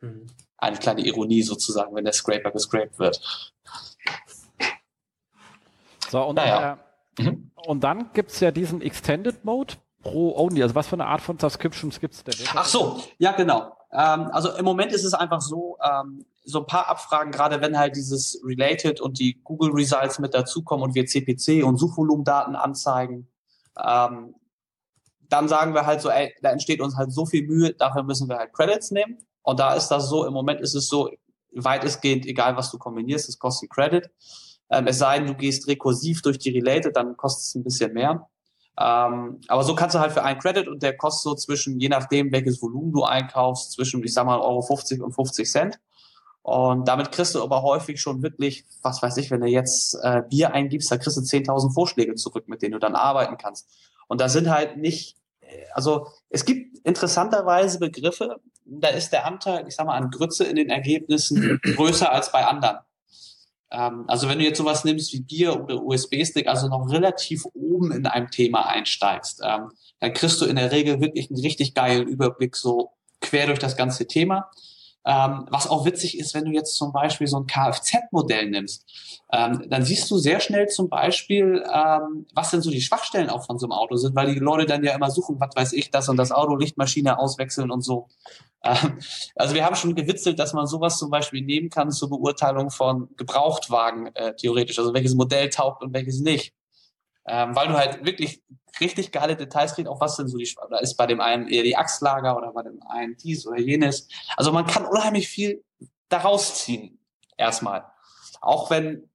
Mhm. 0.00 0.26
Eine 0.56 0.76
kleine 0.78 1.02
Ironie 1.02 1.42
sozusagen, 1.42 1.94
wenn 1.94 2.04
der 2.04 2.14
Scraper 2.14 2.50
gescraped 2.50 2.98
wird. 2.98 3.20
So, 6.10 6.22
und 6.24 6.36
naja. 6.36 6.76
Mhm. 6.76 6.80
Und 7.66 7.84
dann 7.84 8.10
gibt 8.12 8.30
es 8.30 8.40
ja 8.40 8.50
diesen 8.50 8.82
Extended 8.82 9.44
Mode 9.44 9.74
Pro 10.02 10.36
Only. 10.36 10.62
Also 10.62 10.74
was 10.74 10.86
für 10.86 10.96
eine 10.96 11.06
Art 11.06 11.20
von 11.20 11.38
Subscriptions 11.38 11.98
gibt 11.98 12.14
es 12.14 12.24
denn? 12.24 12.34
Ach 12.54 12.66
so, 12.66 13.02
ja 13.18 13.32
genau. 13.32 13.72
Ähm, 13.92 14.28
also 14.32 14.50
im 14.50 14.64
Moment 14.64 14.92
ist 14.92 15.04
es 15.04 15.14
einfach 15.14 15.40
so, 15.40 15.78
ähm, 15.82 16.26
so 16.44 16.60
ein 16.60 16.66
paar 16.66 16.88
Abfragen, 16.88 17.32
gerade 17.32 17.60
wenn 17.60 17.78
halt 17.78 17.96
dieses 17.96 18.40
Related 18.44 19.00
und 19.00 19.18
die 19.18 19.40
Google 19.44 19.72
Results 19.72 20.18
mit 20.18 20.34
dazukommen 20.34 20.84
und 20.84 20.94
wir 20.94 21.06
CPC 21.06 21.64
und 21.64 21.78
Suchvolumendaten 21.78 22.54
anzeigen, 22.54 23.28
ähm, 23.82 24.34
dann 25.28 25.48
sagen 25.48 25.74
wir 25.74 25.86
halt 25.86 26.02
so, 26.02 26.10
ey, 26.10 26.34
da 26.42 26.50
entsteht 26.50 26.80
uns 26.80 26.96
halt 26.96 27.12
so 27.12 27.24
viel 27.24 27.46
Mühe, 27.46 27.72
dafür 27.72 28.02
müssen 28.02 28.28
wir 28.28 28.36
halt 28.36 28.52
Credits 28.52 28.90
nehmen. 28.90 29.18
Und 29.42 29.58
da 29.58 29.74
ist 29.74 29.88
das 29.88 30.08
so, 30.08 30.26
im 30.26 30.34
Moment 30.34 30.60
ist 30.60 30.74
es 30.74 30.86
so, 30.86 31.10
weitestgehend, 31.54 32.26
egal 32.26 32.56
was 32.56 32.70
du 32.70 32.78
kombinierst, 32.78 33.28
es 33.28 33.38
kostet 33.38 33.70
Credit. 33.70 34.10
Ähm, 34.70 34.86
es 34.86 34.98
sei 34.98 35.18
denn, 35.18 35.28
du 35.28 35.34
gehst 35.34 35.68
rekursiv 35.68 36.22
durch 36.22 36.38
die 36.38 36.50
Related, 36.50 36.96
dann 36.96 37.16
kostet 37.16 37.44
es 37.44 37.54
ein 37.54 37.64
bisschen 37.64 37.92
mehr. 37.92 38.28
Ähm, 38.78 39.40
aber 39.46 39.62
so 39.62 39.74
kannst 39.74 39.94
du 39.94 40.00
halt 40.00 40.12
für 40.12 40.24
einen 40.24 40.40
Credit 40.40 40.66
und 40.66 40.82
der 40.82 40.96
kostet 40.96 41.22
so 41.22 41.34
zwischen, 41.34 41.78
je 41.78 41.88
nachdem, 41.88 42.32
welches 42.32 42.60
Volumen 42.60 42.92
du 42.92 43.04
einkaufst, 43.04 43.72
zwischen, 43.72 44.02
ich 44.02 44.12
sag 44.12 44.26
mal, 44.26 44.40
Euro 44.40 44.62
50 44.62 45.00
und 45.00 45.12
50 45.12 45.50
Cent. 45.50 45.80
Und 46.42 46.88
damit 46.88 47.12
kriegst 47.12 47.34
du 47.34 47.42
aber 47.42 47.62
häufig 47.62 48.00
schon 48.00 48.22
wirklich, 48.22 48.66
was 48.82 49.02
weiß 49.02 49.16
ich, 49.16 49.30
wenn 49.30 49.40
du 49.40 49.46
jetzt 49.46 49.96
äh, 50.02 50.22
Bier 50.28 50.52
eingibst, 50.52 50.90
da 50.90 50.98
kriegst 50.98 51.16
du 51.16 51.22
10.000 51.22 51.72
Vorschläge 51.72 52.16
zurück, 52.16 52.48
mit 52.48 52.62
denen 52.62 52.72
du 52.72 52.78
dann 52.78 52.96
arbeiten 52.96 53.38
kannst. 53.38 53.68
Und 54.08 54.20
da 54.20 54.28
sind 54.28 54.50
halt 54.50 54.76
nicht, 54.76 55.16
also 55.72 56.08
es 56.28 56.44
gibt 56.44 56.78
interessanterweise 56.84 57.78
Begriffe, 57.78 58.40
da 58.66 58.88
ist 58.88 59.10
der 59.10 59.26
Anteil, 59.26 59.66
ich 59.68 59.74
sag 59.74 59.86
mal, 59.86 59.96
an 59.96 60.10
Grütze 60.10 60.44
in 60.44 60.56
den 60.56 60.68
Ergebnissen 60.68 61.60
größer 61.76 62.10
als 62.10 62.32
bei 62.32 62.44
anderen. 62.44 62.78
Ähm, 63.74 64.04
also 64.06 64.28
wenn 64.28 64.38
du 64.38 64.44
jetzt 64.44 64.58
sowas 64.58 64.84
nimmst 64.84 65.12
wie 65.12 65.22
Gear 65.22 65.62
oder 65.62 65.82
USB-Stick, 65.82 66.46
also 66.46 66.68
noch 66.68 66.90
relativ 66.90 67.44
oben 67.54 67.92
in 67.92 68.06
einem 68.06 68.30
Thema 68.30 68.66
einsteigst, 68.66 69.42
ähm, 69.44 69.70
dann 70.00 70.12
kriegst 70.12 70.40
du 70.40 70.46
in 70.46 70.56
der 70.56 70.70
Regel 70.70 71.00
wirklich 71.00 71.30
einen 71.30 71.40
richtig 71.40 71.74
geilen 71.74 72.06
Überblick 72.06 72.56
so 72.56 72.90
quer 73.20 73.46
durch 73.46 73.58
das 73.58 73.76
ganze 73.76 74.06
Thema. 74.06 74.50
Ähm, 75.06 75.46
was 75.50 75.68
auch 75.68 75.84
witzig 75.84 76.18
ist, 76.18 76.32
wenn 76.34 76.46
du 76.46 76.50
jetzt 76.50 76.76
zum 76.76 76.92
Beispiel 76.92 77.26
so 77.26 77.38
ein 77.38 77.46
Kfz-Modell 77.46 78.48
nimmst, 78.48 78.86
ähm, 79.32 79.66
dann 79.68 79.84
siehst 79.84 80.10
du 80.10 80.16
sehr 80.16 80.40
schnell 80.40 80.68
zum 80.68 80.88
Beispiel, 80.88 81.62
ähm, 81.72 82.26
was 82.34 82.50
denn 82.50 82.62
so 82.62 82.70
die 82.70 82.80
Schwachstellen 82.80 83.28
auch 83.28 83.44
von 83.44 83.58
so 83.58 83.66
einem 83.66 83.72
Auto 83.72 83.96
sind, 83.96 84.14
weil 84.16 84.32
die 84.32 84.40
Leute 84.40 84.64
dann 84.64 84.82
ja 84.82 84.94
immer 84.94 85.10
suchen, 85.10 85.38
was 85.38 85.54
weiß 85.54 85.72
ich, 85.74 85.90
das 85.90 86.08
und 86.08 86.16
das 86.16 86.32
Auto, 86.32 86.56
Lichtmaschine 86.56 87.18
auswechseln 87.18 87.70
und 87.70 87.82
so. 87.82 88.08
Ähm, 88.62 88.98
also 89.36 89.54
wir 89.54 89.64
haben 89.64 89.76
schon 89.76 89.94
gewitzelt, 89.94 90.38
dass 90.38 90.54
man 90.54 90.66
sowas 90.66 90.98
zum 90.98 91.10
Beispiel 91.10 91.42
nehmen 91.42 91.68
kann 91.68 91.90
zur 91.90 92.08
Beurteilung 92.08 92.70
von 92.70 93.08
Gebrauchtwagen 93.16 94.06
äh, 94.14 94.34
theoretisch, 94.36 94.78
also 94.78 94.94
welches 94.94 95.14
Modell 95.14 95.50
taugt 95.50 95.82
und 95.82 95.92
welches 95.92 96.20
nicht. 96.20 96.54
Ähm, 97.26 97.54
weil 97.54 97.68
du 97.68 97.74
halt 97.74 98.04
wirklich 98.04 98.42
richtig 98.80 99.12
geile 99.12 99.36
Details 99.36 99.74
kriegst, 99.74 99.88
auch 99.88 100.00
was 100.00 100.16
denn 100.16 100.28
so 100.28 100.38
die, 100.38 100.52
da 100.70 100.78
ist 100.78 100.96
bei 100.96 101.06
dem 101.06 101.20
einen 101.20 101.48
eher 101.48 101.62
die 101.62 101.76
Achslager 101.76 102.36
oder 102.36 102.52
bei 102.52 102.62
dem 102.62 102.80
einen 102.88 103.16
dies 103.16 103.46
oder 103.46 103.58
jenes. 103.58 104.08
Also 104.36 104.52
man 104.52 104.66
kann 104.66 104.86
unheimlich 104.86 105.28
viel 105.28 105.62
daraus 106.08 106.64
ziehen, 106.64 106.98
erstmal. 107.36 107.84
Auch 108.40 108.70
wenn 108.70 109.08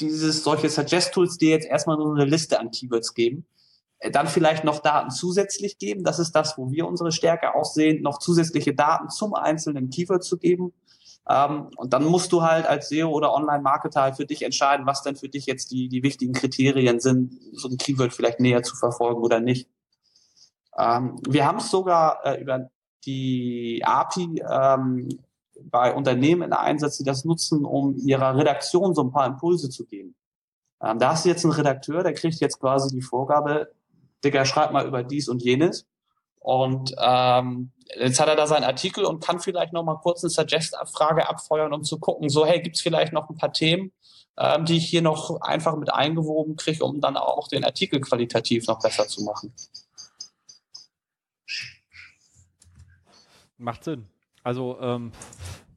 dieses, 0.00 0.42
solche 0.42 0.68
Suggest-Tools 0.68 1.38
dir 1.38 1.50
jetzt 1.50 1.66
erstmal 1.66 1.96
nur 1.96 2.14
eine 2.14 2.24
Liste 2.24 2.58
an 2.58 2.70
Keywords 2.70 3.14
geben, 3.14 3.46
äh, 3.98 4.10
dann 4.10 4.28
vielleicht 4.28 4.64
noch 4.64 4.80
Daten 4.80 5.10
zusätzlich 5.10 5.78
geben. 5.78 6.04
Das 6.04 6.18
ist 6.18 6.32
das, 6.32 6.58
wo 6.58 6.70
wir 6.70 6.86
unsere 6.86 7.12
Stärke 7.12 7.54
aussehen, 7.54 8.02
noch 8.02 8.18
zusätzliche 8.18 8.74
Daten 8.74 9.08
zum 9.08 9.34
einzelnen 9.34 9.90
Keyword 9.90 10.24
zu 10.24 10.38
geben. 10.38 10.72
Ähm, 11.28 11.70
und 11.76 11.92
dann 11.92 12.04
musst 12.04 12.32
du 12.32 12.42
halt 12.42 12.66
als 12.66 12.88
SEO 12.88 13.10
oder 13.10 13.32
Online-Marketer 13.32 14.02
halt 14.02 14.16
für 14.16 14.26
dich 14.26 14.42
entscheiden, 14.42 14.86
was 14.86 15.02
denn 15.02 15.16
für 15.16 15.28
dich 15.28 15.46
jetzt 15.46 15.70
die, 15.70 15.88
die 15.88 16.02
wichtigen 16.02 16.34
Kriterien 16.34 17.00
sind, 17.00 17.38
so 17.52 17.68
ein 17.68 17.78
Keyword 17.78 18.12
vielleicht 18.12 18.40
näher 18.40 18.62
zu 18.62 18.76
verfolgen 18.76 19.22
oder 19.22 19.40
nicht. 19.40 19.68
Ähm, 20.76 21.20
wir 21.26 21.46
haben 21.46 21.58
es 21.58 21.70
sogar 21.70 22.24
äh, 22.24 22.40
über 22.40 22.70
die 23.06 23.82
API 23.84 24.42
ähm, 24.48 25.08
bei 25.62 25.94
Unternehmen 25.94 26.42
in 26.42 26.52
Einsatz, 26.52 26.98
die 26.98 27.04
das 27.04 27.24
nutzen, 27.24 27.64
um 27.64 27.96
ihrer 27.96 28.36
Redaktion 28.36 28.94
so 28.94 29.02
ein 29.02 29.12
paar 29.12 29.26
Impulse 29.26 29.70
zu 29.70 29.86
geben. 29.86 30.14
Ähm, 30.82 30.98
da 30.98 31.12
hast 31.12 31.24
du 31.24 31.28
jetzt 31.28 31.44
einen 31.44 31.54
Redakteur, 31.54 32.02
der 32.02 32.14
kriegt 32.14 32.40
jetzt 32.40 32.60
quasi 32.60 32.94
die 32.94 33.02
Vorgabe, 33.02 33.72
Digga, 34.24 34.44
schreib 34.44 34.72
mal 34.72 34.86
über 34.86 35.02
dies 35.02 35.28
und 35.28 35.42
jenes. 35.42 35.86
Und 36.44 36.94
ähm, 36.98 37.70
jetzt 37.98 38.20
hat 38.20 38.28
er 38.28 38.36
da 38.36 38.46
seinen 38.46 38.64
Artikel 38.64 39.06
und 39.06 39.24
kann 39.24 39.40
vielleicht 39.40 39.72
noch 39.72 39.82
mal 39.82 39.96
kurz 39.96 40.22
eine 40.22 40.28
Suggest-Frage 40.28 41.26
abfeuern, 41.26 41.72
um 41.72 41.84
zu 41.84 41.98
gucken, 41.98 42.28
so, 42.28 42.44
hey, 42.44 42.60
gibt's 42.60 42.82
vielleicht 42.82 43.14
noch 43.14 43.30
ein 43.30 43.36
paar 43.38 43.54
Themen, 43.54 43.92
ähm, 44.36 44.66
die 44.66 44.76
ich 44.76 44.84
hier 44.84 45.00
noch 45.00 45.40
einfach 45.40 45.74
mit 45.74 45.90
eingewoben 45.90 46.56
kriege, 46.56 46.84
um 46.84 47.00
dann 47.00 47.16
auch 47.16 47.48
den 47.48 47.64
Artikel 47.64 47.98
qualitativ 48.02 48.66
noch 48.66 48.78
besser 48.78 49.08
zu 49.08 49.24
machen. 49.24 49.54
Macht 53.56 53.84
Sinn. 53.84 54.06
Also 54.42 54.78
ähm, 54.82 55.12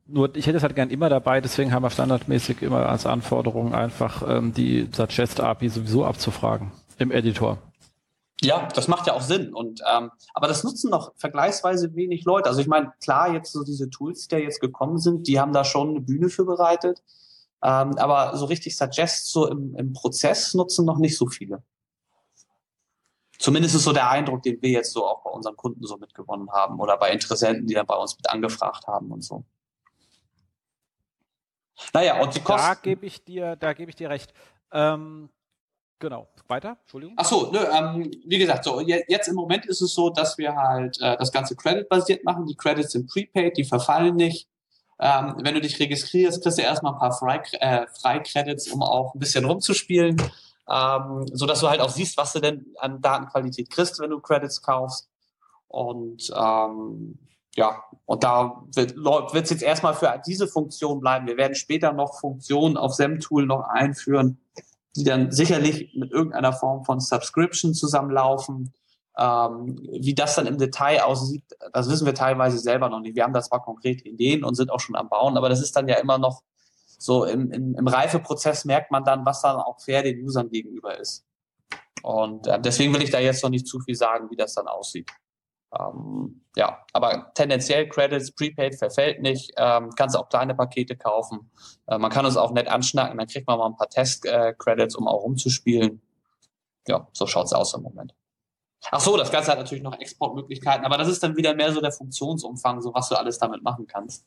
nur 0.05 0.35
ich 0.35 0.47
hätte 0.47 0.57
es 0.57 0.63
halt 0.63 0.75
gern 0.75 0.89
immer 0.89 1.07
dabei, 1.07 1.39
deswegen 1.39 1.71
haben 1.71 1.83
wir 1.83 1.91
standardmäßig 1.91 2.61
immer 2.61 2.89
als 2.89 3.05
Anforderung 3.05 3.73
einfach 3.73 4.21
ähm, 4.27 4.53
die 4.53 4.89
Suggest 4.91 5.39
API 5.39 5.69
sowieso 5.69 6.03
abzufragen 6.03 6.73
im 6.97 7.11
Editor. 7.11 7.57
Ja, 8.41 8.67
das 8.67 8.87
macht 8.87 9.07
ja 9.07 9.13
auch 9.13 9.21
Sinn. 9.21 9.53
Und 9.53 9.81
ähm, 9.91 10.11
aber 10.33 10.47
das 10.47 10.63
nutzen 10.63 10.91
noch 10.91 11.13
vergleichsweise 11.15 11.95
wenig 11.95 12.23
Leute. 12.23 12.49
Also 12.49 12.61
ich 12.61 12.67
meine, 12.67 12.93
klar, 13.01 13.33
jetzt 13.33 13.51
so 13.51 13.63
diese 13.63 13.89
Tools, 13.89 14.27
die 14.27 14.35
da 14.35 14.37
jetzt 14.37 14.61
gekommen 14.61 14.99
sind, 14.99 15.27
die 15.27 15.39
haben 15.39 15.53
da 15.53 15.63
schon 15.63 15.89
eine 15.89 16.01
Bühne 16.01 16.29
für 16.29 16.45
bereitet. 16.45 17.03
Ähm, 17.63 17.97
aber 17.97 18.37
so 18.37 18.45
richtig 18.45 18.77
Suggest 18.77 19.31
so 19.31 19.47
im, 19.47 19.75
im 19.75 19.93
Prozess 19.93 20.53
nutzen 20.53 20.85
noch 20.85 20.99
nicht 20.99 21.17
so 21.17 21.27
viele. 21.27 21.63
Zumindest 23.39 23.75
ist 23.75 23.83
so 23.83 23.93
der 23.93 24.09
Eindruck, 24.09 24.43
den 24.43 24.61
wir 24.61 24.69
jetzt 24.69 24.91
so 24.91 25.05
auch 25.05 25.23
bei 25.23 25.29
unseren 25.29 25.55
Kunden 25.55 25.85
so 25.85 25.97
mitgewonnen 25.97 26.51
haben 26.51 26.79
oder 26.79 26.97
bei 26.97 27.11
Interessenten, 27.11 27.67
die 27.67 27.73
dann 27.73 27.85
bei 27.85 27.95
uns 27.95 28.15
mit 28.17 28.29
angefragt 28.29 28.87
haben 28.87 29.11
und 29.11 29.23
so. 29.23 29.43
Naja, 31.93 32.19
und 32.21 32.35
die 32.35 32.41
Kosten. 32.41 32.67
Da 32.67 32.73
gebe 32.75 33.05
ich 33.05 33.23
dir, 33.23 33.55
da 33.55 33.73
gebe 33.73 33.89
ich 33.89 33.95
dir 33.95 34.09
recht. 34.09 34.33
Ähm, 34.71 35.29
genau. 35.99 36.27
Weiter, 36.47 36.77
Entschuldigung. 36.81 37.15
Ach 37.17 37.25
so, 37.25 37.51
nö, 37.51 37.59
ähm, 37.59 38.11
wie 38.25 38.37
gesagt, 38.37 38.63
so 38.63 38.79
jetzt 38.79 39.27
im 39.27 39.35
Moment 39.35 39.65
ist 39.65 39.81
es 39.81 39.93
so, 39.93 40.09
dass 40.09 40.37
wir 40.37 40.55
halt 40.55 40.99
äh, 41.01 41.17
das 41.17 41.31
ganze 41.31 41.55
Credit-basiert 41.55 42.23
machen. 42.23 42.45
Die 42.45 42.55
Credits 42.55 42.93
sind 42.93 43.09
prepaid, 43.09 43.57
die 43.57 43.65
verfallen 43.65 44.15
nicht. 44.15 44.47
Ähm, 44.99 45.35
wenn 45.39 45.53
du 45.53 45.61
dich 45.61 45.79
registrierst, 45.79 46.41
kriegst 46.41 46.57
du 46.57 46.63
erstmal 46.63 46.93
ein 46.93 46.99
paar 46.99 47.11
Frei-Credits, 47.11 48.67
äh, 48.67 48.71
um 48.71 48.81
auch 48.81 49.13
ein 49.13 49.19
bisschen 49.19 49.45
rumzuspielen, 49.45 50.17
ähm, 50.69 51.25
so 51.31 51.45
dass 51.45 51.59
du 51.59 51.69
halt 51.69 51.81
auch 51.81 51.89
siehst, 51.89 52.17
was 52.17 52.33
du 52.33 52.39
denn 52.39 52.73
an 52.79 53.01
Datenqualität 53.01 53.69
kriegst, 53.69 53.99
wenn 53.99 54.09
du 54.09 54.19
Credits 54.19 54.61
kaufst. 54.61 55.09
Und 55.67 56.31
ähm, 56.35 57.19
ja, 57.55 57.83
und 58.05 58.23
da 58.23 58.63
wird 58.73 59.43
es 59.43 59.49
jetzt 59.49 59.63
erstmal 59.63 59.93
für 59.93 60.21
diese 60.25 60.47
Funktion 60.47 60.99
bleiben. 60.99 61.27
Wir 61.27 61.37
werden 61.37 61.55
später 61.55 61.91
noch 61.91 62.19
Funktionen 62.19 62.77
auf 62.77 62.93
SEM-Tool 62.93 63.45
noch 63.45 63.67
einführen, 63.67 64.39
die 64.97 65.03
dann 65.03 65.31
sicherlich 65.31 65.93
mit 65.95 66.11
irgendeiner 66.11 66.53
Form 66.53 66.83
von 66.83 66.99
Subscription 66.99 67.73
zusammenlaufen. 67.73 68.73
Ähm, 69.19 69.79
wie 69.99 70.13
das 70.13 70.35
dann 70.35 70.45
im 70.45 70.57
Detail 70.57 71.01
aussieht, 71.01 71.43
das 71.73 71.89
wissen 71.89 72.05
wir 72.05 72.13
teilweise 72.13 72.59
selber 72.59 72.89
noch 72.89 72.99
nicht. 72.99 73.15
Wir 73.15 73.23
haben 73.23 73.33
da 73.33 73.41
zwar 73.41 73.63
konkrete 73.63 74.07
Ideen 74.07 74.43
und 74.43 74.55
sind 74.55 74.71
auch 74.71 74.79
schon 74.79 74.95
am 74.95 75.09
Bauen, 75.09 75.37
aber 75.37 75.49
das 75.49 75.61
ist 75.61 75.75
dann 75.75 75.87
ja 75.87 75.95
immer 75.95 76.17
noch 76.17 76.41
so 76.99 77.25
im, 77.25 77.51
im, 77.51 77.75
im 77.75 77.87
Reifeprozess 77.87 78.65
merkt 78.65 78.91
man 78.91 79.03
dann, 79.03 79.25
was 79.25 79.41
dann 79.41 79.57
auch 79.57 79.79
fair 79.79 80.03
den 80.03 80.23
Usern 80.23 80.49
gegenüber 80.49 80.99
ist. 80.99 81.25
Und 82.01 82.47
äh, 82.47 82.59
deswegen 82.59 82.93
will 82.93 83.03
ich 83.03 83.11
da 83.11 83.19
jetzt 83.19 83.43
noch 83.43 83.49
nicht 83.49 83.67
zu 83.67 83.79
viel 83.79 83.95
sagen, 83.95 84.29
wie 84.29 84.35
das 84.35 84.53
dann 84.53 84.67
aussieht. 84.67 85.09
Ähm, 85.77 86.45
ja, 86.55 86.85
aber 86.93 87.31
tendenziell 87.33 87.89
Credits, 87.89 88.31
Prepaid 88.31 88.75
verfällt 88.75 89.21
nicht. 89.21 89.51
Ähm, 89.57 89.89
kannst 89.95 90.15
auch 90.15 90.29
kleine 90.29 90.55
Pakete 90.55 90.95
kaufen. 90.95 91.51
Äh, 91.87 91.97
man 91.97 92.11
kann 92.11 92.25
uns 92.25 92.37
auch 92.37 92.51
nett 92.51 92.67
anschnacken, 92.67 93.17
dann 93.17 93.27
kriegt 93.27 93.47
man 93.47 93.57
mal 93.57 93.67
ein 93.67 93.75
paar 93.75 93.89
Test-Credits, 93.89 94.95
um 94.95 95.07
auch 95.07 95.23
rumzuspielen. 95.23 96.01
Ja, 96.87 97.07
so 97.11 97.27
schaut's 97.27 97.53
aus 97.53 97.73
im 97.73 97.83
Moment. 97.83 98.13
Ach 98.91 99.01
so, 99.01 99.17
das 99.17 99.31
Ganze 99.31 99.51
hat 99.51 99.57
natürlich 99.57 99.83
noch 99.83 99.99
Exportmöglichkeiten, 99.99 100.85
aber 100.85 100.97
das 100.97 101.09
ist 101.09 101.21
dann 101.21 101.35
wieder 101.35 101.53
mehr 101.53 101.71
so 101.73 101.81
der 101.81 101.91
Funktionsumfang, 101.91 102.81
so 102.81 102.93
was 102.93 103.09
du 103.09 103.15
alles 103.15 103.37
damit 103.37 103.63
machen 103.63 103.87
kannst. 103.87 104.25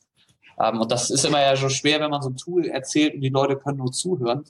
Ähm, 0.59 0.79
und 0.79 0.91
das 0.91 1.09
ist 1.09 1.25
immer 1.25 1.41
ja 1.41 1.55
schon 1.55 1.69
schwer, 1.69 1.99
wenn 1.99 2.11
man 2.11 2.21
so 2.21 2.29
ein 2.29 2.37
Tool 2.37 2.67
erzählt 2.67 3.15
und 3.15 3.21
die 3.21 3.29
Leute 3.29 3.57
können 3.57 3.77
nur 3.77 3.91
zuhören. 3.91 4.43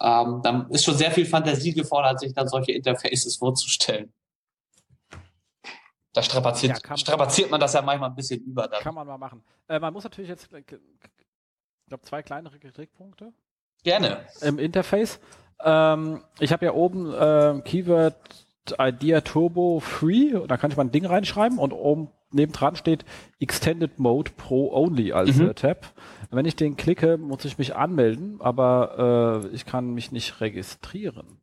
Ähm, 0.00 0.40
dann 0.44 0.70
ist 0.70 0.84
schon 0.84 0.96
sehr 0.96 1.10
viel 1.10 1.26
Fantasie 1.26 1.72
gefordert, 1.72 2.20
sich 2.20 2.32
dann 2.34 2.46
solche 2.46 2.72
Interfaces 2.72 3.36
vorzustellen. 3.36 4.12
Da 6.18 6.22
strapaziert, 6.24 6.82
ja, 6.84 6.96
strapaziert 6.96 7.48
man 7.48 7.60
das 7.60 7.74
ja 7.74 7.80
manchmal 7.80 8.10
ein 8.10 8.16
bisschen 8.16 8.40
über. 8.42 8.66
Dann. 8.66 8.82
Kann 8.82 8.94
man 8.94 9.06
mal 9.06 9.18
machen. 9.18 9.40
Äh, 9.68 9.78
man 9.78 9.92
muss 9.92 10.02
natürlich 10.02 10.28
jetzt, 10.28 10.48
ich 10.52 10.66
glaube, 11.86 12.02
zwei 12.02 12.24
kleinere 12.24 12.58
Kritikpunkte. 12.58 13.32
Gerne. 13.84 14.26
Im 14.40 14.58
Interface. 14.58 15.20
Ähm, 15.62 16.24
ich 16.40 16.52
habe 16.52 16.64
ja 16.64 16.72
oben 16.72 17.14
äh, 17.14 17.60
Keyword 17.64 18.16
Idea 18.80 19.20
Turbo 19.20 19.78
Free, 19.78 20.34
da 20.48 20.56
kann 20.56 20.72
ich 20.72 20.76
mal 20.76 20.86
ein 20.86 20.90
Ding 20.90 21.06
reinschreiben 21.06 21.58
und 21.58 21.72
oben 21.72 22.10
nebendran 22.32 22.74
steht 22.74 23.04
Extended 23.40 23.98
Mode 23.98 24.32
Pro 24.36 24.72
Only 24.72 25.12
als 25.12 25.36
mhm. 25.36 25.50
äh, 25.50 25.54
Tab. 25.54 25.92
Wenn 26.30 26.44
ich 26.44 26.56
den 26.56 26.76
klicke, 26.76 27.16
muss 27.16 27.44
ich 27.44 27.56
mich 27.56 27.74
anmelden, 27.74 28.40
aber 28.40 29.44
äh, 29.44 29.54
ich 29.54 29.64
kann 29.64 29.94
mich 29.94 30.12
nicht 30.12 30.40
registrieren. 30.40 31.38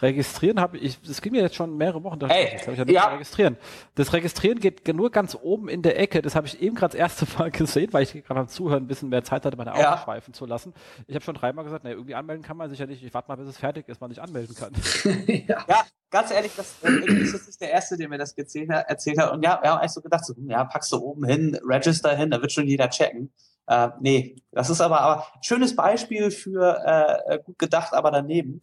Registrieren 0.00 0.60
habe 0.60 0.78
ich, 0.78 1.00
das 1.00 1.22
ging 1.22 1.32
mir 1.32 1.42
jetzt 1.42 1.54
schon 1.54 1.76
mehrere 1.76 2.02
Wochen, 2.02 2.18
da 2.18 2.28
hey, 2.28 2.56
ich 2.56 2.66
ja 2.66 2.84
nicht 2.84 2.94
ja. 2.94 3.08
registrieren. 3.08 3.56
Das 3.94 4.12
Registrieren 4.12 4.58
geht 4.58 4.86
nur 4.94 5.10
ganz 5.10 5.36
oben 5.40 5.68
in 5.68 5.82
der 5.82 5.98
Ecke, 5.98 6.22
das 6.22 6.34
habe 6.34 6.46
ich 6.46 6.60
eben 6.60 6.74
gerade 6.74 6.92
das 6.92 6.98
erste 6.98 7.26
Mal 7.38 7.50
gesehen, 7.50 7.92
weil 7.92 8.02
ich 8.02 8.12
gerade 8.12 8.40
beim 8.40 8.48
Zuhören 8.48 8.84
ein 8.84 8.86
bisschen 8.86 9.08
mehr 9.08 9.24
Zeit 9.24 9.44
hatte, 9.44 9.56
meine 9.56 9.72
Augen 9.72 9.80
ja. 9.80 9.98
schweifen 9.98 10.34
zu 10.34 10.46
lassen. 10.46 10.74
Ich 11.06 11.14
habe 11.14 11.24
schon 11.24 11.34
dreimal 11.34 11.64
gesagt, 11.64 11.84
naja, 11.84 11.96
irgendwie 11.96 12.14
anmelden 12.14 12.44
kann 12.44 12.56
man 12.56 12.68
sicher 12.68 12.86
nicht. 12.86 13.02
Ich 13.02 13.14
warte 13.14 13.28
mal, 13.28 13.36
bis 13.36 13.48
es 13.48 13.58
fertig 13.58 13.88
ist, 13.88 14.00
man 14.00 14.10
sich 14.10 14.20
anmelden 14.20 14.54
kann. 14.54 14.72
ja. 15.26 15.64
ja, 15.68 15.82
ganz 16.10 16.30
ehrlich, 16.30 16.52
das, 16.56 16.76
äh, 16.82 16.90
ist 16.90 17.46
nicht 17.46 17.60
der 17.60 17.70
Erste, 17.70 17.96
der 17.96 18.08
mir 18.08 18.18
das 18.18 18.32
erzählt 18.32 18.70
hat. 19.18 19.32
Und 19.32 19.42
ja, 19.42 19.58
wir 19.62 19.70
haben 19.70 19.78
eigentlich 19.78 19.92
so 19.92 20.00
gedacht, 20.00 20.24
so, 20.24 20.34
ja, 20.46 20.64
packst 20.64 20.92
du 20.92 20.98
oben 20.98 21.24
hin, 21.24 21.35
Register 21.64 22.14
hin, 22.14 22.30
da 22.30 22.40
wird 22.40 22.52
schon 22.52 22.66
jeder 22.66 22.90
checken. 22.90 23.32
Äh, 23.66 23.88
nee, 24.00 24.36
das 24.52 24.70
ist 24.70 24.80
aber, 24.80 25.00
aber 25.00 25.26
schönes 25.42 25.74
Beispiel 25.74 26.30
für 26.30 26.82
äh, 26.84 27.38
gut 27.44 27.58
gedacht, 27.58 27.92
aber 27.92 28.10
daneben. 28.10 28.60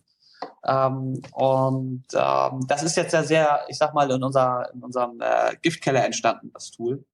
Ähm, 0.65 1.21
und 1.33 2.05
ähm, 2.13 2.67
das 2.67 2.83
ist 2.83 2.95
jetzt 2.95 3.13
ja 3.13 3.23
sehr, 3.23 3.61
ich 3.67 3.77
sag 3.77 3.93
mal, 3.93 4.09
in, 4.09 4.23
unser, 4.23 4.69
in 4.73 4.81
unserem 4.81 5.19
äh, 5.21 5.55
Giftkeller 5.61 6.05
entstanden, 6.05 6.51
das 6.53 6.71
Tool. 6.71 7.05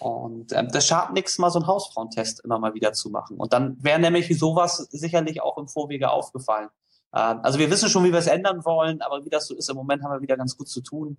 Und 0.00 0.52
ähm, 0.52 0.68
das 0.72 0.86
schadet 0.86 1.14
nichts, 1.14 1.38
mal 1.38 1.50
so 1.50 1.60
einen 1.60 1.66
Hausfrauentest 1.66 2.44
immer 2.44 2.58
mal 2.58 2.74
wieder 2.74 2.92
zu 2.92 3.10
machen. 3.10 3.36
Und 3.36 3.52
dann 3.52 3.76
wäre 3.82 4.00
nämlich 4.00 4.38
sowas 4.38 4.76
sicherlich 4.90 5.40
auch 5.40 5.56
im 5.58 5.68
Vorwege 5.68 6.10
aufgefallen. 6.10 6.68
Ähm, 7.14 7.40
also 7.42 7.58
wir 7.58 7.70
wissen 7.70 7.88
schon, 7.88 8.04
wie 8.04 8.12
wir 8.12 8.18
es 8.18 8.26
ändern 8.26 8.64
wollen, 8.64 9.02
aber 9.02 9.24
wie 9.24 9.30
das 9.30 9.46
so 9.46 9.54
ist, 9.54 9.70
im 9.70 9.76
Moment 9.76 10.02
haben 10.02 10.12
wir 10.12 10.20
wieder 10.20 10.36
ganz 10.36 10.56
gut 10.56 10.68
zu 10.68 10.82
tun. 10.82 11.18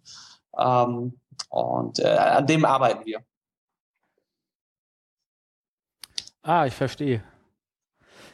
Ähm, 0.58 1.20
und 1.50 2.00
äh, 2.00 2.08
an 2.08 2.48
dem 2.48 2.66
arbeiten 2.66 3.06
wir. 3.06 3.24
Ah, 6.46 6.68
ich 6.68 6.76
verstehe. 6.76 7.24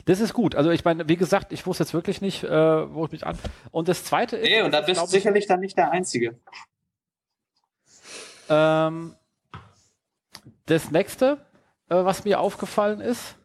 Das 0.05 0.20
ist 0.20 0.34
gut. 0.34 0.55
Also 0.55 0.70
ich 0.70 0.84
meine, 0.84 1.07
wie 1.07 1.16
gesagt, 1.16 1.53
ich 1.53 1.66
wusste 1.66 1.84
jetzt 1.84 1.93
wirklich 1.93 2.20
nicht, 2.20 2.43
äh, 2.43 2.93
wo 2.93 3.05
ich 3.05 3.12
mich 3.12 3.26
an. 3.26 3.38
Und 3.72 3.88
das 3.88 4.03
zweite 4.03 4.36
ist. 4.36 4.49
Nee, 4.49 4.62
und 4.62 4.72
da 4.74 4.82
bist 4.82 5.01
du 5.01 5.05
sicherlich 5.05 5.47
dann 5.47 5.62
nicht 5.62 5.78
der 5.78 5.91
Einzige. 5.91 6.38
Ähm, 8.49 9.16
das 10.66 10.91
nächste, 10.91 11.38
äh, 11.89 11.95
was 11.95 12.26
mir 12.26 12.41
aufgefallen 12.41 12.99
ist, 12.99 13.38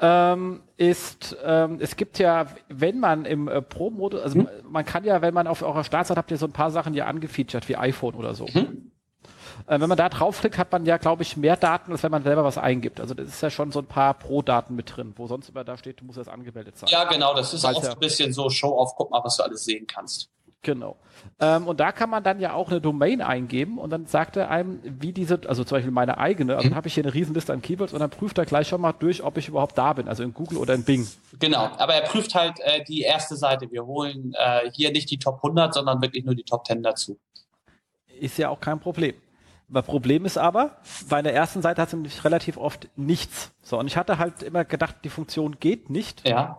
ähm, 0.00 0.62
ist, 0.78 1.36
ähm, 1.44 1.78
es 1.80 1.96
gibt 1.96 2.18
ja, 2.18 2.46
wenn 2.68 2.98
man 2.98 3.26
im 3.26 3.48
äh, 3.48 3.60
Pro-Modus, 3.60 4.22
also 4.22 4.38
mhm. 4.38 4.48
man 4.64 4.86
kann 4.86 5.04
ja, 5.04 5.20
wenn 5.20 5.34
man 5.34 5.46
auf 5.46 5.62
eurer 5.62 5.84
Startseite 5.84 6.18
habt 6.18 6.30
ihr 6.30 6.38
so 6.38 6.46
ein 6.46 6.52
paar 6.52 6.70
Sachen 6.70 6.94
ja 6.94 7.04
angefeatured, 7.04 7.68
wie 7.68 7.76
iPhone 7.76 8.14
oder 8.14 8.34
so. 8.34 8.46
Mhm. 8.46 8.83
Äh, 9.66 9.80
wenn 9.80 9.88
man 9.88 9.98
da 9.98 10.08
draufklickt, 10.08 10.58
hat 10.58 10.72
man 10.72 10.84
ja, 10.86 10.96
glaube 10.96 11.22
ich, 11.22 11.36
mehr 11.36 11.56
Daten, 11.56 11.92
als 11.92 12.02
wenn 12.02 12.10
man 12.10 12.22
selber 12.22 12.44
was 12.44 12.58
eingibt. 12.58 13.00
Also 13.00 13.14
das 13.14 13.28
ist 13.28 13.42
ja 13.42 13.50
schon 13.50 13.72
so 13.72 13.80
ein 13.80 13.86
paar 13.86 14.14
Pro-Daten 14.14 14.74
mit 14.74 14.96
drin, 14.96 15.14
wo 15.16 15.26
sonst 15.26 15.48
immer 15.48 15.64
da 15.64 15.76
steht, 15.76 16.00
du 16.00 16.04
musst 16.04 16.18
das 16.18 16.28
angemeldet 16.28 16.78
sein. 16.78 16.88
Ja, 16.90 17.04
genau, 17.04 17.34
das 17.34 17.54
ist 17.54 17.64
Weil's 17.64 17.78
oft 17.78 17.86
ja 17.86 17.92
ein 17.92 17.98
bisschen 17.98 18.32
so 18.32 18.50
Show-off, 18.50 18.94
guck 18.96 19.10
mal, 19.10 19.22
was 19.24 19.36
du 19.36 19.42
alles 19.42 19.64
sehen 19.64 19.86
kannst. 19.86 20.30
Genau. 20.64 20.96
Ähm, 21.40 21.68
und 21.68 21.78
da 21.78 21.92
kann 21.92 22.10
man 22.10 22.24
dann 22.24 22.40
ja 22.40 22.54
auch 22.54 22.70
eine 22.70 22.80
Domain 22.80 23.22
eingeben 23.22 23.78
und 23.78 23.90
dann 23.90 24.06
sagt 24.06 24.36
er 24.36 24.50
einem, 24.50 24.80
wie 24.82 25.12
diese, 25.12 25.40
also 25.46 25.62
zum 25.62 25.76
Beispiel 25.76 25.92
meine 25.92 26.18
eigene, 26.18 26.54
also 26.54 26.64
mhm. 26.64 26.70
dann 26.70 26.76
habe 26.76 26.88
ich 26.88 26.94
hier 26.94 27.04
eine 27.04 27.14
Riesenliste 27.14 27.52
an 27.52 27.62
Keywords 27.62 27.92
und 27.92 28.00
dann 28.00 28.10
prüft 28.10 28.38
er 28.38 28.46
gleich 28.46 28.68
schon 28.68 28.80
mal 28.80 28.92
durch, 28.92 29.22
ob 29.22 29.36
ich 29.36 29.48
überhaupt 29.48 29.78
da 29.78 29.92
bin, 29.92 30.08
also 30.08 30.22
in 30.22 30.34
Google 30.34 30.58
oder 30.58 30.74
in 30.74 30.84
Bing. 30.84 31.06
Genau, 31.38 31.70
aber 31.78 31.94
er 31.94 32.02
prüft 32.02 32.34
halt 32.34 32.58
äh, 32.60 32.82
die 32.82 33.02
erste 33.02 33.36
Seite. 33.36 33.70
Wir 33.70 33.84
holen 33.86 34.34
äh, 34.36 34.70
hier 34.72 34.90
nicht 34.90 35.10
die 35.10 35.18
Top 35.18 35.36
100, 35.36 35.74
sondern 35.74 36.02
wirklich 36.02 36.24
nur 36.24 36.34
die 36.34 36.44
Top 36.44 36.66
10 36.66 36.82
dazu. 36.82 37.18
Ist 38.20 38.38
ja 38.38 38.48
auch 38.48 38.60
kein 38.60 38.80
Problem. 38.80 39.14
Das 39.68 39.86
Problem 39.86 40.24
ist 40.24 40.36
aber, 40.36 40.76
bei 41.08 41.22
der 41.22 41.34
ersten 41.34 41.62
Seite 41.62 41.80
hat 41.80 41.88
es 41.88 41.94
nämlich 41.94 42.22
relativ 42.24 42.56
oft 42.58 42.88
nichts. 42.96 43.50
So, 43.62 43.78
und 43.78 43.86
ich 43.86 43.96
hatte 43.96 44.18
halt 44.18 44.42
immer 44.42 44.64
gedacht, 44.64 44.96
die 45.04 45.08
Funktion 45.08 45.58
geht 45.58 45.90
nicht. 45.90 46.28
Ja. 46.28 46.58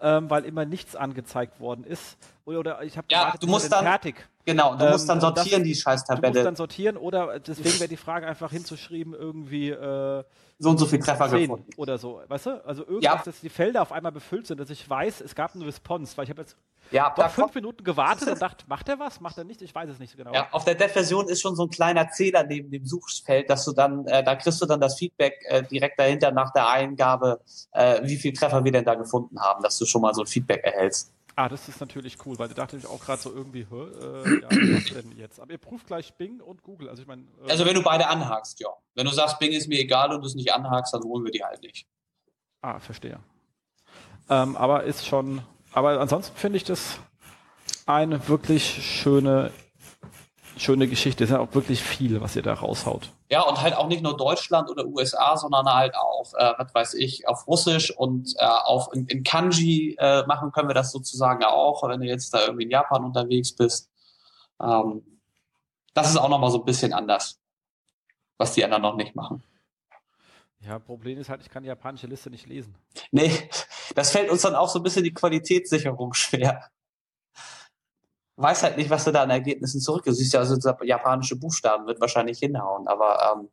Ähm, 0.00 0.28
weil 0.28 0.44
immer 0.44 0.64
nichts 0.64 0.96
angezeigt 0.96 1.60
worden 1.60 1.84
ist. 1.84 2.18
Oder, 2.44 2.58
oder 2.58 2.82
ich 2.82 2.98
habe 2.98 3.06
ja, 3.10 3.20
gewartet, 3.20 3.42
du 3.42 3.46
musst 3.46 3.72
dann 3.72 3.84
fertig. 3.84 4.28
Genau, 4.44 4.74
du 4.74 4.84
ähm, 4.84 4.90
musst 4.92 5.08
dann 5.08 5.20
sortieren 5.20 5.62
das, 5.62 5.68
die 5.68 5.74
Scheißtabelle. 5.74 6.32
Du 6.32 6.38
musst 6.38 6.46
dann 6.46 6.56
sortieren 6.56 6.96
oder 6.96 7.38
deswegen 7.38 7.78
wäre 7.78 7.88
die 7.88 7.96
Frage 7.96 8.26
einfach 8.26 8.50
hinzuschreiben 8.50 9.14
irgendwie 9.14 9.70
äh, 9.70 10.24
so 10.58 10.70
und 10.70 10.78
so 10.78 10.86
viel 10.86 10.98
Treffer 10.98 11.28
gefunden 11.28 11.70
oder 11.76 11.96
so, 11.96 12.20
weißt 12.28 12.46
du? 12.46 12.66
Also 12.66 12.82
irgendwas, 12.82 13.04
ja. 13.04 13.22
dass 13.24 13.40
die 13.40 13.48
Felder 13.48 13.80
auf 13.82 13.92
einmal 13.92 14.12
befüllt 14.12 14.46
sind, 14.46 14.60
dass 14.60 14.68
ich 14.68 14.88
weiß, 14.88 15.22
es 15.22 15.34
gab 15.34 15.54
eine 15.54 15.64
Response, 15.64 16.16
weil 16.16 16.24
ich 16.24 16.30
habe 16.30 16.42
jetzt 16.42 16.56
ja, 16.90 17.12
doch 17.16 17.30
fünf 17.30 17.54
Minuten 17.54 17.84
gewartet 17.84 18.28
und 18.28 18.40
dachte, 18.42 18.64
macht 18.68 18.88
er 18.88 18.98
was, 18.98 19.20
macht 19.20 19.38
er 19.38 19.44
nicht? 19.44 19.62
Ich 19.62 19.74
weiß 19.74 19.88
es 19.90 19.98
nicht 19.98 20.12
so 20.12 20.16
genau. 20.16 20.32
Ja, 20.32 20.48
auf 20.52 20.64
der 20.64 20.74
Dev-Version 20.74 21.28
ist 21.28 21.40
schon 21.40 21.56
so 21.56 21.64
ein 21.64 21.70
kleiner 21.70 22.08
Zähler 22.10 22.44
neben 22.44 22.70
dem 22.70 22.86
Suchfeld, 22.86 23.50
dass 23.50 23.64
du 23.64 23.72
dann, 23.72 24.06
äh, 24.06 24.22
da 24.22 24.36
kriegst 24.36 24.60
du 24.60 24.66
dann 24.66 24.80
das 24.80 24.98
Feedback 24.98 25.34
äh, 25.48 25.62
direkt 25.62 25.98
dahinter 25.98 26.30
nach 26.30 26.52
der 26.52 26.68
Eingabe, 26.68 27.40
äh, 27.72 28.00
wie 28.04 28.16
viel 28.16 28.32
Treffer 28.32 28.64
wir 28.64 28.72
denn 28.72 28.84
da 28.84 28.94
gefunden 28.94 29.40
haben, 29.40 29.62
dass 29.62 29.78
du 29.78 29.86
schon 29.86 30.02
mal 30.02 30.14
so 30.14 30.22
ein 30.22 30.26
Feedback 30.26 30.62
erhältst. 30.64 31.12
Ah, 31.36 31.48
das 31.48 31.68
ist 31.68 31.80
natürlich 31.80 32.16
cool, 32.24 32.38
weil 32.38 32.46
da 32.48 32.54
dachte 32.54 32.76
ich 32.76 32.86
auch 32.86 33.00
gerade 33.00 33.20
so 33.20 33.32
irgendwie, 33.32 33.62
äh, 33.62 34.40
ja, 34.40 34.48
was 34.50 34.84
denn 34.84 35.12
jetzt? 35.18 35.40
Aber 35.40 35.50
ihr 35.50 35.58
prüft 35.58 35.88
gleich 35.88 36.14
Bing 36.14 36.40
und 36.40 36.62
Google. 36.62 36.88
Also 36.88 37.02
ich 37.02 37.08
meine. 37.08 37.22
Äh, 37.44 37.50
also 37.50 37.66
wenn 37.66 37.74
du 37.74 37.82
beide 37.82 38.06
anhakst, 38.06 38.60
ja. 38.60 38.68
Wenn 38.94 39.06
du 39.06 39.12
sagst, 39.12 39.40
Bing 39.40 39.50
ist 39.50 39.66
mir 39.66 39.80
egal 39.80 40.12
und 40.12 40.20
du 40.20 40.28
es 40.28 40.36
nicht 40.36 40.52
anhakst, 40.52 40.94
dann 40.94 41.02
holen 41.02 41.24
wir 41.24 41.32
die 41.32 41.42
halt 41.42 41.60
nicht. 41.62 41.88
Ah, 42.62 42.78
verstehe. 42.78 43.18
Ähm, 44.30 44.56
aber 44.56 44.84
ist 44.84 45.06
schon. 45.06 45.42
Aber 45.74 46.00
ansonsten 46.00 46.36
finde 46.36 46.56
ich 46.56 46.64
das 46.64 46.98
eine 47.86 48.28
wirklich 48.28 48.64
schöne 49.02 49.50
schöne 50.56 50.88
Geschichte. 50.88 51.24
Es 51.24 51.30
ist 51.30 51.34
ja 51.34 51.40
auch 51.40 51.54
wirklich 51.54 51.82
viel, 51.82 52.20
was 52.20 52.36
ihr 52.36 52.42
da 52.42 52.54
raushaut. 52.54 53.10
Ja, 53.30 53.42
und 53.42 53.60
halt 53.60 53.74
auch 53.74 53.88
nicht 53.88 54.02
nur 54.02 54.16
Deutschland 54.16 54.70
oder 54.70 54.86
USA, 54.86 55.36
sondern 55.36 55.66
halt 55.66 55.94
auch, 55.96 56.32
äh, 56.34 56.52
was 56.56 56.74
weiß 56.74 56.94
ich, 56.94 57.26
auf 57.28 57.46
Russisch 57.46 57.90
und 57.90 58.34
äh, 58.38 58.44
auf 58.44 58.88
in, 58.92 59.06
in 59.06 59.22
Kanji 59.22 59.96
äh, 59.98 60.24
machen 60.26 60.52
können 60.52 60.68
wir 60.68 60.74
das 60.74 60.92
sozusagen 60.92 61.44
auch, 61.44 61.82
wenn 61.88 62.00
du 62.00 62.06
jetzt 62.06 62.32
da 62.34 62.42
irgendwie 62.42 62.64
in 62.64 62.70
Japan 62.70 63.04
unterwegs 63.04 63.52
bist. 63.52 63.90
Ähm, 64.60 65.02
das 65.94 66.10
ist 66.10 66.16
auch 66.16 66.28
nochmal 66.28 66.50
so 66.50 66.58
ein 66.58 66.64
bisschen 66.64 66.92
anders, 66.92 67.40
was 68.38 68.52
die 68.54 68.64
anderen 68.64 68.82
noch 68.82 68.96
nicht 68.96 69.14
machen. 69.14 69.42
Ja, 70.60 70.78
Problem 70.78 71.18
ist 71.18 71.28
halt, 71.28 71.42
ich 71.42 71.50
kann 71.50 71.62
die 71.62 71.68
japanische 71.68 72.06
Liste 72.06 72.30
nicht 72.30 72.46
lesen. 72.46 72.74
Nee, 73.10 73.30
das 73.94 74.10
fällt 74.10 74.30
uns 74.30 74.42
dann 74.42 74.54
auch 74.54 74.68
so 74.68 74.78
ein 74.78 74.82
bisschen 74.82 75.04
die 75.04 75.14
Qualitätssicherung 75.14 76.14
schwer 76.14 76.70
weiß 78.36 78.62
halt 78.62 78.76
nicht, 78.76 78.90
was 78.90 79.04
du 79.04 79.12
da 79.12 79.22
an 79.22 79.30
Ergebnissen 79.30 79.80
zurück. 79.80 80.04
Du 80.04 80.12
siehst 80.12 80.32
ja, 80.32 80.40
also 80.40 80.56
japanische 80.82 81.36
Buchstaben 81.36 81.86
wird 81.86 82.00
wahrscheinlich 82.00 82.38
hinhauen, 82.38 82.88
aber 82.88 83.36
ähm, 83.36 83.48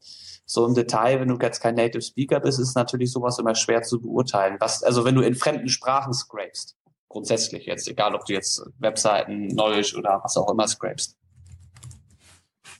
so 0.45 0.65
im 0.65 0.73
Detail, 0.73 1.19
wenn 1.19 1.27
du 1.27 1.38
jetzt 1.39 1.61
kein 1.61 1.75
Native 1.75 2.01
Speaker 2.01 2.39
bist, 2.39 2.59
ist 2.59 2.75
natürlich 2.75 3.11
sowas 3.11 3.38
immer 3.39 3.55
schwer 3.55 3.84
zu 3.84 4.01
beurteilen. 4.01 4.57
Was, 4.59 4.84
also 4.84 5.05
wenn 5.05 5.15
du 5.15 5.21
in 5.21 5.36
fremden 5.36 5.69
Sprachen 5.69 6.13
scrapest, 6.13 6.77
grundsätzlich 7.09 7.65
jetzt, 7.65 7.88
egal 7.88 8.15
ob 8.15 8.25
du 8.25 8.34
jetzt 8.34 8.63
Webseiten, 8.79 9.49
Knowledge 9.49 9.95
oder 9.97 10.21
was 10.23 10.36
auch 10.38 10.49
immer 10.49 10.67
scrapest. 10.67 11.17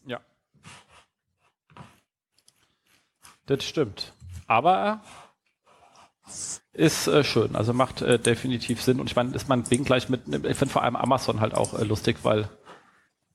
Ja. 0.06 0.20
Das 3.46 3.64
stimmt. 3.64 4.14
Aber 4.48 5.02
ist 6.74 7.08
äh, 7.08 7.24
schön, 7.24 7.56
also 7.56 7.74
macht 7.74 8.02
äh, 8.02 8.18
definitiv 8.18 8.82
Sinn. 8.82 9.00
Und 9.00 9.08
ich 9.10 9.16
meine, 9.16 9.36
ist 9.36 9.50
man 9.50 9.64
Ding 9.64 9.84
gleich 9.84 10.10
mit, 10.10 10.22
ich 10.28 10.58
finde 10.58 10.72
vor 10.72 10.84
allem 10.84 10.96
Amazon 10.96 11.42
halt 11.42 11.54
auch 11.54 11.78
äh, 11.78 11.84
lustig, 11.84 12.18
weil 12.24 12.50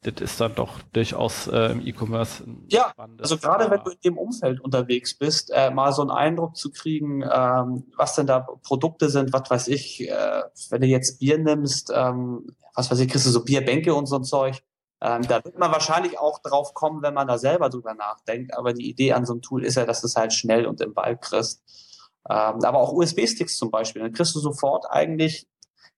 das 0.03 0.22
ist 0.22 0.41
dann 0.41 0.55
doch 0.55 0.80
durchaus 0.93 1.49
äh, 1.49 1.72
im 1.72 1.84
E-Commerce. 1.84 2.45
Ja, 2.68 2.93
also 3.18 3.39
gerade 3.39 3.70
wenn 3.70 3.82
du 3.82 3.91
in 3.91 4.01
dem 4.05 4.18
Umfeld 4.18 4.61
unterwegs 4.61 5.18
bist, 5.18 5.51
äh, 5.53 5.70
mal 5.70 5.93
so 5.93 6.03
einen 6.03 6.11
Eindruck 6.11 6.57
zu 6.57 6.70
kriegen, 6.70 7.22
ähm, 7.22 7.84
was 7.97 8.14
denn 8.14 8.26
da 8.26 8.41
Produkte 8.41 9.09
sind, 9.11 9.32
was 9.32 9.51
weiß 9.51 9.68
ich, 9.68 10.09
äh, 10.09 10.43
wenn 10.70 10.80
du 10.80 10.87
jetzt 10.87 11.18
Bier 11.18 11.39
nimmst, 11.39 11.93
ähm, 11.95 12.47
was 12.74 12.91
weiß 12.91 13.01
ich, 13.01 13.09
kriegst 13.09 13.26
du 13.26 13.30
so 13.30 13.45
Bierbänke 13.45 13.95
und 13.95 14.07
so 14.07 14.16
ein 14.16 14.24
Zeug. 14.24 14.62
Ähm, 15.01 15.26
da 15.26 15.45
wird 15.45 15.59
man 15.59 15.72
wahrscheinlich 15.72 16.18
auch 16.18 16.39
drauf 16.39 16.72
kommen, 16.72 17.03
wenn 17.03 17.14
man 17.14 17.26
da 17.26 17.37
selber 17.37 17.68
drüber 17.68 17.95
nachdenkt. 17.95 18.57
Aber 18.57 18.72
die 18.72 18.89
Idee 18.89 19.12
an 19.12 19.26
so 19.26 19.34
einem 19.34 19.43
Tool 19.43 19.64
ist 19.64 19.76
ja, 19.76 19.84
dass 19.84 20.01
du 20.01 20.07
es 20.07 20.16
halt 20.16 20.32
schnell 20.32 20.66
und 20.66 20.80
im 20.80 20.95
Ball 20.95 21.18
kriegst. 21.18 21.62
Ähm, 22.28 22.64
aber 22.64 22.78
auch 22.78 22.92
USB-Sticks 22.92 23.56
zum 23.56 23.70
Beispiel. 23.70 24.02
Dann 24.02 24.12
kriegst 24.12 24.34
du 24.34 24.40
sofort 24.40 24.86
eigentlich 24.90 25.46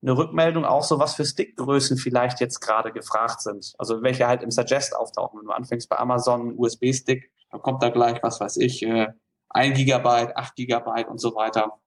eine 0.03 0.17
Rückmeldung 0.17 0.65
auch 0.65 0.85
so, 0.85 0.99
was 0.99 1.15
für 1.15 1.25
Stickgrößen 1.25 1.97
vielleicht 1.97 2.41
jetzt 2.41 2.61
gerade 2.61 2.93
gefragt 2.93 3.41
sind. 3.41 3.75
Also 3.79 4.03
welche 4.03 4.29
halt 4.29 4.43
im 4.43 4.51
Suggest 4.51 4.95
auftauchen. 4.95 5.41
Wenn 5.41 5.47
du 5.47 5.53
anfängst 5.53 5.89
bei 5.89 5.99
Amazon 5.99 6.55
USB-Stick, 6.57 7.31
dann 7.51 7.63
kommt 7.63 7.83
da 7.83 7.89
gleich, 7.89 8.23
was 8.23 8.41
weiß 8.41 8.59
ich, 8.59 8.83
äh, 8.83 9.09
1 9.51 9.77
Gigabyte, 9.77 10.37
8 10.37 10.55
Gigabyte 10.55 11.09
und 11.09 11.19
so 11.19 11.35
weiter. 11.35 11.79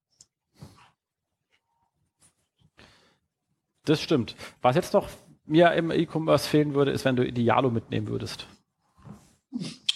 Das 3.84 4.00
stimmt. 4.00 4.36
Was 4.60 4.76
jetzt 4.76 4.92
noch 4.92 5.08
mir 5.44 5.72
im 5.72 5.90
E-Commerce 5.90 6.48
fehlen 6.48 6.74
würde, 6.74 6.92
ist, 6.92 7.04
wenn 7.04 7.16
du 7.16 7.26
Idealo 7.26 7.70
mitnehmen 7.70 8.08
würdest. 8.08 8.46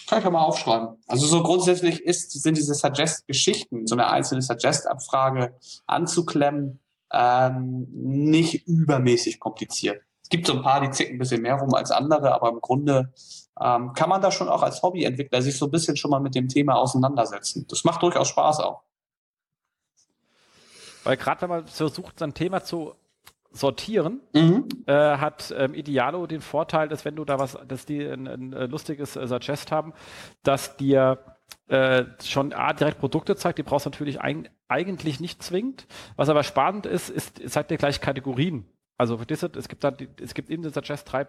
Kann 0.07 0.19
ich 0.19 0.25
ja 0.25 0.31
mal 0.31 0.43
aufschreiben. 0.43 0.97
Also 1.07 1.27
so 1.27 1.43
grundsätzlich 1.43 2.01
ist, 2.01 2.31
sind 2.31 2.57
diese 2.57 2.73
Suggest-Geschichten, 2.73 3.87
so 3.87 3.95
eine 3.95 4.09
einzelne 4.09 4.41
Suggest-Abfrage 4.41 5.53
anzuklemmen, 5.85 6.79
ähm, 7.11 7.87
nicht 7.91 8.67
übermäßig 8.67 9.39
kompliziert. 9.39 10.01
Es 10.23 10.29
gibt 10.29 10.47
so 10.47 10.53
ein 10.53 10.61
paar, 10.61 10.81
die 10.81 10.91
zicken 10.91 11.15
ein 11.15 11.19
bisschen 11.19 11.41
mehr 11.41 11.55
rum 11.55 11.73
als 11.73 11.91
andere, 11.91 12.33
aber 12.33 12.49
im 12.49 12.61
Grunde 12.61 13.13
ähm, 13.59 13.93
kann 13.93 14.09
man 14.09 14.21
da 14.21 14.31
schon 14.31 14.49
auch 14.49 14.63
als 14.63 14.81
Hobbyentwickler 14.81 15.41
sich 15.41 15.57
so 15.57 15.65
ein 15.65 15.71
bisschen 15.71 15.97
schon 15.97 16.11
mal 16.11 16.19
mit 16.19 16.35
dem 16.35 16.47
Thema 16.47 16.75
auseinandersetzen. 16.75 17.65
Das 17.69 17.83
macht 17.83 18.01
durchaus 18.01 18.29
Spaß 18.29 18.59
auch. 18.61 18.83
Weil 21.03 21.17
gerade 21.17 21.41
wenn 21.41 21.49
man 21.49 21.67
versucht, 21.67 22.19
sein 22.19 22.33
Thema 22.33 22.63
zu 22.63 22.93
sortieren, 23.57 24.21
mhm. 24.33 24.67
äh, 24.85 24.93
hat 24.93 25.53
ähm, 25.57 25.73
Idealo 25.73 26.27
den 26.27 26.41
Vorteil, 26.41 26.87
dass 26.87 27.05
wenn 27.05 27.15
du 27.15 27.25
da 27.25 27.39
was, 27.39 27.57
dass 27.67 27.85
die 27.85 28.05
ein, 28.05 28.27
ein 28.27 28.51
lustiges 28.69 29.15
äh, 29.15 29.27
Suggest 29.27 29.71
haben, 29.71 29.93
dass 30.43 30.77
dir 30.77 31.19
äh, 31.67 32.05
schon 32.23 32.53
A, 32.53 32.73
direkt 32.73 32.99
Produkte 32.99 33.35
zeigt, 33.35 33.57
die 33.57 33.63
brauchst 33.63 33.85
du 33.85 33.89
natürlich 33.89 34.21
ein, 34.21 34.47
eigentlich 34.67 35.19
nicht 35.19 35.43
zwingend. 35.43 35.87
Was 36.15 36.29
aber 36.29 36.43
spannend 36.43 36.85
ist, 36.85 37.09
ist, 37.09 37.41
zeigt 37.49 37.71
dir 37.71 37.77
gleich 37.77 37.99
Kategorien. 38.01 38.65
Also 38.97 39.19
es 39.27 39.67
gibt 39.67 39.83
da, 39.83 39.93
es 40.21 40.33
gibt 40.33 40.49
in 40.49 40.61
den 40.61 40.73
Suggest 40.73 41.11
drei 41.11 41.27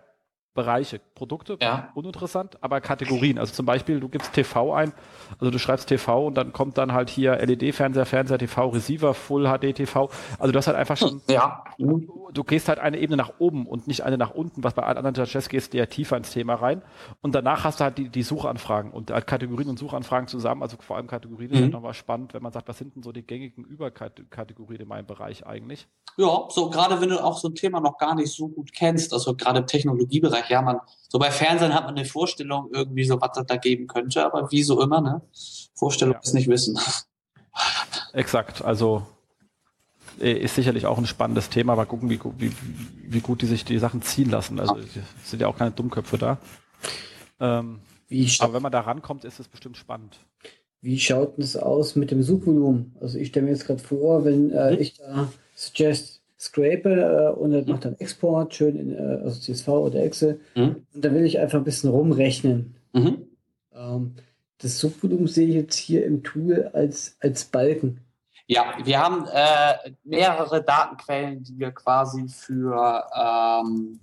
Bereiche. 0.59 1.01
Produkte, 1.15 1.57
ja. 1.63 1.91
uninteressant, 1.95 2.59
aber 2.63 2.81
Kategorien. 2.81 3.39
Also 3.39 3.53
zum 3.53 3.65
Beispiel, 3.65 4.01
du 4.01 4.09
gibst 4.09 4.33
TV 4.33 4.75
ein, 4.75 4.93
also 5.39 5.53
du 5.53 5.59
schreibst 5.59 5.89
TV 5.89 6.27
und 6.27 6.35
dann 6.35 6.53
kommt 6.53 6.79
dann 6.79 6.93
halt 6.93 7.11
hier 7.11 7.37
LED-Fernseher, 7.37 8.07
Fernseher, 8.07 8.39
TV, 8.39 8.67
Receiver, 8.71 9.15
Full 9.15 9.45
HD 9.47 9.73
TV. 9.73 10.11
Also 10.41 10.51
du 10.51 10.59
hast 10.59 10.67
halt 10.67 10.77
einfach 10.77 10.97
schon, 10.97 11.23
ja. 11.31 11.63
Du, 12.33 12.45
gehst 12.45 12.69
halt 12.69 12.79
eine 12.79 12.99
Ebene 12.99 13.17
nach 13.17 13.35
oben 13.39 13.67
und 13.67 13.87
nicht 13.87 14.03
eine 14.03 14.19
nach 14.19 14.31
unten, 14.31 14.65
was 14.65 14.75
bei 14.75 14.83
anderen 14.83 15.15
Judges 15.15 15.49
gehst, 15.49 15.73
du 15.73 15.79
ja 15.79 15.87
tiefer 15.87 16.17
ins 16.17 16.31
Thema 16.31 16.55
rein. 16.55 16.83
Und 17.21 17.35
danach 17.35 17.65
hast 17.65 17.81
du 17.81 17.85
halt 17.85 17.99
die, 17.99 18.09
die 18.09 18.23
Suchanfragen 18.23 18.93
und 18.93 19.11
halt 19.11 19.27
Kategorien 19.27 19.69
und 19.69 19.79
Suchanfragen 19.79 20.29
zusammen, 20.29 20.63
also 20.63 20.77
vor 20.81 20.97
allem 20.97 21.07
Kategorien 21.07 21.51
mhm. 21.51 21.57
ist 21.57 21.63
halt 21.63 21.73
nochmal 21.73 21.95
spannend, 21.95 22.35
wenn 22.35 22.43
man 22.43 22.53
sagt, 22.53 22.69
was 22.69 22.79
sind 22.79 22.95
denn 22.95 23.03
so 23.03 23.13
die 23.13 23.23
gängigen 23.23 23.65
Überkategorien 23.65 24.83
in 24.83 24.89
meinem 24.89 25.07
Bereich 25.07 25.47
eigentlich? 25.47 25.89
Ja, 26.17 26.47
so 26.51 26.71
gerade 26.71 27.01
wenn 27.01 27.11
du 27.11 27.23
auch 27.23 27.39
so 27.39 27.49
ein 27.49 27.55
Thema 27.55 27.81
noch 27.81 27.99
gar 27.99 28.15
nicht 28.15 28.33
so 28.33 28.49
gut 28.49 28.73
kennst, 28.73 29.13
also 29.13 29.35
gerade 29.35 29.61
im 29.61 29.67
Technologiebereich, 29.67 30.49
ja, 30.51 30.63
man, 30.63 30.81
so 31.09 31.19
bei 31.19 31.31
Fernsehen 31.31 31.75
hat 31.75 31.85
man 31.85 31.97
eine 31.97 32.05
Vorstellung 32.05 32.71
irgendwie 32.73 33.05
so, 33.05 33.21
was 33.21 33.33
das 33.35 33.47
da 33.47 33.57
geben 33.57 33.87
könnte, 33.87 34.25
aber 34.25 34.51
wie 34.51 34.63
so 34.63 34.81
immer, 34.81 35.01
ne? 35.01 35.23
Vorstellung 35.75 36.15
ja. 36.15 36.21
ist 36.21 36.35
nicht 36.35 36.49
Wissen. 36.49 36.79
Exakt, 38.13 38.63
also 38.65 39.07
ist 40.21 40.55
sicherlich 40.55 40.87
auch 40.87 40.99
ein 40.99 41.07
spannendes 41.07 41.49
Thema, 41.49 41.73
aber 41.73 41.87
gucken, 41.87 42.11
wie, 42.11 42.21
wie, 42.39 42.53
wie 43.03 43.21
gut 43.21 43.43
die 43.43 43.47
sich 43.47 43.65
die 43.65 43.79
Sachen 43.79 44.03
ziehen 44.03 44.31
lassen. 44.31 44.61
Also 44.61 44.77
sind 45.25 45.41
ja 45.41 45.49
auch 45.49 45.57
keine 45.57 45.71
Dummköpfe 45.71 46.19
da. 46.19 46.39
Ähm, 47.41 47.81
aber 48.41 48.55
wenn 48.55 48.63
man 48.63 48.73
da 48.73 48.81
rankommt, 48.81 49.25
ist 49.25 49.39
es 49.39 49.49
bestimmt 49.49 49.77
spannend. 49.77 50.19
Wie 50.81 50.99
schaut 50.99 51.39
es 51.39 51.57
aus 51.57 51.97
mit 51.97 52.11
dem 52.11 52.23
Suchvolumen? 52.23 52.97
Also 53.01 53.19
ich 53.19 53.29
stelle 53.29 53.47
mir 53.47 53.53
jetzt 53.53 53.67
gerade 53.67 53.83
vor, 53.83 54.25
wenn 54.25 54.51
äh, 54.53 54.71
hm? 54.71 54.81
ich 54.81 54.95
da 54.95 55.33
suggest 55.55 56.23
scrape 56.39 57.35
äh, 57.35 57.39
und 57.39 57.51
dann 57.51 57.67
macht 57.67 57.85
dann 57.85 57.99
Export 57.99 58.55
schön 58.55 58.77
in 58.77 58.95
äh, 58.95 59.21
also 59.23 59.41
CSV 59.41 59.69
oder 59.69 60.03
Excel. 60.03 60.41
Mhm. 60.55 60.77
Und 60.95 61.05
dann 61.05 61.15
will 61.15 61.25
ich 61.25 61.39
einfach 61.39 61.59
ein 61.59 61.65
bisschen 61.65 61.91
rumrechnen. 61.91 62.77
Mhm. 62.93 63.27
Ähm, 63.75 64.15
das 64.59 64.79
Subvolumen 64.79 65.27
sehe 65.27 65.49
ich 65.49 65.55
jetzt 65.55 65.77
hier 65.77 66.05
im 66.05 66.23
Tool 66.23 66.71
als, 66.73 67.17
als 67.21 67.45
Balken. 67.45 68.01
Ja, 68.51 68.75
wir 68.83 68.99
haben 68.99 69.27
äh, 69.27 69.93
mehrere 70.05 70.65
Datenquellen, 70.65 71.45
die 71.45 71.59
wir 71.59 71.71
quasi 71.71 72.27
für 72.29 73.07
ähm, 73.15 74.01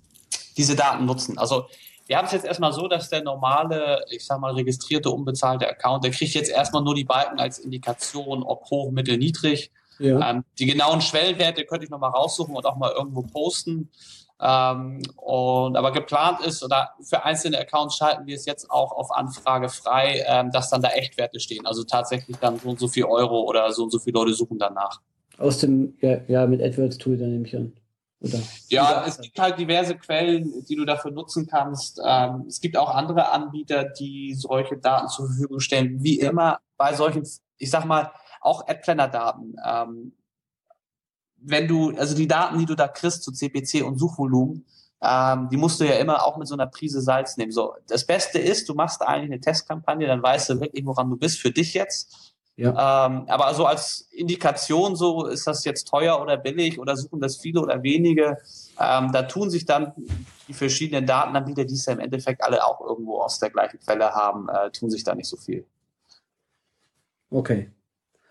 diese 0.56 0.76
Daten 0.76 1.04
nutzen. 1.04 1.36
Also 1.36 1.66
wir 2.06 2.16
haben 2.16 2.26
es 2.26 2.32
jetzt 2.32 2.44
erstmal 2.44 2.72
so, 2.72 2.86
dass 2.86 3.10
der 3.10 3.24
normale, 3.24 4.04
ich 4.08 4.24
sag 4.24 4.38
mal, 4.38 4.54
registrierte, 4.54 5.10
unbezahlte 5.10 5.68
Account, 5.68 6.04
der 6.04 6.12
kriegt 6.12 6.34
jetzt 6.34 6.50
erstmal 6.50 6.82
nur 6.82 6.94
die 6.94 7.04
Balken 7.04 7.40
als 7.40 7.58
Indikation, 7.58 8.44
ob 8.44 8.70
hoch, 8.70 8.92
mittel, 8.92 9.18
niedrig. 9.18 9.72
Ja. 9.98 10.30
Ähm, 10.30 10.44
die 10.60 10.66
genauen 10.66 11.00
Schwellenwerte 11.00 11.64
könnte 11.64 11.84
ich 11.84 11.90
nochmal 11.90 12.10
raussuchen 12.10 12.54
und 12.54 12.64
auch 12.66 12.76
mal 12.76 12.92
irgendwo 12.92 13.22
posten. 13.22 13.90
Ähm, 14.38 15.02
und 15.16 15.76
aber 15.76 15.92
geplant 15.92 16.40
ist 16.40 16.62
oder 16.62 16.90
für 17.02 17.24
einzelne 17.24 17.58
Accounts 17.58 17.96
schalten 17.96 18.26
wir 18.26 18.36
es 18.36 18.44
jetzt 18.44 18.70
auch 18.70 18.92
auf 18.92 19.10
Anfrage 19.10 19.68
frei, 19.70 20.24
ähm, 20.26 20.50
dass 20.50 20.68
dann 20.68 20.82
da 20.82 20.90
Echtwerte 20.90 21.40
stehen. 21.40 21.66
Also 21.66 21.84
tatsächlich 21.84 22.36
dann 22.36 22.58
so 22.58 22.68
und 22.68 22.78
so 22.78 22.88
viel 22.88 23.04
Euro 23.04 23.42
oder 23.42 23.72
so 23.72 23.84
und 23.84 23.90
so 23.90 23.98
viele 23.98 24.18
Leute 24.18 24.34
suchen 24.34 24.58
danach. 24.58 25.00
Aus 25.38 25.58
dem, 25.58 25.96
ja, 26.00 26.18
ja 26.28 26.46
mit 26.46 26.62
AdWords 26.62 26.98
Tool 26.98 27.16
dann 27.16 27.30
nehme 27.30 27.46
ich 27.46 27.56
an. 27.56 27.72
Oder? 28.20 28.38
Ja, 28.68 29.04
es 29.06 29.20
gibt 29.20 29.38
halt 29.38 29.58
diverse 29.58 29.96
Quellen, 29.96 30.64
die 30.68 30.76
du 30.76 30.84
dafür 30.84 31.10
nutzen 31.10 31.46
kannst. 31.46 32.00
Ähm, 32.04 32.44
es 32.48 32.60
gibt 32.60 32.76
auch 32.76 32.94
andere 32.94 33.30
Anbieter, 33.30 33.84
die 33.84 34.34
solche 34.34 34.76
Daten 34.76 35.08
zur 35.08 35.26
Verfügung 35.26 35.60
stellen. 35.60 36.02
Wie 36.02 36.18
immer 36.18 36.60
bei 36.76 36.94
solchen, 36.94 37.26
ich 37.58 37.70
sag 37.70 37.84
mal, 37.84 38.12
auch 38.40 38.66
AdPlanner-Daten. 38.66 39.56
Ähm, 39.64 40.12
wenn 41.38 41.68
du, 41.68 41.96
also 41.96 42.14
die 42.14 42.28
Daten, 42.28 42.58
die 42.58 42.66
du 42.66 42.74
da 42.74 42.88
kriegst 42.88 43.22
zu 43.22 43.32
CPC 43.32 43.84
und 43.84 43.98
Suchvolumen, 43.98 44.64
ähm, 45.02 45.48
die 45.50 45.56
musst 45.56 45.80
du 45.80 45.84
ja 45.84 45.96
immer 45.96 46.24
auch 46.24 46.36
mit 46.36 46.48
so 46.48 46.54
einer 46.54 46.66
Prise 46.66 47.00
Salz 47.00 47.36
nehmen. 47.36 47.52
So, 47.52 47.74
das 47.86 48.06
Beste 48.06 48.38
ist, 48.38 48.68
du 48.68 48.74
machst 48.74 49.02
eigentlich 49.02 49.30
eine 49.30 49.40
Testkampagne, 49.40 50.06
dann 50.06 50.22
weißt 50.22 50.50
du 50.50 50.60
wirklich, 50.60 50.84
woran 50.86 51.10
du 51.10 51.16
bist 51.16 51.38
für 51.38 51.50
dich 51.50 51.74
jetzt. 51.74 52.34
Ja. 52.56 53.06
Ähm, 53.06 53.26
aber 53.28 53.52
so 53.54 53.66
als 53.66 54.08
Indikation, 54.12 54.96
so 54.96 55.26
ist 55.26 55.46
das 55.46 55.64
jetzt 55.66 55.88
teuer 55.88 56.20
oder 56.22 56.38
billig 56.38 56.78
oder 56.78 56.96
suchen 56.96 57.20
das 57.20 57.36
viele 57.36 57.60
oder 57.60 57.82
wenige. 57.82 58.38
Ähm, 58.80 59.12
da 59.12 59.24
tun 59.24 59.50
sich 59.50 59.66
dann 59.66 59.92
die 60.48 60.54
verschiedenen 60.54 61.06
Datenanbieter, 61.06 61.66
die 61.66 61.74
es 61.74 61.84
ja 61.84 61.92
im 61.92 62.00
Endeffekt 62.00 62.42
alle 62.42 62.64
auch 62.64 62.80
irgendwo 62.80 63.20
aus 63.20 63.38
der 63.38 63.50
gleichen 63.50 63.78
Quelle 63.80 64.12
haben, 64.12 64.48
äh, 64.48 64.70
tun 64.70 64.90
sich 64.90 65.04
da 65.04 65.14
nicht 65.14 65.28
so 65.28 65.36
viel. 65.36 65.66
Okay. 67.30 67.70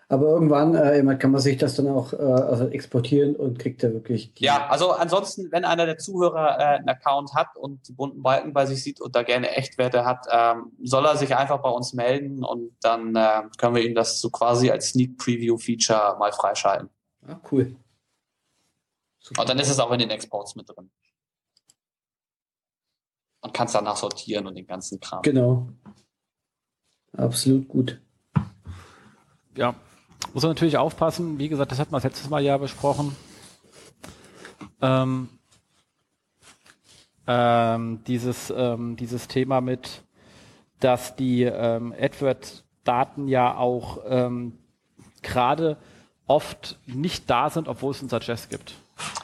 Aber 0.08 0.26
irgendwann 0.26 0.76
äh, 0.76 1.16
kann 1.16 1.32
man 1.32 1.40
sich 1.40 1.56
das 1.56 1.74
dann 1.74 1.88
auch 1.88 2.12
äh, 2.12 2.16
also 2.16 2.68
exportieren 2.68 3.34
und 3.34 3.58
kriegt 3.58 3.82
da 3.82 3.92
wirklich. 3.92 4.32
ja, 4.36 4.68
also 4.68 4.92
ansonsten, 4.92 5.50
wenn 5.50 5.64
einer 5.64 5.84
der 5.84 5.98
Zuhörer 5.98 6.60
äh, 6.60 6.62
einen 6.78 6.88
Account 6.88 7.34
hat 7.34 7.56
und 7.56 7.88
die 7.88 7.92
bunten 7.92 8.22
Balken 8.22 8.52
bei 8.52 8.66
sich 8.66 8.84
sieht 8.84 9.00
und 9.00 9.16
da 9.16 9.24
gerne 9.24 9.50
Echtwerte 9.50 10.04
hat, 10.04 10.26
ähm, 10.30 10.70
soll 10.80 11.04
er 11.04 11.16
sich 11.16 11.34
einfach 11.34 11.60
bei 11.60 11.70
uns 11.70 11.92
melden 11.92 12.44
und 12.44 12.76
dann 12.82 13.16
äh, 13.16 13.42
können 13.58 13.74
wir 13.74 13.82
ihm 13.82 13.96
das 13.96 14.20
so 14.20 14.30
quasi 14.30 14.70
als 14.70 14.90
Sneak 14.90 15.18
Preview 15.18 15.58
Feature 15.58 16.16
mal 16.20 16.30
freischalten. 16.30 16.88
Ah, 17.26 17.40
cool. 17.50 17.74
Super. 19.18 19.40
Und 19.40 19.48
dann 19.48 19.58
ist 19.58 19.70
es 19.70 19.80
auch 19.80 19.90
in 19.90 19.98
den 19.98 20.10
Exports 20.10 20.54
mit 20.54 20.68
drin. 20.68 20.88
Und 23.40 23.52
kannst 23.52 23.74
danach 23.74 23.96
sortieren 23.96 24.46
und 24.46 24.54
den 24.54 24.68
ganzen 24.68 25.00
Kram. 25.00 25.22
Genau. 25.22 25.66
Absolut 27.12 27.66
gut. 27.66 28.00
Ja, 29.56 29.74
muss 30.32 30.42
man 30.42 30.50
natürlich 30.52 30.76
aufpassen. 30.76 31.38
Wie 31.38 31.48
gesagt, 31.48 31.72
das 31.72 31.78
hat 31.78 31.90
man 31.90 32.02
letztes 32.02 32.28
Mal 32.28 32.42
ja 32.42 32.56
besprochen. 32.58 33.16
Ähm, 34.80 35.28
ähm, 37.26 38.04
dieses, 38.06 38.52
ähm, 38.54 38.96
dieses 38.96 39.28
Thema 39.28 39.60
mit, 39.60 40.02
dass 40.80 41.16
die 41.16 41.42
ähm, 41.42 41.94
AdWords-Daten 41.98 43.28
ja 43.28 43.56
auch 43.56 43.98
ähm, 44.06 44.58
gerade 45.22 45.76
oft 46.26 46.78
nicht 46.86 47.28
da 47.30 47.50
sind, 47.50 47.68
obwohl 47.68 47.92
es 47.92 48.02
ein 48.02 48.08
Suggest 48.08 48.50
gibt. 48.50 48.74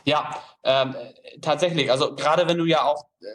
Ja, 0.05 0.37
ähm, 0.65 0.95
tatsächlich. 1.41 1.91
Also 1.91 2.15
gerade 2.15 2.49
wenn 2.49 2.59
du 2.59 2.65
ja 2.65 2.85
auch, 2.85 3.07
äh, 3.21 3.27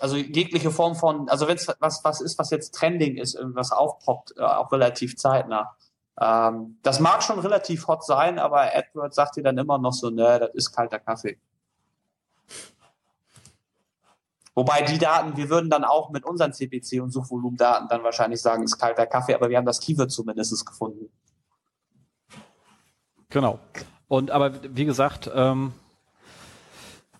also 0.00 0.16
jegliche 0.16 0.70
Form 0.70 0.94
von, 0.94 1.28
also 1.28 1.48
wenn 1.48 1.56
es 1.56 1.68
was, 1.80 2.04
was 2.04 2.20
ist, 2.20 2.38
was 2.38 2.50
jetzt 2.50 2.74
Trending 2.74 3.16
ist, 3.16 3.38
was 3.40 3.72
aufpoppt, 3.72 4.34
äh, 4.36 4.42
auch 4.42 4.72
relativ 4.72 5.16
zeitnah. 5.16 5.76
Ähm, 6.20 6.78
das 6.82 7.00
mag 7.00 7.22
schon 7.22 7.38
relativ 7.38 7.88
hot 7.88 8.04
sein, 8.04 8.38
aber 8.38 8.74
AdWords 8.74 9.16
sagt 9.16 9.36
dir 9.36 9.42
dann 9.42 9.58
immer 9.58 9.78
noch 9.78 9.92
so, 9.92 10.10
ne, 10.10 10.38
das 10.40 10.50
ist 10.54 10.72
kalter 10.72 10.98
Kaffee. 10.98 11.38
Wobei 14.54 14.82
die 14.82 14.98
Daten, 14.98 15.36
wir 15.36 15.48
würden 15.48 15.70
dann 15.70 15.84
auch 15.84 16.10
mit 16.10 16.26
unseren 16.26 16.52
CPC 16.52 17.00
und 17.00 17.10
Suchvolumendaten 17.10 17.88
dann 17.88 18.02
wahrscheinlich 18.02 18.42
sagen, 18.42 18.62
ist 18.62 18.78
kalter 18.78 19.06
Kaffee, 19.06 19.34
aber 19.34 19.48
wir 19.48 19.56
haben 19.56 19.64
das 19.64 19.80
Keyword 19.80 20.10
zumindest 20.10 20.66
gefunden. 20.66 21.10
Genau. 23.30 23.58
Und 24.08 24.30
aber 24.30 24.52
wie 24.76 24.84
gesagt, 24.84 25.30
ähm, 25.34 25.72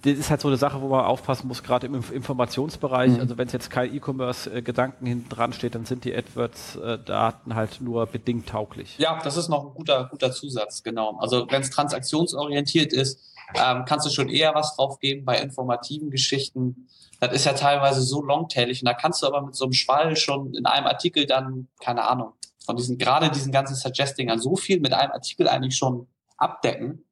das 0.03 0.19
ist 0.19 0.31
halt 0.31 0.41
so 0.41 0.49
eine 0.49 0.57
Sache, 0.57 0.81
wo 0.81 0.89
man 0.89 1.05
aufpassen 1.05 1.47
muss, 1.47 1.63
gerade 1.63 1.87
im 1.87 1.95
Informationsbereich. 1.95 3.13
Mhm. 3.13 3.21
Also 3.21 3.39
wenn 3.39 3.47
es 3.47 3.53
jetzt 3.53 3.71
kein 3.71 3.95
E-Commerce-Gedanken 3.95 5.07
hinten 5.07 5.29
dran 5.29 5.53
steht, 5.53 5.75
dann 5.75 5.85
sind 5.85 6.05
die 6.05 6.15
AdWords-Daten 6.15 7.55
halt 7.55 7.81
nur 7.81 8.07
bedingt 8.07 8.49
tauglich. 8.49 8.99
Ja, 8.99 9.21
das 9.23 9.37
ist 9.37 9.49
noch 9.49 9.65
ein 9.65 9.75
guter, 9.75 10.09
guter 10.11 10.33
Zusatz, 10.33 10.83
genau. 10.83 11.17
Also 11.19 11.47
wenn 11.51 11.63
es 11.63 11.71
transaktionsorientiert 11.71 12.93
ist, 12.93 13.21
ähm, 13.55 13.85
kannst 13.87 14.07
du 14.07 14.11
schon 14.11 14.29
eher 14.29 14.55
was 14.55 14.77
drauf 14.77 14.99
geben 14.99 15.25
bei 15.25 15.39
informativen 15.39 16.11
Geschichten. 16.11 16.89
Das 17.21 17.33
ist 17.33 17.45
ja 17.45 17.53
teilweise 17.53 18.03
so 18.03 18.23
longtailig 18.23 18.83
und 18.83 18.87
da 18.87 18.95
kannst 18.95 19.23
du 19.23 19.27
aber 19.27 19.43
mit 19.43 19.55
so 19.55 19.65
einem 19.65 19.73
Schwall 19.73 20.17
schon 20.17 20.55
in 20.55 20.67
einem 20.67 20.87
Artikel 20.87 21.27
dann, 21.27 21.69
keine 21.81 22.09
Ahnung, 22.09 22.33
von 22.65 22.77
diesen, 22.77 22.99
gerade 22.99 23.31
diesen 23.31 23.53
ganzen 23.53 23.77
Suggestingern 23.77 24.41
so 24.41 24.57
viel 24.57 24.81
mit 24.81 24.93
einem 24.93 25.13
Artikel 25.13 25.49
eigentlich 25.49 25.77
schon 25.77 26.09
abdecken 26.37 27.05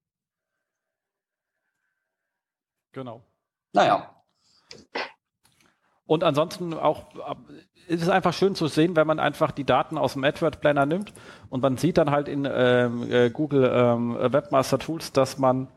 Genau. 2.92 3.22
Naja. 3.72 4.14
Und 6.06 6.24
ansonsten 6.24 6.74
auch 6.74 7.06
ist 7.86 8.02
es 8.02 8.08
einfach 8.08 8.32
schön 8.32 8.54
zu 8.54 8.66
sehen, 8.66 8.96
wenn 8.96 9.06
man 9.06 9.18
einfach 9.18 9.52
die 9.52 9.64
Daten 9.64 9.98
aus 9.98 10.14
dem 10.14 10.24
AdWord 10.24 10.60
Planner 10.60 10.86
nimmt 10.86 11.12
und 11.50 11.62
man 11.62 11.76
sieht 11.76 11.98
dann 11.98 12.10
halt 12.10 12.28
in 12.28 12.48
ähm, 12.50 13.10
äh, 13.10 13.30
Google 13.30 13.70
ähm, 13.72 14.16
Webmaster 14.20 14.78
Tools, 14.78 15.12
dass 15.12 15.38
man, 15.38 15.68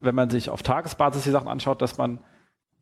wenn 0.00 0.14
man 0.14 0.30
sich 0.30 0.50
auf 0.50 0.62
Tagesbasis 0.62 1.24
die 1.24 1.30
Sachen 1.30 1.48
anschaut, 1.48 1.82
dass 1.82 1.98
man 1.98 2.20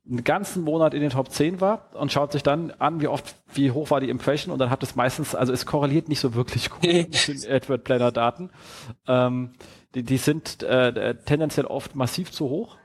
einen 0.09 0.25
ganzen 0.25 0.65
Monat 0.65 0.95
in 0.95 1.01
den 1.01 1.11
Top 1.11 1.31
10 1.31 1.61
war 1.61 1.91
und 1.95 2.11
schaut 2.11 2.33
sich 2.33 2.43
dann 2.43 2.73
an, 2.73 3.01
wie 3.01 3.07
oft, 3.07 3.37
wie 3.55 3.71
hoch 3.71 3.91
war 3.91 4.01
die 4.01 4.09
Impression 4.09 4.53
und 4.53 4.59
dann 4.59 4.71
hat 4.71 4.83
es 4.83 4.97
meistens, 4.97 5.35
also 5.35 5.53
es 5.53 5.65
korreliert 5.65 6.09
nicht 6.09 6.21
so 6.21 6.35
wirklich 6.35 6.71
gut 6.71 6.83
mit 6.83 7.29
den 7.29 7.51
AdWord 7.51 7.85
Planner 7.85 8.13
Daten. 8.13 8.51
Ähm, 9.07 9.53
die, 9.95 10.03
die 10.03 10.17
sind 10.17 10.63
äh, 10.63 11.15
tendenziell 11.25 11.67
oft 11.67 11.95
massiv 11.95 12.33
zu 12.33 12.49
hoch. 12.49 12.77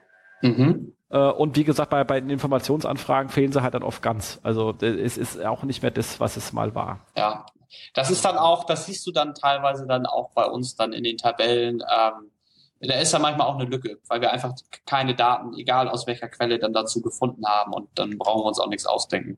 Mhm. 0.42 0.94
Äh, 1.10 1.18
und 1.18 1.56
wie 1.56 1.64
gesagt, 1.64 1.90
bei, 1.90 2.04
bei 2.04 2.20
den 2.20 2.30
Informationsanfragen 2.30 3.30
fehlen 3.30 3.52
sie 3.52 3.62
halt 3.62 3.74
dann 3.74 3.84
oft 3.84 4.02
ganz. 4.02 4.40
Also 4.44 4.74
es 4.82 5.18
ist 5.18 5.44
auch 5.44 5.64
nicht 5.64 5.82
mehr 5.82 5.92
das, 5.92 6.20
was 6.20 6.38
es 6.38 6.54
mal 6.54 6.76
war. 6.76 7.00
Ja, 7.16 7.46
das 7.94 8.12
ist 8.12 8.24
dann 8.26 8.38
auch, 8.38 8.66
das 8.66 8.86
siehst 8.86 9.06
du 9.08 9.12
dann 9.12 9.34
teilweise 9.34 9.88
dann 9.88 10.06
auch 10.06 10.32
bei 10.32 10.46
uns 10.46 10.76
dann 10.76 10.94
in 10.94 11.04
den 11.04 11.18
Tabellen. 11.18 11.82
Ähm, 11.82 12.32
da 12.80 12.96
ist 12.96 13.12
ja 13.12 13.20
manchmal 13.20 13.48
auch 13.48 13.56
eine 13.56 13.66
Lücke, 13.66 14.00
weil 14.08 14.22
wir 14.22 14.32
einfach 14.32 14.54
keine 14.86 15.16
Daten, 15.16 15.54
egal 15.54 15.90
aus 15.90 16.06
welcher 16.06 16.30
Quelle, 16.30 16.60
dann 16.60 16.74
dazu 16.74 17.02
gefunden 17.02 17.46
haben 17.48 17.74
und 17.74 17.90
dann 17.96 18.18
brauchen 18.18 18.42
wir 18.42 18.46
uns 18.46 18.60
auch 18.60 18.70
nichts 18.70 18.86
ausdenken. 18.86 19.38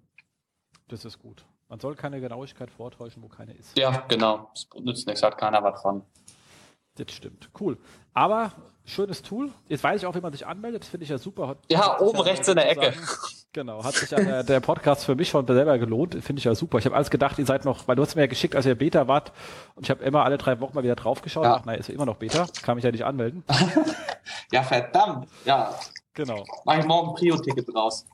Das 0.89 1.05
ist 1.05 1.19
gut. 1.19 1.45
Man 1.69 1.79
soll 1.79 1.95
keine 1.95 2.19
Genauigkeit 2.19 2.71
vortäuschen, 2.71 3.21
wo 3.21 3.27
keine 3.27 3.53
ist. 3.53 3.77
Ja, 3.77 4.03
genau. 4.07 4.49
Das 4.53 4.67
nützt 4.81 5.07
nichts, 5.07 5.21
hat 5.21 5.37
keiner 5.37 5.63
was 5.63 5.81
von. 5.81 6.01
Das 6.95 7.11
stimmt. 7.11 7.49
Cool. 7.59 7.77
Aber 8.13 8.51
schönes 8.89 9.21
Tool. 9.21 9.51
Jetzt 9.67 9.83
weiß 9.83 10.01
ich 10.01 10.07
auch, 10.07 10.15
wie 10.15 10.21
man 10.21 10.31
sich 10.31 10.45
anmeldet. 10.45 10.83
Das 10.83 10.89
finde 10.89 11.03
ich 11.03 11.09
ja 11.09 11.17
super. 11.17 11.57
Ja, 11.69 11.99
oben 11.99 12.19
rechts 12.19 12.47
in 12.47 12.55
der 12.55 12.69
Ecke. 12.69 12.93
Genau, 13.51 13.83
hat 13.83 13.95
sich 13.95 14.11
ja 14.11 14.19
der, 14.19 14.43
der, 14.43 14.59
Podcast 14.59 15.05
für 15.05 15.15
mich 15.15 15.29
schon 15.29 15.47
selber 15.47 15.79
gelohnt. 15.79 16.13
Finde 16.23 16.37
ich 16.39 16.43
ja 16.43 16.53
super. 16.53 16.77
Ich 16.77 16.85
habe 16.85 16.95
alles 16.95 17.09
gedacht, 17.09 17.39
ihr 17.39 17.47
seid 17.47 17.65
noch, 17.65 17.87
weil 17.87 17.95
du 17.95 18.03
hast 18.03 18.13
mir 18.13 18.21
ja 18.21 18.27
geschickt, 18.27 18.55
als 18.55 18.67
ihr 18.67 18.75
Beta 18.75 19.07
wart. 19.07 19.31
Und 19.73 19.85
ich 19.85 19.89
habe 19.89 20.03
immer 20.03 20.23
alle 20.23 20.37
drei 20.37 20.59
Wochen 20.59 20.75
mal 20.75 20.83
wieder 20.83 20.95
draufgeschaut. 20.95 21.45
Ja. 21.45 21.61
Nein, 21.65 21.79
ist 21.79 21.89
ja 21.89 21.95
immer 21.95 22.05
noch 22.05 22.17
Beta. 22.17 22.45
Kann 22.61 22.75
mich 22.75 22.85
ja 22.85 22.91
nicht 22.91 23.05
anmelden. 23.05 23.43
ja, 24.51 24.61
verdammt. 24.61 25.27
Ja. 25.45 25.73
Genau. 26.13 26.43
Mach 26.63 26.77
ich 26.77 26.85
morgen 26.85 27.15
Prio-Ticket 27.15 27.73
raus. 27.73 28.05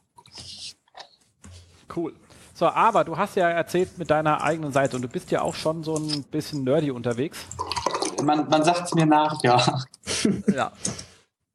Cool. 1.94 2.16
So, 2.54 2.68
aber 2.68 3.04
du 3.04 3.18
hast 3.18 3.36
ja 3.36 3.50
erzählt 3.50 3.98
mit 3.98 4.10
deiner 4.10 4.42
eigenen 4.42 4.72
Seite 4.72 4.96
und 4.96 5.02
du 5.02 5.10
bist 5.10 5.32
ja 5.32 5.42
auch 5.42 5.56
schon 5.56 5.84
so 5.84 5.98
ein 5.98 6.24
bisschen 6.32 6.64
nerdy 6.64 6.92
unterwegs 6.92 7.46
man, 8.24 8.50
man 8.50 8.64
sagt 8.64 8.86
es 8.86 8.94
mir 8.94 9.06
nach, 9.06 9.42
ja. 9.44 9.62
Ja. 10.48 10.72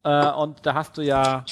Äh, 0.03 0.33
und 0.33 0.65
da 0.65 0.75
hast 0.75 0.97
du 0.97 1.03
ja 1.03 1.45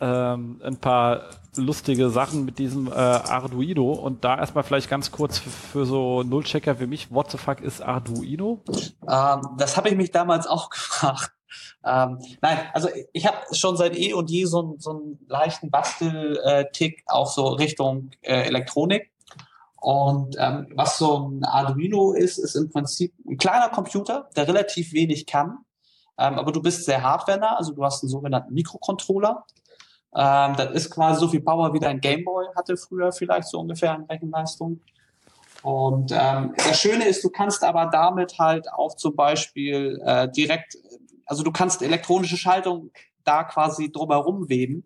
ähm, 0.00 0.60
ein 0.62 0.76
paar 0.76 1.30
lustige 1.56 2.10
Sachen 2.10 2.44
mit 2.44 2.58
diesem 2.58 2.88
äh, 2.88 2.94
Arduino 2.94 3.92
und 3.92 4.24
da 4.24 4.38
erstmal 4.38 4.64
vielleicht 4.64 4.90
ganz 4.90 5.10
kurz 5.10 5.38
für, 5.38 5.50
für 5.50 5.86
so 5.86 6.22
Nullchecker 6.22 6.78
wie 6.80 6.86
mich, 6.86 7.10
what 7.10 7.30
the 7.30 7.38
fuck 7.38 7.60
ist 7.60 7.80
Arduino? 7.80 8.62
Ähm, 9.08 9.40
das 9.58 9.76
habe 9.76 9.88
ich 9.88 9.96
mich 9.96 10.10
damals 10.10 10.46
auch 10.46 10.70
gefragt. 10.70 11.32
Ähm, 11.84 12.18
nein, 12.42 12.58
also 12.72 12.88
ich 13.12 13.26
habe 13.26 13.36
schon 13.52 13.76
seit 13.76 13.96
eh 13.96 14.12
und 14.12 14.30
je 14.30 14.44
so, 14.44 14.74
so 14.78 14.90
einen 14.90 15.18
leichten 15.28 15.70
Bastel-Tick 15.70 17.04
auch 17.06 17.30
so 17.30 17.46
Richtung 17.48 18.10
äh, 18.22 18.42
Elektronik. 18.42 19.10
Und 19.80 20.36
ähm, 20.38 20.66
was 20.74 20.98
so 20.98 21.28
ein 21.28 21.44
Arduino 21.44 22.12
ist, 22.12 22.38
ist 22.38 22.56
im 22.56 22.70
Prinzip 22.70 23.14
ein 23.24 23.36
kleiner 23.36 23.68
Computer, 23.68 24.28
der 24.34 24.48
relativ 24.48 24.92
wenig 24.92 25.26
kann. 25.26 25.58
Ähm, 26.18 26.38
aber 26.38 26.52
du 26.52 26.62
bist 26.62 26.84
sehr 26.84 27.02
hardwarenah, 27.02 27.56
also 27.56 27.72
du 27.72 27.84
hast 27.84 28.02
einen 28.02 28.10
sogenannten 28.10 28.54
Mikrocontroller. 28.54 29.44
Ähm, 30.14 30.54
das 30.56 30.70
ist 30.72 30.90
quasi 30.90 31.20
so 31.20 31.28
viel 31.28 31.42
Power 31.42 31.74
wie 31.74 31.80
dein 31.80 32.00
Gameboy 32.00 32.46
hatte 32.56 32.76
früher 32.76 33.12
vielleicht 33.12 33.48
so 33.48 33.60
ungefähr 33.60 33.92
an 33.92 34.04
Rechenleistung. 34.04 34.80
Und 35.62 36.12
ähm, 36.12 36.54
das 36.56 36.80
Schöne 36.80 37.06
ist, 37.06 37.24
du 37.24 37.30
kannst 37.30 37.64
aber 37.64 37.86
damit 37.86 38.38
halt 38.38 38.72
auch 38.72 38.94
zum 38.94 39.16
Beispiel 39.16 40.00
äh, 40.04 40.30
direkt, 40.30 40.76
also 41.26 41.42
du 41.42 41.50
kannst 41.50 41.82
elektronische 41.82 42.36
Schaltung 42.36 42.90
da 43.24 43.44
quasi 43.44 43.90
drumherum 43.90 44.48
weben 44.48 44.84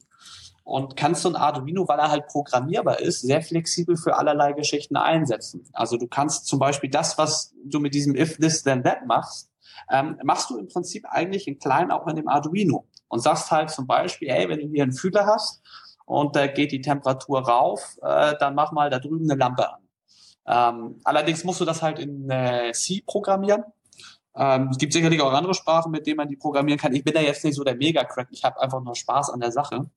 und 0.64 0.96
kannst 0.96 1.22
so 1.22 1.28
ein 1.28 1.36
Arduino, 1.36 1.86
weil 1.86 1.98
er 1.98 2.10
halt 2.10 2.26
programmierbar 2.28 3.00
ist, 3.00 3.20
sehr 3.20 3.42
flexibel 3.42 3.96
für 3.96 4.16
allerlei 4.16 4.52
Geschichten 4.52 4.96
einsetzen. 4.96 5.68
Also 5.72 5.96
du 5.96 6.06
kannst 6.06 6.46
zum 6.46 6.58
Beispiel 6.58 6.88
das, 6.88 7.18
was 7.18 7.52
du 7.64 7.80
mit 7.80 7.92
diesem 7.92 8.16
if 8.16 8.38
this 8.38 8.62
then 8.62 8.82
that 8.84 9.04
machst, 9.06 9.49
ähm, 9.90 10.18
machst 10.22 10.50
du 10.50 10.58
im 10.58 10.68
Prinzip 10.68 11.04
eigentlich 11.08 11.48
in 11.48 11.58
klein 11.58 11.90
auch 11.90 12.06
in 12.06 12.16
dem 12.16 12.28
Arduino 12.28 12.86
und 13.08 13.20
sagst 13.20 13.50
halt 13.50 13.70
zum 13.70 13.86
Beispiel, 13.86 14.30
hey, 14.30 14.48
wenn 14.48 14.60
du 14.60 14.68
hier 14.68 14.84
einen 14.84 14.92
Fühler 14.92 15.26
hast 15.26 15.62
und 16.06 16.36
da 16.36 16.46
geht 16.46 16.72
die 16.72 16.80
Temperatur 16.80 17.40
rauf, 17.40 17.98
äh, 18.02 18.34
dann 18.38 18.54
mach 18.54 18.72
mal 18.72 18.90
da 18.90 18.98
drüben 18.98 19.30
eine 19.30 19.38
Lampe 19.38 19.68
an. 19.68 19.80
Ähm, 20.46 21.00
allerdings 21.04 21.44
musst 21.44 21.60
du 21.60 21.64
das 21.64 21.82
halt 21.82 21.98
in 21.98 22.28
äh, 22.30 22.72
C 22.72 23.02
programmieren. 23.06 23.64
Ähm, 24.34 24.68
es 24.70 24.78
gibt 24.78 24.92
sicherlich 24.92 25.20
auch 25.20 25.32
andere 25.32 25.54
Sprachen, 25.54 25.92
mit 25.92 26.06
denen 26.06 26.16
man 26.16 26.28
die 26.28 26.36
programmieren 26.36 26.78
kann. 26.78 26.94
Ich 26.94 27.04
bin 27.04 27.14
da 27.14 27.20
jetzt 27.20 27.44
nicht 27.44 27.54
so 27.54 27.64
der 27.64 27.76
Mega-Crack. 27.76 28.28
Ich 28.30 28.44
habe 28.44 28.60
einfach 28.60 28.80
nur 28.82 28.94
Spaß 28.94 29.30
an 29.30 29.40
der 29.40 29.52
Sache. 29.52 29.90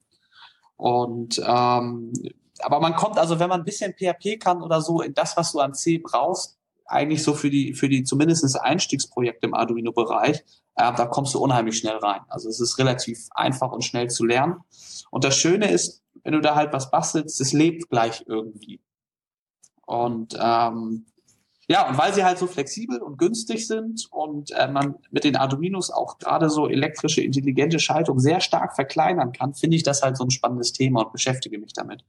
Und 0.76 1.42
ähm, 1.46 2.12
aber 2.60 2.80
man 2.80 2.96
kommt 2.96 3.18
also, 3.18 3.40
wenn 3.40 3.50
man 3.50 3.62
ein 3.62 3.66
bisschen 3.66 3.94
PHP 3.94 4.40
kann 4.40 4.62
oder 4.62 4.82
so, 4.82 5.02
in 5.02 5.14
das, 5.14 5.38
was 5.38 5.52
du 5.52 5.60
an 5.60 5.74
C 5.74 5.98
brauchst, 5.98 6.58
eigentlich 6.86 7.24
so 7.24 7.34
für 7.34 7.50
die, 7.50 7.74
für 7.74 7.90
die 7.90 8.04
zumindest 8.04 8.60
Einstiegsprojekte 8.60 9.48
im 9.48 9.54
Arduino-Bereich, 9.54 10.44
äh, 10.76 10.94
da 10.94 11.06
kommst 11.06 11.34
du 11.34 11.40
unheimlich 11.40 11.78
schnell 11.78 11.98
rein. 11.98 12.22
Also 12.28 12.50
es 12.50 12.60
ist 12.60 12.78
relativ 12.78 13.28
einfach 13.32 13.72
und 13.72 13.84
schnell 13.84 14.10
zu 14.10 14.26
lernen. 14.26 14.58
Und 15.12 15.24
das 15.24 15.38
Schöne 15.38 15.70
ist, 15.70 16.02
wenn 16.24 16.34
du 16.34 16.42
da 16.42 16.56
halt 16.56 16.74
was 16.74 16.92
bastelst, 16.92 17.40
es 17.42 17.54
lebt 17.54 17.90
gleich 17.90 18.24
irgendwie. 18.28 18.82
Und 19.86 20.38
ähm, 20.40 21.06
ja, 21.68 21.88
und 21.88 21.98
weil 21.98 22.14
sie 22.14 22.24
halt 22.24 22.38
so 22.38 22.48
flexibel 22.48 23.02
und 23.02 23.18
günstig 23.18 23.68
sind 23.68 24.08
und 24.12 24.52
äh, 24.52 24.68
man 24.68 24.96
mit 25.12 25.24
den 25.24 25.38
Arduinos 25.38 25.92
auch 25.92 26.18
gerade 26.18 26.50
so 26.50 26.68
elektrische 26.68 27.22
intelligente 27.22 27.80
Schaltung 27.80 28.20
sehr 28.20 28.42
stark 28.42 28.76
verkleinern 28.76 29.32
kann, 29.32 29.54
finde 29.54 29.78
ich 29.78 29.84
das 29.84 30.02
halt 30.02 30.18
so 30.18 30.26
ein 30.26 30.32
spannendes 30.32 30.74
Thema 30.74 31.04
und 31.04 31.14
beschäftige 31.14 31.58
mich 31.58 31.74
damit. 31.74 32.04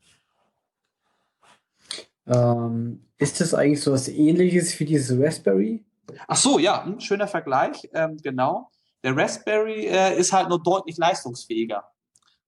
Ähm, 2.26 3.04
ist 3.24 3.40
das 3.40 3.54
eigentlich 3.54 3.80
so 3.80 3.92
was 3.92 4.08
ähnliches 4.08 4.78
wie 4.78 4.84
dieses 4.84 5.18
Raspberry? 5.18 5.82
Ach 6.28 6.36
so, 6.36 6.58
ja, 6.58 6.82
ein 6.82 7.00
schöner 7.00 7.26
Vergleich, 7.26 7.88
ähm, 7.94 8.18
genau. 8.22 8.70
Der 9.02 9.16
Raspberry 9.16 9.86
äh, 9.86 10.18
ist 10.18 10.32
halt 10.32 10.50
nur 10.50 10.62
deutlich 10.62 10.98
leistungsfähiger. 10.98 11.84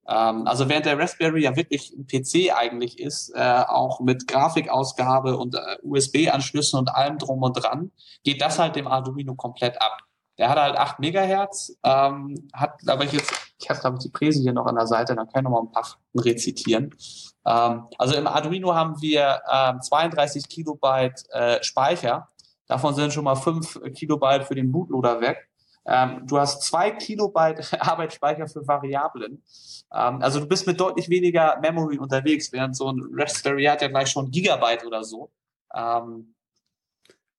Ähm, 0.07 0.47
also 0.47 0.69
während 0.69 0.85
der 0.85 0.98
Raspberry 0.98 1.44
ja 1.44 1.57
wirklich 1.57 1.94
ein 1.97 2.07
PC 2.07 2.55
eigentlich 2.55 3.01
ist, 3.01 3.31
äh, 3.35 3.65
auch 3.66 4.01
mit 4.01 4.28
Grafikausgabe 4.28 5.39
und 5.39 5.55
äh, 5.55 5.78
USB-Anschlüssen 5.82 6.78
und 6.78 6.94
allem 6.94 7.16
drum 7.16 7.43
und 7.43 7.55
dran, 7.55 7.90
geht 8.23 8.43
das 8.43 8.59
halt 8.59 8.77
dem 8.77 8.86
Arduino 8.86 9.35
komplett 9.35 9.81
ab. 9.81 9.98
Der 10.36 10.51
hat 10.51 10.59
halt 10.59 10.77
8 10.77 11.01
Megahertz, 11.01 11.78
ähm, 11.85 12.48
hat, 12.53 12.78
glaube 12.81 13.07
ich, 13.07 13.12
jetzt, 13.12 13.32
ich 13.59 13.70
habe, 13.70 13.81
glaube 13.81 13.97
ich, 13.97 14.03
die 14.03 14.11
Präse 14.11 14.43
hier 14.43 14.53
noch 14.53 14.66
an 14.66 14.74
der 14.74 14.86
Seite, 14.86 15.16
dann 15.16 15.27
können 15.28 15.47
wir 15.47 15.51
mal 15.51 15.62
ein 15.62 15.73
paar 15.73 15.86
rezitieren. 16.15 16.94
Ähm, 17.47 17.86
also 17.97 18.16
im 18.16 18.27
Arduino 18.27 18.74
haben 18.74 19.01
wir 19.01 19.40
ähm, 19.51 19.81
32 19.81 20.48
Kilobyte 20.48 21.24
äh, 21.31 21.62
Speicher. 21.62 22.28
Davon 22.66 22.94
sind 22.94 23.12
schon 23.12 23.24
mal 23.24 23.36
5 23.36 23.81
Kilobyte 23.94 24.44
für 24.44 24.56
den 24.56 24.73
Bootloader 24.73 25.20
weg. 25.20 25.48
Ähm, 25.86 26.27
du 26.27 26.39
hast 26.39 26.62
2 26.62 26.93
Kilobyte 26.93 27.81
Arbeitsspeicher 27.81 28.48
für 28.48 28.66
Variablen. 28.66 29.43
Ähm, 29.94 30.20
also 30.20 30.40
du 30.40 30.47
bist 30.47 30.66
mit 30.66 30.81
deutlich 30.81 31.09
weniger 31.09 31.59
Memory 31.60 31.98
unterwegs, 31.98 32.52
während 32.52 32.77
so 32.77 32.90
ein 32.90 33.01
Raspberry 33.12 33.64
hat 33.64 33.82
ja 33.82 33.89
gleich 33.89 34.09
schon 34.09 34.31
Gigabyte 34.31 34.85
oder 34.85 35.05
so. 35.05 35.31
Ähm, 35.74 36.35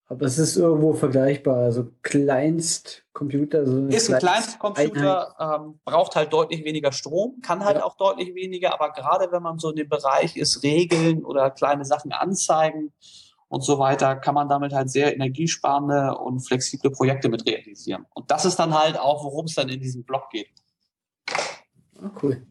aber 0.09 0.25
es 0.25 0.38
ist 0.38 0.55
irgendwo 0.55 0.93
vergleichbar. 0.93 1.57
Also 1.57 1.89
Kleinstcomputer. 2.01 3.65
So 3.65 3.88
ist 3.88 4.09
ein 4.09 4.19
Kleinstcomputer, 4.19 5.35
ähm, 5.39 5.79
braucht 5.84 6.15
halt 6.15 6.31
deutlich 6.31 6.63
weniger 6.63 6.93
Strom, 6.93 7.41
kann 7.41 7.65
halt 7.65 7.77
ja. 7.77 7.84
auch 7.84 7.97
deutlich 7.97 8.34
weniger, 8.34 8.73
aber 8.73 8.93
gerade 8.93 9.31
wenn 9.31 9.43
man 9.43 9.59
so 9.59 9.69
in 9.69 9.75
dem 9.75 9.89
Bereich 9.89 10.38
ist, 10.38 10.63
Regeln 10.63 11.25
oder 11.25 11.51
kleine 11.51 11.84
Sachen 11.84 12.13
anzeigen 12.13 12.93
und 13.49 13.63
so 13.63 13.79
weiter, 13.79 14.15
kann 14.15 14.34
man 14.34 14.47
damit 14.47 14.73
halt 14.73 14.89
sehr 14.89 15.13
energiesparende 15.13 16.17
und 16.17 16.39
flexible 16.39 16.91
Projekte 16.91 17.27
mit 17.27 17.45
realisieren. 17.45 18.05
Und 18.13 18.31
das 18.31 18.45
ist 18.45 18.57
dann 18.57 18.77
halt 18.77 18.97
auch, 18.97 19.25
worum 19.25 19.45
es 19.45 19.55
dann 19.55 19.67
in 19.67 19.81
diesem 19.81 20.03
Blog 20.03 20.29
geht. 20.29 20.49
Oh, 22.01 22.09
cool. 22.23 22.47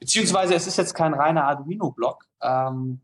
Beziehungsweise 0.00 0.54
es 0.54 0.66
ist 0.66 0.76
jetzt 0.76 0.94
kein 0.94 1.14
reiner 1.14 1.44
Arduino-Blog. 1.44 2.24
Ähm, 2.42 3.00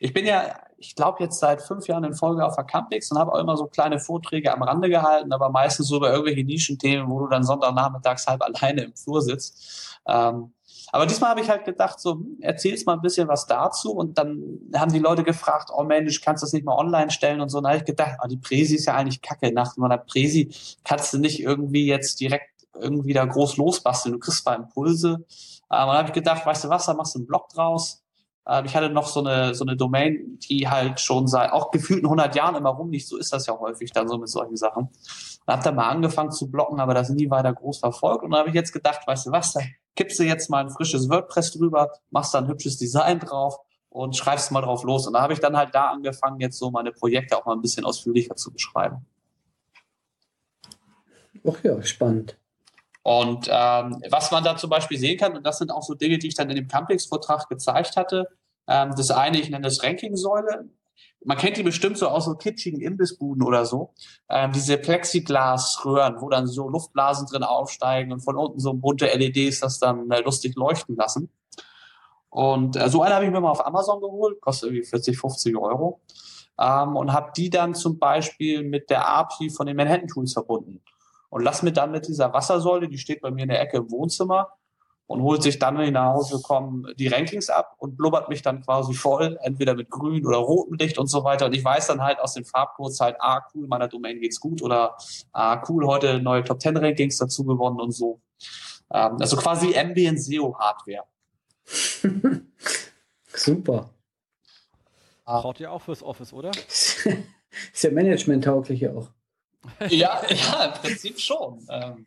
ich 0.00 0.12
bin 0.12 0.26
ja, 0.26 0.65
ich 0.78 0.94
glaube, 0.94 1.22
jetzt 1.22 1.38
seit 1.38 1.62
fünf 1.62 1.86
Jahren 1.86 2.04
in 2.04 2.14
Folge 2.14 2.44
auf 2.44 2.56
der 2.56 2.64
Campix 2.64 3.10
und 3.10 3.18
habe 3.18 3.32
auch 3.32 3.38
immer 3.38 3.56
so 3.56 3.66
kleine 3.66 3.98
Vorträge 3.98 4.52
am 4.52 4.62
Rande 4.62 4.88
gehalten, 4.88 5.32
aber 5.32 5.48
meistens 5.50 5.88
so 5.88 5.96
über 5.96 6.10
irgendwelche 6.10 6.44
Nischenthemen, 6.44 7.08
wo 7.08 7.20
du 7.20 7.28
dann 7.28 7.44
Sonntagnachmittags 7.44 8.26
halb 8.26 8.42
alleine 8.42 8.82
im 8.82 8.94
Flur 8.94 9.22
sitzt. 9.22 9.98
Ähm, 10.06 10.52
aber 10.92 11.06
diesmal 11.06 11.30
habe 11.30 11.40
ich 11.40 11.50
halt 11.50 11.64
gedacht, 11.64 11.98
so, 12.00 12.12
hm, 12.12 12.38
erzählst 12.40 12.86
mal 12.86 12.94
ein 12.94 13.00
bisschen 13.00 13.28
was 13.28 13.46
dazu. 13.46 13.92
Und 13.92 14.18
dann 14.18 14.60
haben 14.74 14.92
die 14.92 14.98
Leute 14.98 15.24
gefragt, 15.24 15.70
oh 15.74 15.82
Mensch, 15.82 16.20
kannst 16.20 16.42
du 16.42 16.46
das 16.46 16.52
nicht 16.52 16.64
mal 16.64 16.76
online 16.76 17.10
stellen 17.10 17.40
und 17.40 17.48
so. 17.48 17.58
Und 17.58 17.64
dann 17.64 17.72
habe 17.72 17.80
ich 17.80 17.86
gedacht, 17.86 18.18
oh, 18.22 18.28
die 18.28 18.36
Präsi 18.36 18.76
ist 18.76 18.86
ja 18.86 18.94
eigentlich 18.94 19.20
kacke. 19.20 19.52
Nach 19.52 19.76
meiner 19.76 19.98
Präsi 19.98 20.50
kannst 20.84 21.12
du 21.12 21.18
nicht 21.18 21.40
irgendwie 21.40 21.86
jetzt 21.86 22.20
direkt 22.20 22.50
irgendwie 22.74 23.14
da 23.14 23.24
groß 23.24 23.56
losbasteln. 23.56 24.14
Du 24.14 24.18
kriegst 24.18 24.42
zwar 24.42 24.56
Impulse. 24.56 25.14
Und 25.14 25.26
dann 25.68 25.88
habe 25.88 26.08
ich 26.08 26.14
gedacht, 26.14 26.46
weißt 26.46 26.64
du 26.64 26.68
was, 26.68 26.86
da 26.86 26.94
machst 26.94 27.14
du 27.14 27.20
einen 27.20 27.26
Blog 27.26 27.48
draus. 27.48 28.02
Ähm, 28.48 28.64
ich 28.64 28.76
hatte 28.76 28.90
noch 28.90 29.06
so 29.06 29.20
eine, 29.20 29.54
so 29.54 29.64
eine 29.64 29.76
Domain, 29.76 30.38
die 30.48 30.68
halt 30.68 31.00
schon 31.00 31.26
seit 31.26 31.52
auch 31.52 31.70
gefühlten 31.70 32.06
100 32.06 32.34
Jahren 32.34 32.54
immer 32.54 32.70
rumliegt. 32.70 33.06
So 33.06 33.16
ist 33.16 33.32
das 33.32 33.46
ja 33.46 33.58
häufig 33.58 33.92
dann 33.92 34.08
so 34.08 34.18
mit 34.18 34.28
solchen 34.28 34.56
Sachen. 34.56 34.84
Und 34.84 35.52
habe 35.52 35.62
dann 35.62 35.76
mal 35.76 35.88
angefangen 35.88 36.30
zu 36.30 36.50
blocken, 36.50 36.80
aber 36.80 36.94
das 36.94 37.10
nie 37.10 37.30
weiter 37.30 37.52
groß 37.52 37.78
verfolgt. 37.78 38.24
Und 38.24 38.30
dann 38.30 38.40
habe 38.40 38.48
ich 38.50 38.54
jetzt 38.54 38.72
gedacht, 38.72 39.06
weißt 39.06 39.26
du 39.26 39.32
was, 39.32 39.52
da 39.52 39.60
kippst 39.94 40.18
du 40.18 40.24
jetzt 40.24 40.50
mal 40.50 40.64
ein 40.64 40.70
frisches 40.70 41.08
WordPress 41.08 41.52
drüber, 41.52 41.90
machst 42.10 42.34
da 42.34 42.38
ein 42.38 42.48
hübsches 42.48 42.76
Design 42.78 43.18
drauf 43.18 43.58
und 43.88 44.16
schreibst 44.16 44.52
mal 44.52 44.60
drauf 44.60 44.84
los. 44.84 45.06
Und 45.06 45.14
da 45.14 45.22
habe 45.22 45.32
ich 45.32 45.40
dann 45.40 45.56
halt 45.56 45.74
da 45.74 45.86
angefangen, 45.86 46.40
jetzt 46.40 46.58
so 46.58 46.70
meine 46.70 46.92
Projekte 46.92 47.36
auch 47.36 47.46
mal 47.46 47.54
ein 47.54 47.62
bisschen 47.62 47.84
ausführlicher 47.84 48.36
zu 48.36 48.52
beschreiben. 48.52 49.06
Ach 51.48 51.62
ja, 51.62 51.80
spannend. 51.82 52.36
Und 53.06 53.48
ähm, 53.48 54.02
was 54.10 54.32
man 54.32 54.42
da 54.42 54.56
zum 54.56 54.68
Beispiel 54.68 54.98
sehen 54.98 55.16
kann, 55.16 55.36
und 55.36 55.46
das 55.46 55.58
sind 55.58 55.70
auch 55.70 55.84
so 55.84 55.94
Dinge, 55.94 56.18
die 56.18 56.26
ich 56.26 56.34
dann 56.34 56.50
in 56.50 56.56
dem 56.56 56.66
Campix-Vortrag 56.66 57.48
gezeigt 57.48 57.96
hatte, 57.96 58.28
ähm, 58.66 58.94
das 58.96 59.12
eine, 59.12 59.38
ich 59.38 59.48
nenne 59.48 59.62
das 59.62 59.84
Ranking-Säule. 59.84 60.68
Man 61.24 61.36
kennt 61.36 61.56
die 61.56 61.62
bestimmt 61.62 61.98
so 61.98 62.08
aus 62.08 62.24
so 62.24 62.34
kitschigen 62.34 62.80
Imbissbuden 62.80 63.44
oder 63.44 63.64
so. 63.64 63.94
Ähm, 64.28 64.50
diese 64.50 64.76
Plexiglas-Röhren, 64.76 66.20
wo 66.20 66.30
dann 66.30 66.48
so 66.48 66.68
Luftblasen 66.68 67.28
drin 67.28 67.44
aufsteigen 67.44 68.10
und 68.10 68.24
von 68.24 68.34
unten 68.34 68.58
so 68.58 68.74
bunte 68.74 69.06
LEDs 69.06 69.60
das 69.60 69.78
dann 69.78 70.10
äh, 70.10 70.22
lustig 70.22 70.56
leuchten 70.56 70.96
lassen. 70.96 71.30
Und 72.28 72.74
äh, 72.74 72.88
so 72.88 73.02
eine 73.02 73.14
habe 73.14 73.24
ich 73.24 73.30
mir 73.30 73.40
mal 73.40 73.52
auf 73.52 73.64
Amazon 73.64 74.00
geholt, 74.00 74.40
kostet 74.40 74.70
irgendwie 74.70 74.84
40, 74.84 75.16
50 75.16 75.56
Euro. 75.56 76.00
Ähm, 76.58 76.96
und 76.96 77.12
habe 77.12 77.30
die 77.36 77.50
dann 77.50 77.76
zum 77.76 78.00
Beispiel 78.00 78.64
mit 78.64 78.90
der 78.90 79.08
API 79.08 79.50
von 79.50 79.68
den 79.68 79.76
Manhattan 79.76 80.08
Tools 80.08 80.32
verbunden 80.32 80.82
und 81.30 81.42
lass 81.42 81.62
mir 81.62 81.72
dann 81.72 81.90
mit 81.90 82.08
dieser 82.08 82.32
Wassersäule, 82.32 82.88
die 82.88 82.98
steht 82.98 83.20
bei 83.20 83.30
mir 83.30 83.42
in 83.42 83.48
der 83.48 83.60
Ecke 83.60 83.78
im 83.78 83.90
Wohnzimmer 83.90 84.52
und 85.06 85.22
holt 85.22 85.42
sich 85.42 85.58
dann, 85.58 85.78
wenn 85.78 85.86
ich 85.86 85.92
nach 85.92 86.14
Hause 86.14 86.40
komme, 86.42 86.94
die 86.94 87.06
Rankings 87.06 87.48
ab 87.48 87.76
und 87.78 87.96
blubbert 87.96 88.28
mich 88.28 88.42
dann 88.42 88.62
quasi 88.62 88.92
voll, 88.92 89.38
entweder 89.42 89.74
mit 89.74 89.88
grün 89.88 90.26
oder 90.26 90.38
rotem 90.38 90.76
Licht 90.76 90.98
und 90.98 91.06
so 91.06 91.22
weiter. 91.22 91.46
Und 91.46 91.54
ich 91.54 91.64
weiß 91.64 91.86
dann 91.86 92.02
halt 92.02 92.18
aus 92.18 92.34
den 92.34 92.44
Farbcodes 92.44 92.98
halt, 93.00 93.16
ah, 93.20 93.42
cool, 93.54 93.68
meiner 93.68 93.88
Domain 93.88 94.20
geht's 94.20 94.40
gut 94.40 94.62
oder 94.62 94.96
ah, 95.32 95.62
cool, 95.68 95.86
heute 95.86 96.20
neue 96.20 96.42
Top 96.42 96.60
10 96.60 96.76
Rankings 96.76 97.18
dazu 97.18 97.44
gewonnen 97.44 97.80
und 97.80 97.92
so. 97.92 98.20
Ähm, 98.92 99.16
also 99.20 99.36
quasi 99.36 99.76
Ambient 99.78 100.20
SEO 100.20 100.56
Hardware. 100.58 101.04
Super. 103.28 103.90
Braucht 105.24 105.60
ihr 105.60 105.70
auch 105.72 105.82
fürs 105.82 106.02
Office, 106.02 106.32
oder? 106.32 106.50
ist 107.72 107.82
ja 107.82 107.90
management-tauglich 107.90 108.88
auch 108.88 109.08
ja, 109.88 110.20
ja, 110.28 110.64
im 110.64 110.72
Prinzip 110.72 111.20
schon. 111.20 111.66
Ähm, 111.70 112.06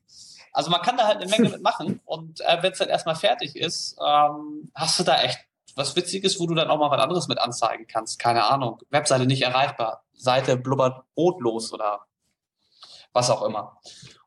also 0.51 0.71
man 0.71 0.81
kann 0.81 0.97
da 0.97 1.07
halt 1.07 1.17
eine 1.17 1.29
Menge 1.29 1.49
mitmachen 1.49 2.01
und 2.05 2.41
äh, 2.41 2.61
wenn 2.61 2.71
es 2.71 2.79
dann 2.79 2.89
erstmal 2.89 3.15
fertig 3.15 3.55
ist, 3.55 3.97
ähm, 4.05 4.71
hast 4.73 4.99
du 4.99 5.03
da 5.03 5.21
echt 5.21 5.39
was 5.75 5.95
Witziges, 5.95 6.39
wo 6.39 6.47
du 6.47 6.55
dann 6.55 6.69
auch 6.69 6.77
mal 6.77 6.91
was 6.91 7.01
anderes 7.01 7.27
mit 7.27 7.39
anzeigen 7.39 7.87
kannst. 7.87 8.19
Keine 8.19 8.43
Ahnung, 8.45 8.81
Webseite 8.89 9.25
nicht 9.25 9.43
erreichbar, 9.43 10.03
Seite 10.13 10.57
blubbert 10.57 11.03
brotlos 11.15 11.71
oder 11.71 12.01
was 13.13 13.29
auch 13.29 13.43
immer. 13.43 13.79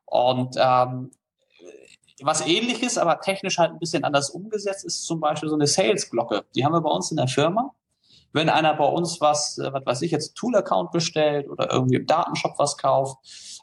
Und 0.05 0.55
ähm, 0.57 1.11
was 2.21 2.45
ähnliches, 2.45 2.97
aber 2.97 3.19
technisch 3.19 3.57
halt 3.57 3.71
ein 3.71 3.79
bisschen 3.79 4.03
anders 4.03 4.29
umgesetzt 4.29 4.85
ist 4.85 5.05
zum 5.05 5.19
Beispiel 5.19 5.49
so 5.49 5.55
eine 5.55 5.67
Sales-Glocke. 5.67 6.45
Die 6.55 6.63
haben 6.63 6.73
wir 6.73 6.81
bei 6.81 6.89
uns 6.89 7.11
in 7.11 7.17
der 7.17 7.27
Firma 7.27 7.73
wenn 8.33 8.49
einer 8.49 8.73
bei 8.73 8.85
uns 8.85 9.21
was, 9.21 9.57
äh, 9.59 9.71
was 9.71 9.85
weiß 9.85 10.01
ich 10.01 10.11
jetzt, 10.11 10.35
Tool-Account 10.35 10.91
bestellt 10.91 11.49
oder 11.49 11.71
irgendwie 11.71 11.95
im 11.95 12.05
Datenshop 12.05 12.53
was 12.57 12.77
kauft, 12.77 13.17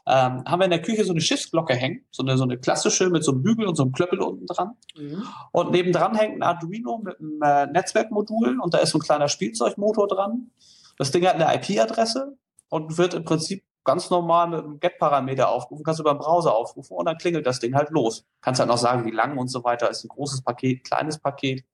ähm, 0.07 0.43
haben 0.45 0.59
wir 0.59 0.65
in 0.65 0.71
der 0.71 0.81
Küche 0.81 1.03
so 1.03 1.11
eine 1.11 1.21
Schiffsglocke 1.21 1.75
hängen, 1.75 2.05
so 2.11 2.23
eine, 2.23 2.37
so 2.37 2.43
eine 2.43 2.57
klassische 2.57 3.09
mit 3.09 3.23
so 3.23 3.31
einem 3.31 3.43
Bügel 3.43 3.67
und 3.67 3.75
so 3.75 3.83
einem 3.83 3.91
Klöppel 3.91 4.19
unten 4.19 4.47
dran. 4.47 4.71
Mhm. 4.97 5.23
Und 5.51 5.71
nebendran 5.71 6.15
hängt 6.15 6.37
ein 6.37 6.43
Arduino 6.43 6.97
mit 6.97 7.19
einem 7.19 7.39
äh, 7.43 7.67
Netzwerkmodul 7.67 8.59
und 8.59 8.73
da 8.73 8.79
ist 8.79 8.91
so 8.91 8.97
ein 8.97 9.01
kleiner 9.01 9.27
Spielzeugmotor 9.27 10.07
dran. 10.07 10.51
Das 10.97 11.11
Ding 11.11 11.25
hat 11.27 11.35
eine 11.35 11.53
IP-Adresse 11.55 12.37
und 12.69 12.97
wird 12.97 13.13
im 13.13 13.25
Prinzip 13.25 13.63
ganz 13.83 14.09
normal 14.09 14.49
mit 14.49 14.59
einem 14.59 14.79
Get-Parameter 14.79 15.49
aufrufen, 15.49 15.83
kannst 15.83 15.99
du 15.99 16.03
beim 16.03 16.17
Browser 16.17 16.55
aufrufen 16.55 16.95
und 16.95 17.05
dann 17.05 17.17
klingelt 17.17 17.45
das 17.45 17.59
Ding 17.59 17.75
halt 17.75 17.89
los. 17.89 18.25
Kannst 18.41 18.59
halt 18.59 18.69
noch 18.69 18.77
sagen, 18.77 19.05
wie 19.05 19.11
lang 19.11 19.37
und 19.37 19.47
so 19.47 19.63
weiter. 19.63 19.89
Ist 19.89 20.03
ein 20.03 20.09
großes 20.09 20.43
Paket, 20.43 20.83
kleines 20.83 21.17
Paket. 21.19 21.65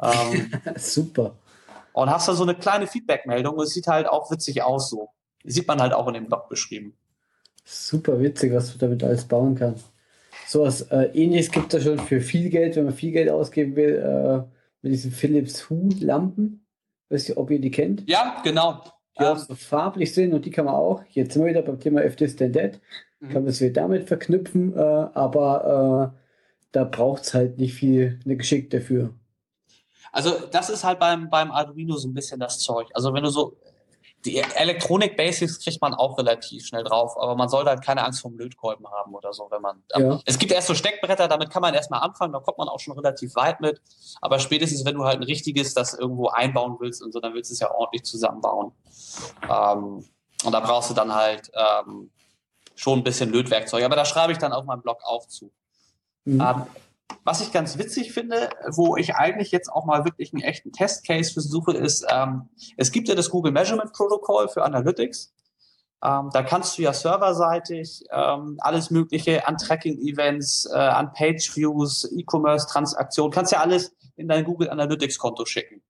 Ähm, 0.00 0.52
Super. 0.76 1.34
Und 2.00 2.08
hast 2.08 2.28
da 2.28 2.32
so 2.32 2.44
eine 2.44 2.54
kleine 2.54 2.86
Feedback-Meldung 2.86 3.56
und 3.56 3.64
es 3.64 3.74
sieht 3.74 3.86
halt 3.86 4.08
auch 4.08 4.30
witzig 4.30 4.62
aus 4.62 4.88
so. 4.88 5.10
Sieht 5.44 5.68
man 5.68 5.82
halt 5.82 5.92
auch 5.92 6.08
in 6.08 6.14
dem 6.14 6.28
Blog 6.28 6.48
beschrieben. 6.48 6.96
Super 7.62 8.18
witzig, 8.20 8.54
was 8.54 8.72
du 8.72 8.78
damit 8.78 9.04
alles 9.04 9.26
bauen 9.26 9.54
kannst. 9.54 9.84
So 10.46 10.62
was 10.62 10.80
äh, 10.90 11.10
ähnliches 11.12 11.50
gibt 11.50 11.74
es 11.74 11.84
schon 11.84 11.98
für 11.98 12.22
viel 12.22 12.48
Geld, 12.48 12.76
wenn 12.76 12.84
man 12.84 12.94
viel 12.94 13.12
Geld 13.12 13.28
ausgeben 13.28 13.76
will, 13.76 13.96
äh, 13.96 14.50
mit 14.80 14.94
diesen 14.94 15.12
Philips 15.12 15.68
Hue-Lampen. 15.68 16.64
Weiß 17.10 17.28
nicht, 17.28 17.36
ob 17.36 17.50
ihr 17.50 17.60
die 17.60 17.70
kennt. 17.70 18.08
Ja, 18.08 18.40
genau. 18.44 18.82
Die 19.18 19.22
ähm, 19.22 19.32
auch 19.32 19.36
so 19.36 19.54
farblich 19.54 20.14
sind 20.14 20.32
und 20.32 20.46
die 20.46 20.50
kann 20.50 20.64
man 20.64 20.76
auch, 20.76 21.04
jetzt 21.10 21.34
sind 21.34 21.42
wir 21.42 21.50
wieder 21.50 21.60
beim 21.60 21.80
Thema 21.80 22.00
Standard, 22.10 22.80
mhm. 23.20 23.28
kann 23.28 23.42
man 23.42 23.50
es 23.50 23.60
wieder 23.60 23.74
damit 23.74 24.08
verknüpfen, 24.08 24.74
äh, 24.74 24.80
aber 24.80 26.14
äh, 26.14 26.18
da 26.72 26.84
braucht 26.84 27.24
es 27.24 27.34
halt 27.34 27.58
nicht 27.58 27.74
viel 27.74 28.20
eine 28.24 28.38
Geschick 28.38 28.70
dafür. 28.70 29.12
Also 30.12 30.32
das 30.50 30.70
ist 30.70 30.84
halt 30.84 30.98
beim, 30.98 31.30
beim 31.30 31.50
Arduino 31.50 31.96
so 31.96 32.08
ein 32.08 32.14
bisschen 32.14 32.40
das 32.40 32.58
Zeug. 32.58 32.88
Also 32.94 33.14
wenn 33.14 33.22
du 33.22 33.30
so, 33.30 33.56
die 34.24 34.38
Elektronik 34.38 35.16
Basics 35.16 35.58
kriegt 35.60 35.80
man 35.80 35.94
auch 35.94 36.18
relativ 36.18 36.66
schnell 36.66 36.84
drauf, 36.84 37.16
aber 37.16 37.36
man 37.36 37.48
sollte 37.48 37.70
halt 37.70 37.82
keine 37.82 38.04
Angst 38.04 38.20
vor 38.20 38.30
Lötkolben 38.32 38.86
haben 38.86 39.14
oder 39.14 39.32
so, 39.32 39.48
wenn 39.50 39.62
man. 39.62 39.82
Ja. 39.96 40.20
Es 40.26 40.38
gibt 40.38 40.52
erst 40.52 40.66
so 40.66 40.74
Steckbretter, 40.74 41.26
damit 41.26 41.50
kann 41.50 41.62
man 41.62 41.72
erstmal 41.72 42.00
anfangen, 42.00 42.32
da 42.32 42.40
kommt 42.40 42.58
man 42.58 42.68
auch 42.68 42.80
schon 42.80 42.98
relativ 42.98 43.34
weit 43.36 43.60
mit. 43.60 43.80
Aber 44.20 44.38
spätestens, 44.38 44.84
wenn 44.84 44.96
du 44.96 45.04
halt 45.04 45.18
ein 45.18 45.22
richtiges 45.22 45.72
das 45.72 45.94
irgendwo 45.94 46.28
einbauen 46.28 46.76
willst 46.80 47.02
und 47.02 47.12
so, 47.12 47.20
dann 47.20 47.32
willst 47.32 47.50
du 47.50 47.54
es 47.54 47.60
ja 47.60 47.70
ordentlich 47.70 48.02
zusammenbauen. 48.02 48.72
Ähm, 49.44 50.04
und 50.44 50.52
da 50.52 50.60
brauchst 50.60 50.90
du 50.90 50.94
dann 50.94 51.14
halt 51.14 51.50
ähm, 51.54 52.10
schon 52.74 52.98
ein 52.98 53.04
bisschen 53.04 53.30
Lötwerkzeug. 53.30 53.84
Aber 53.84 53.96
da 53.96 54.04
schreibe 54.04 54.32
ich 54.32 54.38
dann 54.38 54.52
auf 54.52 54.64
meinem 54.64 54.82
Blog 54.82 54.98
auch 55.04 55.26
zu. 55.26 55.50
Mhm. 56.24 56.40
Ähm, 56.40 56.66
was 57.24 57.40
ich 57.40 57.52
ganz 57.52 57.78
witzig 57.78 58.12
finde, 58.12 58.50
wo 58.72 58.96
ich 58.96 59.14
eigentlich 59.14 59.50
jetzt 59.50 59.68
auch 59.68 59.84
mal 59.84 60.04
wirklich 60.04 60.32
einen 60.32 60.42
echten 60.42 60.72
Testcase 60.72 61.32
versuche, 61.32 61.72
ist, 61.72 62.06
ähm, 62.10 62.48
es 62.76 62.92
gibt 62.92 63.08
ja 63.08 63.14
das 63.14 63.30
Google 63.30 63.52
Measurement 63.52 63.92
Protocol 63.92 64.48
für 64.48 64.64
Analytics. 64.64 65.32
Ähm, 66.02 66.30
da 66.32 66.42
kannst 66.42 66.78
du 66.78 66.82
ja 66.82 66.92
serverseitig 66.92 68.04
ähm, 68.10 68.56
alles 68.60 68.90
Mögliche 68.90 69.46
an 69.46 69.58
Tracking-Events, 69.58 70.70
äh, 70.72 70.78
an 70.78 71.12
Page-Views, 71.12 72.10
E-Commerce-Transaktionen, 72.16 73.32
kannst 73.32 73.52
ja 73.52 73.60
alles 73.60 73.94
in 74.16 74.28
dein 74.28 74.44
Google 74.44 74.70
Analytics-Konto 74.70 75.44
schicken. 75.44 75.82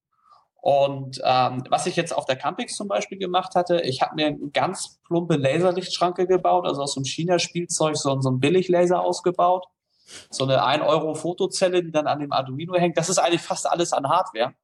Und 0.63 1.21
ähm, 1.25 1.65
was 1.71 1.87
ich 1.87 1.97
jetzt 1.97 2.15
auf 2.15 2.27
der 2.27 2.37
Campix 2.37 2.77
zum 2.77 2.87
Beispiel 2.87 3.19
gemacht 3.19 3.55
hatte, 3.55 3.81
ich 3.81 4.03
habe 4.03 4.15
mir 4.17 4.27
eine 4.27 4.51
ganz 4.53 5.01
plumpe 5.07 5.37
Laserlichtschranke 5.37 6.27
gebaut, 6.27 6.67
also 6.67 6.83
aus 6.83 6.95
so 6.95 7.01
einem 7.01 7.07
China-Spielzeug 7.07 7.97
so, 7.97 8.21
so 8.21 8.31
ein 8.31 8.41
Billiglaser 8.41 9.01
ausgebaut. 9.01 9.67
So 10.31 10.45
eine 10.45 10.65
1-Euro-Fotozelle, 10.65 11.83
die 11.83 11.91
dann 11.91 12.07
an 12.07 12.21
dem 12.21 12.33
Arduino 12.33 12.75
hängt. 12.75 12.97
Das 12.97 13.09
ist 13.09 13.19
eigentlich 13.19 13.43
fast 13.43 13.69
alles 13.69 13.93
an 13.93 14.09
Hardware. 14.09 14.55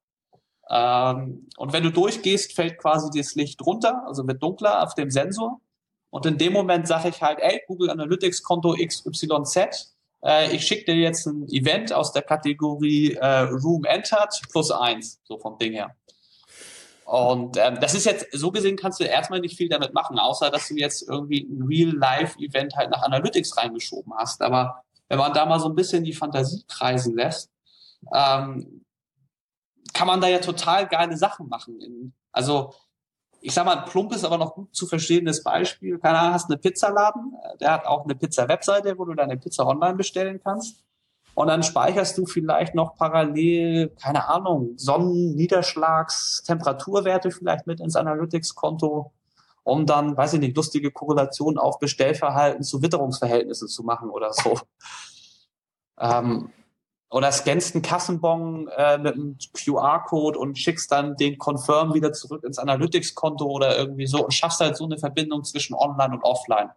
Ähm, 0.69 1.49
und 1.57 1.73
wenn 1.73 1.85
du 1.85 1.91
durchgehst, 1.91 2.53
fällt 2.53 2.79
quasi 2.79 3.09
das 3.17 3.35
Licht 3.35 3.65
runter, 3.65 4.03
also 4.07 4.27
wird 4.27 4.43
dunkler 4.43 4.83
auf 4.83 4.95
dem 4.95 5.11
Sensor. 5.11 5.61
Und 6.11 6.27
in 6.27 6.39
dem 6.39 6.53
Moment 6.53 6.89
sage 6.89 7.09
ich 7.09 7.23
halt, 7.23 7.39
ey, 7.41 7.63
Google 7.67 7.91
Analytics 7.91 8.43
Konto 8.43 8.75
XYZ, 8.75 9.95
äh, 10.25 10.55
ich 10.55 10.67
schicke 10.67 10.87
dir 10.87 10.97
jetzt 10.97 11.27
ein 11.27 11.49
Event 11.49 11.93
aus 11.93 12.13
der 12.13 12.23
Kategorie 12.23 13.15
äh, 13.15 13.43
Room 13.43 13.85
Entered 13.85 14.31
plus 14.51 14.71
eins, 14.71 15.21
so 15.25 15.39
vom 15.39 15.59
Ding 15.59 15.73
her. 15.73 15.95
Und 17.05 17.57
ähm, 17.57 17.79
das 17.81 17.95
ist 17.95 18.05
jetzt, 18.05 18.27
so 18.33 18.51
gesehen 18.51 18.77
kannst 18.77 18.99
du 18.99 19.05
erstmal 19.05 19.39
nicht 19.41 19.57
viel 19.57 19.69
damit 19.69 19.95
machen, 19.95 20.19
außer 20.19 20.51
dass 20.51 20.67
du 20.67 20.75
jetzt 20.75 21.09
irgendwie 21.09 21.43
ein 21.49 21.63
Real-Life-Event 21.63 22.75
halt 22.75 22.91
nach 22.91 23.03
Analytics 23.03 23.57
reingeschoben 23.57 24.13
hast. 24.17 24.43
Aber 24.43 24.83
wenn 25.09 25.19
man 25.19 25.33
da 25.33 25.47
mal 25.47 25.61
so 25.61 25.69
ein 25.69 25.75
bisschen 25.75 26.05
die 26.05 26.13
Fantasie 26.13 26.65
kreisen 26.69 27.17
lässt, 27.17 27.51
ähm, 28.15 28.85
kann 29.93 30.07
man 30.07 30.21
da 30.21 30.29
ja 30.29 30.39
total 30.39 30.87
geile 30.87 31.17
Sachen 31.17 31.49
machen. 31.49 32.13
Also 32.33 32.75
ich 33.41 33.55
sag 33.55 33.65
mal, 33.65 33.79
ein 33.79 33.85
plumpes, 33.85 34.25
aber 34.25 34.39
noch 34.39 34.55
gut 34.55 34.75
zu 34.75 34.87
verstehendes 34.87 35.43
Beispiel. 35.45 35.99
Keine 35.99 36.19
Ahnung, 36.19 36.35
hast 36.35 36.51
eine 36.51 36.59
Pizzaladen, 36.59 37.35
der 37.61 37.73
hat 37.73 37.87
auch 37.87 38.05
eine 38.05 38.15
Pizza-Webseite, 38.15 38.99
wo 38.99 39.05
du 39.05 39.15
deine 39.15 39.37
Pizza 39.37 39.67
online 39.67 39.95
bestellen 39.95 40.41
kannst. 40.43 40.85
Und 41.35 41.49
dann 41.49 41.63
speicherst 41.63 42.17
du 42.17 42.25
vielleicht 42.25 42.75
noch 42.75 42.97
parallel, 42.97 43.91
keine 44.01 44.29
Ahnung, 44.29 44.73
Sonnenniederschlags, 44.77 46.43
Temperaturwerte 46.45 47.31
vielleicht 47.31 47.67
mit 47.67 47.79
ins 47.79 47.95
Analytics-Konto, 47.95 49.13
um 49.67 49.85
dann, 49.85 50.17
weiß 50.17 50.35
ich 50.35 50.41
nicht, 50.41 50.57
lustige 50.57 50.93
Korrelationen 50.93 51.59
auf 51.59 51.81
Bestellverhalten 51.81 52.63
zu 52.63 52.83
Witterungsverhältnissen 52.83 53.67
zu 53.67 53.83
machen 53.83 54.11
oder 54.11 54.33
so. 54.33 54.61
Ähm, 55.99 56.51
oder 57.11 57.33
scannst 57.33 57.75
einen 57.75 57.83
Kassenbon 57.83 58.69
äh, 58.69 58.99
mit 58.99 59.15
einem 59.15 59.39
QR-Code 59.55 60.39
und 60.39 60.57
schickst 60.57 60.93
dann 60.93 61.17
den 61.17 61.39
Confirm 61.39 61.95
wieder 61.95 62.13
zurück 62.13 62.45
ins 62.45 62.59
Analytics-Konto 62.59 63.45
oder 63.45 63.77
irgendwie 63.77 64.07
so 64.07 64.25
und 64.25 64.35
schaffst 64.35 64.61
halt 64.61 64.77
so 64.77 64.85
eine 64.85 64.99
Verbindung 64.99 65.43
zwischen 65.43 65.75
Online 65.75 66.15
und 66.15 66.23
Offline. 66.23 66.71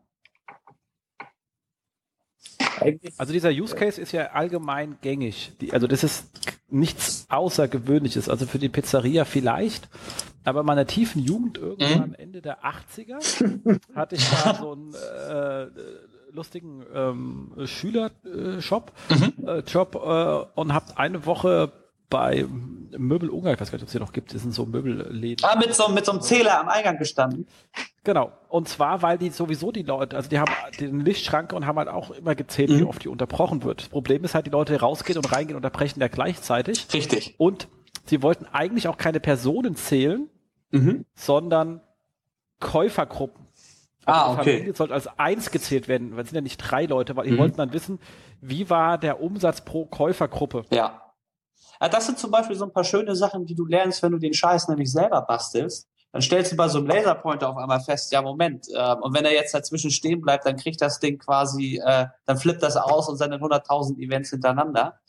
Also 3.18 3.34
dieser 3.34 3.49
Use 3.49 3.76
Case 3.76 3.99
ist 3.99 4.11
ja 4.11 4.31
allgemein 4.31 4.97
gängig. 5.01 5.53
Die, 5.61 5.73
also 5.73 5.88
das 5.88 6.03
ist 6.03 6.26
nichts 6.69 7.26
Außergewöhnliches. 7.30 8.30
Also 8.30 8.45
für 8.45 8.60
die 8.60 8.69
Pizzeria 8.69 9.26
vielleicht, 9.26 9.89
aber 10.43 10.61
in 10.61 10.65
meiner 10.65 10.88
tiefen 10.88 11.23
Jugend 11.23 11.57
irgendwann 11.57 12.10
mhm. 12.10 12.15
Ende 12.15 12.41
der 12.41 12.60
80er 12.64 13.80
hatte 13.95 14.15
ich 14.15 14.30
da 14.30 14.56
so 14.56 14.73
ein 14.73 14.93
äh, 14.93 15.68
lustigen 16.31 16.84
ähm, 16.93 17.51
Schülershop 17.65 18.91
mhm. 19.10 19.47
äh, 19.47 19.60
Job 19.60 19.95
äh, 19.95 20.60
und 20.60 20.73
habt 20.73 20.97
eine 20.97 21.26
Woche 21.26 21.72
bei 22.10 22.45
Möbel 22.98 23.30
Ungar, 23.30 23.53
ich 23.53 23.61
weiß 23.61 23.72
gar 23.72 23.76
nicht, 23.76 23.84
ob 23.84 23.88
es 23.88 23.91
hier 23.91 24.02
noch 24.02 24.14
gibt, 24.14 24.34
das 24.34 24.41
sind 24.41 24.53
so 24.53 24.65
Möbelläden. 24.65 25.45
Ah, 25.48 25.57
mit 25.57 25.73
so, 25.76 25.90
mit 25.90 26.06
so 26.06 26.11
einem 26.11 26.22
Zähler 26.22 26.60
am 26.60 26.69
Eingang 26.69 26.98
gestanden. 26.98 27.48
Genau. 28.03 28.31
Und 28.48 28.68
zwar, 28.68 29.02
weil 29.02 29.18
die 29.18 29.30
sowieso 29.30 29.72
die 29.72 29.84
Leute, 29.84 30.15
also 30.15 30.30
die 30.30 30.40
haben 30.40 30.52
den 30.80 31.02
Lichtschranke 31.02 31.56
und 31.56 31.65
haben 31.68 31.77
halt 31.77 31.90
auch 31.90 32.11
immer 32.11 32.34
gezählt, 32.36 32.72
mhm. 32.72 32.80
wie 32.80 32.84
oft 32.84 33.03
die 33.03 33.10
unterbrochen 33.10 33.64
wird. 33.64 33.81
Das 33.81 33.90
Problem 33.90 34.23
ist 34.23 34.34
halt, 34.34 34.48
die 34.48 34.52
Leute 34.52 34.80
rausgehen 34.80 35.18
und 35.18 35.31
reingehen 35.31 35.56
und 35.56 35.64
unterbrechen 35.64 35.99
ja 35.99 36.07
gleichzeitig. 36.07 36.88
Richtig. 36.94 37.36
Und 37.38 37.68
sie 38.06 38.23
wollten 38.23 38.45
eigentlich 38.45 38.88
auch 38.88 38.98
keine 38.98 39.19
Personen 39.19 39.76
zählen, 39.76 40.30
mhm. 40.72 41.06
sondern 41.14 41.81
Käufergruppen. 42.60 43.48
Also 44.06 44.22
ah, 44.22 44.34
okay. 44.34 44.53
Familie 44.53 44.73
sollte 44.73 44.94
als 44.95 45.07
eins 45.19 45.52
gezählt 45.52 45.88
werden, 45.88 46.15
weil 46.15 46.23
es 46.23 46.30
sind 46.30 46.36
ja 46.36 46.41
nicht 46.41 46.57
drei 46.57 46.86
Leute, 46.86 47.15
weil 47.15 47.27
mhm. 47.27 47.31
die 47.31 47.38
wollten 47.38 47.57
dann 47.57 47.73
wissen, 47.73 47.99
wie 48.41 48.69
war 48.69 48.98
der 48.98 49.22
Umsatz 49.22 49.64
pro 49.64 49.86
Käufergruppe. 49.86 50.65
Ja. 50.72 51.09
Das 51.80 52.06
sind 52.06 52.19
zum 52.19 52.31
Beispiel 52.31 52.56
so 52.56 52.65
ein 52.65 52.73
paar 52.73 52.84
schöne 52.84 53.15
Sachen, 53.15 53.45
die 53.45 53.56
du 53.56 53.65
lernst, 53.65 54.03
wenn 54.03 54.11
du 54.11 54.18
den 54.18 54.34
Scheiß 54.34 54.68
nämlich 54.68 54.91
selber 54.91 55.22
bastelst. 55.22 55.88
Dann 56.11 56.22
stellst 56.22 56.52
du 56.52 56.56
bei 56.56 56.68
so 56.68 56.80
einem 56.80 56.88
Laserpointer 56.88 57.49
auf 57.49 57.57
einmal 57.57 57.80
fest, 57.81 58.11
ja 58.11 58.22
Moment, 58.22 58.68
äh, 58.73 58.95
und 58.95 59.14
wenn 59.14 59.26
er 59.26 59.34
jetzt 59.34 59.53
dazwischen 59.53 59.91
stehen 59.91 60.22
bleibt, 60.22 60.45
dann 60.45 60.57
kriegt 60.57 60.81
das 60.81 60.99
Ding 60.99 61.19
quasi, 61.19 61.80
äh, 61.86 62.07
dann 62.26 62.38
flippt 62.38 62.64
das 62.64 62.77
aus 62.77 63.07
und 63.07 63.18
sendet 63.18 63.41
100.000 63.41 63.99
Events 63.99 64.31
hintereinander. 64.31 64.99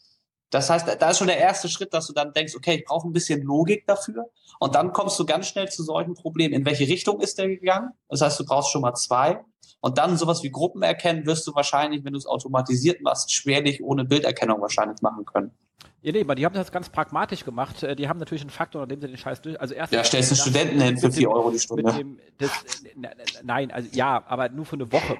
Das 0.50 0.68
heißt, 0.68 0.96
da 1.00 1.10
ist 1.10 1.18
schon 1.18 1.28
der 1.28 1.38
erste 1.38 1.68
Schritt, 1.68 1.94
dass 1.94 2.08
du 2.08 2.12
dann 2.12 2.32
denkst, 2.32 2.56
okay, 2.56 2.74
ich 2.74 2.84
brauche 2.84 3.08
ein 3.08 3.12
bisschen 3.12 3.42
Logik 3.42 3.86
dafür. 3.86 4.26
Und 4.58 4.74
dann 4.74 4.92
kommst 4.92 5.18
du 5.18 5.24
ganz 5.24 5.46
schnell 5.46 5.68
zu 5.70 5.84
solchen 5.84 6.14
Problemen. 6.14 6.52
In 6.52 6.66
welche 6.66 6.88
Richtung 6.88 7.20
ist 7.20 7.38
der 7.38 7.48
gegangen? 7.48 7.92
Das 8.08 8.20
heißt, 8.20 8.38
du 8.40 8.44
brauchst 8.44 8.70
schon 8.70 8.82
mal 8.82 8.94
zwei. 8.94 9.44
Und 9.80 9.96
dann 9.96 10.16
sowas 10.16 10.42
wie 10.42 10.50
Gruppen 10.50 10.82
erkennen 10.82 11.24
wirst 11.24 11.46
du 11.46 11.54
wahrscheinlich, 11.54 12.04
wenn 12.04 12.12
du 12.12 12.18
es 12.18 12.26
automatisiert 12.26 13.00
machst, 13.00 13.32
schwerlich 13.32 13.82
ohne 13.82 14.04
Bilderkennung 14.04 14.60
wahrscheinlich 14.60 15.00
machen 15.02 15.24
können. 15.24 15.52
Ja, 16.02 16.12
nee, 16.12 16.24
die 16.24 16.44
haben 16.46 16.54
das 16.54 16.72
ganz 16.72 16.88
pragmatisch 16.88 17.44
gemacht. 17.44 17.82
Äh, 17.82 17.94
die 17.94 18.08
haben 18.08 18.18
natürlich 18.18 18.40
einen 18.40 18.50
Faktor, 18.50 18.82
an 18.82 18.88
dem 18.88 19.00
sie 19.00 19.06
den 19.06 19.18
Scheiß 19.18 19.42
durch. 19.42 19.60
Also 19.60 19.74
erst 19.74 19.92
ja, 19.92 20.02
stellst 20.02 20.30
du 20.30 20.36
Studenten 20.36 20.80
hin 20.80 20.96
für 20.96 21.12
4 21.12 21.30
Euro 21.30 21.50
die 21.50 21.58
Stunde. 21.58 21.92
Dem, 21.92 22.18
das, 22.38 22.50
nein, 23.42 23.70
also 23.70 23.88
ja, 23.92 24.24
aber 24.26 24.48
nur 24.48 24.64
für 24.64 24.76
eine 24.76 24.90
Woche. 24.90 25.18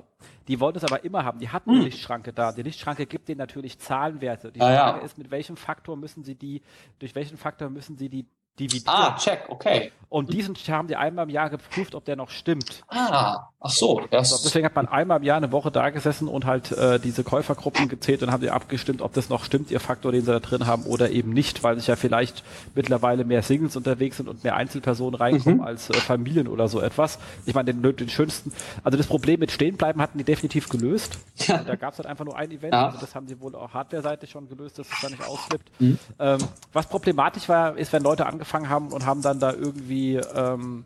Die 0.49 0.59
wollten 0.59 0.79
es 0.79 0.85
aber 0.85 1.05
immer 1.05 1.25
haben. 1.25 1.39
Die 1.39 1.51
hatten 1.51 1.71
hm. 1.71 1.77
eine 1.77 1.85
Lichtschranke 1.85 2.33
da. 2.33 2.53
Die 2.53 2.63
Lichtschranke 2.63 3.07
gibt 3.07 3.29
denen 3.29 3.39
natürlich 3.39 3.79
Zahlenwerte. 3.79 4.53
Die 4.53 4.61
ah, 4.61 4.67
Frage 4.67 4.99
ja. 5.01 5.05
ist, 5.05 5.19
mit 5.19 5.31
welchem 5.31 5.57
Faktor 5.57 5.97
müssen 5.97 6.25
sie 6.25 6.35
die, 6.35 6.63
durch 6.99 7.15
welchen 7.15 7.37
Faktor 7.37 7.69
müssen 7.69 7.99
sie 7.99 8.09
die 8.09 8.27
dividieren. 8.61 8.95
Ah, 8.95 9.17
check, 9.17 9.45
okay. 9.49 9.93
Und 10.11 10.33
diesen 10.33 10.57
haben 10.57 10.89
die 10.89 10.97
einmal 10.97 11.27
im 11.27 11.31
Jahr 11.31 11.51
geprüft, 11.51 11.95
ob 11.95 12.05
der 12.05 12.17
noch 12.17 12.31
stimmt. 12.31 12.83
Ah, 12.89 13.47
ach 13.61 13.71
so. 13.71 14.03
Das 14.11 14.43
Deswegen 14.43 14.67
hat 14.67 14.75
man 14.75 14.89
einmal 14.89 15.19
im 15.19 15.23
Jahr 15.23 15.37
eine 15.37 15.53
Woche 15.53 15.71
da 15.71 15.91
gesessen 15.91 16.27
und 16.27 16.47
halt 16.47 16.73
äh, 16.73 16.99
diese 16.99 17.23
Käufergruppen 17.23 17.89
gezählt 17.89 18.25
und 18.25 18.33
haben 18.33 18.41
die 18.41 18.51
abgestimmt, 18.51 19.03
ob 19.03 19.13
das 19.13 19.29
noch 19.29 19.45
stimmt, 19.45 19.71
ihr 19.71 19.79
Faktor, 19.79 20.11
den 20.11 20.23
sie 20.23 20.33
da 20.33 20.41
drin 20.41 20.67
haben 20.67 20.83
oder 20.83 21.11
eben 21.11 21.33
nicht, 21.33 21.63
weil 21.63 21.79
sich 21.79 21.87
ja 21.87 21.95
vielleicht 21.95 22.43
mittlerweile 22.75 23.25
mehr 23.25 23.43
Singles 23.43 23.77
unterwegs 23.77 24.17
sind 24.17 24.29
und 24.29 24.43
mehr 24.43 24.57
Einzelpersonen 24.57 25.15
reinkommen 25.15 25.59
mhm. 25.59 25.65
als 25.65 25.91
äh, 25.91 25.95
Familien 25.95 26.49
oder 26.49 26.67
so 26.67 26.81
etwas. 26.81 27.21
Ich 27.47 27.55
meine, 27.55 27.73
den, 27.73 27.81
den 27.95 28.09
schönsten, 28.09 28.51
also 28.83 28.99
das 28.99 29.07
Problem 29.07 29.39
mit 29.39 29.53
Stehenbleiben 29.53 30.03
hatten 30.03 30.19
die 30.19 30.25
definitiv 30.25 30.69
gelöst. 30.69 31.19
Ja. 31.47 31.59
Da 31.59 31.77
gab 31.77 31.93
es 31.93 32.01
halt 32.01 32.09
einfach 32.09 32.25
nur 32.25 32.37
ein 32.37 32.51
Event, 32.51 32.75
ja. 32.75 32.87
also 32.87 32.99
das 32.99 33.15
haben 33.15 33.29
sie 33.29 33.41
wohl 33.41 33.55
auch 33.55 33.73
hardware-seitig 33.73 34.29
schon 34.29 34.49
gelöst, 34.49 34.77
dass 34.81 34.89
es 34.89 35.01
da 35.01 35.09
nicht 35.09 35.25
ausflippt. 35.25 35.71
Mhm. 35.81 36.01
Ähm, 36.19 36.39
was 36.73 36.89
problematisch 36.89 37.49
war, 37.49 37.77
ist, 37.79 37.93
wenn 37.93 38.03
Leute 38.03 38.27
angefangen 38.27 38.50
haben 38.53 38.89
und 38.89 39.07
haben 39.07 39.23
dann 39.23 39.41
da 39.41 39.53
irgendwie 39.53 40.17
ähm, 40.17 40.85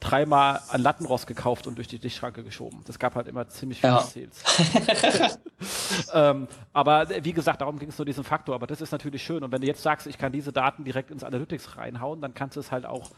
dreimal 0.00 0.60
ein 0.70 0.80
Lattenrost 0.80 1.26
gekauft 1.26 1.66
und 1.66 1.76
durch 1.76 1.88
die 1.88 1.98
Lichtschranke 1.98 2.44
geschoben. 2.44 2.82
Das 2.86 2.98
gab 2.98 3.16
halt 3.16 3.26
immer 3.26 3.48
ziemlich 3.48 3.80
viele 3.80 3.94
ja. 3.94 4.00
Sales. 4.00 5.38
ähm, 6.14 6.46
aber 6.72 7.08
wie 7.24 7.32
gesagt, 7.32 7.60
darum 7.60 7.78
ging 7.78 7.88
es 7.88 7.98
nur 7.98 8.06
diesen 8.06 8.22
Faktor. 8.22 8.54
Aber 8.54 8.66
das 8.66 8.80
ist 8.80 8.92
natürlich 8.92 9.22
schön. 9.22 9.42
Und 9.42 9.50
wenn 9.50 9.60
du 9.60 9.66
jetzt 9.66 9.82
sagst, 9.82 10.06
ich 10.06 10.16
kann 10.16 10.30
diese 10.30 10.52
Daten 10.52 10.84
direkt 10.84 11.10
ins 11.10 11.24
Analytics 11.24 11.76
reinhauen, 11.76 12.20
dann 12.20 12.32
kannst 12.32 12.56
du 12.56 12.60
es 12.60 12.70
halt 12.70 12.86
auch 12.86 13.10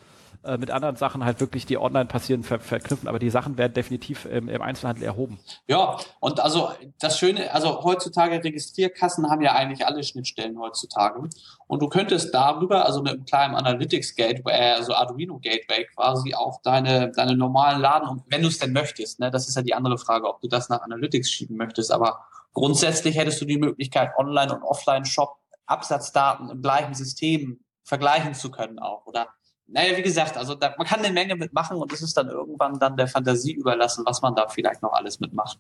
äh, 0.43 0.57
mit 0.57 0.71
anderen 0.71 0.97
Sachen 0.97 1.25
halt 1.25 1.41
wirklich, 1.41 1.67
die 1.67 1.77
online 1.77 2.07
passieren, 2.07 2.43
ver 2.43 2.61
verknüpfen. 2.61 3.09
Aber 3.09 3.19
die 3.19 3.31
Sachen 3.31 3.59
werden 3.59 3.75
definitiv 3.75 4.27
ähm, 4.31 4.49
im 4.49 4.63
Einzelhandel 4.63 5.05
erhoben. 5.05 5.39
Ja, 5.67 5.99
und 6.21 6.41
also 6.41 6.71
das 6.99 7.19
Schöne, 7.19 7.53
also 7.53 7.83
heutzutage 7.83 8.43
Registrierkassen 8.43 9.31
haben 9.31 9.43
ja 9.43 9.53
eigentlich 9.55 9.87
alle 9.87 10.03
Schnittstellen 10.03 10.59
heutzutage. 10.59 11.29
Und 11.67 11.83
du 11.83 11.89
könntest 11.89 12.35
darüber, 12.35 12.87
also 12.87 13.03
mit 13.03 13.13
einem 13.13 13.25
kleinen 13.25 13.55
Analytics 13.55 14.17
Gateway, 14.17 14.73
also 14.73 14.95
Arduino 14.95 15.39
Gateway 15.39 15.87
quasi 15.95 16.35
auch 16.35 16.61
deine, 16.63 17.13
deine 17.13 17.37
normalen 17.37 17.81
Laden, 17.81 18.23
wenn 18.29 18.43
du 18.43 18.49
es 18.49 18.59
denn 18.59 18.73
möchtest, 18.73 19.21
ne, 19.21 19.31
das 19.31 19.49
ist 19.49 19.57
ja 19.57 19.63
die 19.63 19.75
andere 19.75 19.99
Frage, 19.99 20.29
ob 20.29 20.41
du 20.41 20.49
das 20.49 20.69
nach 20.69 20.83
Analytics 20.83 21.31
schieben 21.31 21.57
möchtest, 21.57 21.93
aber 21.93 22.25
grundsätzlich 22.55 23.17
hättest 23.17 23.41
du 23.41 23.45
die 23.45 23.59
Möglichkeit, 23.59 24.11
Online- 24.17 24.55
und 24.55 24.63
Offline-Shop 24.63 25.37
Absatzdaten 25.67 26.51
im 26.51 26.63
gleichen 26.63 26.95
System 26.95 27.61
vergleichen 27.85 28.35
zu 28.35 28.51
können 28.51 28.79
auch, 28.79 29.07
oder? 29.07 29.29
Naja, 29.73 29.97
wie 29.97 30.03
gesagt, 30.03 30.37
also 30.37 30.55
da, 30.55 30.75
man 30.77 30.87
kann 30.87 31.01
eine 31.01 31.13
Menge 31.13 31.37
mitmachen 31.37 31.77
und 31.77 31.93
es 31.93 32.03
ist 32.03 32.17
dann 32.17 32.29
irgendwann 32.29 32.79
dann 32.79 32.97
der 32.97 33.09
Fantasie 33.09 33.53
überlassen, 33.53 34.05
was 34.07 34.21
man 34.23 34.35
da 34.35 34.49
vielleicht 34.49 34.83
noch 34.83 34.93
alles 34.93 35.21
mitmacht. 35.21 35.59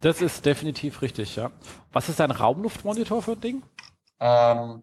Das 0.00 0.20
ist 0.20 0.44
definitiv 0.44 1.02
richtig, 1.02 1.36
ja. 1.36 1.50
Was 1.92 2.08
ist 2.08 2.20
dein 2.20 2.30
Raumluftmonitor 2.30 3.22
für 3.22 3.32
ein 3.32 3.40
Ding? 3.40 3.62
Ähm, 4.20 4.82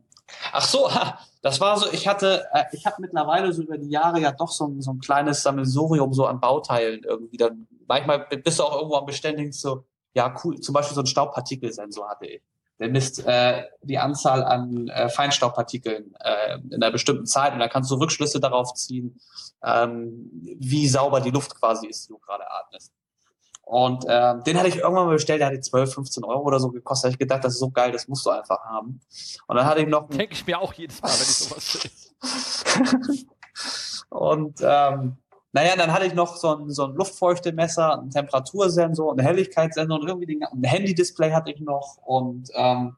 Ach 0.52 0.66
so, 0.66 0.90
das 1.42 1.60
war 1.62 1.78
so, 1.78 1.92
ich 1.92 2.08
hatte, 2.08 2.46
äh, 2.54 2.64
ich 2.72 2.86
habe 2.86 2.98
mittlerweile 3.00 3.54
so 3.54 3.64
über 3.64 3.78
die 3.78 3.90
Jahre 3.90 4.20
ja 4.20 4.32
doch 4.32 4.52
so 4.52 4.68
ein, 4.68 4.82
so 4.82 4.92
ein 4.92 5.00
kleines 5.00 5.44
Sammelsurium 5.44 6.14
so 6.14 6.26
an 6.26 6.40
Bauteilen 6.40 7.04
irgendwie. 7.04 7.38
Dann 7.38 7.68
manchmal 7.88 8.20
bist 8.20 8.60
du 8.60 8.64
auch 8.64 8.76
irgendwo 8.76 8.96
am 8.96 9.06
Beständigen 9.06 9.52
so, 9.52 9.86
ja 10.14 10.34
cool, 10.44 10.60
zum 10.60 10.74
Beispiel 10.74 10.96
so 10.96 11.02
ein 11.02 11.08
Staubpartikelsensor 11.08 12.10
hatte 12.10 12.28
ich. 12.28 12.42
Der 12.84 12.92
misst 12.92 13.26
äh, 13.26 13.64
die 13.82 13.98
Anzahl 13.98 14.44
an 14.44 14.90
äh, 14.90 15.08
Feinstaubpartikeln 15.08 16.14
äh, 16.20 16.58
in 16.70 16.84
einer 16.84 16.92
bestimmten 16.92 17.26
Zeit 17.26 17.54
und 17.54 17.60
da 17.60 17.70
kannst 17.70 17.90
du 17.90 17.96
Rückschlüsse 17.96 18.42
darauf 18.42 18.74
ziehen, 18.74 19.18
ähm, 19.64 20.30
wie 20.60 20.90
sauber 20.90 21.22
die 21.22 21.30
Luft 21.30 21.58
quasi 21.58 21.88
ist, 21.88 22.04
die 22.04 22.10
du 22.10 22.20
gerade 22.20 22.44
atmest. 22.52 22.92
Und 23.62 24.04
äh, 24.04 24.36
den 24.46 24.58
hatte 24.58 24.68
ich 24.68 24.76
irgendwann 24.80 25.06
mal 25.06 25.14
bestellt, 25.14 25.40
der 25.40 25.48
hatte 25.48 25.62
12, 25.62 25.94
15 25.94 26.26
Euro 26.26 26.42
oder 26.42 26.60
so 26.60 26.72
gekostet. 26.72 27.06
Da 27.06 27.08
habe 27.08 27.14
ich 27.14 27.20
gedacht, 27.20 27.46
das 27.46 27.54
ist 27.54 27.60
so 27.60 27.72
geil, 27.72 27.94
das 27.94 28.10
musst 28.10 28.26
du 28.26 28.32
einfach 28.32 28.60
haben. 28.66 29.00
Und 29.48 29.56
dann 29.56 29.66
hatte 29.66 29.80
ich 29.80 29.88
noch. 29.88 30.10
Denke 30.10 30.34
ich 30.34 30.46
mir 30.46 30.60
auch 30.60 30.74
jedes 30.74 31.02
Mal, 31.02 31.08
wenn 31.08 31.22
ich 31.22 31.38
sowas 31.38 31.72
sehe. 31.72 33.26
und 34.10 34.60
ähm, 34.62 35.16
naja, 35.54 35.76
dann 35.76 35.94
hatte 35.94 36.08
ich 36.08 36.16
noch 36.16 36.36
so 36.36 36.56
ein, 36.56 36.70
so 36.72 36.86
ein 36.86 36.96
Luftfeuchtemesser, 36.96 38.02
ein 38.02 38.10
Temperatursensor, 38.10 39.14
ein 39.14 39.20
Helligkeitssensor 39.20 40.00
und 40.00 40.08
irgendwie 40.08 40.26
den, 40.26 40.44
ein 40.44 40.64
Handy-Display 40.64 41.32
hatte 41.32 41.52
ich 41.52 41.62
noch. 41.62 41.98
Und 42.04 42.50
ähm, 42.56 42.96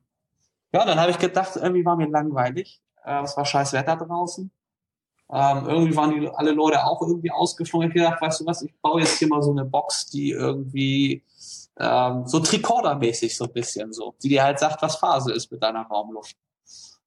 ja, 0.72 0.86
dann 0.86 1.00
habe 1.00 1.12
ich 1.12 1.20
gedacht, 1.20 1.58
irgendwie 1.58 1.86
war 1.86 1.98
mir 1.98 2.08
langweilig. 2.08 2.82
Äh, 3.04 3.24
es 3.24 3.36
war 3.36 3.46
scheiß 3.46 3.74
Wetter 3.74 3.98
draußen. 3.98 4.50
Ähm, 5.32 5.66
irgendwie 5.68 5.96
waren 5.98 6.20
die 6.20 6.30
alle 6.30 6.52
Leute 6.52 6.86
auch 6.86 7.02
irgendwie 7.02 7.32
ausgeflogen. 7.32 7.90
Ich 7.90 7.94
gedacht, 7.94 8.22
weißt 8.22 8.40
du 8.40 8.46
was, 8.46 8.62
ich 8.62 8.74
baue 8.82 9.02
jetzt 9.02 9.20
hier 9.20 9.28
mal 9.28 9.42
so 9.42 9.52
eine 9.52 9.66
Box, 9.66 10.06
die 10.08 10.32
irgendwie 10.32 11.24
ähm, 11.78 12.26
so 12.26 12.40
Tricorder-mäßig 12.40 13.36
so 13.36 13.46
ein 13.46 13.54
bisschen 13.54 13.92
so, 13.92 14.16
die 14.24 14.30
dir 14.30 14.44
halt 14.44 14.60
sagt, 14.60 14.82
was 14.82 14.96
Phase 14.96 15.34
ist 15.34 15.52
mit 15.52 15.62
deiner 15.62 15.82
Raumluft. 15.88 16.38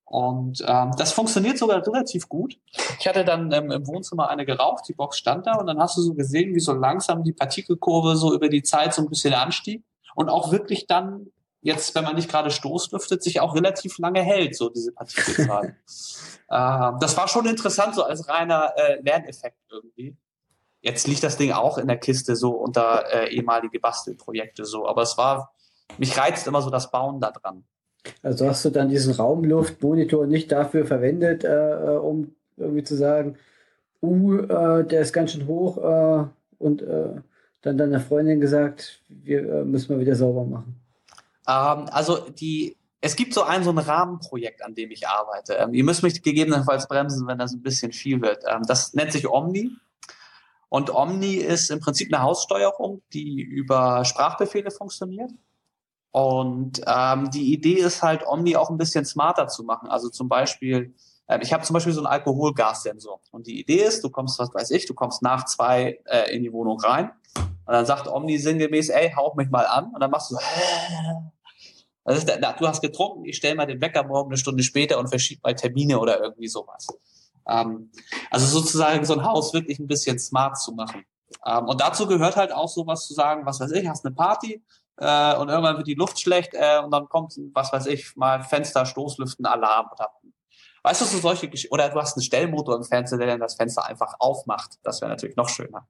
Und 0.09 0.63
ähm, 0.67 0.91
das 0.97 1.13
funktioniert 1.13 1.59
sogar 1.59 1.85
relativ 1.85 2.27
gut. 2.27 2.57
Ich 2.99 3.07
hatte 3.07 3.23
dann 3.23 3.51
ähm, 3.51 3.69
im 3.69 3.85
Wohnzimmer 3.85 4.27
eine 4.27 4.43
geraucht, 4.43 4.85
die 4.87 4.93
Box 4.93 5.19
stand 5.19 5.45
da 5.45 5.57
und 5.57 5.67
dann 5.67 5.79
hast 5.79 5.97
du 5.97 6.01
so 6.01 6.15
gesehen, 6.15 6.55
wie 6.55 6.59
so 6.59 6.73
langsam 6.73 7.23
die 7.23 7.31
Partikelkurve 7.31 8.15
so 8.15 8.33
über 8.33 8.49
die 8.49 8.63
Zeit 8.63 8.95
so 8.95 9.03
ein 9.03 9.09
bisschen 9.09 9.35
anstieg 9.35 9.83
und 10.15 10.29
auch 10.29 10.51
wirklich 10.51 10.87
dann 10.87 11.27
jetzt, 11.61 11.93
wenn 11.93 12.05
man 12.05 12.15
nicht 12.15 12.27
gerade 12.27 12.49
stoßlüftet, 12.49 13.21
sich 13.21 13.39
auch 13.39 13.53
relativ 13.53 13.99
lange 13.99 14.23
hält, 14.23 14.55
so 14.55 14.69
diese 14.69 14.93
Partikelzahl. 14.93 15.75
äh, 16.49 16.91
das 16.99 17.15
war 17.15 17.27
schon 17.27 17.45
interessant, 17.45 17.93
so 17.93 18.03
als 18.03 18.27
reiner 18.27 18.73
äh, 18.77 18.99
Lerneffekt 19.01 19.59
irgendwie. 19.69 20.17
Jetzt 20.81 21.07
liegt 21.07 21.21
das 21.21 21.37
Ding 21.37 21.51
auch 21.51 21.77
in 21.77 21.87
der 21.87 21.97
Kiste 21.97 22.35
so 22.35 22.51
unter 22.51 23.05
äh, 23.13 23.35
ehemalige 23.35 23.79
Bastelprojekte 23.79 24.65
so, 24.65 24.87
aber 24.87 25.03
es 25.03 25.19
war, 25.19 25.53
mich 25.99 26.17
reizt 26.17 26.47
immer 26.47 26.63
so 26.63 26.71
das 26.71 26.89
Bauen 26.89 27.19
da 27.19 27.29
dran. 27.29 27.65
Also 28.23 28.47
hast 28.47 28.65
du 28.65 28.69
dann 28.69 28.89
diesen 28.89 29.13
Raumluftmonitor 29.13 30.25
nicht 30.25 30.51
dafür 30.51 30.85
verwendet, 30.85 31.43
äh, 31.43 31.71
äh 31.71 31.97
um 31.97 32.33
irgendwie 32.57 32.83
zu 32.83 32.95
sagen, 32.95 33.37
uh, 34.01 34.37
äh, 34.39 34.85
der 34.85 35.01
ist 35.01 35.13
ganz 35.13 35.31
schön 35.31 35.47
hoch 35.47 35.77
äh, 35.77 36.25
und 36.57 36.81
äh, 36.81 37.21
dann 37.61 37.77
deiner 37.77 37.99
Freundin 37.99 38.39
gesagt, 38.39 39.01
wir 39.09 39.65
müssen 39.65 39.93
mal 39.93 40.01
wieder 40.01 40.15
sauber 40.15 40.45
machen. 40.45 40.79
Ähm, 41.47 41.89
also 41.91 42.29
die, 42.29 42.77
es 43.01 43.15
gibt 43.15 43.33
so 43.33 43.43
ein, 43.43 43.63
so 43.63 43.71
ein 43.71 43.77
Rahmenprojekt, 43.77 44.63
an 44.63 44.75
dem 44.75 44.91
ich 44.91 45.07
arbeite. 45.07 45.53
Ähm, 45.53 45.73
ihr 45.73 45.83
müsst 45.83 46.03
mich 46.03 46.21
gegebenenfalls 46.21 46.87
bremsen, 46.87 47.27
wenn 47.27 47.37
das 47.37 47.53
ein 47.53 47.61
bisschen 47.61 47.91
viel 47.91 48.21
wird. 48.21 48.43
Ähm, 48.47 48.61
das 48.67 48.93
nennt 48.93 49.11
sich 49.11 49.27
Omni. 49.27 49.71
Und 50.69 50.93
Omni 50.93 51.35
ist 51.35 51.71
im 51.71 51.79
Prinzip 51.79 52.13
eine 52.13 52.23
Haussteuerung, 52.23 53.01
die 53.13 53.41
über 53.41 54.05
Sprachbefehle 54.05 54.69
funktioniert. 54.69 55.31
Und 56.11 56.81
ähm, 56.87 57.29
die 57.31 57.53
Idee 57.53 57.75
ist 57.75 58.01
halt, 58.01 58.25
Omni 58.25 58.55
auch 58.55 58.69
ein 58.69 58.77
bisschen 58.77 59.05
smarter 59.05 59.47
zu 59.47 59.63
machen. 59.63 59.89
Also 59.89 60.09
zum 60.09 60.27
Beispiel, 60.27 60.95
äh, 61.27 61.39
ich 61.41 61.53
habe 61.53 61.63
zum 61.63 61.75
Beispiel 61.75 61.93
so 61.93 61.99
einen 61.99 62.07
Alkoholgassensor. 62.07 63.21
Und 63.31 63.47
die 63.47 63.59
Idee 63.59 63.83
ist, 63.83 64.03
du 64.03 64.09
kommst, 64.09 64.39
was 64.39 64.53
weiß 64.53 64.71
ich, 64.71 64.85
du 64.87 64.93
kommst 64.93 65.21
nach 65.21 65.45
zwei 65.45 65.99
äh, 66.05 66.35
in 66.35 66.43
die 66.43 66.51
Wohnung 66.51 66.79
rein. 66.79 67.11
Und 67.37 67.73
dann 67.73 67.85
sagt 67.85 68.07
Omni 68.07 68.39
sinngemäß, 68.39 68.89
ey, 68.89 69.11
hauch 69.15 69.35
mich 69.35 69.49
mal 69.49 69.65
an. 69.67 69.91
Und 69.93 69.99
dann 69.99 70.09
machst 70.09 70.31
du 70.31 70.35
so, 70.35 70.41
Also 72.09 72.25
der, 72.25 72.39
du 72.53 72.67
hast 72.67 72.81
getrunken, 72.81 73.25
ich 73.25 73.37
stelle 73.37 73.53
mal 73.53 73.67
den 73.67 73.81
Wecker 73.81 74.03
morgen 74.03 74.31
eine 74.31 74.37
Stunde 74.37 74.63
später 74.63 74.97
und 74.97 75.09
verschiebe 75.09 75.41
mal 75.43 75.53
Termine 75.53 75.99
oder 75.99 76.19
irgendwie 76.19 76.47
sowas. 76.47 76.87
Ähm, 77.47 77.91
also 78.31 78.47
sozusagen 78.47 79.05
so 79.05 79.13
ein 79.13 79.23
Haus 79.23 79.53
wirklich 79.53 79.77
ein 79.77 79.85
bisschen 79.85 80.17
smart 80.17 80.59
zu 80.59 80.71
machen. 80.71 81.03
Ähm, 81.45 81.65
und 81.65 81.81
dazu 81.81 82.07
gehört 82.07 82.35
halt 82.35 82.51
auch 82.51 82.67
sowas 82.67 83.05
zu 83.05 83.13
sagen, 83.13 83.45
was 83.45 83.59
weiß 83.59 83.71
ich, 83.73 83.87
hast 83.87 84.05
eine 84.05 84.15
Party 84.15 84.63
äh, 84.99 85.35
und 85.35 85.49
irgendwann 85.49 85.77
wird 85.77 85.87
die 85.87 85.95
Luft 85.95 86.19
schlecht 86.19 86.53
äh, 86.53 86.79
und 86.83 86.91
dann 86.91 87.07
kommt, 87.09 87.35
was 87.53 87.73
weiß 87.73 87.87
ich, 87.87 88.15
mal 88.15 88.43
Fenster, 88.43 88.85
Stoßlüften, 88.85 89.45
Alarm 89.45 89.87
oder 89.91 90.11
Weißt 90.83 91.01
du, 91.01 91.05
so 91.05 91.17
solche 91.17 91.49
Gesch 91.49 91.67
oder 91.71 91.89
du 91.89 91.99
hast 91.99 92.15
einen 92.15 92.23
Stellmotor 92.23 92.75
im 92.75 92.83
Fenster, 92.83 93.17
der 93.17 93.27
dann 93.27 93.39
das 93.39 93.55
Fenster 93.55 93.85
einfach 93.85 94.15
aufmacht. 94.19 94.79
Das 94.83 95.01
wäre 95.01 95.09
natürlich 95.09 95.35
noch 95.35 95.49
schöner. 95.49 95.87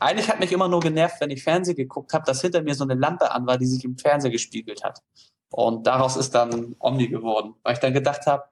Eigentlich 0.00 0.28
hat 0.28 0.40
mich 0.40 0.52
immer 0.52 0.68
nur 0.68 0.80
genervt, 0.80 1.20
wenn 1.20 1.30
ich 1.30 1.42
Fernsehen 1.42 1.76
geguckt 1.76 2.12
habe, 2.12 2.24
dass 2.24 2.40
hinter 2.40 2.62
mir 2.62 2.74
so 2.74 2.84
eine 2.84 2.94
Lampe 2.94 3.30
an 3.30 3.46
war, 3.46 3.58
die 3.58 3.66
sich 3.66 3.84
im 3.84 3.96
Fernseher 3.96 4.30
gespiegelt 4.30 4.84
hat. 4.84 5.02
Und 5.50 5.86
daraus 5.86 6.16
ist 6.16 6.34
dann 6.34 6.76
Omni 6.78 7.08
geworden, 7.08 7.54
weil 7.62 7.74
ich 7.74 7.78
dann 7.78 7.94
gedacht 7.94 8.26
habe, 8.26 8.44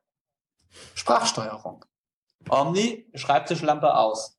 Sprachsteuerung. 0.95 1.85
Omni, 2.49 3.11
Schreibtischlampe 3.15 3.95
aus. 3.95 4.39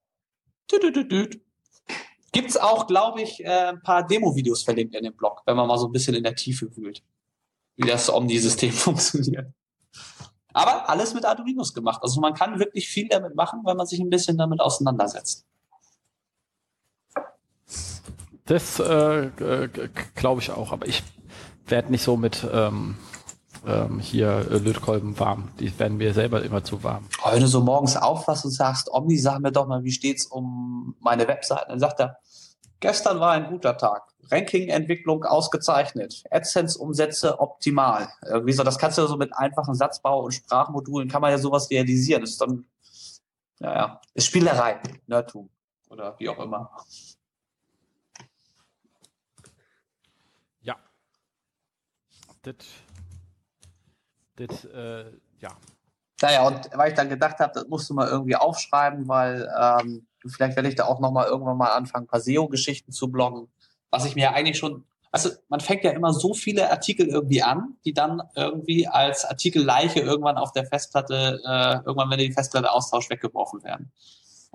Gibt 2.35 2.49
es 2.49 2.57
auch, 2.57 2.85
glaube 2.85 3.21
ich, 3.21 3.41
äh, 3.45 3.69
ein 3.69 3.81
paar 3.81 4.05
Demo-Videos 4.05 4.63
verlinkt 4.63 4.93
in 4.93 5.05
dem 5.05 5.15
Blog, 5.15 5.41
wenn 5.45 5.55
man 5.55 5.69
mal 5.69 5.77
so 5.77 5.85
ein 5.85 5.93
bisschen 5.93 6.15
in 6.15 6.23
der 6.23 6.35
Tiefe 6.35 6.67
wühlt, 6.75 7.01
wie 7.77 7.87
das 7.87 8.13
Omni-System 8.13 8.71
funktioniert. 8.73 9.53
Aber 10.51 10.89
alles 10.89 11.13
mit 11.13 11.23
Arduinos 11.23 11.73
gemacht. 11.73 12.03
Also 12.03 12.19
man 12.19 12.33
kann 12.33 12.59
wirklich 12.59 12.89
viel 12.89 13.07
damit 13.07 13.35
machen, 13.35 13.61
wenn 13.63 13.77
man 13.77 13.87
sich 13.87 14.01
ein 14.01 14.09
bisschen 14.09 14.37
damit 14.37 14.59
auseinandersetzt. 14.59 15.45
Das 18.43 18.81
äh, 18.81 19.29
glaube 20.15 20.41
ich 20.41 20.51
auch, 20.51 20.73
aber 20.73 20.89
ich 20.89 21.03
werde 21.67 21.89
nicht 21.89 22.03
so 22.03 22.17
mit 22.17 22.45
ähm, 22.51 22.97
ähm, 23.65 23.99
hier 24.01 24.45
äh, 24.51 24.57
Lötkolben 24.57 25.17
warm. 25.17 25.51
Die 25.61 25.79
werden 25.79 25.95
mir 25.95 26.13
selber 26.13 26.43
immer 26.43 26.65
zu 26.65 26.83
warm. 26.83 27.07
wenn 27.31 27.39
du 27.39 27.47
so 27.47 27.61
morgens 27.61 27.95
aufwachst 27.95 28.43
und 28.43 28.51
sagst, 28.51 28.91
Omni, 28.91 29.17
sag 29.17 29.39
mir 29.39 29.53
doch 29.53 29.67
mal, 29.67 29.85
wie 29.85 29.93
steht's 29.93 30.25
um 30.25 30.97
meine 30.99 31.29
Webseite? 31.29 31.67
Dann 31.69 31.79
sagt 31.79 32.01
er, 32.01 32.17
gestern 32.85 33.19
war 33.19 33.31
ein 33.31 33.47
guter 33.47 33.77
Tag. 33.77 34.03
Ranking-Entwicklung 34.31 35.23
ausgezeichnet. 35.23 36.23
AdSense-Umsätze 36.31 37.39
optimal. 37.39 38.07
Irgendwie 38.23 38.53
so, 38.53 38.63
das 38.63 38.77
kannst 38.77 38.97
du 38.97 39.05
so 39.07 39.17
mit 39.17 39.35
einfachen 39.35 39.75
Satzbau 39.75 40.23
und 40.23 40.31
Sprachmodulen 40.31 41.09
kann 41.09 41.21
man 41.21 41.31
ja 41.31 41.37
sowas 41.37 41.69
realisieren. 41.69 42.21
Das 42.21 42.31
ist 42.31 42.41
dann, 42.41 42.65
naja, 43.59 44.01
ist 44.13 44.25
Spielerei, 44.25 44.79
Nerdtum 45.07 45.49
oder 45.89 46.15
wie 46.19 46.29
auch 46.29 46.39
immer. 46.39 46.71
das, 52.45 52.55
das, 54.35 54.65
äh, 54.65 55.11
ja. 55.39 55.49
Naja, 56.21 56.47
und 56.47 56.69
weil 56.73 56.89
ich 56.89 56.95
dann 56.95 57.09
gedacht 57.09 57.39
habe, 57.39 57.53
das 57.53 57.67
musst 57.67 57.89
du 57.89 57.93
mal 57.93 58.07
irgendwie 58.07 58.35
aufschreiben, 58.35 59.07
weil 59.07 59.49
ähm, 59.59 60.07
vielleicht 60.27 60.55
werde 60.55 60.69
ich 60.69 60.75
da 60.75 60.85
auch 60.85 60.99
nochmal 60.99 61.27
irgendwann 61.27 61.57
mal 61.57 61.69
anfangen, 61.69 62.05
ein 62.05 62.07
paar 62.07 62.21
SEO-Geschichten 62.21 62.91
zu 62.91 63.11
bloggen, 63.11 63.47
was 63.89 64.05
ich 64.05 64.15
mir 64.15 64.33
eigentlich 64.33 64.57
schon, 64.57 64.85
also 65.11 65.29
man 65.47 65.59
fängt 65.59 65.83
ja 65.83 65.91
immer 65.91 66.13
so 66.13 66.33
viele 66.33 66.69
Artikel 66.71 67.07
irgendwie 67.07 67.43
an, 67.43 67.77
die 67.85 67.93
dann 67.93 68.21
irgendwie 68.35 68.87
als 68.87 69.25
Artikelleiche 69.25 70.01
irgendwann 70.01 70.37
auf 70.37 70.51
der 70.51 70.65
Festplatte, 70.65 71.41
äh, 71.45 71.75
irgendwann, 71.85 72.09
wenn 72.09 72.19
die 72.19 72.33
Festplatte 72.33 72.71
austauscht, 72.71 73.09
weggeworfen 73.09 73.63
werden. 73.63 73.91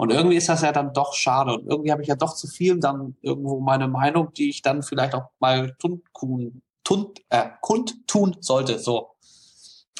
Und 0.00 0.10
irgendwie 0.10 0.36
ist 0.36 0.48
das 0.48 0.62
ja 0.62 0.72
dann 0.72 0.94
doch 0.94 1.12
schade. 1.12 1.52
Und 1.52 1.66
irgendwie 1.66 1.92
habe 1.92 2.00
ich 2.00 2.08
ja 2.08 2.16
doch 2.16 2.34
zu 2.34 2.46
viel 2.46 2.80
dann 2.80 3.16
irgendwo 3.20 3.60
meine 3.60 3.86
Meinung, 3.86 4.32
die 4.32 4.48
ich 4.48 4.62
dann 4.62 4.82
vielleicht 4.82 5.14
auch 5.14 5.24
mal 5.40 5.76
tun, 5.78 6.02
tund, 6.84 7.20
äh, 7.28 7.50
kundtun 7.60 8.36
sollte. 8.40 8.78
So. 8.78 9.10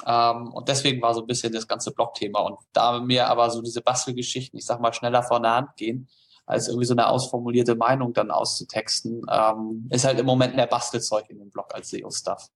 Ähm, 0.06 0.52
und 0.52 0.68
deswegen 0.68 1.02
war 1.02 1.14
so 1.14 1.20
ein 1.20 1.26
bisschen 1.26 1.52
das 1.52 1.68
ganze 1.68 1.92
Blog-Thema. 1.92 2.40
Und 2.40 2.58
da 2.72 3.00
mir 3.00 3.28
aber 3.28 3.50
so 3.50 3.62
diese 3.62 3.82
Bastelgeschichten, 3.82 4.58
ich 4.58 4.66
sag 4.66 4.80
mal, 4.80 4.92
schneller 4.92 5.22
vor 5.22 5.40
der 5.40 5.54
Hand 5.54 5.76
gehen, 5.76 6.08
als 6.46 6.68
irgendwie 6.68 6.86
so 6.86 6.94
eine 6.94 7.08
ausformulierte 7.08 7.76
Meinung 7.76 8.12
dann 8.12 8.30
auszutexten, 8.30 9.22
ähm, 9.30 9.88
ist 9.90 10.04
halt 10.04 10.18
im 10.18 10.26
Moment 10.26 10.56
mehr 10.56 10.66
Bastelzeug 10.66 11.28
in 11.28 11.38
dem 11.38 11.50
Blog 11.50 11.74
als 11.74 11.90
SEO-Stuff. 11.90 12.48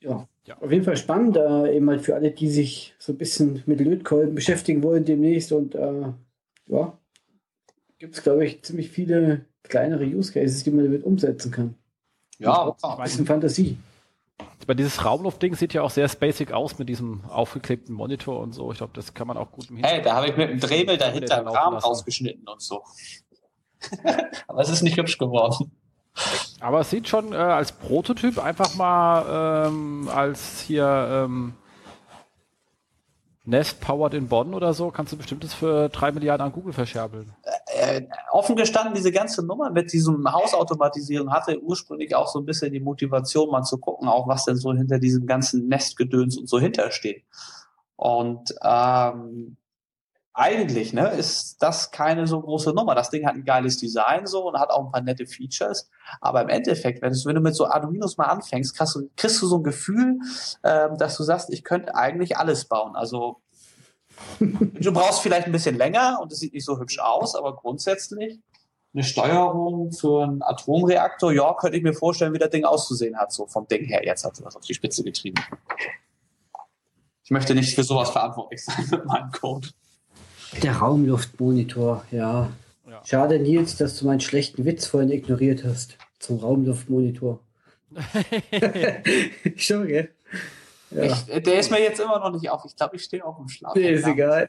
Ja, 0.00 0.28
ja, 0.44 0.56
auf 0.60 0.70
jeden 0.70 0.84
Fall 0.84 0.96
spannend, 0.96 1.36
äh, 1.36 1.74
eben 1.74 1.88
halt 1.90 2.02
für 2.02 2.14
alle, 2.14 2.30
die 2.30 2.48
sich 2.48 2.94
so 2.98 3.12
ein 3.12 3.18
bisschen 3.18 3.62
mit 3.66 3.80
Lötkolben 3.80 4.34
beschäftigen 4.34 4.82
wollen 4.82 5.04
demnächst. 5.04 5.52
Und 5.52 5.74
äh, 5.74 6.12
ja, 6.66 6.98
gibt 7.98 8.14
es, 8.14 8.22
glaube 8.22 8.46
ich, 8.46 8.62
ziemlich 8.62 8.90
viele 8.90 9.44
kleinere 9.64 10.04
Use 10.04 10.32
Cases, 10.32 10.62
die 10.62 10.70
man 10.70 10.84
damit 10.84 11.04
umsetzen 11.04 11.50
kann. 11.50 11.74
Ja, 12.38 12.76
ein 12.82 13.02
bisschen 13.02 13.26
Fantasie. 13.26 13.78
Aber 14.62 14.74
dieses 14.74 15.04
Raumluftding 15.04 15.54
sieht 15.54 15.74
ja 15.74 15.82
auch 15.82 15.90
sehr 15.90 16.08
basic 16.08 16.50
aus 16.50 16.78
mit 16.78 16.88
diesem 16.88 17.24
aufgeklebten 17.26 17.94
Monitor 17.94 18.40
und 18.40 18.52
so. 18.52 18.72
Ich 18.72 18.78
glaube, 18.78 18.92
das 18.94 19.14
kann 19.14 19.28
man 19.28 19.36
auch 19.36 19.52
gut 19.52 19.70
im 19.70 19.76
Hintergrund. 19.76 20.04
Hey, 20.04 20.04
da 20.04 20.16
habe 20.16 20.26
ich 20.28 20.36
mit 20.36 20.50
dem 20.50 20.58
Dremel 20.58 20.96
dahinter 20.96 21.36
den 21.36 21.48
Rahmen 21.48 21.78
rausgeschnitten 21.78 22.48
und 22.48 22.60
so. 22.60 22.82
Aber 24.48 24.60
es 24.60 24.68
ist 24.68 24.82
nicht 24.82 24.96
hübsch 24.96 25.18
geworden. 25.18 25.70
Aber 26.58 26.80
es 26.80 26.90
sieht 26.90 27.06
schon 27.06 27.32
äh, 27.32 27.36
als 27.36 27.70
Prototyp 27.72 28.42
einfach 28.42 28.74
mal 28.74 29.68
ähm, 29.68 30.08
als 30.12 30.60
hier 30.62 31.26
ähm, 31.26 31.54
Nest 33.44 33.80
Powered 33.80 34.14
in 34.14 34.26
Bonn 34.26 34.52
oder 34.52 34.74
so, 34.74 34.90
kannst 34.90 35.12
du 35.12 35.16
bestimmtes 35.16 35.54
für 35.54 35.88
drei 35.90 36.10
Milliarden 36.10 36.44
an 36.44 36.52
Google 36.52 36.72
verscherbeln. 36.72 37.35
Äh, 37.66 38.02
offen 38.30 38.54
gestanden, 38.54 38.94
diese 38.94 39.10
ganze 39.10 39.44
Nummer 39.44 39.70
mit 39.70 39.92
diesem 39.92 40.32
Hausautomatisierung 40.32 41.32
hatte 41.32 41.60
ursprünglich 41.60 42.14
auch 42.14 42.28
so 42.28 42.38
ein 42.38 42.46
bisschen 42.46 42.72
die 42.72 42.80
Motivation, 42.80 43.50
mal 43.50 43.64
zu 43.64 43.78
gucken, 43.78 44.08
auch 44.08 44.28
was 44.28 44.44
denn 44.44 44.56
so 44.56 44.72
hinter 44.72 45.00
diesem 45.00 45.26
ganzen 45.26 45.66
Nestgedöns 45.66 46.38
und 46.38 46.48
so 46.48 46.60
hintersteht. 46.60 47.24
Und 47.96 48.54
ähm, 48.62 49.56
eigentlich 50.38 50.92
ne, 50.92 51.08
ist 51.08 51.62
das 51.62 51.90
keine 51.90 52.26
so 52.26 52.40
große 52.40 52.74
Nummer. 52.74 52.94
Das 52.94 53.08
Ding 53.08 53.26
hat 53.26 53.34
ein 53.34 53.44
geiles 53.44 53.78
Design 53.78 54.26
so 54.26 54.46
und 54.46 54.60
hat 54.60 54.68
auch 54.70 54.84
ein 54.84 54.92
paar 54.92 55.00
nette 55.00 55.26
Features. 55.26 55.88
Aber 56.20 56.42
im 56.42 56.50
Endeffekt, 56.50 57.00
wenn, 57.00 57.14
du 57.14 57.40
mit 57.40 57.56
so 57.56 57.66
Arduinos 57.66 58.18
mal 58.18 58.26
anfängst, 58.26 58.76
kriegst 58.76 58.94
du, 58.94 59.08
kriegst 59.16 59.40
du 59.40 59.46
so 59.46 59.56
ein 59.56 59.62
Gefühl, 59.62 60.18
ähm, 60.62 60.98
dass 60.98 61.16
du 61.16 61.22
sagst, 61.24 61.50
ich 61.50 61.64
könnte 61.64 61.94
eigentlich 61.94 62.36
alles 62.36 62.66
bauen. 62.66 62.96
Also 62.96 63.40
du 64.40 64.92
brauchst 64.92 65.20
vielleicht 65.20 65.46
ein 65.46 65.52
bisschen 65.52 65.76
länger 65.76 66.18
und 66.22 66.32
es 66.32 66.38
sieht 66.38 66.54
nicht 66.54 66.64
so 66.64 66.78
hübsch 66.78 66.98
aus, 66.98 67.34
aber 67.34 67.56
grundsätzlich 67.56 68.38
eine 68.94 69.04
Steuerung 69.04 69.92
für 69.92 70.24
einen 70.24 70.42
Atomreaktor, 70.42 71.32
ja, 71.32 71.54
könnte 71.54 71.76
ich 71.76 71.82
mir 71.82 71.92
vorstellen, 71.92 72.32
wie 72.32 72.38
das 72.38 72.50
Ding 72.50 72.64
auszusehen 72.64 73.16
hat, 73.16 73.30
so 73.30 73.46
vom 73.46 73.68
Ding 73.68 73.84
her. 73.84 74.04
Jetzt 74.04 74.24
hat 74.24 74.36
sie 74.36 74.44
was 74.44 74.56
auf 74.56 74.64
die 74.64 74.72
Spitze 74.72 75.04
getrieben. 75.04 75.42
Ich 77.22 77.30
möchte 77.30 77.54
nicht 77.54 77.74
für 77.74 77.82
sowas 77.82 78.10
verantwortlich 78.10 78.64
sein 78.64 78.86
mit 78.90 79.04
meinem 79.04 79.30
Code. 79.32 79.68
Der 80.62 80.76
Raumluftmonitor, 80.76 82.04
ja. 82.10 82.50
ja. 82.88 83.02
Schade, 83.04 83.38
Nils, 83.38 83.76
dass 83.76 83.98
du 83.98 84.06
meinen 84.06 84.20
schlechten 84.20 84.64
Witz 84.64 84.86
vorhin 84.86 85.10
ignoriert 85.10 85.64
hast. 85.64 85.98
Zum 86.18 86.38
Raumluftmonitor. 86.38 87.40
Schon, 89.56 89.88
gell? 89.88 90.15
Ja. 90.96 91.04
Ich, 91.04 91.42
der 91.42 91.58
ist 91.58 91.70
mir 91.70 91.80
jetzt 91.80 92.00
immer 92.00 92.18
noch 92.18 92.30
nicht 92.32 92.48
auf. 92.50 92.64
Ich 92.64 92.74
glaube, 92.74 92.96
ich 92.96 93.04
stehe 93.04 93.24
auf 93.24 93.36
dem 93.36 93.48
Schlaf. 93.48 93.74
Nee, 93.74 93.90
ist 93.90 94.06
egal. 94.06 94.48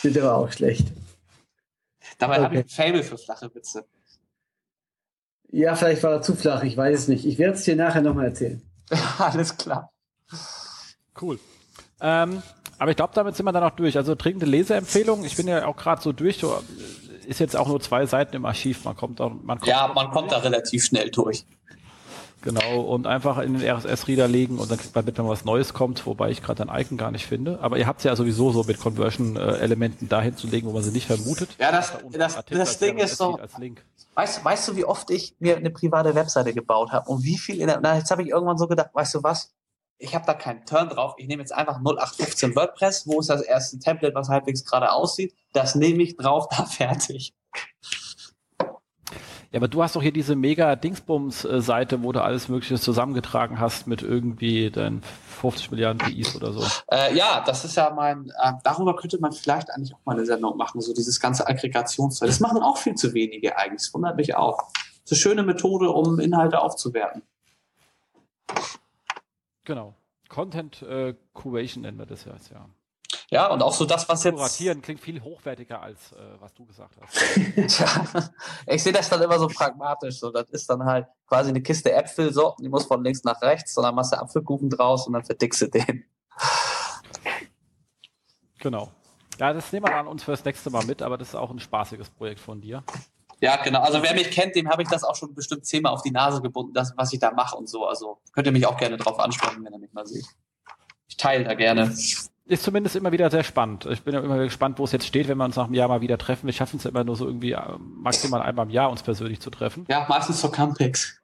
Sind 0.00 0.18
aber 0.22 0.36
auch 0.36 0.50
schlecht. 0.50 0.88
Dabei 2.18 2.36
okay. 2.36 2.44
habe 2.44 2.54
ich 2.54 2.60
ein 2.62 2.68
Fable 2.68 3.02
für 3.02 3.18
flache 3.18 3.54
Witze. 3.54 3.84
Ja, 5.50 5.76
vielleicht 5.76 6.02
war 6.02 6.12
er 6.12 6.22
zu 6.22 6.34
flach, 6.34 6.62
ich 6.62 6.76
weiß 6.76 7.00
es 7.00 7.08
nicht. 7.08 7.26
Ich 7.26 7.38
werde 7.38 7.54
es 7.54 7.64
dir 7.64 7.76
nachher 7.76 8.00
nochmal 8.00 8.26
erzählen. 8.26 8.62
Alles 9.18 9.56
klar. 9.58 9.92
Cool. 11.20 11.38
Ähm, 12.00 12.42
aber 12.78 12.90
ich 12.90 12.96
glaube, 12.96 13.12
damit 13.14 13.36
sind 13.36 13.44
wir 13.44 13.52
dann 13.52 13.62
auch 13.62 13.76
durch. 13.76 13.98
Also 13.98 14.14
dringende 14.14 14.46
Leseempfehlung. 14.46 15.24
Ich 15.24 15.36
bin 15.36 15.46
ja 15.46 15.66
auch 15.66 15.76
gerade 15.76 16.00
so 16.00 16.12
durch. 16.12 16.38
So, 16.38 16.58
ist 17.26 17.40
jetzt 17.40 17.56
auch 17.56 17.68
nur 17.68 17.80
zwei 17.80 18.06
Seiten 18.06 18.34
im 18.36 18.46
Archiv. 18.46 18.84
Man 18.84 18.96
kommt, 18.96 19.20
auch, 19.20 19.30
man 19.30 19.58
kommt 19.58 19.68
Ja, 19.68 19.92
man 19.94 20.10
kommt 20.10 20.32
da 20.32 20.38
relativ 20.38 20.84
schnell 20.84 21.10
durch. 21.10 21.44
Genau, 22.42 22.80
und 22.80 23.06
einfach 23.06 23.38
in 23.38 23.58
den 23.58 23.68
RSS-Reader 23.68 24.28
legen 24.28 24.58
und 24.58 24.70
dann 24.70 24.78
kriegt 24.78 24.94
man 24.94 25.04
mit, 25.04 25.16
wenn 25.16 25.28
was 25.28 25.44
Neues 25.44 25.72
kommt, 25.72 26.04
wobei 26.06 26.30
ich 26.30 26.42
gerade 26.42 26.68
ein 26.68 26.80
Icon 26.80 26.98
gar 26.98 27.10
nicht 27.10 27.26
finde. 27.26 27.58
Aber 27.60 27.78
ihr 27.78 27.86
habt 27.86 28.00
es 28.00 28.04
ja 28.04 28.14
sowieso 28.16 28.50
so 28.50 28.64
mit 28.64 28.78
Conversion-Elementen 28.80 30.08
dahin 30.08 30.36
zu 30.36 30.46
legen, 30.46 30.66
wo 30.66 30.72
man 30.72 30.82
sie 30.82 30.90
nicht 30.90 31.06
vermutet. 31.06 31.50
Ja, 31.58 31.72
das, 31.72 31.92
das, 32.10 32.34
das, 32.34 32.44
das 32.46 32.78
Ding 32.78 32.98
ist 32.98 33.16
so. 33.16 33.38
Weißt, 34.14 34.44
weißt 34.44 34.68
du, 34.68 34.76
wie 34.76 34.84
oft 34.84 35.10
ich 35.10 35.36
mir 35.38 35.56
eine 35.56 35.70
private 35.70 36.14
Webseite 36.14 36.52
gebaut 36.52 36.92
habe 36.92 37.08
und 37.08 37.24
wie 37.24 37.38
viel 37.38 37.60
in 37.60 37.68
der, 37.68 37.80
na, 37.80 37.96
jetzt 37.96 38.10
habe 38.10 38.22
ich 38.22 38.28
irgendwann 38.28 38.58
so 38.58 38.66
gedacht, 38.66 38.90
weißt 38.92 39.14
du 39.14 39.22
was? 39.22 39.52
ich 40.02 40.14
habe 40.14 40.26
da 40.26 40.34
keinen 40.34 40.66
Turn 40.66 40.88
drauf. 40.88 41.14
Ich 41.16 41.28
nehme 41.28 41.42
jetzt 41.42 41.52
einfach 41.52 41.78
0815 41.78 42.56
WordPress. 42.56 43.06
Wo 43.06 43.20
ist 43.20 43.30
das 43.30 43.42
erste 43.42 43.78
Template, 43.78 44.14
was 44.14 44.28
halbwegs 44.28 44.64
gerade 44.64 44.90
aussieht? 44.90 45.32
Das 45.52 45.74
nehme 45.76 46.02
ich 46.02 46.16
drauf, 46.16 46.48
da 46.50 46.64
fertig. 46.64 47.32
Ja, 49.52 49.58
aber 49.58 49.68
du 49.68 49.82
hast 49.82 49.94
doch 49.94 50.02
hier 50.02 50.12
diese 50.12 50.34
mega 50.34 50.76
Dingsbums-Seite, 50.76 52.02
wo 52.02 52.12
du 52.12 52.22
alles 52.22 52.48
Mögliche 52.48 52.80
zusammengetragen 52.80 53.60
hast 53.60 53.86
mit 53.86 54.00
irgendwie 54.00 54.70
deinen 54.70 55.02
50 55.02 55.70
Milliarden 55.70 55.98
PIs 55.98 56.34
oder 56.34 56.54
so. 56.54 56.66
Äh, 56.90 57.14
ja, 57.14 57.42
das 57.44 57.62
ist 57.66 57.76
ja 57.76 57.90
mein, 57.90 58.32
äh, 58.42 58.52
darüber 58.64 58.96
könnte 58.96 59.20
man 59.20 59.32
vielleicht 59.32 59.70
eigentlich 59.70 59.94
auch 59.94 60.00
mal 60.06 60.16
eine 60.16 60.24
Sendung 60.24 60.56
machen, 60.56 60.80
so 60.80 60.94
dieses 60.94 61.20
ganze 61.20 61.46
Aggregationszeug. 61.46 62.28
Das 62.28 62.40
machen 62.40 62.62
auch 62.62 62.78
viel 62.78 62.94
zu 62.94 63.12
wenige 63.12 63.58
eigentlich. 63.58 63.82
Das 63.82 63.92
wundert 63.92 64.16
mich 64.16 64.34
auch. 64.34 64.70
Das 65.04 65.12
ist 65.12 65.12
eine 65.12 65.18
schöne 65.18 65.42
Methode, 65.42 65.90
um 65.90 66.18
Inhalte 66.18 66.58
aufzuwerten. 66.62 67.20
Genau. 69.64 69.94
Content 70.30 70.80
äh, 70.80 71.14
Curation 71.34 71.82
nennen 71.82 71.98
wir 71.98 72.06
das 72.06 72.24
ja. 72.24 72.32
ja. 72.52 72.66
Ja, 73.32 73.46
und 73.46 73.62
auch 73.62 73.72
so 73.72 73.86
das, 73.86 74.06
was 74.10 74.24
jetzt. 74.24 74.34
Kuratieren 74.34 74.82
klingt 74.82 75.00
viel 75.00 75.22
hochwertiger 75.22 75.80
als 75.80 76.12
äh, 76.12 76.16
was 76.38 76.52
du 76.52 76.66
gesagt 76.66 76.94
hast. 77.00 77.16
Tja, 77.66 78.30
ich 78.66 78.82
sehe 78.82 78.92
das 78.92 79.08
dann 79.08 79.22
immer 79.22 79.38
so 79.38 79.48
pragmatisch. 79.48 80.18
So, 80.18 80.30
das 80.30 80.50
ist 80.50 80.68
dann 80.68 80.84
halt 80.84 81.06
quasi 81.26 81.48
eine 81.48 81.62
Kiste 81.62 81.90
Äpfel, 81.92 82.30
so, 82.30 82.54
die 82.60 82.68
muss 82.68 82.84
von 82.84 83.02
links 83.02 83.24
nach 83.24 83.40
rechts, 83.40 83.74
und 83.78 83.84
dann 83.84 83.94
machst 83.94 84.12
du 84.12 84.20
Apfelkuchen 84.20 84.68
draus 84.68 85.06
und 85.06 85.14
dann 85.14 85.24
verdickst 85.24 85.62
du 85.62 85.68
den. 85.68 86.04
Genau. 88.58 88.92
Ja, 89.40 89.54
das 89.54 89.72
nehmen 89.72 89.86
wir 89.86 89.92
dann 89.92 90.08
uns 90.08 90.22
fürs 90.22 90.44
nächste 90.44 90.68
Mal 90.68 90.84
mit, 90.84 91.00
aber 91.00 91.16
das 91.16 91.28
ist 91.28 91.34
auch 91.34 91.50
ein 91.50 91.58
spaßiges 91.58 92.10
Projekt 92.10 92.38
von 92.38 92.60
dir. 92.60 92.84
Ja, 93.40 93.56
genau. 93.56 93.80
Also 93.80 94.02
wer 94.02 94.12
mich 94.12 94.30
kennt, 94.30 94.56
dem 94.56 94.68
habe 94.68 94.82
ich 94.82 94.88
das 94.88 95.04
auch 95.04 95.16
schon 95.16 95.34
bestimmt 95.34 95.64
zehnmal 95.64 95.94
auf 95.94 96.02
die 96.02 96.10
Nase 96.10 96.42
gebunden, 96.42 96.74
das, 96.74 96.92
was 96.98 97.10
ich 97.14 97.18
da 97.18 97.30
mache 97.30 97.56
und 97.56 97.66
so. 97.66 97.86
Also 97.86 98.20
könnt 98.34 98.46
ihr 98.46 98.52
mich 98.52 98.66
auch 98.66 98.76
gerne 98.76 98.98
drauf 98.98 99.18
ansprechen, 99.18 99.64
wenn 99.64 99.72
ihr 99.72 99.78
mich 99.78 99.92
mal 99.94 100.06
seht. 100.06 100.26
Ich 101.08 101.16
teile 101.16 101.44
da 101.44 101.54
gerne. 101.54 101.94
Ist 102.44 102.64
zumindest 102.64 102.96
immer 102.96 103.12
wieder 103.12 103.30
sehr 103.30 103.44
spannend. 103.44 103.86
Ich 103.86 104.02
bin 104.02 104.14
ja 104.14 104.20
immer 104.20 104.38
gespannt, 104.38 104.78
wo 104.78 104.84
es 104.84 104.92
jetzt 104.92 105.06
steht, 105.06 105.28
wenn 105.28 105.38
wir 105.38 105.44
uns 105.44 105.56
nach 105.56 105.66
einem 105.66 105.74
Jahr 105.74 105.88
mal 105.88 106.00
wieder 106.00 106.18
treffen. 106.18 106.46
Wir 106.46 106.52
schaffen 106.52 106.76
es 106.76 106.84
ja 106.84 106.90
immer 106.90 107.04
nur 107.04 107.14
so 107.14 107.26
irgendwie 107.26 107.52
äh, 107.52 107.78
maximal 107.78 108.42
einmal 108.42 108.66
im 108.66 108.70
Jahr, 108.70 108.90
uns 108.90 109.02
persönlich 109.02 109.40
zu 109.40 109.50
treffen. 109.50 109.86
Ja, 109.88 110.06
meistens 110.08 110.40
zur 110.40 110.50
Campix. 110.50 111.22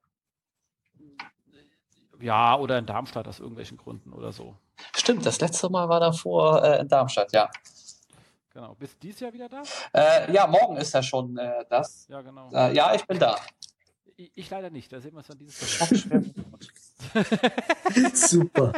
Ja, 2.20 2.56
oder 2.56 2.78
in 2.78 2.86
Darmstadt 2.86 3.26
aus 3.26 3.40
irgendwelchen 3.40 3.76
Gründen 3.76 4.12
oder 4.12 4.32
so. 4.32 4.56
Stimmt, 4.96 5.26
das 5.26 5.40
letzte 5.40 5.68
Mal 5.68 5.88
war 5.88 6.00
davor 6.00 6.62
äh, 6.62 6.80
in 6.80 6.88
Darmstadt, 6.88 7.32
ja. 7.32 7.50
Genau. 8.52 8.74
Bist 8.74 8.94
du 8.94 8.98
dieses 9.06 9.20
Jahr 9.20 9.32
wieder 9.32 9.48
da? 9.48 9.62
Äh, 9.92 10.32
ja, 10.32 10.46
morgen 10.46 10.76
ist 10.78 10.92
ja 10.94 11.02
schon 11.02 11.36
äh, 11.36 11.64
das. 11.68 12.06
Ja, 12.08 12.22
genau. 12.22 12.50
Äh, 12.52 12.74
ja, 12.74 12.94
ich 12.94 13.06
bin 13.06 13.18
da. 13.18 13.36
Ich, 14.16 14.32
ich, 14.34 14.50
leider 14.50 14.70
nicht. 14.70 14.92
Da 14.92 15.00
sehen 15.00 15.12
wir 15.12 15.18
uns 15.18 15.28
dann 15.28 15.38
dieses 15.38 15.78
Jahr. 15.78 15.88
Super. 18.14 18.72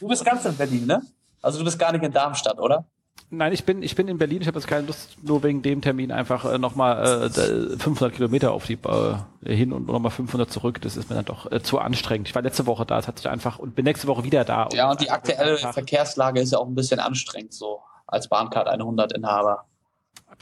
du 0.00 0.08
bist 0.08 0.24
ganz 0.24 0.44
in 0.44 0.56
Berlin, 0.56 0.86
ne? 0.86 1.02
Also 1.42 1.58
du 1.58 1.64
bist 1.64 1.78
gar 1.78 1.92
nicht 1.92 2.04
in 2.04 2.12
Darmstadt, 2.12 2.58
oder? 2.58 2.86
Nein, 3.28 3.52
ich 3.52 3.64
bin, 3.64 3.82
ich 3.82 3.96
bin 3.96 4.06
in 4.06 4.18
Berlin. 4.18 4.40
Ich 4.42 4.46
habe 4.46 4.58
jetzt 4.58 4.68
keine 4.68 4.86
Lust, 4.86 5.16
nur 5.22 5.42
wegen 5.42 5.62
dem 5.62 5.80
Termin 5.80 6.12
einfach 6.12 6.44
äh, 6.44 6.58
nochmal 6.58 7.24
äh, 7.24 7.78
500 7.78 8.14
Kilometer 8.14 8.52
auf 8.52 8.66
die 8.66 8.78
äh, 8.84 9.16
hin 9.54 9.72
und 9.72 9.86
nochmal 9.86 10.12
500 10.12 10.50
zurück. 10.50 10.80
Das 10.82 10.96
ist 10.96 11.10
mir 11.10 11.16
dann 11.16 11.24
doch 11.24 11.50
äh, 11.50 11.60
zu 11.60 11.78
anstrengend. 11.78 12.28
Ich 12.28 12.34
war 12.34 12.42
letzte 12.42 12.66
Woche 12.66 12.86
da, 12.86 12.98
es 12.98 13.08
hat 13.08 13.18
sich 13.18 13.28
einfach 13.28 13.58
und 13.58 13.74
bin 13.74 13.84
nächste 13.84 14.06
Woche 14.06 14.22
wieder 14.22 14.44
da. 14.44 14.68
Ja, 14.72 14.90
und 14.90 15.00
die 15.00 15.10
aktuelle 15.10 15.56
Verkehrslage 15.58 16.40
ist 16.40 16.52
ja 16.52 16.58
auch 16.58 16.68
ein 16.68 16.76
bisschen 16.76 17.00
anstrengend 17.00 17.52
so 17.52 17.80
als 18.06 18.28
Bahncard 18.28 18.68
100 18.68 19.12
Inhaber. 19.12 19.64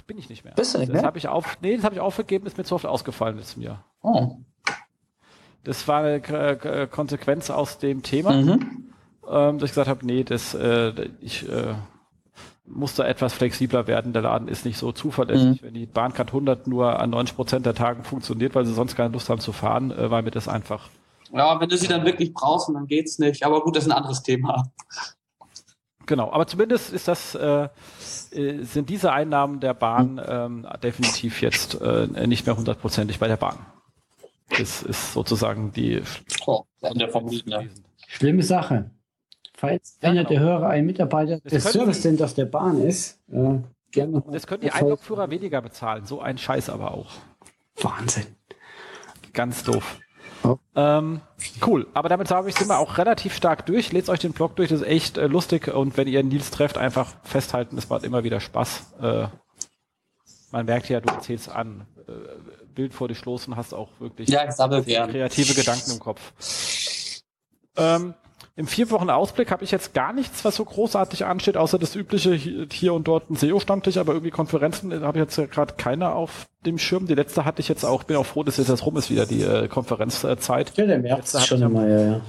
Bin 0.06 0.18
ich 0.18 0.28
nicht 0.28 0.44
mehr. 0.44 0.52
Bist 0.54 0.74
du 0.74 0.78
nicht 0.78 0.90
das 0.90 0.96
mehr? 0.96 1.04
Hab 1.04 1.16
ich 1.16 1.28
auf, 1.28 1.56
nee, 1.62 1.76
das 1.76 1.84
habe 1.84 1.94
ich 1.94 2.00
aufgegeben, 2.00 2.46
ist 2.46 2.58
mir 2.58 2.64
zu 2.64 2.74
oft 2.74 2.84
ausgefallen 2.84 3.38
letztes 3.38 3.62
Jahr. 3.62 3.84
Oh. 4.02 4.36
Das 5.64 5.88
war 5.88 6.02
eine 6.02 6.16
äh, 6.16 6.86
Konsequenz 6.86 7.50
aus 7.50 7.78
dem 7.78 8.02
Thema, 8.02 8.32
mhm. 8.32 8.92
ähm, 9.28 9.58
dass 9.58 9.70
ich 9.70 9.74
gesagt 9.74 9.88
habe, 9.88 10.06
nee, 10.06 10.22
das, 10.22 10.54
äh, 10.54 10.92
ich 11.20 11.48
äh, 11.48 11.74
muss 12.66 12.94
da 12.94 13.06
etwas 13.06 13.32
flexibler 13.32 13.86
werden. 13.86 14.12
Der 14.12 14.22
Laden 14.22 14.48
ist 14.48 14.64
nicht 14.64 14.78
so 14.78 14.92
zuverlässig. 14.92 15.62
Mhm. 15.62 15.66
Wenn 15.66 15.74
die 15.74 15.86
Bahncard 15.86 16.28
100 16.28 16.66
nur 16.66 16.98
an 16.98 17.10
90 17.10 17.36
Prozent 17.36 17.66
der 17.66 17.74
Tagen 17.74 18.04
funktioniert, 18.04 18.54
weil 18.54 18.64
sie 18.64 18.74
sonst 18.74 18.96
keine 18.96 19.12
Lust 19.12 19.28
haben 19.28 19.40
zu 19.40 19.52
fahren, 19.52 19.90
äh, 19.90 20.10
weil 20.10 20.22
mir 20.22 20.30
das 20.30 20.48
einfach. 20.48 20.88
Ja, 21.32 21.58
wenn 21.60 21.68
du 21.68 21.76
sie 21.76 21.88
dann 21.88 22.04
wirklich 22.04 22.32
brauchst, 22.32 22.68
dann 22.68 22.86
geht's 22.86 23.18
nicht. 23.18 23.44
Aber 23.44 23.62
gut, 23.62 23.76
das 23.76 23.84
ist 23.84 23.90
ein 23.90 23.96
anderes 23.96 24.22
Thema. 24.22 24.70
Genau, 26.06 26.30
aber 26.30 26.46
zumindest 26.46 26.92
ist 26.92 27.08
das, 27.08 27.34
äh, 27.34 27.68
äh 28.32 28.62
sind 28.62 28.90
diese 28.90 29.12
Einnahmen 29.12 29.60
der 29.60 29.72
Bahn 29.72 30.20
ähm, 30.24 30.66
definitiv 30.82 31.40
jetzt 31.40 31.80
äh, 31.80 32.26
nicht 32.26 32.46
mehr 32.46 32.56
hundertprozentig 32.56 33.18
bei 33.18 33.28
der 33.28 33.38
Bahn. 33.38 33.56
Das 34.58 34.82
ist 34.82 35.12
sozusagen 35.12 35.72
die 35.72 36.02
oh, 36.46 36.64
vom 37.10 37.28
Lied, 37.28 37.46
ne? 37.46 37.68
Schlimme 38.06 38.42
Sache. 38.42 38.90
Falls 39.54 39.98
ja, 40.02 40.10
einer 40.10 40.24
genau. 40.24 40.28
der 40.30 40.40
Hörer 40.40 40.68
ein 40.68 40.86
Mitarbeiter 40.86 41.40
das 41.40 41.52
des 41.52 41.72
Service 41.72 42.02
Centers 42.02 42.34
der 42.34 42.46
Bahn 42.46 42.80
ist, 42.82 43.20
äh, 43.30 43.58
gerne 43.90 44.22
Das 44.30 44.46
können 44.46 44.62
die 44.62 44.70
Einlogführer 44.70 45.30
weniger 45.30 45.62
bezahlen. 45.62 46.04
So 46.04 46.20
ein 46.20 46.38
Scheiß 46.38 46.68
aber 46.68 46.92
auch. 46.92 47.12
Wahnsinn. 47.80 48.26
Ganz 49.32 49.64
doof. 49.64 49.98
Oh. 50.44 50.58
Ähm, 50.76 51.22
cool, 51.66 51.86
aber 51.94 52.10
damit 52.10 52.28
sage 52.28 52.50
ich, 52.50 52.54
sind 52.54 52.68
wir 52.68 52.78
auch 52.78 52.98
relativ 52.98 53.34
stark 53.34 53.64
durch. 53.64 53.92
Lest 53.92 54.10
euch 54.10 54.20
den 54.20 54.32
Blog 54.32 54.56
durch, 54.56 54.68
das 54.68 54.82
ist 54.82 54.86
echt 54.86 55.16
äh, 55.16 55.26
lustig 55.26 55.68
und 55.68 55.96
wenn 55.96 56.06
ihr 56.06 56.22
Nils 56.22 56.50
trefft, 56.50 56.76
einfach 56.76 57.14
festhalten, 57.22 57.78
es 57.78 57.88
macht 57.88 58.04
immer 58.04 58.24
wieder 58.24 58.40
Spaß. 58.40 58.94
Äh, 59.00 59.26
man 60.54 60.66
merkt 60.66 60.88
ja, 60.88 61.00
du 61.00 61.12
erzählst 61.12 61.50
an. 61.50 61.86
Äh, 62.08 62.12
Bild 62.74 62.92
vor 62.92 63.08
dich 63.08 63.24
los 63.24 63.46
und 63.46 63.56
hast 63.56 63.72
auch 63.72 63.88
wirklich 64.00 64.28
ja, 64.28 65.06
kreative 65.06 65.54
Gedanken 65.54 65.92
im 65.92 66.00
Kopf. 66.00 66.20
Ähm, 67.76 68.14
Im 68.56 68.66
vier 68.66 68.90
Wochen 68.90 69.10
Ausblick 69.10 69.50
habe 69.52 69.62
ich 69.62 69.70
jetzt 69.70 69.94
gar 69.94 70.12
nichts, 70.12 70.44
was 70.44 70.56
so 70.56 70.64
großartig 70.64 71.24
ansteht, 71.24 71.56
außer 71.56 71.78
das 71.78 71.94
übliche 71.94 72.34
hier 72.34 72.94
und 72.94 73.06
dort 73.06 73.30
ein 73.30 73.36
SEO-Stammtisch, 73.36 73.96
aber 73.96 74.12
irgendwie 74.12 74.30
Konferenzen 74.30 74.90
äh, 74.90 75.00
habe 75.02 75.18
ich 75.18 75.24
jetzt 75.24 75.52
gerade 75.52 75.74
keine 75.74 76.12
auf 76.12 76.46
dem 76.66 76.78
Schirm. 76.78 77.06
Die 77.06 77.14
letzte 77.14 77.44
hatte 77.44 77.60
ich 77.60 77.68
jetzt 77.68 77.84
auch, 77.84 78.02
bin 78.04 78.16
auch 78.16 78.26
froh, 78.26 78.42
dass 78.42 78.56
jetzt 78.56 78.70
das 78.70 78.84
rum 78.84 78.96
ist 78.96 79.10
wieder, 79.10 79.26
die 79.26 79.42
äh, 79.42 79.68
Konferenzzeit. 79.68 80.72
Ja, 80.76 80.86
der 80.86 80.98
März 80.98 81.34
ist 81.34 81.46
schon 81.46 81.62
immer, 81.62 81.86
ja, 81.86 82.00
ja. 82.00 82.20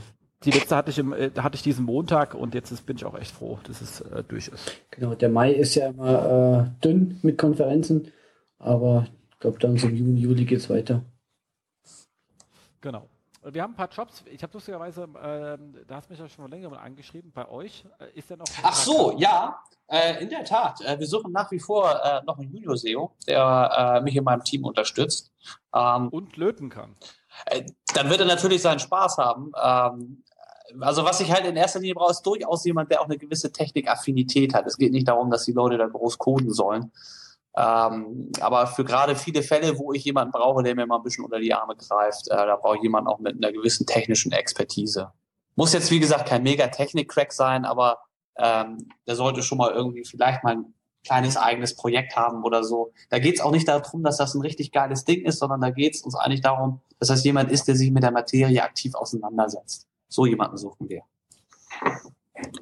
Die 0.43 0.51
letzte 0.51 0.75
hatte 0.75 0.91
ich, 0.91 0.99
im, 0.99 1.13
äh, 1.13 1.31
hatte 1.37 1.55
ich 1.55 1.63
diesen 1.63 1.85
Montag 1.85 2.35
und 2.35 2.53
jetzt 2.53 2.71
ist, 2.71 2.85
bin 2.85 2.97
ich 2.97 3.05
auch 3.05 3.17
echt 3.17 3.31
froh, 3.31 3.59
dass 3.63 3.81
es 3.81 4.01
äh, 4.01 4.23
durch 4.27 4.49
ist. 4.49 4.79
Genau, 4.91 5.15
der 5.15 5.29
Mai 5.29 5.53
ist 5.53 5.75
ja 5.75 5.87
immer 5.87 6.67
äh, 6.77 6.81
dünn 6.83 7.19
mit 7.23 7.37
Konferenzen, 7.37 8.11
aber 8.59 9.07
ich 9.31 9.39
glaube, 9.39 9.59
dann 9.59 9.77
so 9.77 9.87
im 9.87 9.95
Juni, 9.95 10.19
Juli 10.19 10.45
geht 10.45 10.59
es 10.59 10.69
weiter. 10.69 11.03
Genau. 12.81 13.09
Wir 13.51 13.61
haben 13.61 13.73
ein 13.73 13.75
paar 13.75 13.89
Jobs. 13.89 14.23
Ich 14.25 14.41
habe 14.41 14.53
lustigerweise, 14.53 15.03
äh, 15.03 15.85
da 15.85 15.95
hast 15.95 16.09
du 16.09 16.13
mich 16.13 16.19
ja 16.19 16.27
schon 16.27 16.49
länger 16.49 16.69
mal 16.69 16.79
angeschrieben, 16.79 17.31
bei 17.31 17.47
euch. 17.47 17.85
Äh, 17.99 18.17
ist 18.17 18.29
der 18.29 18.37
noch. 18.37 18.45
Ach 18.63 18.73
so, 18.73 19.13
ja, 19.17 19.61
äh, 19.87 20.23
in 20.23 20.29
der 20.29 20.43
Tat. 20.43 20.81
Äh, 20.81 20.99
wir 20.99 21.05
suchen 21.05 21.31
nach 21.31 21.51
wie 21.51 21.59
vor 21.59 21.91
äh, 22.03 22.23
noch 22.25 22.39
einen 22.39 22.51
Junior-SEO, 22.51 23.11
der 23.27 23.97
äh, 23.97 24.01
mich 24.01 24.15
in 24.15 24.23
meinem 24.23 24.43
Team 24.43 24.65
unterstützt. 24.65 25.31
Ähm, 25.75 26.09
Und 26.09 26.37
löten 26.37 26.69
kann. 26.69 26.95
dann 27.93 28.09
wird 28.09 28.21
er 28.21 28.25
natürlich 28.25 28.63
seinen 28.63 28.79
Spaß 28.79 29.19
haben. 29.19 29.51
Ähm, 29.61 30.23
also 30.79 31.05
was 31.05 31.19
ich 31.19 31.31
halt 31.31 31.45
in 31.45 31.55
erster 31.55 31.79
Linie 31.79 31.93
brauche, 31.93 32.11
ist 32.11 32.23
durchaus 32.23 32.65
jemand, 32.65 32.89
der 32.89 33.01
auch 33.01 33.05
eine 33.05 33.17
gewisse 33.17 33.51
Technikaffinität 33.51 34.55
hat. 34.55 34.65
Es 34.65 34.77
geht 34.77 34.91
nicht 34.91 35.07
darum, 35.07 35.29
dass 35.29 35.45
die 35.45 35.51
Leute 35.51 35.77
da 35.77 35.85
groß 35.85 36.17
coden 36.17 36.51
sollen, 36.51 36.91
ähm, 37.57 38.31
aber 38.41 38.67
für 38.67 38.83
gerade 38.83 39.15
viele 39.15 39.41
Fälle, 39.41 39.77
wo 39.77 39.93
ich 39.93 40.03
jemanden 40.03 40.31
brauche, 40.31 40.63
der 40.63 40.75
mir 40.75 40.85
mal 40.85 40.97
ein 40.97 41.03
bisschen 41.03 41.23
unter 41.23 41.39
die 41.39 41.53
Arme 41.53 41.75
greift, 41.75 42.27
äh, 42.27 42.35
da 42.35 42.57
brauche 42.57 42.77
ich 42.77 42.83
jemanden 42.83 43.07
auch 43.07 43.19
mit 43.19 43.35
einer 43.35 43.53
gewissen 43.53 43.85
technischen 43.85 44.31
Expertise. 44.33 45.11
Muss 45.55 45.71
jetzt, 45.71 45.89
wie 45.89 46.01
gesagt, 46.01 46.27
kein 46.27 46.43
mega 46.43 46.67
Technik-Crack 46.67 47.31
sein, 47.31 47.63
aber 47.63 47.99
ähm, 48.37 48.89
der 49.07 49.15
sollte 49.15 49.41
schon 49.41 49.57
mal 49.57 49.71
irgendwie 49.71 50.03
vielleicht 50.03 50.43
mal 50.43 50.55
ein 50.55 50.73
kleines 51.05 51.37
eigenes 51.37 51.75
Projekt 51.75 52.17
haben 52.17 52.43
oder 52.43 52.63
so. 52.63 52.91
Da 53.09 53.19
geht 53.19 53.35
es 53.35 53.41
auch 53.41 53.51
nicht 53.51 53.67
darum, 53.67 54.03
dass 54.03 54.17
das 54.17 54.33
ein 54.33 54.41
richtig 54.41 54.71
geiles 54.71 55.05
Ding 55.05 55.23
ist, 55.23 55.39
sondern 55.39 55.61
da 55.61 55.69
geht 55.69 55.95
es 55.95 56.01
uns 56.01 56.15
eigentlich 56.15 56.41
darum, 56.41 56.81
dass 56.99 57.07
das 57.07 57.23
jemand 57.23 57.51
ist, 57.51 57.67
der 57.67 57.75
sich 57.75 57.91
mit 57.91 58.03
der 58.03 58.11
Materie 58.11 58.61
aktiv 58.61 58.95
auseinandersetzt. 58.95 59.87
So 60.09 60.25
jemanden 60.25 60.57
suchen 60.57 60.89
wir. 60.89 61.03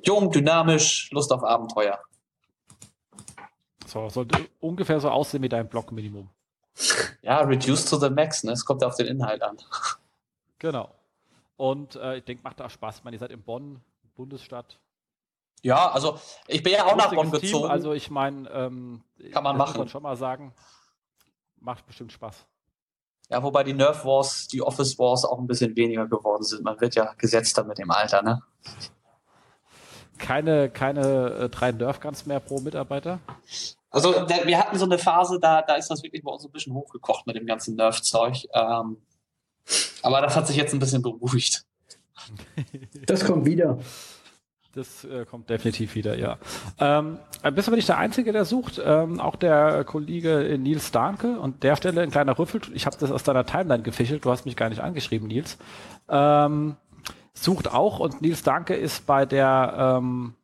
Jung, 0.04 0.30
dynamisch, 0.32 1.10
Lust 1.12 1.32
auf 1.32 1.44
Abenteuer. 1.44 2.00
So, 3.86 4.10
sollte 4.10 4.50
ungefähr 4.60 5.00
so 5.00 5.10
aussehen 5.10 5.44
wie 5.44 5.50
dein 5.50 5.68
Block-Minimum. 5.68 6.30
Ja, 7.22 7.42
reduce 7.42 7.86
to 7.86 7.98
the 7.98 8.10
max, 8.10 8.44
ne? 8.44 8.52
Es 8.52 8.66
kommt 8.66 8.82
ja 8.82 8.88
auf 8.88 8.96
den 8.96 9.08
Inhalt 9.08 9.42
an. 9.42 9.58
Genau. 10.60 10.94
Und 11.58 11.96
äh, 11.96 12.18
ich 12.18 12.24
denke, 12.24 12.44
macht 12.44 12.62
auch 12.62 12.70
Spaß. 12.70 12.98
Ich 12.98 13.04
meine, 13.04 13.16
ihr 13.16 13.20
seid 13.20 13.32
in 13.32 13.44
Bonn, 13.44 13.82
Bundesstadt. 14.16 14.80
Ja, 15.62 15.92
also 15.92 16.20
ich 16.48 16.62
bin 16.62 16.74
ja 16.74 16.86
auch 16.86 16.96
nach 16.96 17.14
Bonn 17.14 17.32
gezogen. 17.32 17.64
Team, 17.64 17.72
also 17.72 17.94
ich 17.94 18.10
meine, 18.10 18.50
ähm, 18.50 19.04
kann 19.32 19.44
man 19.44 19.56
machen. 19.56 19.74
Kann 19.74 19.82
man 19.82 19.90
schon 19.90 20.04
mal 20.04 20.18
sagen, 20.18 20.54
macht 21.60 21.86
bestimmt 21.86 22.12
Spaß. 22.12 22.46
Ja, 23.30 23.42
wobei 23.42 23.64
die 23.64 23.74
Nerf 23.74 24.04
Wars, 24.04 24.48
die 24.48 24.62
Office 24.62 25.00
Wars 25.00 25.24
auch 25.24 25.40
ein 25.40 25.48
bisschen 25.48 25.76
weniger 25.76 26.08
geworden 26.08 26.44
sind. 26.44 26.64
Man 26.64 26.80
wird 26.82 26.96
ja 26.96 27.14
gesetzter 27.14 27.64
mit 27.64 27.78
dem 27.78 27.92
Alter, 27.92 28.22
ne? 28.22 28.42
Keine, 30.18 30.70
keine 30.70 31.30
äh, 31.32 31.50
drei 31.50 31.72
Nerf-Guns 31.72 32.26
mehr 32.26 32.40
pro 32.40 32.60
Mitarbeiter? 32.60 33.20
Also 33.90 34.26
der, 34.26 34.48
wir 34.48 34.60
hatten 34.60 34.78
so 34.78 34.86
eine 34.86 34.98
Phase, 34.98 35.40
da, 35.40 35.62
da 35.62 35.76
ist 35.76 35.90
das 35.90 36.02
wirklich 36.02 36.24
bei 36.24 36.32
uns 36.32 36.44
ein 36.44 36.52
bisschen 36.52 36.74
hochgekocht 36.74 37.28
mit 37.28 37.36
dem 37.36 37.46
ganzen 37.46 37.76
Nerf-Zeug. 37.76 38.48
Ähm, 38.54 38.98
aber 40.02 40.22
das 40.22 40.36
hat 40.36 40.48
sich 40.48 40.56
jetzt 40.56 40.74
ein 40.74 40.80
bisschen 40.80 41.02
beruhigt. 41.02 41.66
Das 43.06 43.26
kommt 43.26 43.46
wieder. 43.46 43.80
Das 44.76 45.04
äh, 45.04 45.26
kommt 45.26 45.50
definitiv 45.50 45.94
wieder, 45.94 46.18
ja. 46.18 46.38
Ähm, 46.80 47.20
bist 47.54 47.68
aber 47.68 47.76
nicht 47.76 47.90
der 47.90 48.00
Einzige, 48.00 48.32
der 48.32 48.44
sucht. 48.44 48.82
Ähm, 48.84 49.20
auch 49.20 49.36
der 49.36 49.84
Kollege 49.84 50.58
Nils 50.58 50.92
Danke 50.92 51.40
und 51.40 51.62
der 51.62 51.76
Stelle 51.76 52.02
ein 52.02 52.10
kleiner 52.10 52.38
Rüffel. 52.40 52.62
Ich 52.74 52.88
habe 52.88 52.98
das 53.00 53.12
aus 53.12 53.24
deiner 53.24 53.46
Timeline 53.46 53.84
gefischelt. 53.84 54.26
Du 54.26 54.32
hast 54.32 54.46
mich 54.46 54.56
gar 54.56 54.70
nicht 54.70 54.82
angeschrieben, 54.82 55.28
Nils. 55.28 55.58
Ähm, 56.10 56.76
sucht 57.34 57.72
auch 57.72 58.00
und 58.00 58.22
Nils 58.22 58.44
Danke 58.44 58.76
ist 58.76 59.06
bei 59.06 59.26
der 59.26 59.98
ähm, 60.00 60.36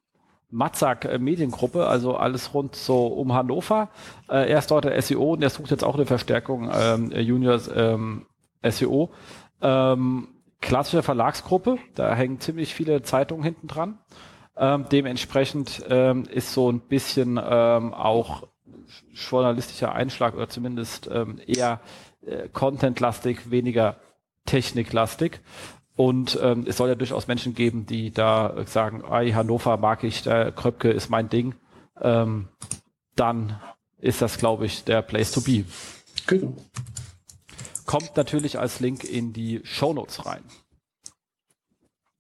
Matzak 0.50 1.06
äh, 1.06 1.20
Mediengruppe, 1.20 1.88
also 1.88 2.16
alles 2.16 2.54
rund 2.54 2.76
so 2.76 3.08
um 3.08 3.34
Hannover. 3.34 3.90
Äh, 4.28 4.50
er 4.52 4.60
ist 4.60 4.72
dort 4.72 4.86
der 4.86 5.00
SEO 5.02 5.34
und 5.34 5.44
er 5.44 5.50
sucht 5.50 5.72
jetzt 5.72 5.84
auch 5.84 5.96
eine 5.96 6.06
Verstärkung 6.06 6.70
ähm, 6.74 7.12
Juniors 7.12 7.70
ähm, 7.74 8.26
SEO. 8.68 9.12
Ähm, 9.62 10.30
klassische 10.62 11.04
Verlagsgruppe, 11.04 11.78
da 11.96 12.16
hängen 12.16 12.40
ziemlich 12.40 12.74
viele 12.74 13.02
Zeitungen 13.04 13.44
hinten 13.44 13.68
dran. 13.68 14.00
Ähm, 14.58 14.86
dementsprechend 14.92 15.84
ähm, 15.90 16.26
ist 16.26 16.54
so 16.54 16.72
ein 16.72 16.82
bisschen 16.82 17.40
ähm, 17.42 17.94
auch 17.94 18.44
journalistischer 19.14 19.94
Einschlag 19.94 20.36
oder 20.36 20.50
zumindest 20.50 21.10
ähm, 21.12 21.40
eher 21.46 21.80
äh, 22.26 22.50
contentlastig, 22.50 23.52
weniger 23.52 23.98
techniklastig. 24.46 25.42
Und 26.00 26.40
ähm, 26.42 26.64
es 26.66 26.78
soll 26.78 26.88
ja 26.88 26.96
durchaus 26.96 27.28
Menschen 27.28 27.54
geben, 27.54 27.86
die 27.86 28.10
da 28.10 28.64
sagen, 28.66 29.04
Ei, 29.04 29.32
Hannover 29.32 29.76
mag 29.76 30.06
ich, 30.06 30.24
der 30.24 30.54
Kröpke 30.54 30.90
ist 30.90 31.10
mein 31.10 31.28
Ding. 31.28 31.56
Ähm, 32.00 32.48
dann 33.18 33.60
ist 33.98 34.22
das, 34.22 34.38
glaube 34.38 34.66
ich, 34.66 34.86
der 34.86 35.02
Place 35.02 35.34
to 35.34 35.42
be. 35.42 35.66
Genau. 36.26 36.54
Kommt 37.86 38.16
natürlich 38.16 38.58
als 38.58 38.80
Link 38.80 39.04
in 39.04 39.34
die 39.34 39.60
Show 39.66 39.92
Notes 39.92 40.26
rein. 40.26 40.46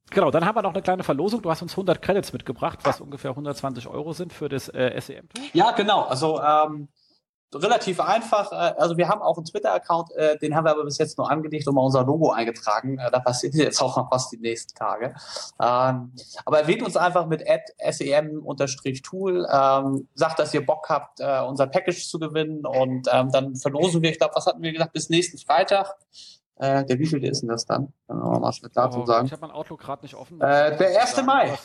Genau, 0.10 0.30
dann 0.30 0.43
haben 0.43 0.57
wir 0.57 0.61
noch 0.61 0.73
eine 0.73 0.81
kleine 0.81 1.06
Verlosung. 1.06 1.41
Du 1.41 1.49
hast 1.49 1.61
uns 1.61 1.72
100 1.72 2.01
Credits 2.01 2.34
mitgebracht, 2.34 2.80
was 2.84 2.99
ungefähr 2.99 3.31
120 3.31 3.88
Euro 3.88 4.11
sind 4.11 4.34
für 4.34 4.49
das 4.49 4.68
äh, 4.68 4.99
SEM-Tool. 4.99 5.45
Ja, 5.53 5.72
genau. 5.72 6.01
Also 6.01 6.41
ähm, 6.41 6.89
relativ 7.55 7.99
einfach. 7.99 8.51
Äh, 8.51 8.76
also 8.77 8.97
wir 8.97 9.07
haben 9.07 9.21
auch 9.21 9.38
einen 9.38 9.45
Twitter-Account, 9.45 10.11
äh, 10.15 10.38
den 10.38 10.55
haben 10.55 10.65
wir 10.65 10.71
aber 10.71 10.84
bis 10.84 10.97
jetzt 10.97 11.17
nur 11.17 11.30
angelegt 11.30 11.67
und 11.67 11.76
mal 11.76 11.81
unser 11.81 12.03
Logo 12.03 12.31
eingetragen. 12.31 12.97
Äh, 12.97 13.11
da 13.11 13.19
passiert 13.19 13.53
jetzt 13.55 13.81
auch 13.81 13.97
noch 13.97 14.11
was 14.11 14.30
die 14.30 14.38
nächsten 14.38 14.76
Tage. 14.76 15.15
Ähm, 15.61 16.13
aber 16.45 16.59
erwähnt 16.59 16.84
uns 16.84 16.97
einfach 16.97 17.26
mit 17.26 17.43
sem-tool, 18.84 19.47
ähm, 19.51 20.07
sagt, 20.13 20.39
dass 20.39 20.53
ihr 20.53 20.65
Bock 20.65 20.88
habt, 20.89 21.19
unser 21.19 21.67
Package 21.67 22.07
zu 22.07 22.19
gewinnen 22.19 22.65
und 22.65 23.07
ähm, 23.11 23.31
dann 23.31 23.55
verlosen 23.55 24.01
wir, 24.01 24.11
ich 24.11 24.17
glaube, 24.17 24.35
was 24.35 24.45
hatten 24.45 24.61
wir 24.61 24.71
gesagt, 24.71 24.93
bis 24.93 25.09
nächsten 25.09 25.38
Freitag. 25.38 25.95
der 26.59 26.88
wievielte 26.88 27.27
ist 27.27 27.41
denn 27.41 27.49
das 27.49 27.65
dann? 27.65 27.93
Können 28.07 28.21
wir 28.21 28.39
mal 28.39 28.51
schnell 28.53 28.71
oh, 28.76 29.05
sagen. 29.05 29.26
Ich 29.26 29.31
habe 29.31 29.41
mein 29.41 29.51
Outlook 29.51 29.80
gerade 29.80 30.01
nicht 30.03 30.15
offen. 30.15 30.39
der 30.39 31.01
1. 31.01 31.23
Mai. 31.23 31.57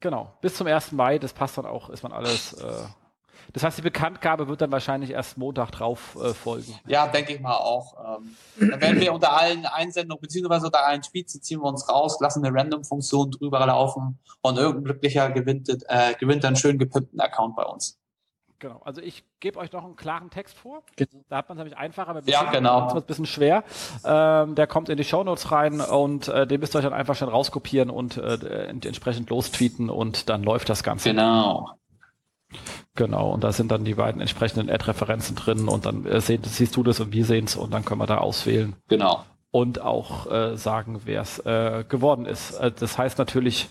Genau, 0.00 0.32
bis 0.40 0.56
zum 0.56 0.66
1. 0.66 0.92
Mai, 0.92 1.18
das 1.18 1.32
passt 1.32 1.58
dann 1.58 1.66
auch, 1.66 1.90
ist 1.90 2.02
man 2.02 2.12
alles 2.12 2.56
das 3.52 3.62
heißt, 3.62 3.78
die 3.78 3.82
Bekanntgabe 3.82 4.48
wird 4.48 4.60
dann 4.60 4.72
wahrscheinlich 4.72 5.10
erst 5.10 5.38
Montag 5.38 5.70
drauf 5.70 6.16
äh, 6.22 6.34
folgen. 6.34 6.78
Ja, 6.86 7.06
denke 7.06 7.34
ich 7.34 7.40
mal 7.40 7.56
auch. 7.56 8.18
Ähm, 8.18 8.36
dann 8.70 8.80
werden 8.80 9.00
wir 9.00 9.12
unter 9.12 9.36
allen 9.36 9.66
Einsendungen 9.66 10.20
beziehungsweise 10.20 10.66
unter 10.66 10.86
allen 10.86 11.02
Tweets 11.02 11.40
ziehen 11.40 11.60
wir 11.60 11.68
uns 11.68 11.88
raus, 11.88 12.18
lassen 12.20 12.44
eine 12.44 12.56
Random-Funktion 12.56 13.30
drüber 13.30 13.64
laufen 13.66 14.18
und 14.42 14.58
irgendein 14.58 14.84
Glücklicher 14.84 15.30
gewinnt, 15.30 15.68
äh, 15.68 16.14
gewinnt 16.18 16.44
dann 16.44 16.56
schön 16.56 16.78
gepimpten 16.78 17.20
Account 17.20 17.56
bei 17.56 17.64
uns. 17.64 17.98
Genau, 18.60 18.80
also 18.84 19.00
ich 19.00 19.22
gebe 19.38 19.58
euch 19.60 19.70
noch 19.70 19.84
einen 19.84 19.94
klaren 19.94 20.30
Text 20.30 20.58
vor. 20.58 20.82
Genau. 20.96 21.24
Da 21.28 21.36
hat 21.36 21.48
man 21.48 21.56
es 21.56 21.62
nämlich 21.62 21.78
einfacher, 21.78 22.08
aber 22.08 22.22
ja, 22.24 22.50
genau. 22.50 22.92
ein 22.92 23.02
bisschen 23.04 23.26
schwer. 23.26 23.62
Ähm, 24.04 24.56
der 24.56 24.66
kommt 24.66 24.88
in 24.88 24.96
die 24.96 25.04
Shownotes 25.04 25.52
rein 25.52 25.80
und 25.80 26.26
äh, 26.26 26.44
den 26.44 26.58
müsst 26.58 26.74
ihr 26.74 26.78
euch 26.78 26.84
dann 26.84 26.92
einfach 26.92 27.14
schon 27.14 27.28
rauskopieren 27.28 27.88
und 27.88 28.16
äh, 28.16 28.66
entsprechend 28.66 29.30
lostweeten 29.30 29.90
und 29.90 30.28
dann 30.28 30.42
läuft 30.42 30.68
das 30.68 30.82
Ganze. 30.82 31.10
Genau. 31.10 31.70
Genau, 32.94 33.32
und 33.32 33.44
da 33.44 33.52
sind 33.52 33.70
dann 33.70 33.84
die 33.84 33.94
beiden 33.94 34.20
entsprechenden 34.20 34.70
Ad-Referenzen 34.70 35.36
drin 35.36 35.68
und 35.68 35.86
dann 35.86 36.04
äh, 36.06 36.20
seh, 36.20 36.38
siehst 36.42 36.74
du 36.76 36.82
das 36.82 37.00
und 37.00 37.12
wir 37.12 37.24
sehen 37.24 37.44
es 37.44 37.56
und 37.56 37.72
dann 37.72 37.84
können 37.84 38.00
wir 38.00 38.06
da 38.06 38.18
auswählen. 38.18 38.74
Genau. 38.88 39.24
Und 39.50 39.80
auch 39.80 40.30
äh, 40.30 40.56
sagen, 40.56 41.02
wer 41.04 41.22
es 41.22 41.38
äh, 41.40 41.84
geworden 41.88 42.26
ist. 42.26 42.52
Äh, 42.52 42.72
das 42.72 42.98
heißt 42.98 43.18
natürlich, 43.18 43.68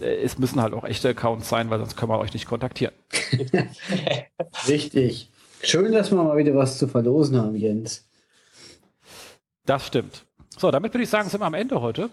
äh, 0.00 0.22
es 0.22 0.38
müssen 0.38 0.60
halt 0.62 0.72
auch 0.72 0.84
echte 0.84 1.08
Accounts 1.08 1.48
sein, 1.48 1.70
weil 1.70 1.78
sonst 1.78 1.96
können 1.96 2.12
wir 2.12 2.18
euch 2.18 2.32
nicht 2.32 2.46
kontaktieren. 2.46 2.94
Richtig. 4.68 5.30
Schön, 5.62 5.92
dass 5.92 6.10
wir 6.12 6.22
mal 6.22 6.36
wieder 6.36 6.54
was 6.54 6.78
zu 6.78 6.86
verlosen 6.88 7.36
haben, 7.38 7.56
Jens. 7.56 8.06
Das 9.66 9.86
stimmt. 9.86 10.26
So, 10.56 10.70
damit 10.70 10.92
würde 10.92 11.04
ich 11.04 11.10
sagen, 11.10 11.28
sind 11.28 11.40
wir 11.40 11.46
am 11.46 11.54
Ende 11.54 11.80
heute. 11.80 12.10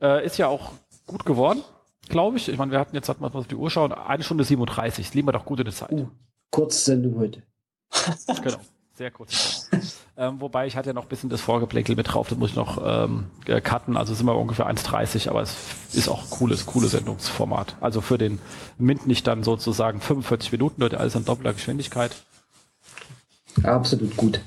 Äh, 0.00 0.24
ist 0.24 0.38
ja 0.38 0.48
auch 0.48 0.72
gut 1.06 1.24
geworden 1.24 1.62
glaube 2.08 2.36
ich. 2.36 2.48
Ich 2.48 2.58
meine, 2.58 2.72
wir 2.72 2.78
hatten 2.78 2.94
jetzt, 2.94 3.08
hat 3.08 3.20
man 3.20 3.32
auf 3.32 3.46
die 3.46 3.54
Uhr 3.54 3.70
schauen, 3.70 3.92
eine 3.92 4.22
Stunde 4.22 4.44
37. 4.44 5.10
Das 5.10 5.14
wir 5.14 5.32
doch 5.32 5.44
gut 5.44 5.60
in 5.60 5.64
der 5.64 5.74
Zeit. 5.74 5.92
Uh, 5.92 6.08
Kurzsendung 6.50 7.16
heute. 7.18 7.42
genau. 8.42 8.58
Sehr 8.96 9.10
kurz. 9.10 9.68
ähm, 10.16 10.40
wobei 10.40 10.68
ich 10.68 10.76
hatte 10.76 10.90
ja 10.90 10.92
noch 10.92 11.02
ein 11.02 11.08
bisschen 11.08 11.28
das 11.28 11.40
Vorgebleckel 11.40 11.96
mit 11.96 12.12
drauf, 12.12 12.28
das 12.28 12.38
muss 12.38 12.50
ich 12.50 12.56
noch 12.56 12.78
ähm, 12.84 13.26
cutten, 13.44 13.96
also 13.96 14.14
sind 14.14 14.24
wir 14.24 14.36
ungefähr 14.36 14.68
1,30, 14.68 15.28
aber 15.28 15.42
es 15.42 15.56
ist 15.92 16.08
auch 16.08 16.30
cooles, 16.30 16.64
cooles 16.64 16.92
Sendungsformat. 16.92 17.76
Also 17.80 18.00
für 18.00 18.18
den 18.18 18.38
Mint 18.78 19.08
nicht 19.08 19.26
dann 19.26 19.42
sozusagen 19.42 20.00
45 20.00 20.52
Minuten, 20.52 20.80
Leute, 20.80 21.00
alles 21.00 21.16
an 21.16 21.24
doppelter 21.24 21.54
Geschwindigkeit. 21.54 22.14
Absolut 23.64 24.16
gut. 24.16 24.40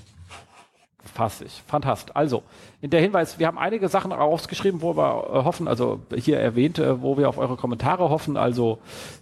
Fantastisch, 1.17 1.63
fantastisch. 1.65 2.15
Also, 2.15 2.43
in 2.79 2.91
der 2.91 3.01
Hinweis, 3.01 3.39
wir 3.39 3.47
haben 3.47 3.57
einige 3.57 3.89
Sachen 3.89 4.11
rausgeschrieben, 4.11 4.83
wo 4.83 4.95
wir 4.95 5.23
äh, 5.23 5.43
hoffen, 5.45 5.67
also 5.67 5.99
hier 6.15 6.37
erwähnt, 6.39 6.77
äh, 6.77 7.01
wo 7.01 7.17
wir 7.17 7.27
auf 7.27 7.39
eure 7.39 7.55
Kommentare 7.55 8.11
hoffen. 8.11 8.37
Also, 8.37 8.77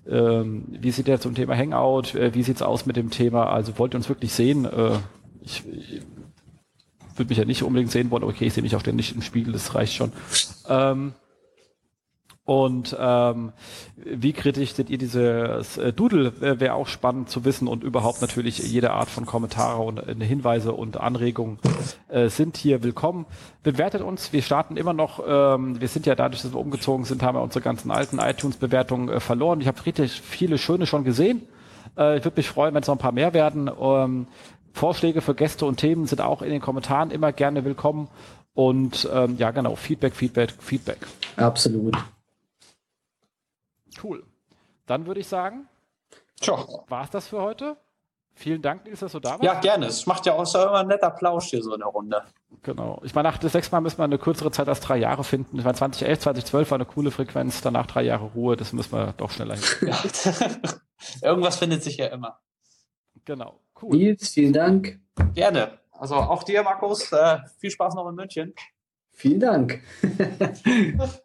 ähm, 0.06 0.66
wie 0.68 0.92
sieht 0.92 1.08
ihr 1.08 1.22
zum 1.22 1.36
Thema 1.36 1.56
Hangout? 1.56 2.14
Äh, 2.14 2.34
wie 2.34 2.44
sieht's 2.44 2.62
aus 2.62 2.86
mit 2.86 2.98
dem 2.98 3.12
Thema? 3.12 3.46
Also, 3.50 3.80
wollt 3.80 3.94
ihr 3.94 3.98
uns 3.98 4.10
wirklich 4.10 4.34
sehen? 4.34 4.66
Äh, 4.66 4.98
ich, 5.42 5.64
ich 5.72 6.02
würde 7.16 7.30
mich 7.30 7.38
ja 7.38 7.46
nicht 7.46 7.64
unbedingt 7.64 7.92
sehen 7.92 8.12
wollen. 8.12 8.26
Okay, 8.26 8.48
ich 8.48 8.54
sehe 8.54 8.64
mich 8.64 8.76
auch 8.76 8.82
ständig 8.82 9.16
im 9.16 9.22
Spiegel, 9.22 9.54
das 9.54 9.74
reicht 9.74 9.94
schon. 9.94 10.12
Ähm, 10.68 11.14
und 12.46 12.96
ähm, 13.00 13.54
wie 13.98 14.32
kritisch 14.32 14.74
seht 14.74 14.92
ihr 14.92 15.00
dieses 15.00 15.80
äh, 15.80 15.92
Doodle? 15.92 16.60
Wäre 16.60 16.76
auch 16.76 16.88
spannend 16.88 17.28
zu 17.28 17.44
wissen 17.44 17.68
und 17.68 17.84
überhaupt 17.84 18.22
natürlich 18.22 18.60
jede 18.60 18.92
Art 18.92 19.10
von 19.10 19.26
Kommentare 19.26 19.82
und 19.82 19.98
äh, 19.98 20.24
Hinweise 20.24 20.72
und 20.72 20.98
Anregungen 20.98 21.58
äh, 22.08 22.30
sind 22.30 22.56
hier 22.56 22.84
willkommen. 22.84 23.26
Bewertet 23.64 24.04
uns. 24.04 24.32
Wir 24.32 24.44
starten 24.44 24.78
immer 24.78 24.94
noch. 24.94 25.24
Ähm, 25.28 25.82
wir 25.82 25.88
sind 25.88 26.06
ja 26.06 26.14
dadurch, 26.14 26.44
dass 26.44 26.54
wir 26.54 26.60
umgezogen 26.60 27.04
sind, 27.06 27.24
haben 27.24 27.36
wir 27.36 27.42
unsere 27.42 27.64
ganzen 27.64 27.90
alten 27.90 28.20
iTunes-Bewertungen 28.20 29.10
äh, 29.10 29.20
verloren. 29.20 29.60
Ich 29.60 29.68
habe 29.68 29.84
richtig 29.84 30.22
viele 30.22 30.60
schöne 30.60 30.86
schon 30.86 31.04
gesehen. 31.04 31.42
Äh, 31.98 32.18
ich 32.20 32.26
würde 32.26 32.38
mich 32.38 32.48
freuen, 32.48 32.76
wenn 32.76 32.84
es 32.84 32.88
noch 32.88 32.96
ein 32.96 33.00
paar 33.00 33.12
mehr 33.12 33.34
werden. 33.34 33.72
Ähm, 33.82 34.28
Vorschläge 34.72 35.22
für 35.22 35.34
Gäste 35.34 35.66
und 35.66 35.78
Themen 35.78 36.06
sind 36.06 36.22
auch 36.22 36.44
in 36.44 36.52
den 36.52 36.62
Kommentaren 36.62 37.10
immer 37.10 37.32
gerne 37.32 37.66
willkommen. 37.66 38.08
Und 38.54 39.10
ähm, 39.12 39.36
ja, 39.40 39.50
genau, 39.50 39.76
Feedback, 39.76 40.16
Feedback, 40.16 40.54
Feedback. 40.60 41.00
Absolut. 41.38 41.98
Cool. 44.04 44.26
Dann 44.86 45.06
würde 45.08 45.20
ich 45.20 45.28
sagen, 45.28 45.68
war 46.88 47.04
es 47.04 47.10
das 47.10 47.28
für 47.28 47.42
heute? 47.42 47.78
Vielen 48.38 48.62
Dank, 48.62 48.84
Nils, 48.86 49.00
dass 49.00 49.14
du 49.14 49.20
da 49.22 49.32
warst. 49.32 49.44
Ja, 49.44 49.60
gerne. 49.62 49.86
Es 49.86 50.06
macht 50.06 50.26
ja 50.26 50.34
auch 50.34 50.46
so 50.46 50.62
immer 50.62 50.80
ein 50.80 50.88
netter 50.88 51.10
Plausch 51.10 51.46
hier 51.46 51.64
so 51.64 51.74
in 51.74 51.80
der 51.80 51.88
Runde. 51.88 52.22
Genau. 52.64 53.02
Ich 53.06 53.16
meine, 53.16 53.30
nach 53.30 53.38
das 53.38 53.54
sechs 53.54 53.72
Mal 53.72 53.80
müssen 53.80 53.98
wir 53.98 54.04
eine 54.04 54.18
kürzere 54.18 54.52
Zeit 54.52 54.68
als 54.68 54.82
drei 54.82 54.98
Jahre 54.98 55.24
finden. 55.24 55.58
Ich 55.58 55.64
meine, 55.64 55.76
2011, 55.76 56.20
2012 56.20 56.72
war 56.72 56.76
eine 56.76 56.86
coole 56.86 57.12
Frequenz, 57.12 57.62
danach 57.62 57.86
drei 57.86 58.04
Jahre 58.04 58.26
Ruhe. 58.36 58.58
Das 58.58 58.74
müssen 58.74 58.92
wir 58.92 59.14
doch 59.16 59.32
schneller 59.32 59.56
hin. 59.56 59.64
Ja. 59.88 60.04
Irgendwas 61.30 61.56
findet 61.56 61.82
sich 61.84 61.96
ja 61.96 62.08
immer. 62.08 62.40
Genau. 63.24 63.62
Cool. 63.82 63.96
Nils, 63.96 64.30
vielen 64.30 64.52
Dank. 64.52 65.00
Gerne. 65.34 65.80
Also 65.92 66.16
auch 66.16 66.44
dir, 66.44 66.62
Markus, 66.62 67.12
äh, 67.14 67.40
viel 67.58 67.72
Spaß 67.72 67.96
noch 67.96 68.10
in 68.10 68.16
München. 68.16 68.54
Vielen 69.12 69.40
Dank. 69.40 69.82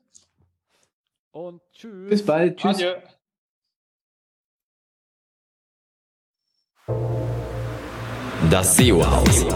Und 1.32 1.62
tschüss. 1.72 2.10
Bis 2.10 2.26
bald. 2.26 2.58
Tschüss. 2.58 2.76
Adieu. 2.76 2.94
Das 8.50 8.76
SEO-Haus. 8.76 9.46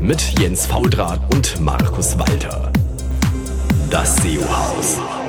Mit 0.00 0.20
Jens 0.40 0.66
Faudrat 0.66 1.32
und 1.32 1.60
Markus 1.60 2.18
Walter. 2.18 2.72
Das 3.90 4.16
SEO-Haus. 4.16 5.19